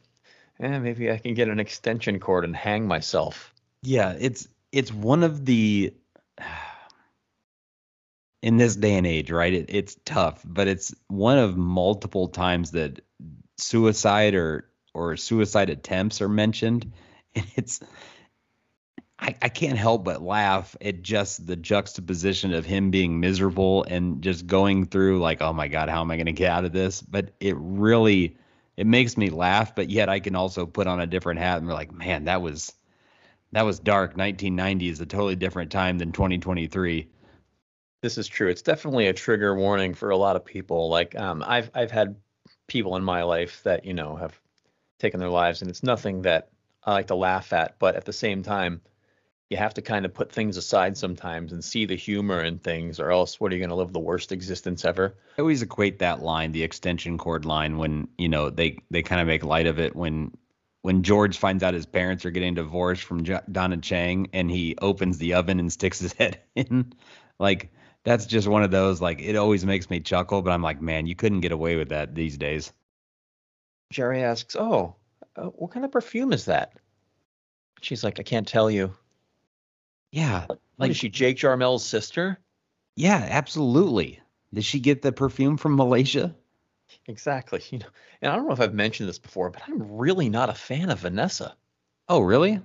eh, 0.60 0.78
maybe 0.78 1.10
I 1.10 1.18
can 1.18 1.34
get 1.34 1.48
an 1.48 1.58
extension 1.58 2.20
cord 2.20 2.44
and 2.44 2.54
hang 2.54 2.86
myself. 2.86 3.52
Yeah, 3.82 4.16
it's 4.18 4.48
it's 4.72 4.92
one 4.92 5.24
of 5.24 5.44
the 5.44 5.94
in 8.42 8.56
this 8.56 8.76
day 8.76 8.94
and 8.94 9.06
age, 9.06 9.30
right? 9.30 9.52
It, 9.52 9.66
it's 9.68 9.96
tough, 10.04 10.42
but 10.44 10.68
it's 10.68 10.94
one 11.08 11.38
of 11.38 11.56
multiple 11.56 12.28
times 12.28 12.72
that 12.72 13.00
suicide 13.56 14.34
or 14.34 14.68
or 14.94 15.16
suicide 15.16 15.70
attempts 15.70 16.20
are 16.20 16.28
mentioned, 16.28 16.92
and 17.34 17.46
it's 17.56 17.80
I, 19.18 19.34
I 19.42 19.48
can't 19.48 19.78
help 19.78 20.04
but 20.04 20.22
laugh 20.22 20.76
at 20.80 21.02
just 21.02 21.46
the 21.46 21.56
juxtaposition 21.56 22.52
of 22.52 22.64
him 22.64 22.90
being 22.90 23.18
miserable 23.18 23.84
and 23.84 24.22
just 24.22 24.46
going 24.46 24.86
through 24.86 25.18
like, 25.18 25.42
oh 25.42 25.52
my 25.52 25.66
god, 25.66 25.88
how 25.88 26.00
am 26.00 26.10
I 26.10 26.16
going 26.16 26.26
to 26.26 26.32
get 26.32 26.50
out 26.50 26.64
of 26.64 26.72
this? 26.72 27.02
But 27.02 27.32
it 27.40 27.56
really 27.58 28.36
it 28.76 28.86
makes 28.86 29.16
me 29.16 29.28
laugh, 29.30 29.74
but 29.74 29.90
yet 29.90 30.08
I 30.08 30.20
can 30.20 30.36
also 30.36 30.64
put 30.64 30.86
on 30.86 31.00
a 31.00 31.06
different 31.06 31.40
hat 31.40 31.58
and 31.58 31.66
be 31.66 31.72
like, 31.72 31.92
man, 31.92 32.24
that 32.26 32.42
was 32.42 32.72
that 33.50 33.62
was 33.62 33.80
dark. 33.80 34.10
1990 34.10 34.88
is 34.88 35.00
a 35.00 35.06
totally 35.06 35.34
different 35.34 35.72
time 35.72 35.98
than 35.98 36.12
2023. 36.12 37.08
This 38.00 38.18
is 38.18 38.28
true. 38.28 38.48
It's 38.48 38.62
definitely 38.62 39.08
a 39.08 39.12
trigger 39.12 39.54
warning 39.54 39.94
for 39.94 40.10
a 40.10 40.16
lot 40.16 40.36
of 40.36 40.44
people. 40.44 40.88
Like 40.88 41.16
um, 41.16 41.42
I've 41.46 41.70
I've 41.74 41.90
had 41.90 42.16
people 42.66 42.96
in 42.96 43.02
my 43.02 43.24
life 43.24 43.62
that 43.64 43.84
you 43.84 43.94
know 43.94 44.16
have 44.16 44.38
taken 44.98 45.20
their 45.20 45.28
lives, 45.28 45.62
and 45.62 45.70
it's 45.70 45.82
nothing 45.82 46.22
that 46.22 46.50
I 46.84 46.92
like 46.92 47.08
to 47.08 47.16
laugh 47.16 47.52
at. 47.52 47.78
But 47.78 47.96
at 47.96 48.04
the 48.04 48.12
same 48.12 48.42
time, 48.42 48.80
you 49.50 49.56
have 49.56 49.74
to 49.74 49.82
kind 49.82 50.04
of 50.04 50.14
put 50.14 50.30
things 50.30 50.56
aside 50.56 50.96
sometimes 50.96 51.52
and 51.52 51.64
see 51.64 51.86
the 51.86 51.96
humor 51.96 52.42
in 52.42 52.58
things, 52.58 53.00
or 53.00 53.10
else 53.10 53.40
what 53.40 53.50
are 53.50 53.56
you 53.56 53.60
going 53.60 53.70
to 53.70 53.76
live 53.76 53.92
the 53.92 53.98
worst 53.98 54.30
existence 54.30 54.84
ever? 54.84 55.14
I 55.36 55.40
always 55.40 55.62
equate 55.62 55.98
that 55.98 56.22
line, 56.22 56.52
the 56.52 56.62
extension 56.62 57.18
cord 57.18 57.44
line, 57.44 57.78
when 57.78 58.08
you 58.16 58.28
know 58.28 58.50
they 58.50 58.78
they 58.90 59.02
kind 59.02 59.20
of 59.20 59.26
make 59.26 59.44
light 59.44 59.66
of 59.66 59.80
it 59.80 59.96
when 59.96 60.36
when 60.82 61.02
George 61.02 61.38
finds 61.38 61.64
out 61.64 61.74
his 61.74 61.86
parents 61.86 62.24
are 62.24 62.30
getting 62.30 62.54
divorced 62.54 63.02
from 63.02 63.24
Donna 63.24 63.78
Chang, 63.78 64.28
and 64.32 64.50
he 64.50 64.76
opens 64.80 65.18
the 65.18 65.34
oven 65.34 65.58
and 65.58 65.72
sticks 65.72 65.98
his 65.98 66.12
head 66.18 66.40
in, 66.54 66.92
like 67.40 67.72
that's 68.04 68.26
just 68.26 68.48
one 68.48 68.62
of 68.62 68.70
those 68.70 69.00
like 69.00 69.20
it 69.20 69.36
always 69.36 69.64
makes 69.66 69.90
me 69.90 70.00
chuckle, 70.00 70.42
but 70.42 70.50
I'm 70.52 70.62
like, 70.62 70.80
man, 70.80 71.06
you 71.06 71.14
couldn't 71.16 71.40
get 71.40 71.52
away 71.52 71.76
with 71.76 71.90
that 71.90 72.14
these 72.14 72.36
days. 72.38 72.72
Jerry 73.90 74.22
asks, 74.22 74.56
"Oh, 74.56 74.96
uh, 75.36 75.48
what 75.48 75.72
kind 75.72 75.84
of 75.84 75.92
perfume 75.92 76.32
is 76.32 76.46
that?" 76.46 76.72
She's 77.80 78.04
like, 78.04 78.20
"I 78.20 78.22
can't 78.22 78.46
tell 78.46 78.70
you." 78.70 78.96
Yeah, 80.12 80.46
Like, 80.48 80.58
like 80.78 80.90
is 80.90 80.96
she 80.98 81.08
Jake 81.08 81.36
Jarmel's 81.38 81.84
sister? 81.84 82.38
yeah, 82.96 83.26
absolutely. 83.30 84.20
Did 84.52 84.64
she 84.64 84.80
get 84.80 85.00
the 85.02 85.12
perfume 85.12 85.56
from 85.56 85.76
Malaysia? 85.76 86.34
Exactly. 87.06 87.62
You 87.70 87.78
know, 87.78 87.86
and 88.22 88.32
I 88.32 88.36
don't 88.36 88.46
know 88.46 88.52
if 88.52 88.60
I've 88.60 88.74
mentioned 88.74 89.08
this 89.08 89.18
before, 89.18 89.50
but 89.50 89.62
I'm 89.66 89.96
really 89.98 90.28
not 90.28 90.48
a 90.50 90.54
fan 90.54 90.90
of 90.90 91.00
Vanessa. 91.00 91.56
Oh, 92.08 92.20
really? 92.20 92.60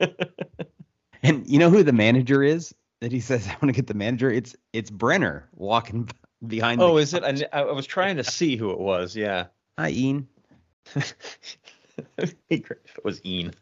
and 1.22 1.46
you 1.46 1.58
know 1.58 1.70
who 1.70 1.82
the 1.82 1.92
manager 1.92 2.42
is 2.42 2.74
that 3.04 3.12
he 3.12 3.20
says 3.20 3.46
I 3.48 3.52
want 3.52 3.66
to 3.66 3.72
get 3.72 3.86
the 3.86 3.94
manager? 3.94 4.30
It's 4.30 4.56
it's 4.72 4.90
Brenner 4.90 5.48
walking 5.54 6.08
behind. 6.44 6.80
Oh, 6.80 6.96
is 6.96 7.14
it? 7.14 7.22
I, 7.22 7.60
I 7.60 7.72
was 7.72 7.86
trying 7.86 8.16
to 8.16 8.24
see 8.24 8.56
who 8.56 8.70
it 8.70 8.80
was. 8.80 9.14
Yeah. 9.14 9.46
Hi, 9.78 9.90
Ian. 9.90 10.28
It'd 12.16 12.36
be 12.48 12.58
great 12.58 12.80
if 12.84 12.98
it 12.98 13.04
was 13.04 13.24
Ian. 13.24 13.54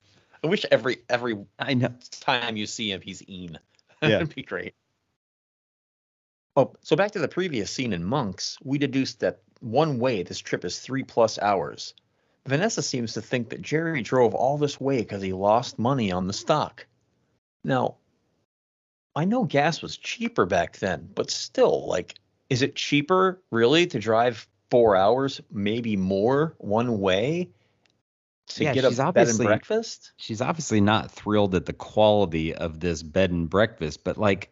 I 0.42 0.46
wish 0.46 0.64
every 0.70 0.98
every 1.08 1.44
I 1.58 1.74
know. 1.74 1.92
time 2.20 2.56
you 2.56 2.66
see 2.66 2.90
him, 2.90 3.00
he's 3.00 3.22
Ian. 3.28 3.58
Yeah. 4.02 4.18
That'd 4.18 4.34
be 4.34 4.42
great. 4.42 4.74
Oh, 6.56 6.72
so 6.80 6.96
back 6.96 7.12
to 7.12 7.20
the 7.20 7.28
previous 7.28 7.70
scene 7.70 7.92
in 7.92 8.02
Monks, 8.02 8.58
we 8.64 8.76
deduced 8.76 9.20
that 9.20 9.42
one 9.60 10.00
way 10.00 10.24
this 10.24 10.40
trip 10.40 10.64
is 10.64 10.80
three 10.80 11.04
plus 11.04 11.38
hours. 11.38 11.94
Vanessa 12.44 12.82
seems 12.82 13.12
to 13.12 13.22
think 13.22 13.50
that 13.50 13.62
Jerry 13.62 14.02
drove 14.02 14.34
all 14.34 14.58
this 14.58 14.80
way 14.80 14.98
because 14.98 15.22
he 15.22 15.32
lost 15.32 15.78
money 15.78 16.10
on 16.10 16.26
the 16.26 16.32
stock. 16.32 16.84
Now, 17.62 17.98
I 19.14 19.24
know 19.24 19.44
gas 19.44 19.82
was 19.82 19.96
cheaper 19.96 20.46
back 20.46 20.78
then, 20.78 21.08
but 21.14 21.30
still, 21.30 21.86
like, 21.86 22.14
is 22.50 22.62
it 22.62 22.76
cheaper 22.76 23.42
really 23.50 23.86
to 23.88 23.98
drive 23.98 24.46
four 24.70 24.96
hours, 24.96 25.40
maybe 25.50 25.96
more, 25.96 26.54
one 26.58 27.00
way 27.00 27.50
to 28.48 28.64
Yeah, 28.64 28.72
get 28.72 28.84
a 28.84 29.12
bed 29.12 29.28
and 29.28 29.38
breakfast? 29.38 30.12
She's 30.16 30.40
obviously 30.40 30.80
not 30.80 31.10
thrilled 31.10 31.54
at 31.54 31.66
the 31.66 31.74
quality 31.74 32.54
of 32.54 32.80
this 32.80 33.02
bed 33.02 33.30
and 33.30 33.50
breakfast, 33.50 34.04
but 34.04 34.16
like 34.16 34.50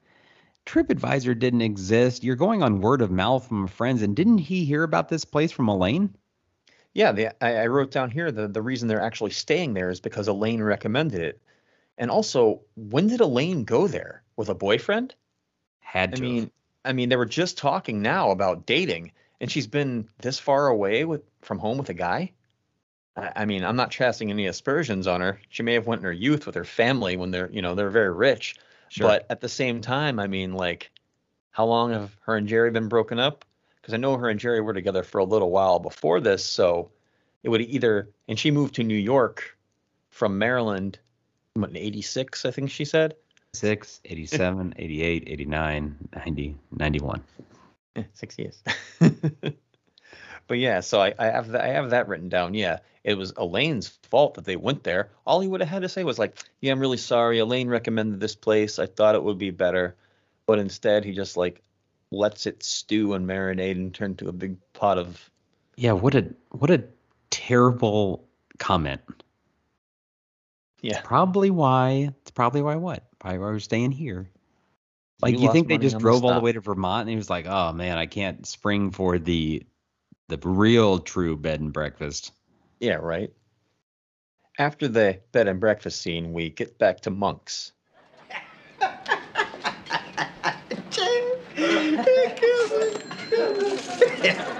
TripAdvisor 0.66 1.39
didn't 1.39 1.62
exist. 1.62 2.24
You're 2.24 2.37
going 2.37 2.62
on 2.62 2.81
word 2.82 3.03
of 3.03 3.11
mouth 3.11 3.47
from 3.49 3.66
friends, 3.69 4.03
and 4.03 4.15
didn't 4.16 4.39
he 4.39 4.65
hear 4.66 4.82
about 4.82 5.09
this 5.09 5.24
place 5.24 5.53
from 5.53 5.69
Elaine? 5.69 6.15
Yeah, 6.93 7.12
the, 7.12 7.45
I, 7.45 7.62
I 7.62 7.66
wrote 7.66 7.91
down 7.91 8.11
here 8.11 8.31
the 8.32 8.47
the 8.49 8.62
reason 8.62 8.89
they're 8.89 9.01
actually 9.01 9.31
staying 9.32 9.74
there 9.74 9.91
is 9.91 10.01
because 10.01 10.28
Elaine 10.28 10.62
recommended 10.62 11.20
it. 11.20 11.41
And 12.01 12.10
also, 12.10 12.62
when 12.77 13.09
did 13.09 13.20
Elaine 13.20 13.64
go 13.64 13.86
there 13.86 14.22
with 14.35 14.48
a 14.48 14.55
boyfriend? 14.55 15.14
Had 15.81 16.16
to. 16.16 16.18
I 16.18 16.20
mean, 16.20 16.51
I 16.82 16.94
mean, 16.94 17.10
they 17.10 17.16
were 17.16 17.27
just 17.27 17.59
talking 17.59 18.01
now 18.01 18.31
about 18.31 18.64
dating, 18.64 19.12
and 19.39 19.52
she's 19.52 19.66
been 19.66 20.09
this 20.22 20.39
far 20.39 20.68
away 20.68 21.05
with 21.05 21.22
from 21.43 21.59
home 21.59 21.77
with 21.77 21.90
a 21.90 21.94
guy. 21.94 22.32
I, 23.16 23.32
I 23.36 23.44
mean, 23.44 23.64
I'm 23.64 23.77
not 23.77 23.90
casting 23.90 24.31
any 24.31 24.47
aspersions 24.47 25.06
on 25.06 25.20
her. 25.20 25.40
She 25.51 25.62
may 25.62 25.74
have 25.74 25.86
went 25.86 26.01
in 26.01 26.06
her 26.06 26.12
youth 26.12 26.47
with 26.47 26.55
her 26.55 26.64
family 26.64 27.18
when 27.18 27.32
they're, 27.32 27.51
you 27.51 27.60
know, 27.60 27.74
they're 27.74 27.90
very 27.90 28.10
rich. 28.10 28.56
Sure. 28.89 29.06
But 29.06 29.27
at 29.28 29.43
the 29.43 29.48
same 29.48 29.82
time, 29.82 30.18
I 30.18 30.27
mean, 30.27 30.55
like, 30.55 30.90
how 31.51 31.66
long 31.66 31.93
have 31.93 32.16
her 32.22 32.35
and 32.35 32.48
Jerry 32.48 32.70
been 32.70 32.89
broken 32.89 33.18
up? 33.18 33.44
Because 33.77 33.93
I 33.93 33.98
know 33.98 34.16
her 34.16 34.31
and 34.31 34.40
Jerry 34.40 34.62
were 34.62 34.72
together 34.72 35.02
for 35.02 35.18
a 35.18 35.24
little 35.24 35.51
while 35.51 35.78
before 35.78 36.20
this, 36.20 36.47
so 36.47 36.93
it 37.43 37.51
would 37.51 37.60
either. 37.60 38.09
And 38.27 38.39
she 38.39 38.51
moved 38.51 38.77
to 38.77 38.85
New 38.85 38.94
York 38.94 39.59
from 40.09 40.39
Maryland, 40.39 40.98
what 41.61 41.70
in 41.70 41.77
'86, 41.77 42.45
I 42.45 42.51
think 42.51 42.70
she 42.70 42.85
said. 42.85 43.15
6, 43.53 44.01
87, 44.05 44.74
88, 44.78 45.24
89, 45.27 46.09
90, 46.15 46.57
91. 46.78 47.23
Eh, 47.97 48.03
six 48.12 48.39
years. 48.39 48.62
but 50.47 50.59
yeah, 50.59 50.81
so 50.81 51.01
I, 51.01 51.15
I 51.19 51.27
have 51.27 51.49
that, 51.49 51.61
I 51.62 51.69
have 51.69 51.91
that 51.91 52.07
written 52.09 52.28
down. 52.28 52.55
Yeah, 52.55 52.78
it 53.03 53.15
was 53.15 53.32
Elaine's 53.37 53.89
fault 53.89 54.35
that 54.35 54.45
they 54.45 54.57
went 54.57 54.85
there. 54.85 55.11
All 55.27 55.41
he 55.41 55.49
would 55.49 55.61
have 55.61 55.69
had 55.69 55.82
to 55.82 55.89
say 55.89 56.05
was 56.05 56.19
like, 56.19 56.39
"Yeah, 56.61 56.73
I'm 56.73 56.81
really 56.81 56.97
sorry. 56.97 57.39
Elaine 57.39 57.69
recommended 57.69 58.20
this 58.20 58.37
place. 58.37 58.78
I 58.78 58.87
thought 58.87 59.16
it 59.16 59.23
would 59.23 59.39
be 59.39 59.51
better, 59.51 59.97
but 60.47 60.59
instead 60.59 61.05
he 61.05 61.12
just 61.12 61.37
like 61.37 61.62
lets 62.12 62.47
it 62.47 62.62
stew 62.62 63.15
and 63.15 63.27
marinate 63.27 63.73
and 63.73 63.95
turn 63.95 64.16
to 64.16 64.28
a 64.28 64.32
big 64.32 64.57
pot 64.73 64.99
of 64.99 65.31
Yeah, 65.77 65.93
what 65.93 66.15
a 66.15 66.32
what 66.51 66.70
a 66.70 66.85
terrible 67.31 68.28
comment. 68.59 69.01
Yeah." 70.82 71.01
Probably 71.02 71.51
why 71.51 72.11
it's 72.23 72.31
probably 72.31 72.62
why 72.62 72.77
what? 72.77 73.05
Probably 73.19 73.39
why 73.39 73.47
we're 73.47 73.59
staying 73.59 73.93
here. 73.93 74.28
Like 75.23 75.35
You 75.35 75.40
you, 75.40 75.52
think 75.52 75.69
they 75.69 75.78
just 75.78 75.97
on 75.97 76.01
the 76.01 76.05
drove 76.05 76.24
all 76.24 76.35
the 76.35 76.40
way 76.40 76.52
to 76.52 76.61
Vermont 76.61 77.02
and 77.02 77.11
he 77.11 77.16
was 77.16 77.31
like, 77.31 77.47
"Oh 77.47 77.73
man, 77.73 77.98
I 77.98 78.07
can't 78.07 78.47
spring 78.47 78.90
for 78.90 79.19
the 79.19 79.62
the 80.28 80.39
real 80.43 80.98
true 80.98 81.36
bed 81.36 81.61
and 81.61 81.73
breakfast." 81.73 82.32
Yeah, 82.78 82.94
right. 82.94 83.32
After 84.59 84.89
the 84.89 85.20
bed 85.32 85.48
and 85.48 85.61
breakfast 85.61 86.02
scene, 86.02 86.32
we 86.32 86.51
get 86.51 86.78
back 86.78 87.01
to 87.01 87.11
monks. 87.11 87.73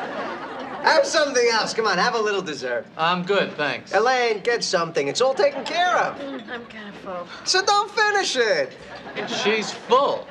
Have 0.91 1.07
something 1.07 1.49
else. 1.53 1.73
Come 1.73 1.87
on, 1.87 1.99
have 1.99 2.17
a 2.17 2.21
little 2.21 2.43
dessert. 2.43 2.85
I'm 2.97 3.23
good, 3.23 3.53
thanks. 3.53 3.95
Elaine, 3.95 4.41
get 4.41 4.65
something. 4.65 5.07
It's 5.07 5.21
all 5.21 5.35
taken 5.35 5.65
care 5.65 5.97
of. 5.97 6.19
Mm, 6.19 6.49
I'm 6.49 6.67
kind 6.67 6.89
of 6.89 6.97
full. 6.97 7.27
So 7.45 7.65
don't 7.65 7.89
finish 7.93 8.37
it. 8.37 8.77
She's 9.29 9.71
full. 9.71 10.27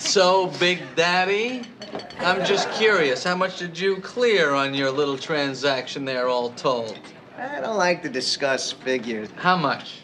So, 0.00 0.48
Big 0.58 0.80
Daddy, 0.96 1.62
I'm 2.20 2.44
just 2.44 2.70
curious, 2.72 3.22
how 3.22 3.36
much 3.36 3.58
did 3.58 3.78
you 3.78 3.96
clear 3.96 4.54
on 4.54 4.74
your 4.74 4.90
little 4.90 5.18
transaction 5.18 6.04
there, 6.04 6.28
all 6.28 6.50
told? 6.50 6.98
I 7.36 7.60
don't 7.60 7.76
like 7.76 8.02
to 8.02 8.08
discuss 8.08 8.72
figures. 8.72 9.28
How 9.36 9.56
much? 9.56 10.00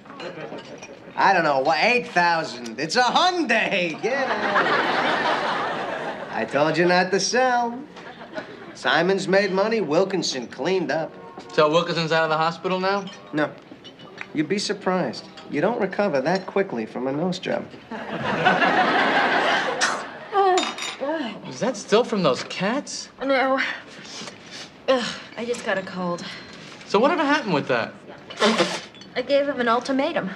I 1.16 1.32
don't 1.32 1.44
know, 1.44 1.60
what, 1.60 1.78
8,000. 1.82 2.78
It's 2.78 2.96
a 2.96 3.02
Hyundai. 3.02 4.00
Get 4.00 4.28
out. 4.28 5.73
I 6.34 6.44
told 6.44 6.76
you 6.76 6.84
not 6.84 7.10
to 7.12 7.20
sell. 7.20 7.78
Simon's 8.74 9.28
made 9.28 9.52
money, 9.52 9.80
Wilkinson 9.80 10.48
cleaned 10.48 10.90
up. 10.90 11.12
So 11.52 11.70
Wilkinson's 11.70 12.10
out 12.10 12.24
of 12.24 12.30
the 12.30 12.36
hospital 12.36 12.80
now? 12.80 13.04
No. 13.32 13.50
You'd 14.34 14.48
be 14.48 14.58
surprised. 14.58 15.28
You 15.48 15.60
don't 15.60 15.80
recover 15.80 16.20
that 16.20 16.44
quickly 16.46 16.86
from 16.86 17.06
a 17.06 17.12
nose 17.12 17.38
job. 17.38 17.64
Oh, 21.06 21.40
Is 21.48 21.60
that 21.60 21.76
still 21.76 22.02
from 22.02 22.22
those 22.22 22.44
cats? 22.44 23.08
No. 23.22 23.60
Ugh, 24.88 25.14
I 25.36 25.44
just 25.44 25.64
got 25.66 25.76
a 25.76 25.82
cold. 25.82 26.24
So 26.86 26.98
whatever 26.98 27.22
happened 27.24 27.52
with 27.54 27.68
that? 27.68 27.92
I 29.14 29.22
gave 29.22 29.48
him 29.48 29.60
an 29.60 29.68
ultimatum. 29.68 30.30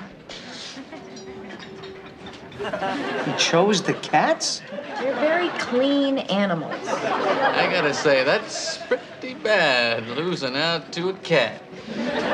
He 2.59 3.33
chose 3.39 3.83
the 3.83 3.95
cats? 3.95 4.63
They're 5.01 5.15
very 5.15 5.49
clean 5.61 6.19
animals. 6.19 6.75
I 6.89 7.69
gotta 7.71 7.95
say, 7.95 8.25
that's 8.25 8.79
pretty 8.79 9.35
bad, 9.35 10.09
losing 10.09 10.57
out 10.57 10.91
to 10.93 11.11
a 11.11 11.15
cat. 11.15 11.63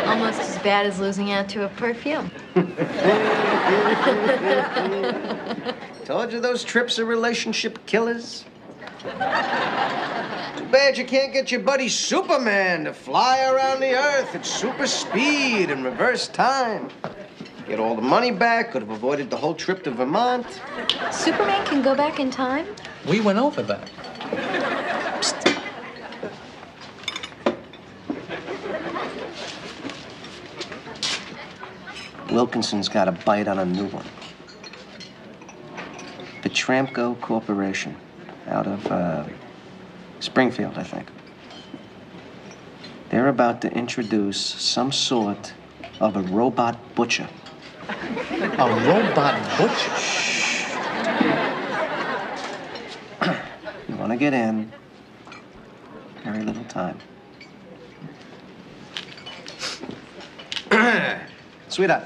Almost 0.07 0.41
as 0.41 0.59
bad 0.59 0.87
as 0.87 0.99
losing 0.99 1.33
out 1.33 1.49
to 1.51 1.67
a 1.67 1.69
perfume. 1.69 2.31
Told 6.05 6.33
you 6.33 6.41
those 6.41 6.65
trips 6.65 6.99
are 6.99 7.05
relationship 7.05 7.85
killers. 7.85 8.47
Too 9.03 9.11
bad 10.71 10.97
you 10.97 11.05
can't 11.05 11.35
get 11.35 11.53
your 11.53 11.61
buddy 11.61 11.91
Superman 11.91 12.85
to 12.85 12.95
fly 12.95 13.45
around 13.45 13.81
the 13.81 13.95
earth 13.95 14.35
at 14.35 14.47
super 14.47 14.87
speed 14.87 15.71
and 15.71 15.85
reverse 15.85 16.29
time. 16.29 16.89
Get 17.67 17.81
all 17.81 17.97
the 17.97 18.03
money 18.03 18.31
back, 18.31 18.73
could 18.73 18.83
have 18.83 18.91
avoided 18.91 19.31
the 19.31 19.37
whole 19.37 19.55
trip 19.55 19.83
to 19.85 19.91
Vermont. 19.91 20.47
Superman 21.11 21.65
can 21.67 21.81
go 21.83 21.95
back 21.95 22.21
in 22.21 22.31
time? 22.31 22.67
We 23.09 23.21
went 23.21 23.39
over 23.39 23.63
that. 23.63 23.91
Wilkinson's 32.31 32.89
got 32.89 33.09
a 33.09 33.13
bite 33.13 33.49
on 33.49 33.59
a 33.59 33.65
new 33.65 33.87
one. 33.87 34.07
The 36.43 36.51
Tramco 36.51 37.19
Corporation, 37.21 37.97
out 38.49 38.67
of 38.67 38.87
uh, 38.89 39.25
Springfield, 40.21 40.77
I 40.77 40.83
think. 40.83 41.09
They're 43.09 43.29
about 43.29 43.63
to 43.63 43.73
introduce 43.73 44.39
some 44.39 44.93
sort 44.93 45.55
of 46.01 46.17
a 46.17 46.23
robot 46.23 46.77
butcher. 46.95 47.29
A 47.89 48.67
robot 48.87 49.59
butcher? 49.59 49.93
You 53.89 53.97
want 53.97 54.13
to 54.13 54.17
get 54.17 54.33
in? 54.33 54.73
Very 56.25 56.43
little 56.43 56.65
time. 56.65 56.99
Sweetheart. 61.69 62.05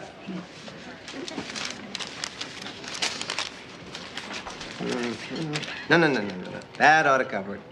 No, 5.91 5.97
no, 5.97 6.09
no, 6.09 6.21
no, 6.21 6.21
no, 6.21 6.51
no. 6.51 6.61
That 6.77 7.07
ought 7.07 7.19
to 7.19 7.25
cover 7.25 7.57
it. 7.57 7.63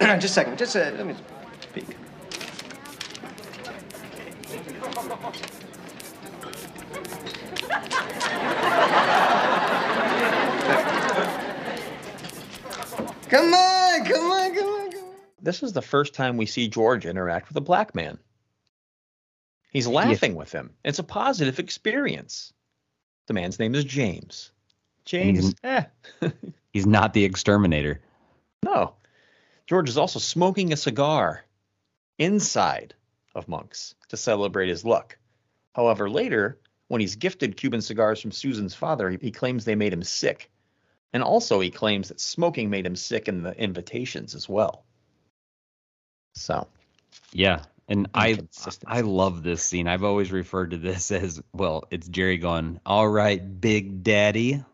just 0.20 0.24
a 0.24 0.28
second. 0.28 0.58
Just 0.58 0.76
uh, 0.76 0.92
let 0.96 1.06
me 1.06 1.14
peek. 1.72 1.96
Come 13.28 13.54
on, 13.54 14.04
come 14.04 14.30
on, 14.32 14.54
come 14.54 14.66
on, 14.66 14.90
come 14.90 15.04
on. 15.04 15.14
This 15.40 15.62
is 15.62 15.72
the 15.72 15.82
first 15.82 16.14
time 16.14 16.36
we 16.36 16.46
see 16.46 16.68
George 16.68 17.06
interact 17.06 17.48
with 17.48 17.56
a 17.56 17.60
black 17.60 17.94
man. 17.94 18.18
He's 19.72 19.86
laughing 19.86 20.34
with 20.34 20.50
him. 20.50 20.70
It's 20.84 20.98
a 20.98 21.04
positive 21.04 21.60
experience. 21.60 22.52
The 23.28 23.34
man's 23.34 23.58
name 23.60 23.74
is 23.76 23.84
James. 23.84 24.50
James, 25.04 25.38
he's- 25.38 25.54
eh. 26.22 26.28
He's 26.72 26.86
not 26.86 27.14
the 27.14 27.24
exterminator. 27.24 28.00
No. 28.64 28.94
George 29.66 29.88
is 29.88 29.96
also 29.98 30.20
smoking 30.20 30.72
a 30.72 30.76
cigar 30.76 31.44
inside 32.16 32.94
of 33.34 33.48
Monk's 33.48 33.94
to 34.08 34.16
celebrate 34.16 34.68
his 34.68 34.84
luck. 34.84 35.16
However, 35.74 36.10
later, 36.10 36.58
when 36.88 37.00
he's 37.00 37.16
gifted 37.16 37.56
Cuban 37.56 37.80
cigars 37.80 38.20
from 38.20 38.32
Susan's 38.32 38.74
father, 38.74 39.10
he, 39.10 39.30
claims 39.30 39.64
they 39.64 39.74
made 39.76 39.92
him 39.92 40.02
sick. 40.02 40.50
And 41.12 41.22
also, 41.22 41.60
he 41.60 41.70
claims 41.70 42.08
that 42.08 42.20
smoking 42.20 42.70
made 42.70 42.86
him 42.86 42.96
sick 42.96 43.28
in 43.28 43.42
the 43.42 43.52
invitations 43.60 44.34
as 44.34 44.48
well. 44.48 44.84
So, 46.34 46.66
Yeah. 47.32 47.64
And 47.88 48.08
I 48.14 48.38
I 48.86 49.00
love 49.00 49.42
this 49.42 49.64
scene. 49.64 49.88
I've 49.88 50.04
always 50.04 50.30
referred 50.30 50.70
to 50.70 50.76
this 50.78 51.10
as 51.10 51.42
well, 51.52 51.84
it's 51.90 52.06
Jerry 52.08 52.38
going, 52.38 52.80
All 52.86 53.08
right, 53.08 53.60
Big 53.60 54.04
Daddy. 54.04 54.64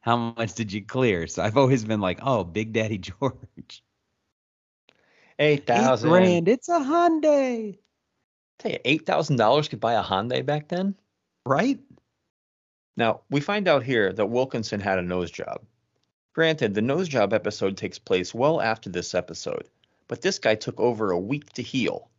How 0.00 0.34
much 0.36 0.54
did 0.54 0.72
you 0.72 0.84
clear? 0.84 1.26
So 1.26 1.42
I've 1.42 1.56
always 1.56 1.84
been 1.84 2.00
like, 2.00 2.18
Oh, 2.22 2.44
Big 2.44 2.72
Daddy 2.74 2.98
George. 3.10 3.82
eight 5.38 5.60
Eight 5.60 5.66
thousand. 5.66 6.10
grand. 6.10 6.48
It's 6.48 6.68
a 6.68 6.78
Hyundai. 6.78 7.78
Tell 8.58 8.72
you, 8.72 8.78
eight 8.84 9.06
thousand 9.06 9.36
dollars 9.36 9.68
could 9.68 9.80
buy 9.80 9.94
a 9.94 10.02
Hyundai 10.02 10.44
back 10.44 10.68
then. 10.68 10.94
Right? 11.44 11.78
Now, 12.96 13.20
we 13.30 13.40
find 13.40 13.68
out 13.68 13.82
here 13.82 14.12
that 14.12 14.26
Wilkinson 14.26 14.80
had 14.80 14.98
a 14.98 15.02
nose 15.02 15.30
job. 15.30 15.62
Granted, 16.34 16.74
the 16.74 16.82
nose 16.82 17.08
job 17.08 17.32
episode 17.32 17.76
takes 17.76 17.98
place 17.98 18.34
well 18.34 18.60
after 18.60 18.90
this 18.90 19.14
episode, 19.14 19.68
but 20.08 20.22
this 20.22 20.38
guy 20.38 20.54
took 20.54 20.80
over 20.80 21.10
a 21.10 21.18
week 21.18 21.52
to 21.54 21.62
heal. 21.62 22.10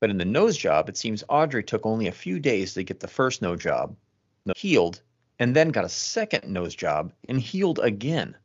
But 0.00 0.10
in 0.10 0.18
the 0.18 0.24
nose 0.24 0.56
job, 0.56 0.88
it 0.88 0.96
seems 0.96 1.22
Audrey 1.28 1.62
took 1.62 1.86
only 1.86 2.08
a 2.08 2.12
few 2.12 2.40
days 2.40 2.74
to 2.74 2.82
get 2.82 3.00
the 3.00 3.08
first 3.08 3.40
nose 3.40 3.60
job, 3.60 3.94
healed, 4.56 5.00
and 5.38 5.54
then 5.54 5.68
got 5.68 5.84
a 5.84 5.88
second 5.88 6.52
nose 6.52 6.74
job 6.74 7.12
and 7.28 7.40
healed 7.40 7.78
again. 7.78 8.36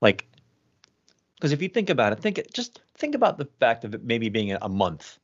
Like, 0.00 0.26
because 1.40 1.52
if 1.52 1.62
you 1.62 1.68
think 1.68 1.88
about 1.88 2.12
it, 2.12 2.20
think 2.20 2.40
just 2.52 2.80
think 2.94 3.14
about 3.14 3.38
the 3.38 3.46
fact 3.58 3.84
of 3.84 3.94
it 3.94 4.04
maybe 4.04 4.28
being 4.28 4.52
a 4.52 4.68
month 4.68 5.18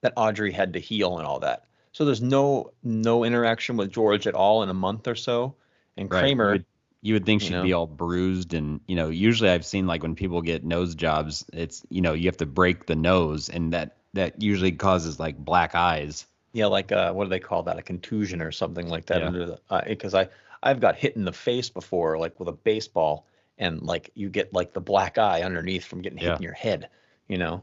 that 0.00 0.12
Audrey 0.16 0.50
had 0.52 0.72
to 0.72 0.80
heal 0.80 1.18
and 1.18 1.26
all 1.26 1.38
that. 1.40 1.64
So 1.92 2.04
there's 2.04 2.22
no 2.22 2.72
no 2.82 3.24
interaction 3.24 3.76
with 3.76 3.92
George 3.92 4.26
at 4.26 4.34
all 4.34 4.62
in 4.64 4.68
a 4.68 4.74
month 4.74 5.06
or 5.06 5.14
so. 5.14 5.54
And 5.96 6.10
Right. 6.10 6.20
Kramer, 6.20 6.46
You 6.46 6.50
would, 6.52 6.64
you 7.02 7.14
would 7.14 7.26
think 7.26 7.42
you 7.42 7.46
she'd 7.48 7.52
know. 7.52 7.62
be 7.62 7.72
all 7.72 7.86
bruised 7.86 8.52
and 8.54 8.80
you 8.88 8.96
know, 8.96 9.08
usually 9.10 9.50
I've 9.50 9.64
seen 9.66 9.86
like 9.86 10.02
when 10.02 10.14
people 10.16 10.42
get 10.42 10.64
nose 10.64 10.94
jobs, 10.94 11.44
it's 11.52 11.84
you 11.88 12.00
know, 12.00 12.14
you 12.14 12.26
have 12.26 12.36
to 12.38 12.46
break 12.46 12.86
the 12.86 12.96
nose 12.96 13.48
and 13.48 13.72
that 13.72 13.96
that 14.14 14.42
usually 14.42 14.72
causes 14.72 15.20
like 15.20 15.38
black 15.38 15.74
eyes. 15.74 16.26
yeah, 16.52 16.66
like 16.66 16.90
uh, 16.92 17.12
what 17.12 17.24
do 17.24 17.30
they 17.30 17.38
call 17.40 17.62
that? 17.64 17.78
A 17.78 17.82
contusion 17.82 18.42
or 18.42 18.50
something 18.50 18.88
like 18.88 19.06
that 19.06 19.20
Yeah. 19.20 19.28
under 19.28 19.46
the 19.46 19.60
because 19.86 20.14
I 20.14 20.28
I've 20.62 20.80
got 20.80 20.96
hit 20.96 21.16
in 21.16 21.24
the 21.24 21.32
face 21.32 21.70
before, 21.70 22.18
like 22.18 22.38
with 22.38 22.48
a 22.48 22.52
baseball, 22.52 23.26
and 23.60 23.80
like 23.82 24.10
you 24.14 24.28
get 24.28 24.52
like 24.52 24.72
the 24.72 24.80
black 24.80 25.18
eye 25.18 25.42
underneath 25.42 25.84
from 25.84 26.02
getting 26.02 26.18
hit 26.18 26.26
Yeah. 26.28 26.36
in 26.36 26.42
your 26.42 26.54
head. 26.54 26.88
You 27.28 27.38
know, 27.38 27.62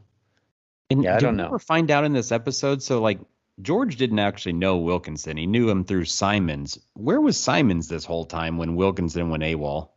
And 0.88 1.04
Yeah, 1.04 1.16
I 1.16 1.18
don't 1.18 1.36
know. 1.36 1.58
find 1.58 1.90
out 1.90 2.04
in 2.04 2.14
this 2.14 2.32
episode? 2.32 2.82
So 2.82 3.02
like 3.02 3.20
George 3.60 3.96
didn't 3.96 4.20
actually 4.20 4.52
know 4.54 4.78
Wilkinson. 4.78 5.36
He 5.36 5.46
knew 5.46 5.68
him 5.68 5.84
through 5.84 6.06
Simons. 6.06 6.78
Where 6.94 7.20
was 7.20 7.36
Simons 7.36 7.88
this 7.88 8.04
whole 8.06 8.24
time 8.24 8.56
when 8.56 8.76
Wilkinson 8.76 9.28
went 9.28 9.42
AWOL? 9.42 9.90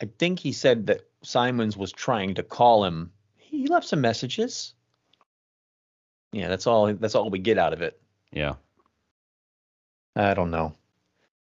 I 0.00 0.08
think 0.18 0.38
he 0.38 0.52
said 0.52 0.86
that 0.86 1.00
Simons 1.22 1.76
was 1.76 1.90
trying 1.92 2.34
to 2.34 2.42
call 2.42 2.84
him. 2.84 3.10
He 3.36 3.66
left 3.68 3.86
some 3.88 4.00
messages. 4.02 4.74
Yeah, 6.32 6.48
that's 6.48 6.66
all. 6.66 6.92
That's 6.94 7.14
all 7.14 7.30
we 7.30 7.38
get 7.38 7.58
out 7.58 7.72
of 7.72 7.82
it. 7.82 8.00
Yeah. 8.32 8.54
I 10.16 10.34
don't 10.34 10.50
know. 10.50 10.74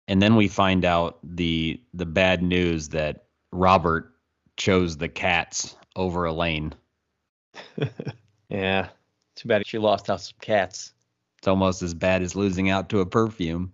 And 0.09 0.20
then 0.22 0.36
we 0.36 0.48
find 0.48 0.85
out 0.85 1.18
the 1.24 1.81
the 1.94 2.06
bad 2.06 2.43
news 2.43 2.89
that 2.90 3.24
Robert 3.52 4.14
chose 4.56 4.97
the 4.97 5.09
cats 5.09 5.77
over 5.97 6.24
Elaine. 6.24 6.74
Yeah, 8.51 8.89
too 9.36 9.48
bad 9.48 9.66
she 9.66 9.78
lost 9.78 10.10
out 10.10 10.20
some 10.20 10.36
cats. 10.40 10.93
It's 11.39 11.48
almost 11.48 11.82
as 11.82 11.94
bad 11.94 12.22
as 12.22 12.35
losing 12.35 12.68
out 12.68 12.89
to 12.90 13.01
a 13.01 13.06
perfume. 13.06 13.72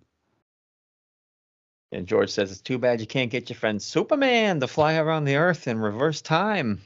And 1.91 2.07
George 2.07 2.29
says 2.29 2.51
it's 2.51 2.61
too 2.61 2.77
bad 2.77 3.01
you 3.01 3.07
can't 3.07 3.31
get 3.31 3.49
your 3.49 3.57
friend 3.57 3.81
Superman 3.81 4.59
to 4.59 4.67
fly 4.67 4.95
around 4.95 5.25
the 5.25 5.37
Earth 5.37 5.67
in 5.67 5.79
reverse 5.79 6.21
time. 6.21 6.81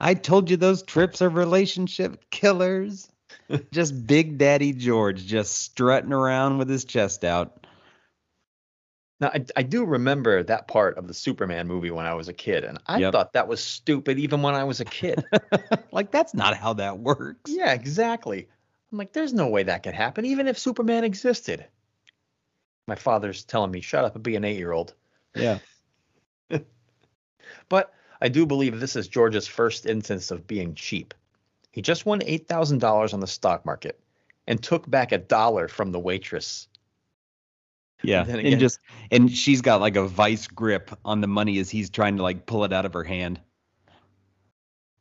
I 0.00 0.14
told 0.14 0.48
you 0.48 0.56
those 0.56 0.82
trips 0.82 1.22
are 1.22 1.28
relationship 1.28 2.30
killers. 2.30 3.08
just 3.72 4.06
Big 4.06 4.38
Daddy 4.38 4.72
George 4.72 5.26
just 5.26 5.56
strutting 5.56 6.12
around 6.12 6.58
with 6.58 6.68
his 6.68 6.84
chest 6.84 7.24
out. 7.24 7.66
Now 9.20 9.28
I, 9.34 9.44
I 9.56 9.62
do 9.62 9.84
remember 9.84 10.42
that 10.44 10.66
part 10.66 10.96
of 10.96 11.06
the 11.06 11.14
Superman 11.14 11.66
movie 11.68 11.90
when 11.90 12.06
I 12.06 12.14
was 12.14 12.28
a 12.28 12.32
kid, 12.32 12.64
and 12.64 12.78
I 12.86 13.00
Yep. 13.00 13.12
thought 13.12 13.32
that 13.34 13.48
was 13.48 13.62
stupid 13.62 14.18
even 14.18 14.42
when 14.42 14.54
I 14.54 14.64
was 14.64 14.80
a 14.80 14.84
kid. 14.84 15.24
like 15.92 16.10
that's 16.10 16.34
not 16.34 16.56
how 16.56 16.72
that 16.74 16.98
works. 16.98 17.50
yeah, 17.50 17.72
exactly. 17.72 18.48
I'm 18.90 18.98
like, 18.98 19.12
there's 19.12 19.32
no 19.34 19.48
way 19.48 19.62
that 19.64 19.82
could 19.82 19.94
happen, 19.94 20.24
even 20.24 20.48
if 20.48 20.58
Superman 20.58 21.04
existed. 21.04 21.66
My 22.88 22.96
father's 22.96 23.44
telling 23.44 23.70
me, 23.70 23.80
shut 23.82 24.04
up 24.04 24.14
and 24.16 24.24
be 24.24 24.34
an 24.36 24.44
eight-year-old. 24.44 24.94
Yeah. 25.34 25.58
But 27.68 27.92
I 28.20 28.28
do 28.28 28.46
believe 28.46 28.78
this 28.80 28.96
is 28.96 29.08
George's 29.08 29.46
first 29.46 29.86
instance 29.86 30.30
of 30.30 30.46
being 30.46 30.74
cheap. 30.74 31.14
He 31.70 31.82
just 31.82 32.04
won 32.06 32.20
$8,000 32.20 33.14
on 33.14 33.20
the 33.20 33.26
stock 33.26 33.64
market 33.64 34.00
and 34.46 34.62
took 34.62 34.90
back 34.90 35.12
a 35.12 35.18
dollar 35.18 35.68
from 35.68 35.92
the 35.92 36.00
waitress. 36.00 36.68
Yeah, 38.02 38.24
and 38.26 38.38
again- 38.40 38.58
just 38.58 38.80
and 39.10 39.30
she's 39.30 39.60
got 39.60 39.80
like 39.80 39.96
a 39.96 40.06
vice 40.06 40.46
grip 40.46 40.90
on 41.04 41.20
the 41.20 41.26
money 41.26 41.58
as 41.58 41.70
he's 41.70 41.90
trying 41.90 42.16
to 42.16 42.22
like 42.22 42.46
pull 42.46 42.64
it 42.64 42.72
out 42.72 42.84
of 42.86 42.92
her 42.94 43.04
hand. 43.04 43.40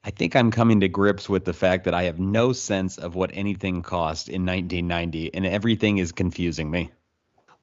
I 0.04 0.12
think 0.12 0.36
I'm 0.36 0.50
coming 0.50 0.80
to 0.80 0.88
grips 0.88 1.28
with 1.28 1.44
the 1.46 1.54
fact 1.54 1.84
that 1.84 1.94
I 1.94 2.04
have 2.04 2.20
no 2.20 2.54
sense 2.54 2.98
of 2.98 3.16
what 3.16 3.32
anything 3.34 3.82
cost 3.82 4.30
in 4.30 4.46
1990, 4.46 5.34
and 5.34 5.46
everything 5.46 5.98
is 5.98 6.12
confusing 6.12 6.72
me. 6.72 6.92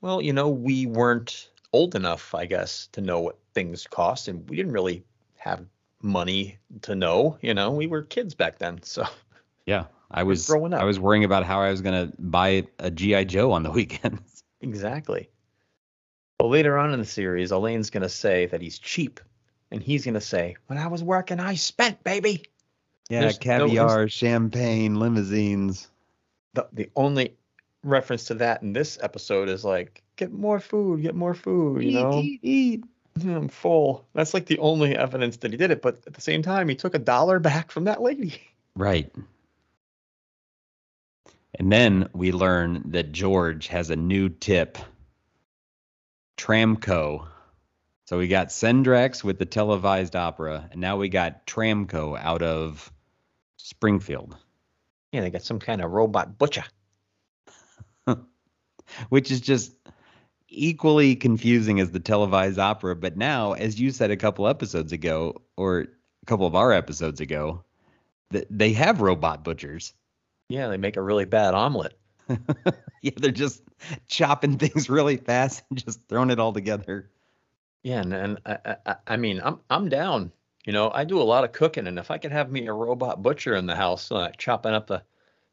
Well, 0.02 0.20
you 0.20 0.32
know, 0.34 0.48
we 0.48 0.86
weren't 0.86 1.50
old 1.72 1.94
enough, 1.94 2.34
I 2.34 2.44
guess, 2.44 2.88
to 2.92 3.00
know 3.00 3.20
what 3.20 3.38
things 3.54 3.86
cost, 3.86 4.28
and 4.28 4.48
we 4.50 4.56
didn't 4.56 4.72
really 4.72 5.02
have 5.36 5.64
money 6.02 6.58
to 6.82 6.94
know. 6.94 7.38
You 7.40 7.54
know, 7.54 7.70
we 7.72 7.86
were 7.86 8.02
kids 8.02 8.34
back 8.34 8.58
then, 8.58 8.82
so 8.82 9.04
Yeah, 9.64 9.86
I 10.10 10.22
was 10.22 10.46
growing 10.46 10.74
up. 10.74 10.80
I 10.82 10.84
was 10.84 11.00
worrying 11.00 11.24
about 11.24 11.44
how 11.44 11.60
I 11.62 11.70
was 11.70 11.80
gonna 11.80 12.12
buy 12.18 12.66
a 12.78 12.90
GI 12.90 13.24
Joe 13.24 13.50
on 13.52 13.62
the 13.62 13.70
weekends. 13.80 14.35
Exactly. 14.60 15.28
Well, 16.40 16.50
later 16.50 16.76
on 16.78 16.92
in 16.92 16.98
the 16.98 17.06
series, 17.06 17.50
Elaine's 17.50 17.90
gonna 17.90 18.08
say 18.08 18.46
that 18.46 18.60
he's 18.60 18.78
cheap, 18.78 19.20
and 19.70 19.82
he's 19.82 20.04
gonna 20.04 20.20
say, 20.20 20.56
"When 20.66 20.78
I 20.78 20.86
was 20.88 21.02
working, 21.02 21.40
I 21.40 21.54
spent, 21.54 22.04
baby." 22.04 22.44
Yeah, 23.08 23.20
There's 23.22 23.40
no 23.40 23.44
caviar, 23.44 24.08
champagne, 24.08 24.96
limousines. 24.96 25.88
the 26.54 26.68
the 26.72 26.90
only 26.96 27.36
reference 27.84 28.24
to 28.24 28.34
that 28.34 28.62
in 28.62 28.72
this 28.72 28.98
episode 29.00 29.48
is 29.48 29.64
like, 29.64 30.02
"Get 30.16 30.32
more 30.32 30.60
food, 30.60 31.02
get 31.02 31.14
more 31.14 31.34
food," 31.34 31.82
you 31.84 31.92
know. 31.92 32.20
eat, 32.20 32.40
eat. 32.42 32.84
Hmm, 33.20 33.30
I'm 33.30 33.48
full. 33.48 34.06
That's 34.12 34.34
like 34.34 34.46
the 34.46 34.58
only 34.58 34.94
evidence 34.94 35.38
that 35.38 35.50
he 35.50 35.56
did 35.56 35.70
it. 35.70 35.80
But 35.80 36.06
at 36.06 36.14
the 36.14 36.20
same 36.20 36.42
time, 36.42 36.68
he 36.68 36.74
took 36.74 36.94
a 36.94 36.98
dollar 36.98 37.38
back 37.38 37.70
from 37.70 37.84
that 37.84 38.02
lady. 38.02 38.42
Right. 38.74 39.10
And 41.54 41.72
then 41.72 42.08
we 42.12 42.32
learn 42.32 42.90
that 42.90 43.12
George 43.12 43.68
has 43.68 43.90
a 43.90 43.96
new 43.96 44.28
tip. 44.28 44.78
Tramco. 46.36 47.26
So 48.06 48.18
we 48.18 48.28
got 48.28 48.48
Sendrax 48.48 49.24
with 49.24 49.38
the 49.38 49.46
televised 49.46 50.14
opera, 50.14 50.68
and 50.70 50.80
now 50.80 50.96
we 50.96 51.08
got 51.08 51.46
Tramco 51.46 52.18
out 52.18 52.42
of 52.42 52.92
Springfield, 53.56 54.36
Yeah, 55.10 55.22
they 55.22 55.30
got 55.30 55.42
some 55.42 55.58
kind 55.58 55.82
of 55.82 55.90
robot 55.90 56.38
butcher. 56.38 56.64
which 59.08 59.30
is 59.32 59.40
just 59.40 59.72
equally 60.48 61.16
confusing 61.16 61.80
as 61.80 61.90
the 61.90 62.00
televised 62.00 62.60
opera. 62.60 62.94
But 62.94 63.16
now, 63.16 63.54
as 63.54 63.80
you 63.80 63.90
said 63.90 64.12
a 64.12 64.16
couple 64.16 64.46
episodes 64.46 64.92
ago, 64.92 65.42
or 65.56 65.80
a 65.80 66.26
couple 66.26 66.46
of 66.46 66.54
our 66.54 66.72
episodes 66.72 67.20
ago, 67.20 67.64
that 68.30 68.46
they 68.50 68.72
have 68.74 69.00
robot 69.00 69.42
butchers. 69.42 69.92
Yeah, 70.48 70.68
they 70.68 70.76
make 70.76 70.96
a 70.96 71.02
really 71.02 71.24
bad 71.24 71.54
omelet. 71.54 71.98
yeah, 73.02 73.10
they're 73.16 73.30
just 73.30 73.62
chopping 74.08 74.58
things 74.58 74.88
really 74.88 75.16
fast 75.16 75.62
and 75.70 75.84
just 75.84 76.00
throwing 76.08 76.30
it 76.30 76.38
all 76.38 76.52
together. 76.52 77.10
Yeah, 77.82 78.00
and, 78.00 78.12
and 78.12 78.38
I, 78.46 78.76
I- 78.86 78.96
I, 79.06 79.16
mean, 79.16 79.40
I'm 79.44 79.60
I'm 79.70 79.88
down. 79.88 80.32
You 80.64 80.72
know, 80.72 80.90
I 80.92 81.04
do 81.04 81.20
a 81.20 81.22
lot 81.22 81.44
of 81.44 81.52
cooking, 81.52 81.86
and 81.86 81.98
if 81.98 82.10
I 82.10 82.18
could 82.18 82.32
have 82.32 82.50
me 82.50 82.66
a 82.66 82.72
robot 82.72 83.22
butcher 83.22 83.54
in 83.54 83.66
the 83.66 83.76
house, 83.76 84.10
uh, 84.10 84.30
chopping 84.36 84.72
up 84.72 84.88
the, 84.88 85.02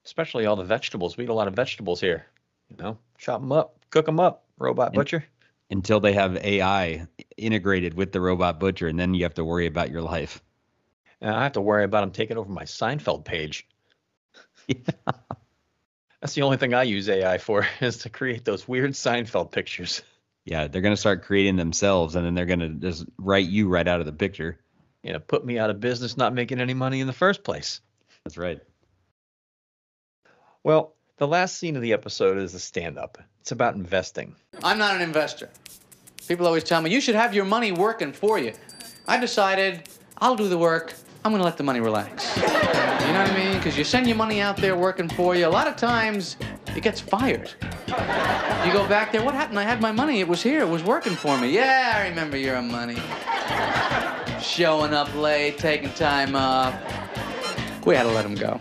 especially 0.06 0.48
all 0.48 0.56
the 0.56 0.64
vegetables, 0.64 1.15
we 1.18 1.26
eat 1.26 1.30
a 1.30 1.34
lot 1.36 1.48
of 1.48 1.53
vegetables 1.53 2.02
here. 2.02 2.26
You 2.70 2.78
know, 2.78 2.98
chop 3.20 3.41
them 3.41 3.52
up, 3.52 3.78
cook 3.91 4.07
them 4.07 4.20
up, 4.20 4.45
robot 4.57 4.88
And- 4.88 4.95
butcher. 4.95 5.26
Until 5.70 5.99
they 5.99 6.14
have 6.14 6.38
AI 6.38 7.07
integrated 7.38 7.95
with 7.95 8.11
the 8.11 8.22
robot 8.22 8.60
butcher, 8.60 8.88
and 8.88 8.99
then 8.99 9.14
you 9.15 9.24
have 9.24 9.34
to 9.36 9.45
worry 9.45 9.65
about 9.65 9.90
your 9.90 10.02
life. 10.03 10.44
And 11.22 11.32
I 11.36 11.41
have 11.44 11.53
to 11.53 11.61
worry 11.61 11.84
about 11.84 12.02
them 12.02 12.11
taking 12.11 12.38
over 12.38 12.52
my 12.52 12.64
Seinfeld 12.64 13.24
page. 13.26 13.68
That's 16.22 16.35
the 16.35 16.41
only 16.41 16.57
thing 16.57 16.73
I 16.73 16.84
use 16.84 17.10
AI 17.10 17.38
for 17.38 17.68
is 17.81 17.98
to 17.99 18.10
create 18.10 18.45
those 18.45 18.68
weird 18.68 18.91
Seinfeld 18.91 19.52
pictures. 19.52 20.02
Yeah, 20.45 20.68
they're 20.68 20.81
gonna 20.81 20.98
start 20.98 21.23
creating 21.23 21.56
themselves, 21.56 22.15
and 22.15 22.26
then 22.26 22.34
they're 22.34 22.45
gonna 22.45 22.69
just 22.69 23.06
write 23.18 23.48
you 23.48 23.69
right 23.69 23.88
out 23.88 23.99
of 23.99 24.06
the 24.06 24.14
picture. 24.14 24.60
You 25.03 25.14
know, 25.14 25.19
put 25.19 25.45
me 25.45 25.60
out 25.60 25.69
of 25.69 25.80
business, 25.80 26.18
not 26.18 26.34
making 26.34 26.60
any 26.60 26.73
money 26.73 27.02
in 27.02 27.07
the 27.07 27.14
first 27.14 27.44
place. 27.44 27.81
That's 28.23 28.38
right. 28.38 28.61
Well, 30.64 30.95
the 31.18 31.27
last 31.27 31.57
scene 31.57 31.76
of 31.76 31.81
the 31.81 31.94
episode 31.94 32.38
is 32.38 32.53
a 32.53 32.60
stand-up. 32.60 33.18
It's 33.41 33.52
about 33.52 33.76
investing. 33.76 34.35
I'm 34.64 34.77
not 34.77 34.95
an 34.95 35.02
investor. 35.02 35.49
People 36.27 36.48
always 36.48 36.64
tell 36.64 36.81
me 36.81 36.90
you 36.90 37.02
should 37.02 37.15
have 37.15 37.34
your 37.34 37.45
money 37.45 37.73
working 37.73 38.14
for 38.14 38.40
you. 38.40 38.53
I 39.07 39.19
decided 39.19 39.90
I'll 40.19 40.35
do 40.35 40.48
the 40.48 40.57
work. 40.57 40.94
I'm 41.26 41.31
gonna 41.31 41.44
let 41.44 41.57
the 41.57 41.64
money 41.64 41.81
relax. 41.81 42.38
You 43.05 43.11
know 43.11 43.19
what 43.19 43.31
I 43.31 43.35
mean? 43.38 43.57
Because 43.57 43.77
you 43.77 43.84
send 43.84 44.07
your 44.07 44.15
money 44.15 44.39
out 44.39 44.57
there 44.57 44.75
working 44.75 45.09
for 45.09 45.35
you. 45.35 45.45
A 45.45 45.49
lot 45.49 45.67
of 45.67 45.75
times 45.75 46.38
it 46.75 46.81
gets 46.81 46.99
fired. 46.99 47.51
You 47.88 48.73
go 48.73 48.88
back 48.88 49.11
there. 49.11 49.21
What 49.23 49.34
happened? 49.34 49.59
I 49.59 49.63
had 49.63 49.81
my 49.81 49.91
money. 49.91 50.19
It 50.19 50.27
was 50.27 50.41
here. 50.41 50.61
It 50.61 50.69
was 50.69 50.84
working 50.84 51.15
for 51.15 51.38
me. 51.38 51.49
Yeah, 51.49 51.93
I 51.95 52.07
remember 52.07 52.38
your 52.38 52.61
money. 52.61 52.97
Showing 54.41 54.93
up 54.93 55.13
late, 55.15 55.57
taking 55.57 55.91
time 55.91 56.35
off. 56.35 56.73
We 57.85 57.95
had 57.95 58.03
to 58.03 58.11
let 58.11 58.25
him 58.25 58.35
go. 58.35 58.59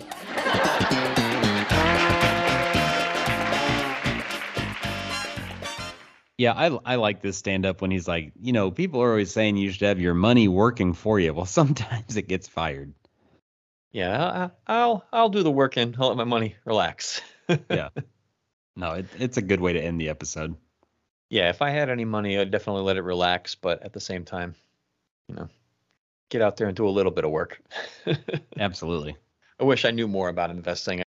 Yeah, 6.36 6.55
I 6.55 6.77
I 6.85 6.97
like 6.97 7.23
this 7.23 7.36
stand 7.36 7.64
up 7.64 7.81
when 7.81 7.93
he's 7.93 8.09
like, 8.09 8.32
you 8.40 8.52
know, 8.52 8.73
people 8.73 9.01
are 9.01 9.10
always 9.10 9.31
saying 9.31 9.56
you 9.56 9.70
should 9.70 9.86
have 9.86 10.01
your 10.01 10.14
money 10.14 10.48
working 10.48 10.93
for 10.93 11.20
you. 11.20 11.32
Well, 11.32 11.47
sometimes 11.60 12.16
it 12.16 12.27
gets 12.27 12.48
fired. 12.48 12.93
Yeah, 13.93 14.51
I, 14.66 14.74
I'll 14.74 15.05
I'll 15.12 15.28
do 15.28 15.43
the 15.43 15.51
work 15.51 15.77
and 15.77 15.94
I'll 15.98 16.09
let 16.09 16.16
my 16.16 16.24
money 16.24 16.56
relax. 16.64 17.20
Yeah. 17.70 17.89
No, 18.74 18.93
it, 18.93 19.05
it's 19.19 19.36
a 19.36 19.43
good 19.43 19.60
way 19.60 19.74
to 19.74 19.81
end 19.82 20.01
the 20.01 20.09
episode. 20.09 20.56
yeah, 21.28 21.51
if 21.51 21.60
I 21.60 21.69
had 21.69 21.90
any 21.90 22.06
money, 22.06 22.39
I'd 22.39 22.51
definitely 22.51 22.85
let 22.85 22.97
it 22.97 23.02
relax, 23.02 23.55
but 23.55 23.82
at 23.82 23.93
the 23.93 24.01
same 24.01 24.24
time, 24.24 24.55
you 25.28 25.35
know, 25.35 25.48
get 26.31 26.40
out 26.40 26.56
there 26.56 26.69
and 26.69 26.74
do 26.74 26.89
a 26.89 26.90
little 26.90 27.12
bit 27.12 27.27
of 27.27 27.31
work. 27.31 27.60
Absolutely. 28.59 29.14
I 29.60 29.64
wish 29.64 29.85
I 29.85 29.90
knew 29.90 30.09
more 30.09 30.31
about 30.31 30.48
investing. 30.48 31.02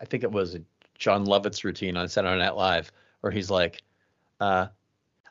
I 0.00 0.04
think 0.04 0.22
it 0.22 0.30
was 0.30 0.56
Jon 0.96 1.26
Lovitz 1.26 1.64
routine 1.64 1.96
on 1.96 2.08
Saturday 2.08 2.38
Night 2.38 2.54
Live 2.54 2.92
where 3.22 3.32
he's 3.32 3.50
like, 3.50 3.82
uh, 4.38 4.68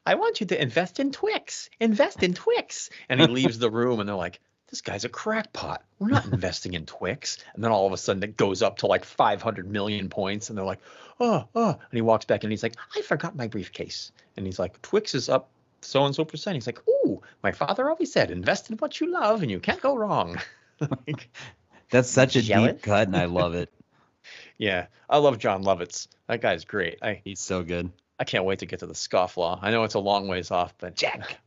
I 0.05 0.15
want 0.15 0.41
you 0.41 0.47
to 0.47 0.61
invest 0.61 0.99
in 0.99 1.13
Twix. 1.13 1.69
Invest 1.79 2.23
in 2.23 2.33
Twix. 2.33 2.89
And 3.07 3.21
he 3.21 3.27
leaves 3.27 3.57
the 3.57 3.71
room 3.79 4.01
and 4.01 4.09
they're 4.09 4.17
like, 4.17 4.41
this 4.73 4.81
guy's 4.81 5.05
a 5.05 5.09
crackpot. 5.09 5.83
We're 5.99 6.09
not 6.09 6.25
investing 6.33 6.73
in 6.73 6.87
Twix. 6.87 7.37
And 7.53 7.63
then 7.63 7.71
all 7.71 7.85
of 7.85 7.93
a 7.93 7.97
sudden 7.97 8.23
it 8.23 8.35
goes 8.35 8.63
up 8.63 8.77
to 8.77 8.87
like 8.87 9.05
500 9.05 9.69
million 9.69 10.09
points. 10.09 10.49
And 10.49 10.57
they're 10.57 10.65
like, 10.65 10.79
oh, 11.19 11.47
oh. 11.53 11.69
And 11.69 11.91
he 11.91 12.01
walks 12.01 12.25
back 12.25 12.43
and 12.43 12.51
he's 12.51 12.63
like, 12.63 12.73
I 12.95 13.01
forgot 13.03 13.35
my 13.35 13.47
briefcase. 13.47 14.11
And 14.35 14.47
he's 14.47 14.57
like, 14.57 14.81
Twix 14.81 15.13
is 15.13 15.29
up 15.29 15.51
so 15.81 16.05
and 16.05 16.15
so 16.15 16.25
percent. 16.25 16.55
He's 16.55 16.65
like, 16.65 16.79
ooh, 16.89 17.21
my 17.43 17.51
father 17.51 17.87
always 17.87 18.11
said, 18.11 18.31
invest 18.31 18.71
in 18.71 18.77
what 18.77 18.99
you 18.99 19.11
love 19.11 19.43
and 19.43 19.51
you 19.51 19.59
can't 19.59 19.81
go 19.81 19.95
wrong. 19.95 20.37
Like, 21.07 21.29
That's 21.91 22.09
such 22.09 22.35
a 22.35 22.41
Jealous? 22.41 22.73
deep 22.73 22.81
cut, 22.81 23.07
and 23.07 23.15
I 23.15 23.25
love 23.25 23.53
it. 23.53 23.71
yeah, 24.57 24.87
I 25.09 25.19
love 25.19 25.37
Jon 25.37 25.63
Lovitz. 25.63 26.07
That 26.27 26.41
guy's 26.41 26.65
great. 26.65 26.97
I, 27.01 27.21
He's 27.23 27.39
so 27.39 27.63
good. 27.63 27.89
I 28.19 28.25
can't 28.25 28.43
wait 28.43 28.59
to 28.59 28.65
get 28.65 28.79
to 28.79 28.87
the 28.87 28.95
scofflaw. 28.95 29.59
I 29.61 29.71
know 29.71 29.83
it's 29.83 29.93
a 29.93 29.99
long 29.99 30.27
ways 30.27 30.51
off, 30.51 30.73
but 30.77 30.95
Jack. 30.95 31.37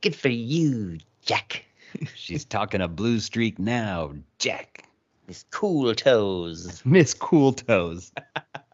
Good 0.00 0.14
for 0.16 0.28
you, 0.28 0.98
Jack. 1.26 1.64
She's 2.14 2.44
talking 2.44 2.80
a 2.80 2.88
blue 2.88 3.20
streak 3.20 3.58
now, 3.58 4.14
Jack. 4.38 4.88
Miss 5.26 5.44
cool 5.50 5.94
toes. 5.94 6.82
Miss 6.84 7.12
Cool 7.12 7.52
Toes. 7.52 8.12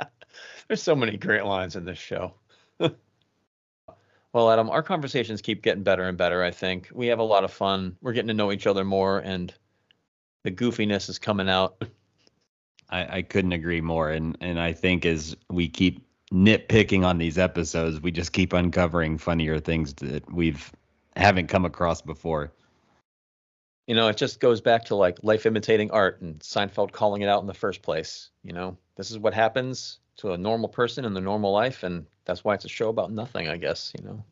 There's 0.69 0.83
so 0.83 0.95
many 0.95 1.17
great 1.17 1.45
lines 1.45 1.77
in 1.77 1.85
this 1.85 1.99
show. 1.99 2.35
well, 2.79 4.51
Adam, 4.51 4.71
our 4.71 4.83
conversations 4.83 5.41
keep 5.41 5.63
getting 5.63 5.83
better 5.83 6.05
and 6.05 6.17
better, 6.17 6.43
I 6.43 6.51
think. 6.51 6.91
We 6.93 7.07
have 7.09 7.19
a 7.19 7.25
lot 7.25 7.45
of 7.45 7.53
fun. 7.53 7.97
We're 8.03 8.13
getting 8.13 8.29
to 8.29 8.35
know 8.35 8.53
each 8.53 8.67
other 8.67 8.85
more, 8.85 9.19
and 9.19 9.53
the 10.45 10.51
goofiness 10.51 11.09
is 11.09 11.19
coming 11.19 11.49
out. 11.49 11.83
I, 12.91 13.19
I 13.19 13.23
couldn't 13.23 13.53
agree 13.53 13.81
more. 13.81 14.11
And 14.11 14.37
and 14.41 14.61
I 14.61 14.73
think 14.73 15.07
as 15.07 15.35
we 15.51 15.69
keep 15.69 16.07
nitpicking 16.33 17.05
on 17.05 17.19
these 17.19 17.39
episodes, 17.39 18.01
we 18.01 18.11
just 18.11 18.33
keep 18.33 18.53
uncovering 18.53 19.19
funnier 19.19 19.59
things 19.59 19.95
that 19.95 20.31
we've 20.33 20.71
haven't 21.17 21.49
come 21.49 21.65
across 21.65 22.03
before. 22.03 22.53
You 23.87 23.95
know, 23.95 24.09
it 24.09 24.17
just 24.17 24.41
goes 24.41 24.61
back 24.61 24.85
to 24.87 24.95
like 24.95 25.19
life 25.23 25.45
imitating 25.45 25.91
art 25.91 26.21
and 26.23 26.39
Seinfeld 26.41 26.93
calling 26.93 27.23
it 27.23 27.29
out 27.29 27.41
in 27.41 27.47
the 27.47 27.55
first 27.55 27.83
place. 27.83 28.31
You 28.45 28.53
know, 28.53 28.77
this 28.97 29.11
is 29.11 29.19
what 29.19 29.35
happens 29.35 29.99
to 30.19 30.33
a 30.33 30.39
normal 30.39 30.69
person 30.69 31.05
in 31.05 31.15
the 31.15 31.21
normal 31.21 31.53
life, 31.53 31.83
and 31.83 32.07
that's 32.25 32.45
why 32.45 32.55
it's 32.55 32.65
a 32.65 32.69
show 32.69 32.89
about 32.89 33.11
nothing, 33.11 33.49
I 33.49 33.57
guess, 33.57 33.93
you 33.99 34.05
know. 34.05 34.25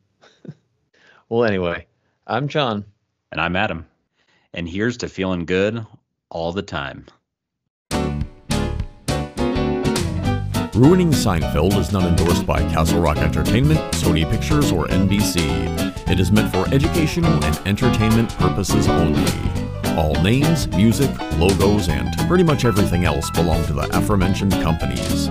well, 1.28 1.44
anyway, 1.44 1.86
I'm 2.26 2.48
John. 2.48 2.84
And 3.32 3.40
I'm 3.40 3.56
Adam. 3.56 3.86
And 4.52 4.68
here's 4.68 4.96
to 4.98 5.08
feeling 5.08 5.46
good 5.46 5.84
all 6.28 6.52
the 6.52 6.62
time. 6.62 7.06
Ruining 10.74 11.10
Seinfeld 11.10 11.76
is 11.76 11.92
not 11.92 12.04
endorsed 12.04 12.46
by 12.46 12.60
Castle 12.70 13.00
Rock 13.00 13.18
Entertainment, 13.18 13.80
Sony 13.92 14.28
Pictures, 14.30 14.72
or 14.72 14.86
NBC. 14.86 15.79
It 16.10 16.18
is 16.18 16.32
meant 16.32 16.50
for 16.50 16.66
educational 16.74 17.32
and 17.44 17.68
entertainment 17.68 18.36
purposes 18.36 18.88
only. 18.88 19.24
All 19.96 20.20
names, 20.24 20.66
music, 20.68 21.08
logos, 21.38 21.88
and 21.88 22.12
pretty 22.26 22.42
much 22.42 22.64
everything 22.64 23.04
else 23.04 23.30
belong 23.30 23.64
to 23.66 23.72
the 23.74 23.96
aforementioned 23.96 24.50
companies. 24.54 25.28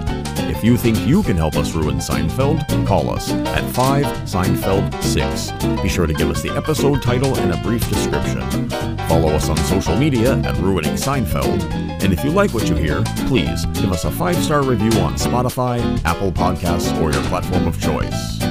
If 0.50 0.64
you 0.64 0.78
think 0.78 0.98
you 1.06 1.22
can 1.24 1.36
help 1.36 1.58
us 1.58 1.74
ruin 1.74 1.98
Seinfeld, 1.98 2.88
call 2.88 3.10
us 3.10 3.30
at 3.30 3.70
5 3.72 4.06
Seinfeld 4.26 5.04
6. 5.04 5.82
Be 5.84 5.90
sure 5.90 6.08
to 6.08 6.14
give 6.14 6.30
us 6.30 6.42
the 6.42 6.52
episode 6.52 7.02
title 7.02 7.36
and 7.36 7.54
a 7.54 7.58
brief 7.62 7.86
description. 7.90 8.70
Follow 9.10 9.30
us 9.34 9.50
on 9.50 9.58
social 9.58 9.98
media 9.98 10.38
at 10.40 10.56
Ruining 10.60 10.94
Seinfeld. 10.94 11.62
And 12.02 12.14
if 12.14 12.24
you 12.24 12.32
like 12.32 12.54
what 12.54 12.70
you 12.70 12.76
hear, 12.76 13.04
please 13.28 13.66
give 13.66 13.92
us 13.92 14.06
a 14.06 14.12
five 14.12 14.38
star 14.38 14.64
review 14.64 14.98
on 15.02 15.16
Spotify, 15.16 15.82
Apple 16.06 16.32
Podcasts, 16.32 16.98
or 17.02 17.12
your 17.12 17.24
platform 17.24 17.68
of 17.68 17.82
choice. 17.82 18.42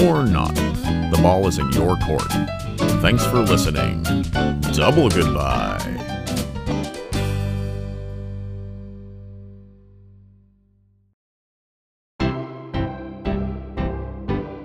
Or 0.00 0.24
not. 0.24 0.58
The 1.10 1.18
ball 1.22 1.46
is 1.46 1.58
in 1.58 1.70
your 1.72 1.96
court. 1.96 2.30
Thanks 3.00 3.24
for 3.24 3.38
listening. 3.38 4.02
Double 4.74 5.08
goodbye. 5.08 5.78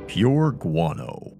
Pure 0.07 0.51
guano 0.51 1.32